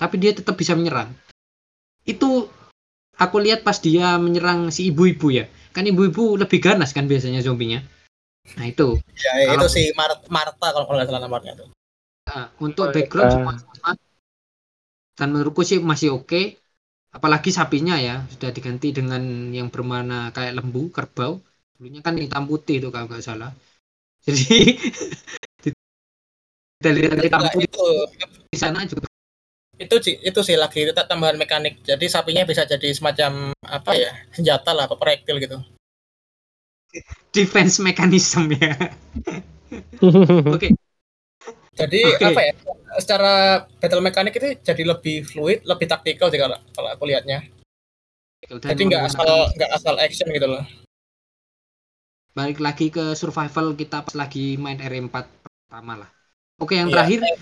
tapi 0.00 0.18
dia 0.22 0.32
tetap 0.34 0.54
bisa 0.58 0.72
menyerang 0.78 1.12
itu 2.08 2.48
aku 3.16 3.36
lihat 3.38 3.62
pas 3.66 3.78
dia 3.78 4.16
menyerang 4.18 4.70
si 4.74 4.90
ibu-ibu 4.90 5.28
ya 5.30 5.44
kan 5.72 5.84
ibu-ibu 5.86 6.36
lebih 6.40 6.58
ganas 6.60 6.90
kan 6.96 7.06
biasanya 7.06 7.40
zombinya 7.44 7.80
nah 8.58 8.66
itu 8.66 8.98
Ya, 9.22 9.32
Kalau- 9.54 9.62
itu 9.62 9.66
si 9.70 9.82
Mar- 9.94 10.18
Marta 10.26 10.66
kalau 10.74 10.84
kalau 10.90 10.98
nggak 10.98 11.08
salah 11.08 11.22
namanya 11.22 11.52
tuh. 11.54 11.68
Nah, 12.26 12.50
untuk 12.58 12.90
Oh, 12.90 12.94
background 12.94 13.30
semua 13.30 13.54
sama. 13.54 13.90
Dan 15.14 15.28
menurutku 15.30 15.62
sih 15.62 15.78
masih 15.78 16.10
oke. 16.18 16.58
Apalagi 17.14 17.54
sapinya 17.54 17.94
ya 18.02 18.26
sudah 18.34 18.50
diganti 18.50 18.90
dengan 18.90 19.22
yang 19.54 19.68
berwarna 19.70 20.34
kayak 20.34 20.58
lembu, 20.58 20.90
kerbau. 20.90 21.38
Dulunya 21.78 22.00
kan 22.02 22.18
hitam 22.18 22.50
putih 22.50 22.82
itu 22.82 22.88
kalau 22.90 23.06
nggak 23.06 23.22
salah. 23.22 23.54
Jadi 24.26 24.74
dari 26.82 27.06
hitam 27.06 27.40
Nah, 27.40 27.52
putih 27.54 27.70
itu 27.70 27.86
di 28.50 28.58
sana 28.58 28.82
juga 28.84 29.06
itu 29.82 29.96
sih 29.98 30.14
itu 30.22 30.40
sih 30.46 30.54
lagi 30.54 30.86
kita 30.86 31.08
tambahan 31.10 31.34
mekanik. 31.34 31.82
Jadi 31.82 32.06
sapinya 32.06 32.46
bisa 32.46 32.62
jadi 32.62 32.92
semacam 32.94 33.50
apa 33.66 33.90
ya 33.98 34.10
senjata 34.30 34.70
lah, 34.70 34.86
apa 34.86 34.94
proyektil 34.94 35.42
gitu. 35.42 35.58
defense 37.32 37.80
mechanism 37.80 38.52
ya. 38.52 38.76
Oke. 40.54 40.76
Jadi 41.72 42.00
Oke. 42.04 42.24
apa 42.28 42.40
ya? 42.44 42.52
Secara 43.00 43.32
battle 43.80 44.04
mechanic 44.04 44.36
itu 44.36 44.60
jadi 44.60 44.84
lebih 44.84 45.24
fluid, 45.24 45.64
lebih 45.64 45.88
taktikal 45.88 46.28
sih 46.28 46.36
kalau 46.36 46.60
kalau 46.76 46.88
aku 46.92 47.08
lihatnya. 47.08 47.48
Dan 48.44 48.76
Jadi 48.76 48.82
nggak 48.92 49.08
asal 49.08 49.48
nggak 49.56 49.70
asal 49.72 49.94
action 49.96 50.28
gitu 50.30 50.46
loh. 50.46 50.62
balik 52.32 52.64
lagi 52.64 52.88
ke 52.88 53.12
survival 53.12 53.76
kita 53.76 54.08
pas 54.08 54.16
lagi 54.16 54.56
main 54.56 54.80
R4 54.80 55.12
pertama 55.44 56.00
lah. 56.00 56.10
Oke, 56.62 56.78
yang 56.78 56.88
Iya, 56.88 56.94
terakhir 57.02 57.18
eh, 57.26 57.36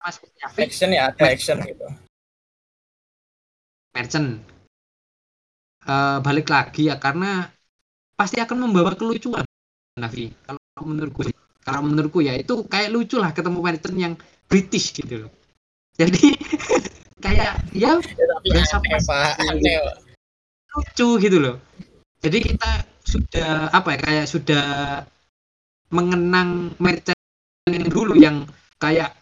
Mas 0.00 0.16
Yafi 0.40 0.60
action 0.64 0.90
ya 0.96 1.12
ada 1.12 1.24
action 1.28 1.60
gitu. 1.60 1.84
Merchant. 3.92 4.28
Eh, 5.84 6.18
balik 6.24 6.48
lagi 6.48 6.88
ya 6.88 6.96
karena 6.96 7.52
pasti 8.16 8.40
akan 8.40 8.64
membawa 8.68 8.96
kelucuan 8.96 9.44
Navi 10.00 10.32
kalau 10.48 10.60
menurutku. 10.88 11.28
Kalau 11.60 11.80
menurutku 11.84 12.24
ya 12.24 12.32
itu 12.32 12.64
kayak 12.64 12.88
lucu 12.88 13.20
lah 13.20 13.36
ketemu 13.36 13.60
merchant 13.60 13.96
yang 14.00 14.14
British 14.48 14.96
gitu 14.96 15.28
loh. 15.28 15.30
Jadi 16.00 16.32
kayak 17.24 17.60
ya 17.76 17.92
Ya, 18.40 18.64
Berasa 18.64 18.80
Pak. 19.04 19.36
lucu 20.72 21.08
gitu 21.20 21.36
loh. 21.36 21.56
Jadi 22.24 22.38
kita 22.40 22.70
sudah 23.04 23.68
apa 23.68 23.96
ya 23.96 23.98
kayak 24.00 24.26
sudah 24.32 24.66
mengenang 25.92 26.72
merchant 26.80 27.19
yang 27.80 27.88
dulu 27.90 28.14
yang 28.20 28.36
kayak 28.76 29.16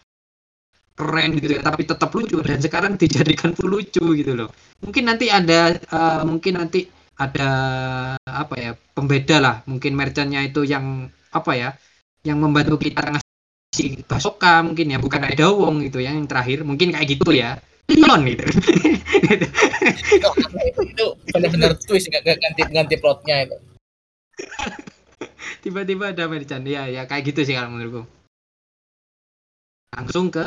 keren 0.99 1.39
gitu 1.39 1.55
ya, 1.55 1.63
tapi 1.63 1.87
tetap 1.87 2.11
lucu 2.11 2.43
dan 2.43 2.59
sekarang 2.59 2.99
dijadikan 2.99 3.55
full 3.55 3.79
lucu 3.79 4.03
gitu 4.19 4.35
loh. 4.35 4.51
Mungkin 4.83 5.07
nanti 5.07 5.31
ada 5.31 5.79
eh, 5.79 6.23
mungkin 6.27 6.59
nanti 6.59 6.91
ada 7.15 7.51
apa 8.27 8.55
ya 8.59 8.73
pembeda 8.75 9.39
lah. 9.39 9.57
Mungkin 9.71 9.95
merchantnya 9.95 10.43
itu 10.43 10.67
yang 10.67 11.07
apa 11.31 11.53
ya 11.55 11.71
yang 12.27 12.43
membantu 12.43 12.83
kita 12.83 13.15
ngasih 13.15 14.03
basoka 14.11 14.59
mungkin 14.67 14.91
ya 14.91 14.99
bukan 14.99 15.23
kayak 15.23 15.39
Dawong 15.39 15.87
gitu 15.87 16.03
ya 16.03 16.11
yang 16.11 16.27
terakhir 16.27 16.67
mungkin 16.67 16.91
kayak 16.91 17.07
gitu 17.15 17.31
ya. 17.31 17.55
Leon 17.89 18.21
gitu. 18.29 18.45
itu 20.69 20.81
itu, 20.93 21.07
benar-benar 21.33 21.73
twist 21.81 22.13
nggak 22.13 22.37
ganti 22.37 22.61
ganti 22.69 22.95
plotnya 23.01 23.49
itu. 23.49 23.57
tiba-tiba 25.65 26.15
ada 26.15 26.31
merchant 26.31 26.63
ya 26.69 26.87
ya 26.87 27.09
kayak 27.09 27.33
gitu 27.33 27.43
sih 27.43 27.55
kalau 27.57 27.75
menurutku 27.75 28.18
langsung 29.95 30.29
ke 30.29 30.47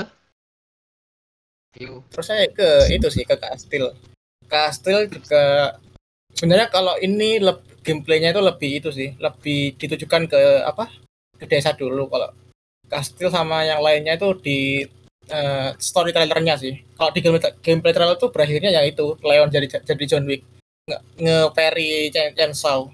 Ayo. 1.80 2.04
Terus 2.12 2.28
saya 2.28 2.52
ke 2.52 2.92
itu 2.92 3.08
sih 3.08 3.24
ke 3.24 3.36
Kastil. 3.40 3.96
Kastil 4.52 5.08
juga 5.08 5.76
sebenarnya 6.36 6.68
kalau 6.68 7.00
ini 7.00 7.40
gameplaynya 7.80 8.36
itu 8.36 8.42
lebih 8.44 8.72
itu 8.84 8.90
sih, 8.92 9.16
lebih 9.16 9.80
ditujukan 9.80 10.28
ke 10.28 10.42
apa? 10.68 10.92
Ke 11.40 11.48
desa 11.48 11.72
dulu 11.72 12.12
kalau 12.12 12.36
Kastil 12.92 13.32
sama 13.32 13.64
yang 13.64 13.80
lainnya 13.80 14.20
itu 14.20 14.36
di 14.44 14.60
eh, 15.32 15.70
story 15.80 16.12
trailernya 16.12 16.60
sih. 16.60 16.76
Kalau 17.00 17.12
di 17.16 17.24
gameplay, 17.24 17.56
gameplay 17.64 17.94
trailer 17.96 18.20
itu 18.20 18.28
berakhirnya 18.28 18.70
ya 18.76 18.84
itu 18.84 19.16
Leon 19.24 19.48
jadi 19.48 19.68
jadi 19.80 20.04
John 20.12 20.28
Wick 20.28 20.44
nge, 20.92 20.98
nge 21.24 21.38
parry 21.56 22.12
Chen, 22.12 22.36
Chen 22.36 22.52
Shao. 22.52 22.92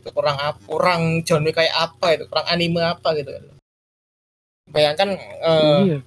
Itu 0.00 0.10
kurang? 0.16 0.40
Kurang 0.64 1.02
John 1.28 1.44
Wick 1.44 1.60
kayak 1.60 1.76
apa 1.76 2.16
itu? 2.16 2.24
Kurang 2.24 2.48
anime 2.48 2.80
apa 2.80 3.12
gitu. 3.20 3.36
Bayangkan 4.68 5.08
eh, 5.18 5.80
Iya. 5.84 5.98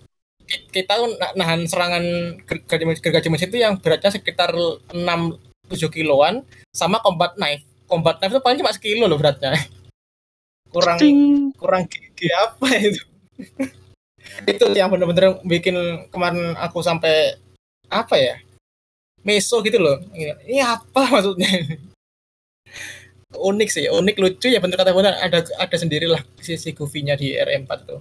kita 0.71 0.95
nahan 1.35 1.67
serangan 1.67 2.03
ger- 2.47 2.63
gergaji 3.03 3.27
mesin 3.29 3.49
itu 3.51 3.59
yang 3.59 3.77
beratnya 3.77 4.09
sekitar 4.09 4.55
6 4.55 5.38
7 5.67 5.91
kiloan 5.91 6.41
sama 6.71 7.03
combat 7.03 7.35
knife. 7.35 7.61
Combat 7.85 8.17
knife 8.19 8.34
itu 8.34 8.43
paling 8.43 8.59
cuma 8.59 8.71
sekilo 8.71 9.05
loh 9.05 9.19
beratnya. 9.19 9.53
Kurang 10.73 10.99
Cing. 10.99 11.51
kurang 11.55 11.88
gigi 11.88 12.27
apa 12.27 12.67
itu. 12.75 12.99
itu 14.51 14.63
yang 14.75 14.91
bener-bener 14.91 15.39
bikin 15.47 15.75
kemarin 16.11 16.51
aku 16.59 16.84
sampai 16.84 17.39
apa 17.88 18.19
ya? 18.19 18.35
Meso 19.23 19.63
gitu 19.63 19.79
loh. 19.79 19.95
Ini 20.11 20.59
apa 20.59 21.07
maksudnya? 21.13 21.47
unik 23.27 23.69
sih, 23.69 23.85
unik 23.91 24.17
lucu 24.23 24.47
ya 24.47 24.63
bener 24.63 24.79
kata 24.79 24.95
bener 24.95 25.11
ada 25.19 25.43
ada 25.43 25.75
sendirilah 25.75 26.23
sisi 26.39 26.71
Goofy-nya 26.71 27.19
di 27.19 27.35
R4 27.35 27.71
tuh. 27.84 27.99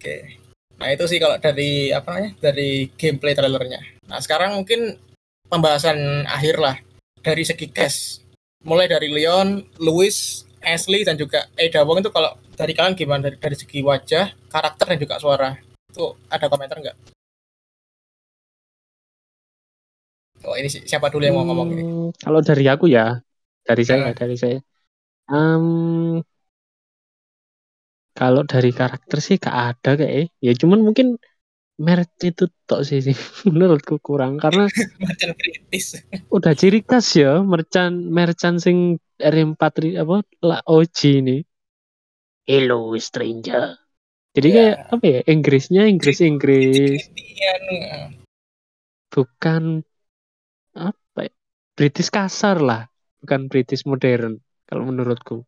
Oke. 0.00 0.40
Nah, 0.80 0.88
itu 0.96 1.04
sih 1.04 1.20
kalau 1.20 1.36
dari 1.36 1.92
apa 1.92 2.16
namanya? 2.16 2.32
Dari 2.40 2.88
gameplay 2.96 3.36
trailernya. 3.36 3.84
Nah, 4.08 4.16
sekarang 4.16 4.56
mungkin 4.56 4.96
pembahasan 5.44 6.24
akhir 6.24 6.56
lah 6.56 6.80
dari 7.20 7.44
segi 7.44 7.68
cast. 7.68 8.24
Mulai 8.64 8.88
dari 8.88 9.12
Leon, 9.12 9.60
Louis, 9.76 10.16
Ashley 10.64 11.04
dan 11.04 11.20
juga 11.20 11.44
Ada 11.52 11.84
Wong 11.84 12.00
itu 12.00 12.08
kalau 12.08 12.32
dari 12.56 12.72
kalian 12.72 12.96
gimana 12.96 13.28
dari, 13.28 13.36
dari 13.36 13.56
segi 13.60 13.84
wajah, 13.84 14.32
karakter 14.48 14.96
dan 14.96 14.98
juga 15.04 15.20
suara? 15.20 15.52
Itu 15.92 16.16
ada 16.32 16.48
komentar 16.48 16.80
nggak? 16.80 16.96
Oh, 20.48 20.56
ini 20.56 20.72
si- 20.72 20.88
siapa 20.88 21.12
dulu 21.12 21.28
yang 21.28 21.36
mau 21.36 21.44
ngomong 21.44 21.68
ini? 21.76 21.82
Hmm, 21.84 22.08
Kalau 22.16 22.40
dari 22.40 22.64
aku 22.64 22.88
ya, 22.88 23.20
dari 23.68 23.84
saya, 23.84 24.08
Eh. 24.08 24.16
dari 24.16 24.36
saya. 24.40 24.64
Em, 25.28 26.24
kalau 28.20 28.44
dari 28.44 28.68
karakter 28.70 29.18
sih 29.24 29.40
gak 29.40 29.56
ada 29.72 29.90
kayak 29.96 30.28
ya 30.44 30.52
cuman 30.52 30.84
mungkin 30.84 31.16
merch 31.80 32.20
itu 32.28 32.44
tok 32.68 32.84
sih, 32.84 33.00
sih. 33.00 33.16
menurutku 33.48 33.96
kurang 34.04 34.36
karena 34.36 34.68
Macan 35.00 35.32
kritis. 35.32 36.04
udah 36.28 36.52
ciri 36.52 36.84
khas 36.84 37.16
ya 37.16 37.40
merchant 37.40 37.96
merchant 38.12 38.60
sing 38.60 39.00
R4 39.16 39.62
ri- 39.80 39.96
apa 39.96 40.20
la 40.44 40.60
OG 40.68 40.98
ini. 41.24 41.40
Hello 42.44 42.92
stranger. 43.00 43.80
Jadi 44.36 44.48
Ya. 44.48 44.54
kayak 44.56 44.76
apa 44.94 45.04
ya 45.08 45.20
Inggrisnya 45.26 45.82
Inggris 45.88 46.20
Inggris 46.22 47.02
bukan 49.10 49.82
apa 50.70 51.20
ya, 51.26 51.32
British 51.74 52.14
kasar 52.14 52.62
lah 52.62 52.86
bukan 53.18 53.50
British 53.50 53.82
modern 53.82 54.38
kalau 54.70 54.86
menurutku 54.86 55.42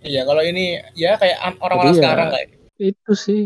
Iya, 0.00 0.24
kalau 0.24 0.40
ini 0.40 0.80
ya 0.96 1.20
kayak 1.20 1.38
an- 1.44 1.60
orang-orang 1.60 1.92
Jadi 1.92 2.00
ya, 2.00 2.02
sekarang 2.04 2.26
kayak. 2.32 2.48
itu 2.80 3.12
sih. 3.12 3.42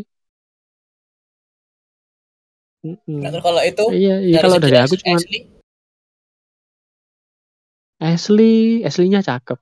Nah, 3.08 3.32
kalau 3.40 3.64
itu 3.64 3.84
iya 3.96 4.20
iya 4.20 4.38
kalau 4.44 4.60
dari 4.60 4.76
aku 4.76 4.94
Ashley- 4.94 5.00
cuma 5.02 5.16
Ashley, 5.16 5.40
Ashley 7.98 8.54
Ashley-nya 8.84 9.20
cakep. 9.24 9.58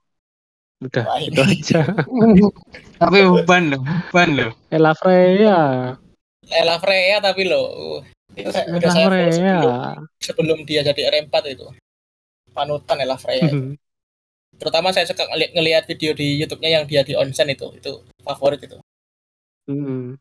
Udah 0.83 1.05
Wah, 1.07 1.19
itu 1.23 1.39
aja. 1.39 1.81
Tapi 3.01 3.19
beban 3.23 3.63
loh 3.71 3.81
beban 3.87 4.29
loh. 4.35 4.53
Ella 4.69 4.93
Freya. 4.99 5.61
Ella 6.51 6.77
Freya 6.83 7.23
tapi 7.23 7.47
lo 7.47 7.63
uh, 7.63 7.99
itu 8.35 8.51
saya, 8.51 8.67
udah 8.75 8.91
Ella 8.91 8.93
saya 8.93 9.07
Freya. 9.09 9.33
sebelum, 9.33 9.73
sebelum 10.19 10.59
dia 10.67 10.81
jadi 10.83 11.01
R4 11.23 11.35
itu. 11.55 11.71
Panutan 12.51 12.99
Ella 13.01 13.15
Freya 13.17 13.49
itu. 13.55 13.79
Terutama 14.61 14.89
saya 14.95 15.07
suka 15.11 15.25
ngeli- 15.31 15.53
ngelihat 15.57 15.85
video 15.91 16.13
di 16.21 16.27
YouTube-nya 16.41 16.71
yang 16.81 16.85
dia 16.91 17.03
di 17.09 17.13
onsen 17.23 17.49
itu 17.55 17.67
itu 17.79 17.93
favorit 18.27 18.61
itu. 18.67 18.79
Mhm. 19.67 20.17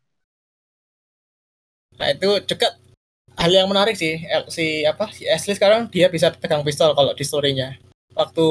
nah 1.99 2.07
itu 2.13 2.29
juga 2.49 2.67
hal 3.41 3.51
yang 3.51 3.67
menarik 3.71 3.95
sih 3.99 4.13
si 4.51 4.83
apa 4.87 5.11
si 5.15 5.23
Ashley 5.27 5.55
sekarang 5.57 5.87
dia 5.93 6.07
bisa 6.11 6.31
pegang 6.35 6.63
pistol 6.67 6.91
kalau 6.97 7.13
di 7.15 7.23
story-nya. 7.25 7.77
Waktu 8.15 8.47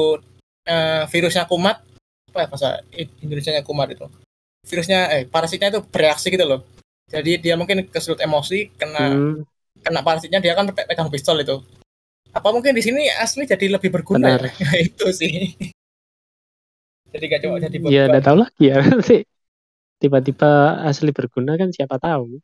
eh, 0.67 1.03
virusnya 1.11 1.45
kumat 1.51 1.77
apa 2.31 2.39
ya 2.43 2.47
bahasa 2.51 2.69
Indonesia 3.25 3.51
nya 3.55 3.63
kumat 3.65 3.89
itu. 3.95 4.05
Virusnya 4.69 4.99
eh 5.15 5.23
parasitnya 5.27 5.69
itu 5.73 5.81
bereaksi 5.93 6.27
gitu 6.33 6.45
loh. 6.47 6.61
Jadi 7.11 7.31
dia 7.43 7.55
mungkin 7.59 7.87
kesulut 7.89 8.21
emosi 8.23 8.71
kena 8.79 9.21
Hmm, 9.21 9.43
kena 9.85 10.01
parasitnya 10.05 10.39
dia 10.43 10.53
kan 10.57 10.69
pe- 10.71 10.87
pegang 10.89 11.09
pistol 11.13 11.37
itu 11.41 11.57
apa 12.31 12.47
mungkin 12.55 12.71
di 12.71 12.83
sini 12.83 13.11
asli 13.11 13.43
jadi 13.43 13.67
lebih 13.67 13.91
berguna? 13.91 14.39
Benar. 14.39 14.55
ya? 14.63 14.71
itu 14.79 15.07
sih. 15.11 15.55
Jadi 17.11 17.23
gak 17.27 17.41
cuma 17.43 17.59
jadi 17.59 17.75
ya 17.91 18.07
udah 18.07 18.23
tahu 18.23 18.37
lagi 18.39 18.63
ya. 18.71 18.79
Nanti 18.87 19.27
tiba-tiba 19.99 20.81
asli 20.87 21.11
berguna 21.11 21.59
kan 21.59 21.69
siapa 21.75 21.99
tahu. 21.99 22.39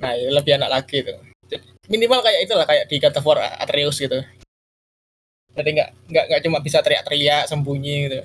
Nah 0.00 0.12
ya 0.16 0.32
lebih 0.32 0.56
enak 0.56 0.70
lagi 0.72 1.04
Jadi, 1.48 1.64
minimal 1.88 2.20
kayak 2.24 2.40
itulah 2.44 2.64
kayak 2.64 2.88
di 2.88 2.96
War 3.00 3.38
Atreus 3.60 4.00
gitu. 4.00 4.20
Jadi 5.52 5.68
nggak 5.76 5.90
nggak 6.08 6.24
nggak 6.28 6.42
cuma 6.48 6.58
bisa 6.64 6.80
teriak-teriak 6.80 7.48
sembunyi 7.48 7.96
gitu. 8.08 8.20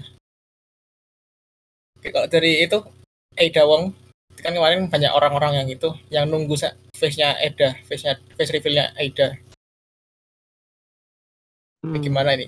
Oke, 2.00 2.10
kalau 2.12 2.28
dari 2.28 2.64
itu 2.64 2.80
Ada 3.36 3.64
Wong. 3.68 3.96
Kan 4.34 4.58
kemarin 4.58 4.90
banyak 4.90 5.14
orang-orang 5.14 5.62
yang 5.62 5.68
itu 5.70 5.94
yang 6.10 6.26
nunggu 6.26 6.58
face-nya 6.98 7.38
Ada 7.38 7.80
face-nya 7.86 8.18
face 8.34 8.52
reveal-nya 8.52 8.92
Ada 8.98 9.38
Hmm. 11.84 11.99
gimana 11.99 12.39
ini? 12.39 12.47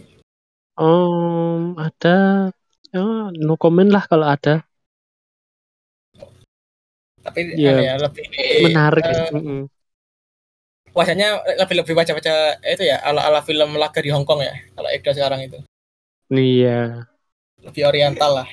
Om, 0.79 1.75
ada. 1.75 2.49
Oh, 2.95 3.27
no 3.35 3.59
comment 3.59 3.91
lah 3.91 4.07
kalau 4.07 4.31
ada. 4.31 4.63
Tapi 7.19 7.59
aneh 7.59 7.83
ya 7.83 7.99
lebih 7.99 8.23
menarik. 8.69 9.03
Mm-mm. 9.33 9.67
wajahnya 10.95 11.43
lebih 11.59 11.83
lebih 11.83 11.93
wajah-wajah 11.99 12.63
itu 12.63 12.87
ya 12.87 13.03
ala 13.03 13.27
ala 13.27 13.43
film 13.43 13.75
laga 13.75 13.99
di 13.99 14.15
Hong 14.15 14.23
Kong 14.23 14.39
ya 14.39 14.55
kalau 14.71 14.87
Eda 14.87 15.11
sekarang 15.11 15.43
itu. 15.43 15.59
Iya. 16.31 17.03
Lebih 17.59 17.83
oriental 17.83 18.39
lah 18.39 18.47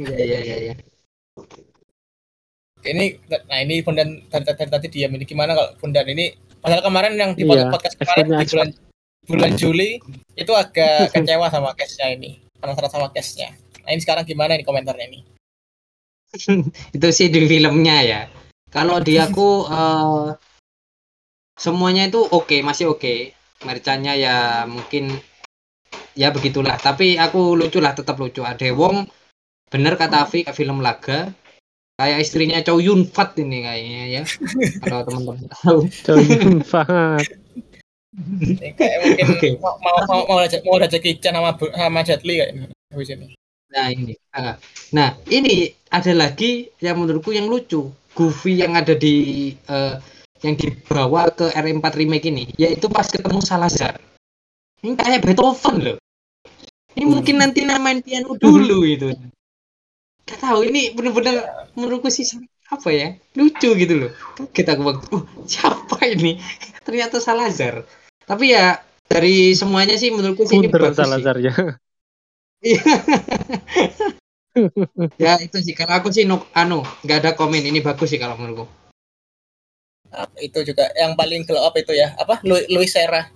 iya 0.00 0.16
iya 0.16 0.38
iya 0.40 0.56
iya. 0.70 0.74
Ini 2.84 3.04
nah 3.48 3.58
ini 3.60 3.84
Bondan 3.84 4.24
tadi, 4.32 4.44
tadi, 4.48 4.70
tadi 4.72 4.86
diam 4.88 5.12
ini. 5.12 5.28
Gimana 5.28 5.52
kalau 5.52 5.76
Bondan 5.76 6.08
ini? 6.08 6.32
Padahal 6.64 6.80
kemarin 6.80 7.12
yang 7.20 7.30
di 7.36 7.44
Iya, 7.44 7.68
podcast 7.68 8.00
kemarin 8.00 8.24
di 8.40 8.46
bulan 8.48 8.68
bulan 9.28 9.56
Juli 9.56 10.00
itu 10.34 10.52
agak 10.52 11.08
kecewa 11.14 11.48
sama 11.48 11.72
case-nya 11.76 12.14
ini. 12.14 12.40
Penasaran 12.60 12.90
sama 12.92 13.08
case-nya. 13.12 13.52
Nah 13.84 13.90
ini 13.92 14.00
sekarang 14.00 14.24
gimana 14.24 14.56
nih 14.56 14.64
komentarnya 14.64 15.06
ini? 15.12 15.20
Itu 16.96 17.08
sih 17.14 17.30
di 17.30 17.46
filmnya 17.46 17.96
ya. 18.02 18.20
Kalau 18.72 18.98
di 18.98 19.20
aku 19.20 19.66
eh, 19.76 20.34
semuanya 21.54 22.10
itu 22.10 22.18
oke 22.18 22.58
masih 22.64 22.90
oke. 22.90 23.36
Merchannya 23.62 24.18
ya 24.18 24.66
mungkin 24.66 25.14
ya 26.18 26.34
begitulah. 26.34 26.74
Tapi 26.80 27.20
aku 27.20 27.54
lucu 27.54 27.78
lah 27.78 27.94
tetap 27.94 28.18
lucu. 28.18 28.42
Ada 28.42 28.74
Wong 28.74 29.06
bener 29.70 29.94
kata 29.94 30.26
Afi 30.26 30.42
film 30.50 30.82
laga. 30.82 31.30
Kayak 31.94 32.26
istrinya 32.26 32.58
Chow 32.58 32.82
Yun 32.82 33.06
Fat 33.06 33.38
ini 33.38 33.62
kayaknya 33.62 34.02
ya. 34.10 34.22
Kalau 34.82 35.06
teman-teman 35.06 35.46
tahu. 35.46 35.86
Coy, 35.86 36.26
Fahad. 36.66 37.22
Ini 37.22 37.43
kayak 38.78 38.98
mungkin 39.02 39.26
Oke. 39.34 39.48
mau 39.58 39.74
mau 39.82 39.98
mau 40.06 40.22
mau 40.30 40.38
ada 40.38 40.58
mau 40.62 40.78
Chan 40.78 41.34
sama 41.34 41.50
sama 41.58 42.00
Jet 42.06 42.22
Li 42.22 42.38
kayaknya 42.38 42.70
habis 42.94 43.10
ini 43.10 43.34
Nah 43.74 43.90
ini, 43.90 44.14
ah. 44.30 44.54
nah 44.94 45.18
ini 45.26 45.66
ada 45.90 46.14
lagi 46.14 46.70
yang 46.78 47.02
menurutku 47.02 47.34
yang 47.34 47.50
lucu, 47.50 47.90
Goofy 48.14 48.62
yang 48.62 48.78
ada 48.78 48.94
di 48.94 49.50
eh, 49.50 49.94
yang 50.46 50.54
dibawa 50.54 51.26
ke 51.34 51.50
R4 51.50 51.82
remake 51.98 52.30
ini, 52.30 52.46
yaitu 52.54 52.86
pas 52.86 53.10
ketemu 53.10 53.42
Salazar. 53.42 53.98
Ini 54.78 54.94
kayak 54.94 55.26
Beethoven 55.26 55.76
loh. 55.82 55.98
Ini 56.94 57.04
mungkin 57.10 57.42
nanti 57.42 57.66
namain 57.66 57.98
piano 57.98 58.38
dulu 58.38 58.86
itu. 58.86 59.10
Gak 60.22 60.38
tahu 60.38 60.70
ini 60.70 60.94
bener-bener 60.94 61.42
menurutku 61.74 62.08
sih 62.14 62.24
apa 62.70 62.88
ya 62.94 63.18
lucu 63.34 63.74
gitu 63.74 64.06
loh. 64.06 64.10
Kita 64.54 64.78
waktu, 64.78 65.18
oh, 65.18 65.26
siapa 65.50 65.98
ini? 66.06 66.38
Ternyata 66.86 67.18
Salazar. 67.18 67.82
Tapi 68.24 68.56
ya 68.56 68.80
dari 69.04 69.52
semuanya 69.52 70.00
sih 70.00 70.08
menurutku 70.08 70.48
sih 70.48 70.56
ini 70.60 70.72
bagus 70.72 70.96
sih. 70.96 71.04
Salazar 71.04 71.36
ya. 71.40 71.52
Iya. 72.64 72.80
ya 75.24 75.32
itu 75.44 75.58
sih. 75.60 75.76
Kalau 75.76 76.00
aku 76.00 76.08
sih 76.08 76.24
no, 76.24 76.48
anu 76.56 76.80
nggak 77.04 77.18
ada 77.20 77.30
komen. 77.36 77.60
Ini 77.60 77.84
bagus 77.84 78.08
sih 78.08 78.20
kalau 78.20 78.40
menurutku. 78.40 78.64
Ah, 80.14 80.30
itu 80.38 80.62
juga 80.62 80.88
yang 80.94 81.18
paling 81.18 81.44
glow 81.44 81.60
up 81.60 81.74
itu 81.76 81.92
ya. 81.92 82.16
Apa? 82.16 82.40
Lu- 82.46 82.68
Luis 82.72 82.94
Serra. 82.94 83.28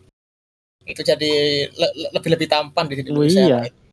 Itu 0.89 1.05
jadi 1.05 1.69
le- 1.69 1.94
le- 1.97 2.12
lebih 2.16 2.31
lebih 2.32 2.48
tampan 2.48 2.89
di 2.89 2.97
sini 2.97 3.10
Oh, 3.12 3.20
Luis 3.20 3.36
iya. 3.36 3.60
Serra 3.60 3.89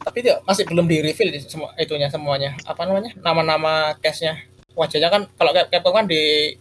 tapi 0.00 0.24
dia 0.24 0.40
masih 0.48 0.64
belum 0.64 0.88
di 0.88 1.04
reveal 1.04 1.28
di 1.28 1.40
semua 1.44 1.76
itunya 1.76 2.08
semuanya. 2.08 2.56
Apa 2.64 2.88
namanya? 2.88 3.12
Nama-nama 3.20 3.92
cast-nya 4.00 4.40
wajahnya 4.72 5.12
kan 5.12 5.22
kalau 5.36 5.52
Capcom 5.52 5.92
kan 5.92 6.06
di 6.08 6.56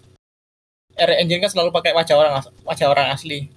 R 1.00 1.12
Engine 1.24 1.42
kan 1.44 1.52
selalu 1.52 1.72
pakai 1.72 1.96
wajah 1.96 2.16
orang 2.20 2.34
wajah 2.68 2.88
orang 2.92 3.08
asli. 3.16 3.48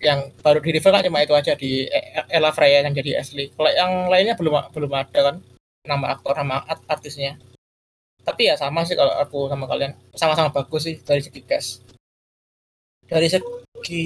Yang 0.00 0.36
baru 0.44 0.58
di 0.64 0.70
reveal 0.74 0.92
kan 0.92 1.04
cuma 1.06 1.24
itu 1.24 1.34
aja 1.36 1.52
di 1.54 1.86
E- 1.88 2.28
Ella 2.32 2.50
Freya 2.56 2.84
yang 2.84 2.92
jadi 2.96 3.20
asli. 3.20 3.52
Kalau 3.52 3.70
yang 3.70 4.08
lainnya 4.08 4.34
belum 4.36 4.72
belum 4.72 4.90
ada 4.92 5.20
kan 5.32 5.36
nama 5.84 6.16
aktor 6.16 6.34
nama 6.40 6.64
art- 6.64 6.88
artisnya. 6.88 7.36
Tapi 8.24 8.48
ya 8.48 8.56
sama 8.56 8.88
sih 8.88 8.96
kalau 8.96 9.12
aku 9.20 9.48
sama 9.52 9.68
kalian. 9.68 9.92
Sama-sama 10.16 10.48
bagus 10.48 10.88
sih 10.88 10.96
dari 11.04 11.20
segi 11.20 11.40
cast. 11.44 11.84
Dari 13.04 13.28
segi 13.28 14.04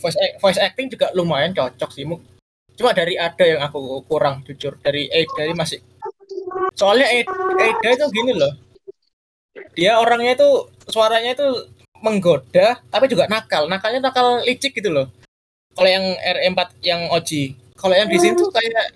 voice 0.00 0.16
voice 0.40 0.60
acting 0.60 0.88
juga 0.88 1.12
lumayan 1.12 1.52
cocok 1.52 1.90
sih 1.92 2.08
cuma 2.72 2.96
dari 2.96 3.20
ada 3.20 3.44
yang 3.44 3.60
aku 3.60 4.00
kurang 4.08 4.40
jujur. 4.48 4.80
Dari 4.80 5.04
Ada 5.12 5.44
ini 5.44 5.54
masih 5.54 5.84
soalnya 6.72 7.06
Ada 7.60 7.88
itu 7.92 8.06
gini 8.08 8.32
loh. 8.32 8.52
Dia 9.76 10.00
orangnya 10.00 10.32
itu 10.32 10.48
suaranya 10.88 11.36
itu 11.36 11.44
menggoda 12.02 12.82
tapi 12.90 13.06
juga 13.08 13.30
nakal. 13.30 13.70
Nakalnya 13.70 14.10
nakal 14.10 14.42
licik 14.44 14.76
gitu 14.76 14.90
loh. 14.90 15.06
Kalau 15.72 15.88
yang 15.88 16.04
R4 16.20 16.60
yang 16.84 17.08
OG 17.14 17.30
kalau 17.78 17.94
yang 17.96 18.06
di 18.06 18.18
sini 18.20 18.36
tuh 18.38 18.52
kayak 18.52 18.86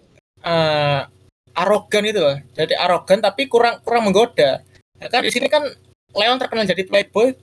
eh, 0.45 1.01
arogan 1.57 2.05
itu 2.07 2.21
loh. 2.21 2.37
Jadi 2.55 2.75
arogan 2.77 3.19
tapi 3.25 3.49
kurang 3.49 3.81
kurang 3.83 4.07
menggoda. 4.07 4.61
Nah, 5.01 5.09
kan 5.09 5.25
di 5.25 5.33
sini 5.33 5.49
kan 5.49 5.65
Leon 6.17 6.41
terkenal 6.41 6.65
jadi 6.65 6.85
playboy 6.87 7.37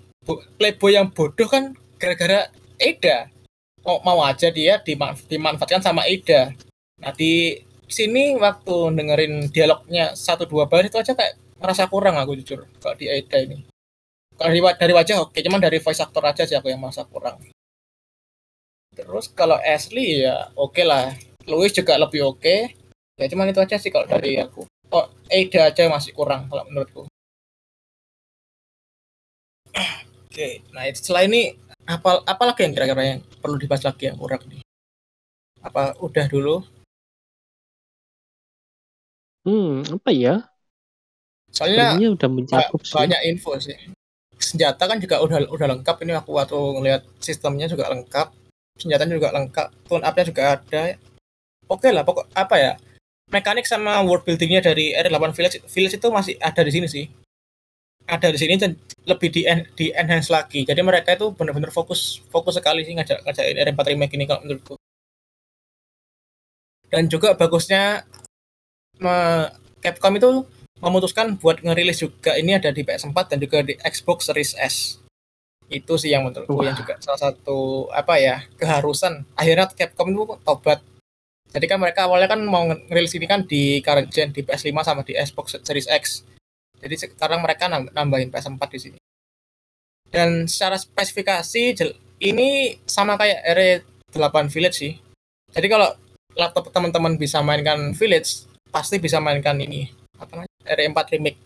playboy 0.58 0.92
yang 0.96 1.12
bodoh 1.12 1.50
kan 1.50 1.76
gara-gara 2.00 2.48
Eda. 2.80 3.28
Mau, 3.84 4.00
mau 4.00 4.24
aja 4.24 4.48
dia 4.48 4.80
diman- 4.80 5.20
dimanfaatkan 5.28 5.84
sama 5.84 6.08
Eda. 6.08 6.56
Nah 7.04 7.12
di 7.12 7.60
sini 7.92 8.34
waktu 8.40 8.96
dengerin 8.96 9.52
dialognya 9.52 10.16
satu 10.16 10.48
dua 10.48 10.66
baris 10.66 10.90
itu 10.90 10.98
aja 10.98 11.14
kayak 11.14 11.36
merasa 11.60 11.86
kurang 11.86 12.18
aku 12.18 12.36
jujur 12.40 12.66
kalau 12.82 12.96
di 12.98 13.06
Eda 13.12 13.44
ini 13.44 13.73
kalau 14.38 14.50
dari, 14.50 14.62
dari 14.80 14.94
wajah 14.94 15.16
oke 15.24 15.38
cuman 15.38 15.60
dari 15.62 15.78
voice 15.80 16.02
actor 16.04 16.24
aja 16.26 16.44
sih 16.48 16.56
aku 16.58 16.68
yang 16.72 16.82
merasa 16.82 17.06
kurang. 17.06 17.38
Terus 18.94 19.26
kalau 19.34 19.58
Ashley 19.58 20.22
ya 20.26 20.54
oke 20.54 20.82
lah. 20.86 21.14
Louis 21.50 21.74
juga 21.74 21.98
lebih 22.00 22.24
oke. 22.24 22.56
Ya 23.20 23.26
cuman 23.30 23.52
itu 23.52 23.60
aja 23.62 23.76
sih 23.78 23.90
kalau 23.94 24.06
dari 24.08 24.38
aku. 24.40 24.66
Oh 24.94 25.06
Eda 25.30 25.70
aja 25.74 25.90
masih 25.90 26.14
kurang 26.14 26.46
kalau 26.50 26.64
menurutku. 26.70 27.10
Oke 30.30 30.66
nah 30.74 30.86
itu 30.90 30.98
setelah 31.02 31.26
ini 31.30 31.54
apa 31.86 32.26
apa 32.26 32.44
lagi 32.48 32.66
yang 32.66 32.74
kira-kira 32.74 33.04
yang 33.18 33.22
perlu 33.42 33.58
dibahas 33.60 33.84
lagi 33.86 34.10
yang 34.10 34.18
kurang 34.18 34.42
nih? 34.50 34.62
Apa 35.62 35.94
udah 36.02 36.26
dulu? 36.30 36.62
Hmm, 39.44 39.84
apa 40.00 40.10
ya? 40.16 40.48
soalnya 41.54 41.94
Sebenarnya 41.94 42.10
udah 42.18 42.28
ba- 42.30 42.34
mencakup 42.34 42.82
sih. 42.82 42.94
banyak 42.98 43.22
info 43.30 43.52
sih 43.62 43.78
senjata 44.44 44.84
kan 44.86 45.00
juga 45.00 45.24
udah 45.24 45.48
udah 45.50 45.68
lengkap. 45.78 45.96
Ini 46.04 46.20
aku 46.20 46.36
waktu 46.36 46.58
ngeliat 46.58 47.02
sistemnya 47.24 47.72
juga 47.72 47.88
lengkap 47.90 48.28
senjatanya 48.74 49.14
juga 49.22 49.30
lengkap 49.34 49.68
tune 49.86 50.04
up-nya 50.04 50.26
juga 50.26 50.42
ada. 50.58 50.84
Oke 51.70 51.90
lah 51.94 52.04
pokok 52.04 52.28
apa 52.36 52.56
ya 52.60 52.72
mekanik 53.32 53.66
sama 53.66 54.04
world 54.04 54.28
buildingnya 54.28 54.62
dari 54.62 54.94
R8 54.94 55.34
Village 55.34 55.58
Village 55.66 55.96
itu 55.98 56.08
masih 56.12 56.36
ada 56.42 56.62
di 56.62 56.72
sini 56.74 56.88
sih. 56.90 57.06
Ada 58.04 58.36
di 58.36 58.40
sini 58.40 58.60
dan 58.60 58.76
lebih 59.08 59.32
di, 59.32 59.48
di 59.80 59.86
enhance 59.96 60.28
lagi. 60.28 60.68
Jadi 60.68 60.82
mereka 60.84 61.16
itu 61.16 61.32
benar-benar 61.32 61.72
fokus 61.72 62.20
fokus 62.28 62.60
sekali 62.60 62.84
sih 62.84 62.94
ngajak 63.00 63.24
ngajakin 63.24 63.64
R4 63.72 63.80
remake 63.96 64.14
ini 64.20 64.26
kalau 64.28 64.44
menurutku. 64.44 64.76
Dan 66.92 67.08
juga 67.10 67.34
bagusnya 67.34 68.06
me- 69.00 69.50
Capcom 69.84 70.16
itu 70.16 70.30
memutuskan 70.84 71.40
buat 71.40 71.64
ngerilis 71.64 72.04
juga 72.04 72.36
ini 72.36 72.60
ada 72.60 72.68
di 72.76 72.84
PS4 72.84 73.16
dan 73.32 73.38
juga 73.40 73.64
di 73.64 73.80
Xbox 73.80 74.28
Series 74.28 74.52
S. 74.60 74.76
Itu 75.72 75.96
sih 75.96 76.12
yang 76.12 76.28
menurutku 76.28 76.60
Wah. 76.60 76.68
yang 76.68 76.76
juga 76.76 77.00
salah 77.00 77.32
satu 77.32 77.88
apa 77.96 78.20
ya 78.20 78.44
keharusan. 78.60 79.24
Akhirnya 79.40 79.72
Capcom 79.72 80.12
itu 80.12 80.36
tobat. 80.44 80.84
Jadi 81.54 81.66
kan 81.70 81.80
mereka 81.80 82.10
awalnya 82.10 82.28
kan 82.28 82.42
mau 82.44 82.68
ngerilis 82.68 83.16
ini 83.16 83.30
kan 83.30 83.48
di 83.48 83.80
current 83.80 84.12
gen 84.12 84.36
di 84.36 84.44
PS5 84.44 84.76
sama 84.84 85.02
di 85.08 85.16
Xbox 85.16 85.56
Series 85.64 85.88
X. 85.88 86.28
Jadi 86.84 86.96
sekarang 87.00 87.40
mereka 87.40 87.72
nam- 87.72 87.94
nambahin 87.96 88.28
PS4 88.28 88.64
di 88.76 88.80
sini. 88.82 89.00
Dan 90.12 90.46
secara 90.46 90.76
spesifikasi 90.76 91.64
ini 92.22 92.78
sama 92.86 93.16
kayak 93.16 93.40
R8 94.14 94.36
Village 94.52 94.78
sih. 94.78 94.94
Jadi 95.54 95.68
kalau 95.72 95.96
laptop 96.36 96.74
teman-teman 96.74 97.16
bisa 97.16 97.40
mainkan 97.46 97.94
Village, 97.96 98.50
pasti 98.74 98.98
bisa 98.98 99.22
mainkan 99.22 99.58
ini 99.62 99.90
apa 100.18 100.46
namanya 100.64 101.04
R4 101.04 101.08
remake. 101.20 101.40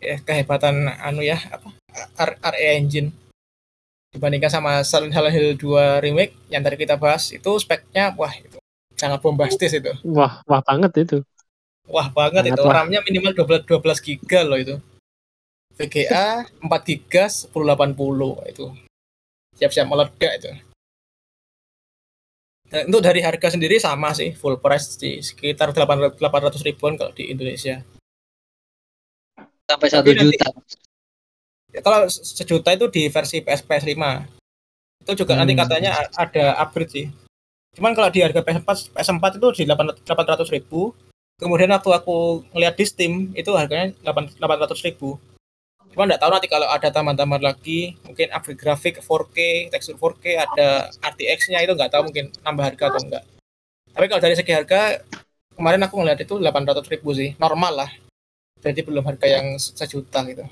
Ya 0.00 0.16
kehebatan 0.24 0.88
anu 0.88 1.20
ya 1.20 1.36
apa? 1.52 1.76
RE 2.56 2.68
engine. 2.80 3.12
Dibandingkan 4.10 4.50
sama 4.50 4.82
Silent 4.82 5.14
Hill 5.14 5.54
2 5.54 6.02
remake 6.02 6.34
yang 6.50 6.64
tadi 6.66 6.74
kita 6.80 6.98
bahas 6.98 7.30
itu 7.30 7.46
speknya 7.62 8.10
wah 8.18 8.32
itu 8.32 8.58
sangat 8.96 9.20
bombastis 9.22 9.70
itu. 9.70 9.92
Wah, 10.02 10.42
wah 10.48 10.60
banget 10.64 11.06
itu. 11.06 11.18
wah 11.90 12.06
banget 12.06 12.46
Sangat 12.46 12.58
itu. 12.58 12.62
wah. 12.66 12.74
RAM-nya 12.74 13.00
minimal 13.02 13.32
12 13.34 13.66
12 13.66 14.06
giga 14.06 14.40
loh 14.46 14.58
itu. 14.58 14.76
VGA 15.74 16.44
4 16.60 16.88
giga 16.88 17.24
1080 17.26 18.50
itu. 18.50 18.66
Siap-siap 19.58 19.86
meledak 19.90 20.32
itu 20.38 20.69
untuk 22.86 23.02
dari 23.02 23.18
harga 23.18 23.50
sendiri 23.50 23.76
sama 23.76 24.14
sih 24.14 24.30
full 24.32 24.56
price 24.56 24.94
di 24.94 25.18
sekitar 25.18 25.74
800 25.74 26.14
800 26.16 26.62
ribuan 26.62 26.94
kalau 26.94 27.10
di 27.10 27.26
Indonesia. 27.26 27.82
Sampai 29.66 29.88
satu 29.88 30.10
nanti- 30.10 30.34
juta 30.38 30.48
Ya, 31.70 31.86
kalau 31.86 32.10
se- 32.10 32.26
sejuta 32.34 32.74
itu 32.74 32.90
di 32.90 33.06
versi 33.06 33.38
PS 33.38 33.62
PS5 33.62 34.26
itu 35.00 35.22
juga 35.22 35.38
nanti 35.38 35.54
Hmm. 35.54 35.62
katanya 35.62 35.90
a- 36.02 36.26
ada 36.26 36.58
upgrade 36.58 36.90
sih. 36.90 37.06
Cuman 37.78 37.94
kalau 37.94 38.10
di 38.10 38.18
harga 38.18 38.42
PS4 38.42 38.90
PS4 38.90 39.38
itu 39.38 39.48
di 39.54 39.62
800 39.70 40.50
ribu. 40.50 40.90
Kemudian 41.38 41.70
waktu 41.70 41.90
aku 41.94 42.42
ngeliat 42.50 42.74
di 42.74 42.84
Steam 42.84 43.12
itu 43.32 43.54
harganya 43.54 43.94
800 44.02 44.82
ribu 44.82 45.14
cuman 45.90 46.06
nggak 46.06 46.22
tahu 46.22 46.30
nanti 46.30 46.48
kalau 46.48 46.66
ada 46.70 46.88
tambahan-tambahan 46.88 47.44
lagi 47.50 47.98
mungkin 48.06 48.30
upgrade 48.30 48.60
grafik 48.62 48.94
4K 49.02 49.38
tekstur 49.74 49.98
4K 49.98 50.24
ada 50.38 50.68
RTX 51.02 51.50
nya 51.50 51.66
itu 51.66 51.74
nggak 51.74 51.90
tahu 51.90 52.06
mungkin 52.10 52.30
nambah 52.46 52.64
harga 52.70 52.84
atau 52.94 53.00
enggak 53.02 53.24
tapi 53.90 54.06
kalau 54.06 54.22
dari 54.22 54.34
segi 54.38 54.52
harga 54.54 55.02
kemarin 55.58 55.82
aku 55.82 55.94
ngeliat 55.98 56.22
itu 56.22 56.38
800 56.38 56.86
ribu 56.94 57.10
sih 57.10 57.34
normal 57.42 57.84
lah 57.84 57.90
jadi 58.62 58.86
belum 58.86 59.02
harga 59.02 59.26
yang 59.26 59.58
sejuta 59.58 60.22
gitu 60.30 60.44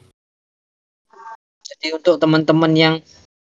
Jadi 1.68 1.92
untuk 1.92 2.16
teman-teman 2.16 2.72
yang 2.72 2.94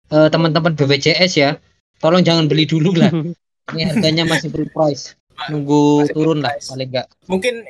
eh, 0.10 0.30
teman-teman 0.34 0.74
BPJS 0.74 1.38
ya, 1.38 1.62
tolong 2.02 2.26
jangan 2.26 2.50
beli 2.50 2.66
dulu 2.66 2.98
lah. 2.98 3.14
Ini 3.78 3.94
harganya 3.94 4.26
masih 4.26 4.50
full 4.50 4.66
price. 4.74 5.14
Nunggu 5.54 6.02
Masih 6.02 6.14
turun 6.18 6.42
lah 6.42 6.58
paling 6.58 6.90
enggak. 6.90 7.08
mungkin 7.30 7.62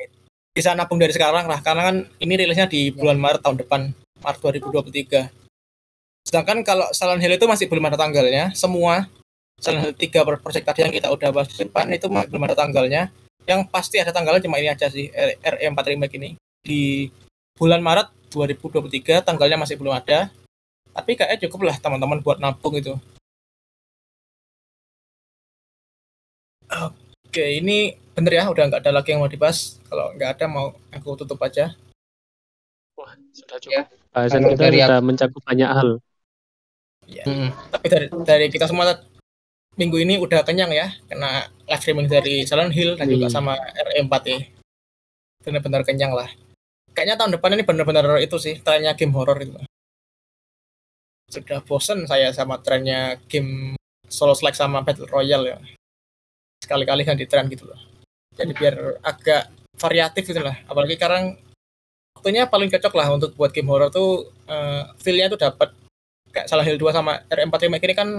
bisa 0.55 0.71
nabung 0.71 1.03
dari 1.03 1.11
sekarang 1.11 1.51
lah 1.51 1.59
karena 1.59 1.83
kan 1.91 1.95
ini 2.23 2.33
rilisnya 2.39 2.71
di 2.71 2.95
bulan 2.95 3.19
Maret 3.19 3.43
tahun 3.43 3.59
depan 3.59 3.81
Maret 4.23 4.39
2023 4.41 5.21
sedangkan 6.27 6.59
kalau 6.67 6.87
Silent 6.91 7.23
Hill 7.23 7.39
itu 7.39 7.47
masih 7.47 7.65
belum 7.71 7.87
ada 7.87 7.97
tanggalnya 7.99 8.51
semua 8.51 9.07
Silent 9.57 9.83
Hill 9.87 9.95
3 9.95 10.25
pro- 10.27 10.41
project 10.43 10.65
tadi 10.67 10.79
yang 10.85 10.93
kita 10.93 11.07
udah 11.09 11.29
bahas 11.31 11.47
di 11.51 11.65
depan 11.65 11.87
itu 11.93 12.07
masih 12.11 12.27
belum 12.29 12.43
ada 12.47 12.55
tanggalnya 12.57 13.09
yang 13.47 13.63
pasti 13.67 13.97
ada 13.97 14.11
tanggalnya 14.11 14.43
cuma 14.43 14.59
ini 14.59 14.67
aja 14.67 14.91
sih 14.91 15.07
R- 15.07 15.39
RE4 15.39 15.95
Remake 15.95 16.15
ini 16.19 16.29
di 16.61 17.07
bulan 17.55 17.79
Maret 17.79 18.11
2023 18.35 19.23
tanggalnya 19.23 19.55
masih 19.55 19.79
belum 19.79 19.95
ada 19.95 20.27
tapi 20.91 21.15
kayaknya 21.15 21.47
cukup 21.47 21.71
lah 21.71 21.75
teman-teman 21.79 22.19
buat 22.19 22.43
nabung 22.43 22.75
itu 22.75 22.97
Oke, 27.27 27.63
ini 27.63 27.95
bener 28.11 28.33
ya, 28.39 28.43
udah 28.51 28.63
nggak 28.67 28.81
ada 28.83 28.91
lagi 28.91 29.15
yang 29.15 29.21
mau 29.23 29.31
dibahas. 29.31 29.79
Kalau 29.87 30.11
nggak 30.15 30.29
ada, 30.35 30.45
mau 30.51 30.75
aku 30.91 31.15
tutup 31.23 31.39
aja. 31.43 31.75
Wah, 32.97 33.13
sudah 33.31 33.57
Ya, 33.67 33.85
cukup. 33.87 34.06
Bahasan 34.17 34.41
kalau 34.41 34.53
kita 34.57 34.63
dari 34.65 34.79
sudah 34.81 34.99
mencakup 35.05 35.41
banyak 35.45 35.69
hal. 35.69 35.89
Mm-mm. 37.07 37.49
Tapi 37.71 37.85
dari, 37.87 38.05
dari 38.25 38.45
kita 38.49 38.65
semua 38.65 38.97
minggu 39.77 39.97
ini 40.01 40.17
udah 40.17 40.41
kenyang 40.41 40.73
ya, 40.73 40.89
kena 41.05 41.45
live 41.69 41.81
streaming 41.81 42.09
dari 42.09 42.43
Silent 42.43 42.73
Hill 42.73 42.97
dan 42.97 43.05
juga 43.07 43.29
Wih. 43.29 43.33
sama 43.33 43.53
RE4 43.55 44.13
ya. 44.25 44.39
Bener-bener 45.45 45.81
kenyang 45.85 46.17
lah. 46.17 46.27
Kayaknya 46.97 47.15
tahun 47.21 47.31
depan 47.37 47.53
ini 47.53 47.63
bener-bener 47.63 48.17
itu 48.25 48.41
sih, 48.41 48.57
trennya 48.59 48.97
game 48.97 49.13
horror 49.13 49.37
itu. 49.37 49.53
Sudah 51.29 51.61
bosen 51.61 52.09
saya 52.09 52.33
sama 52.33 52.57
trennya 52.57 53.21
game 53.29 53.77
solo 54.09 54.33
select 54.33 54.57
sama 54.57 54.81
battle 54.81 55.05
royale 55.07 55.45
ya. 55.45 55.57
Sekali-kali 56.65 57.05
ganti 57.05 57.29
tren 57.29 57.45
gitu 57.47 57.69
loh. 57.69 57.79
Jadi 58.33 58.51
biar 58.57 58.97
agak 59.05 59.53
variatif 59.77 60.25
gitu 60.25 60.41
lah. 60.41 60.57
Apalagi 60.65 60.97
sekarang 60.97 61.37
waktunya 62.27 62.43
paling 62.43 62.67
cocok 62.67 62.91
lah 62.91 63.07
untuk 63.15 63.31
buat 63.39 63.55
game 63.55 63.71
horror 63.71 63.87
tuh 63.87 64.27
eh, 64.51 64.83
feel-nya 64.99 65.31
tuh 65.31 65.39
dapat 65.39 65.71
kayak 66.35 66.51
Silent 66.51 66.67
Hill 66.67 66.75
2 66.75 66.91
sama 66.91 67.23
R4 67.31 67.55
Remake 67.63 67.87
ini 67.87 67.95
kan 67.95 68.09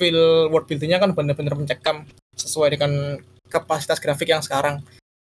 feel 0.00 0.48
world 0.48 0.64
buildingnya 0.64 0.96
kan 0.96 1.12
bener-bener 1.12 1.52
mencekam 1.52 2.08
sesuai 2.32 2.72
dengan 2.72 3.20
kapasitas 3.52 4.00
grafik 4.00 4.32
yang 4.32 4.40
sekarang. 4.40 4.80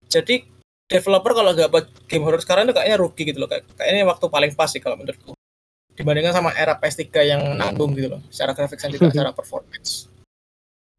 Jadi 0.07 0.47
developer 0.87 1.35
kalau 1.35 1.51
nggak 1.51 1.67
buat 1.67 1.91
game 2.07 2.23
horror 2.23 2.39
sekarang 2.39 2.71
itu 2.71 2.79
kayaknya 2.79 3.03
rugi 3.03 3.35
gitu 3.35 3.43
loh. 3.43 3.51
Kayak, 3.51 3.67
kayaknya 3.75 4.07
waktu 4.07 4.25
paling 4.31 4.51
pas 4.55 4.71
sih 4.71 4.79
kalau 4.79 4.95
menurutku. 4.95 5.35
Dibandingkan 5.99 6.31
sama 6.39 6.55
era 6.55 6.79
PS3 6.79 7.03
yang 7.19 7.41
nanggung 7.59 7.91
gitu 7.99 8.15
loh. 8.15 8.23
Secara 8.31 8.55
grafik 8.55 8.79
dan 8.79 8.95
juga 8.95 9.07
secara 9.11 9.35
performance. 9.35 10.07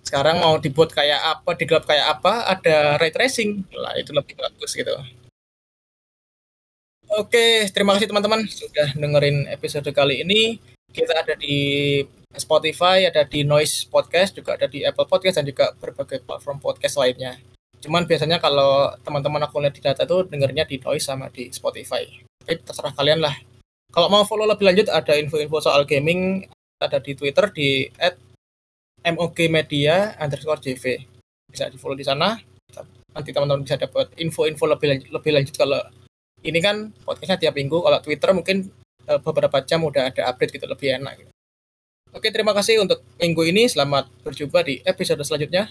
Sekarang 0.05 0.45
mau 0.45 0.61
dibuat 0.61 0.93
kayak 0.93 1.41
apa, 1.41 1.57
digelap 1.57 1.89
kayak 1.89 2.21
apa, 2.21 2.45
ada 2.45 3.01
ray 3.01 3.09
tracing. 3.09 3.65
Lah 3.73 3.97
itu 3.97 4.13
lebih 4.13 4.37
bagus 4.37 4.77
gitu. 4.77 4.93
Oke, 7.07 7.71
terima 7.71 7.95
kasih 7.95 8.11
teman-teman 8.11 8.43
sudah 8.51 8.91
dengerin 8.99 9.47
episode 9.47 9.87
kali 9.95 10.27
ini. 10.27 10.59
Kita 10.91 11.15
ada 11.15 11.39
di 11.39 12.03
Spotify, 12.35 13.07
ada 13.07 13.23
di 13.23 13.47
Noise 13.47 13.87
Podcast, 13.87 14.35
juga 14.35 14.59
ada 14.59 14.67
di 14.67 14.83
Apple 14.83 15.07
Podcast 15.07 15.39
dan 15.39 15.47
juga 15.47 15.71
berbagai 15.79 16.27
platform 16.27 16.59
podcast 16.59 16.99
lainnya. 16.99 17.39
Cuman 17.79 18.11
biasanya 18.11 18.43
kalau 18.43 18.91
teman-teman 19.07 19.39
aku 19.47 19.63
lihat 19.63 19.79
di 19.79 19.83
data 19.87 20.03
itu 20.03 20.27
dengernya 20.27 20.67
di 20.67 20.83
Noise 20.83 21.07
sama 21.07 21.31
di 21.31 21.47
Spotify. 21.55 22.03
Tapi 22.43 22.59
terserah 22.67 22.91
kalian 22.91 23.23
lah. 23.23 23.39
Kalau 23.95 24.11
mau 24.11 24.27
follow 24.27 24.43
lebih 24.43 24.67
lanjut 24.67 24.91
ada 24.91 25.15
info-info 25.15 25.63
soal 25.63 25.87
gaming 25.87 26.43
ada 26.83 26.99
di 26.99 27.15
Twitter 27.15 27.55
di 27.55 27.87
@mogmedia 29.07 30.19
underscore 30.19 30.59
jv. 30.59 31.07
Bisa 31.47 31.71
di 31.71 31.79
follow 31.79 31.95
di 31.95 32.03
sana. 32.03 32.35
Nanti 33.15 33.31
teman-teman 33.31 33.63
bisa 33.63 33.79
dapat 33.79 34.11
info-info 34.19 34.67
lebih 34.67 34.87
lanjut, 34.91 35.09
lebih 35.15 35.33
lanjut 35.39 35.55
kalau 35.55 35.81
ini 36.43 36.59
kan 36.61 36.93
podcastnya 37.05 37.49
tiap 37.49 37.55
minggu. 37.57 37.81
Kalau 37.81 37.99
Twitter 38.03 38.31
mungkin 38.37 38.57
eh, 39.09 39.21
beberapa 39.23 39.63
jam 39.65 39.85
udah 39.85 40.13
ada 40.13 40.23
update 40.33 40.57
gitu 40.59 40.67
lebih 40.69 41.01
enak. 41.01 41.15
Gitu. 41.23 41.33
Oke, 42.17 42.33
terima 42.33 42.57
kasih 42.57 42.81
untuk 42.81 43.05
minggu 43.21 43.43
ini. 43.45 43.69
Selamat 43.69 44.09
berjumpa 44.25 44.65
di 44.65 44.81
episode 44.85 45.21
selanjutnya. 45.21 45.69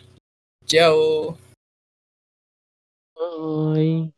Ciao. 0.66 1.34
Bye. 3.16 4.15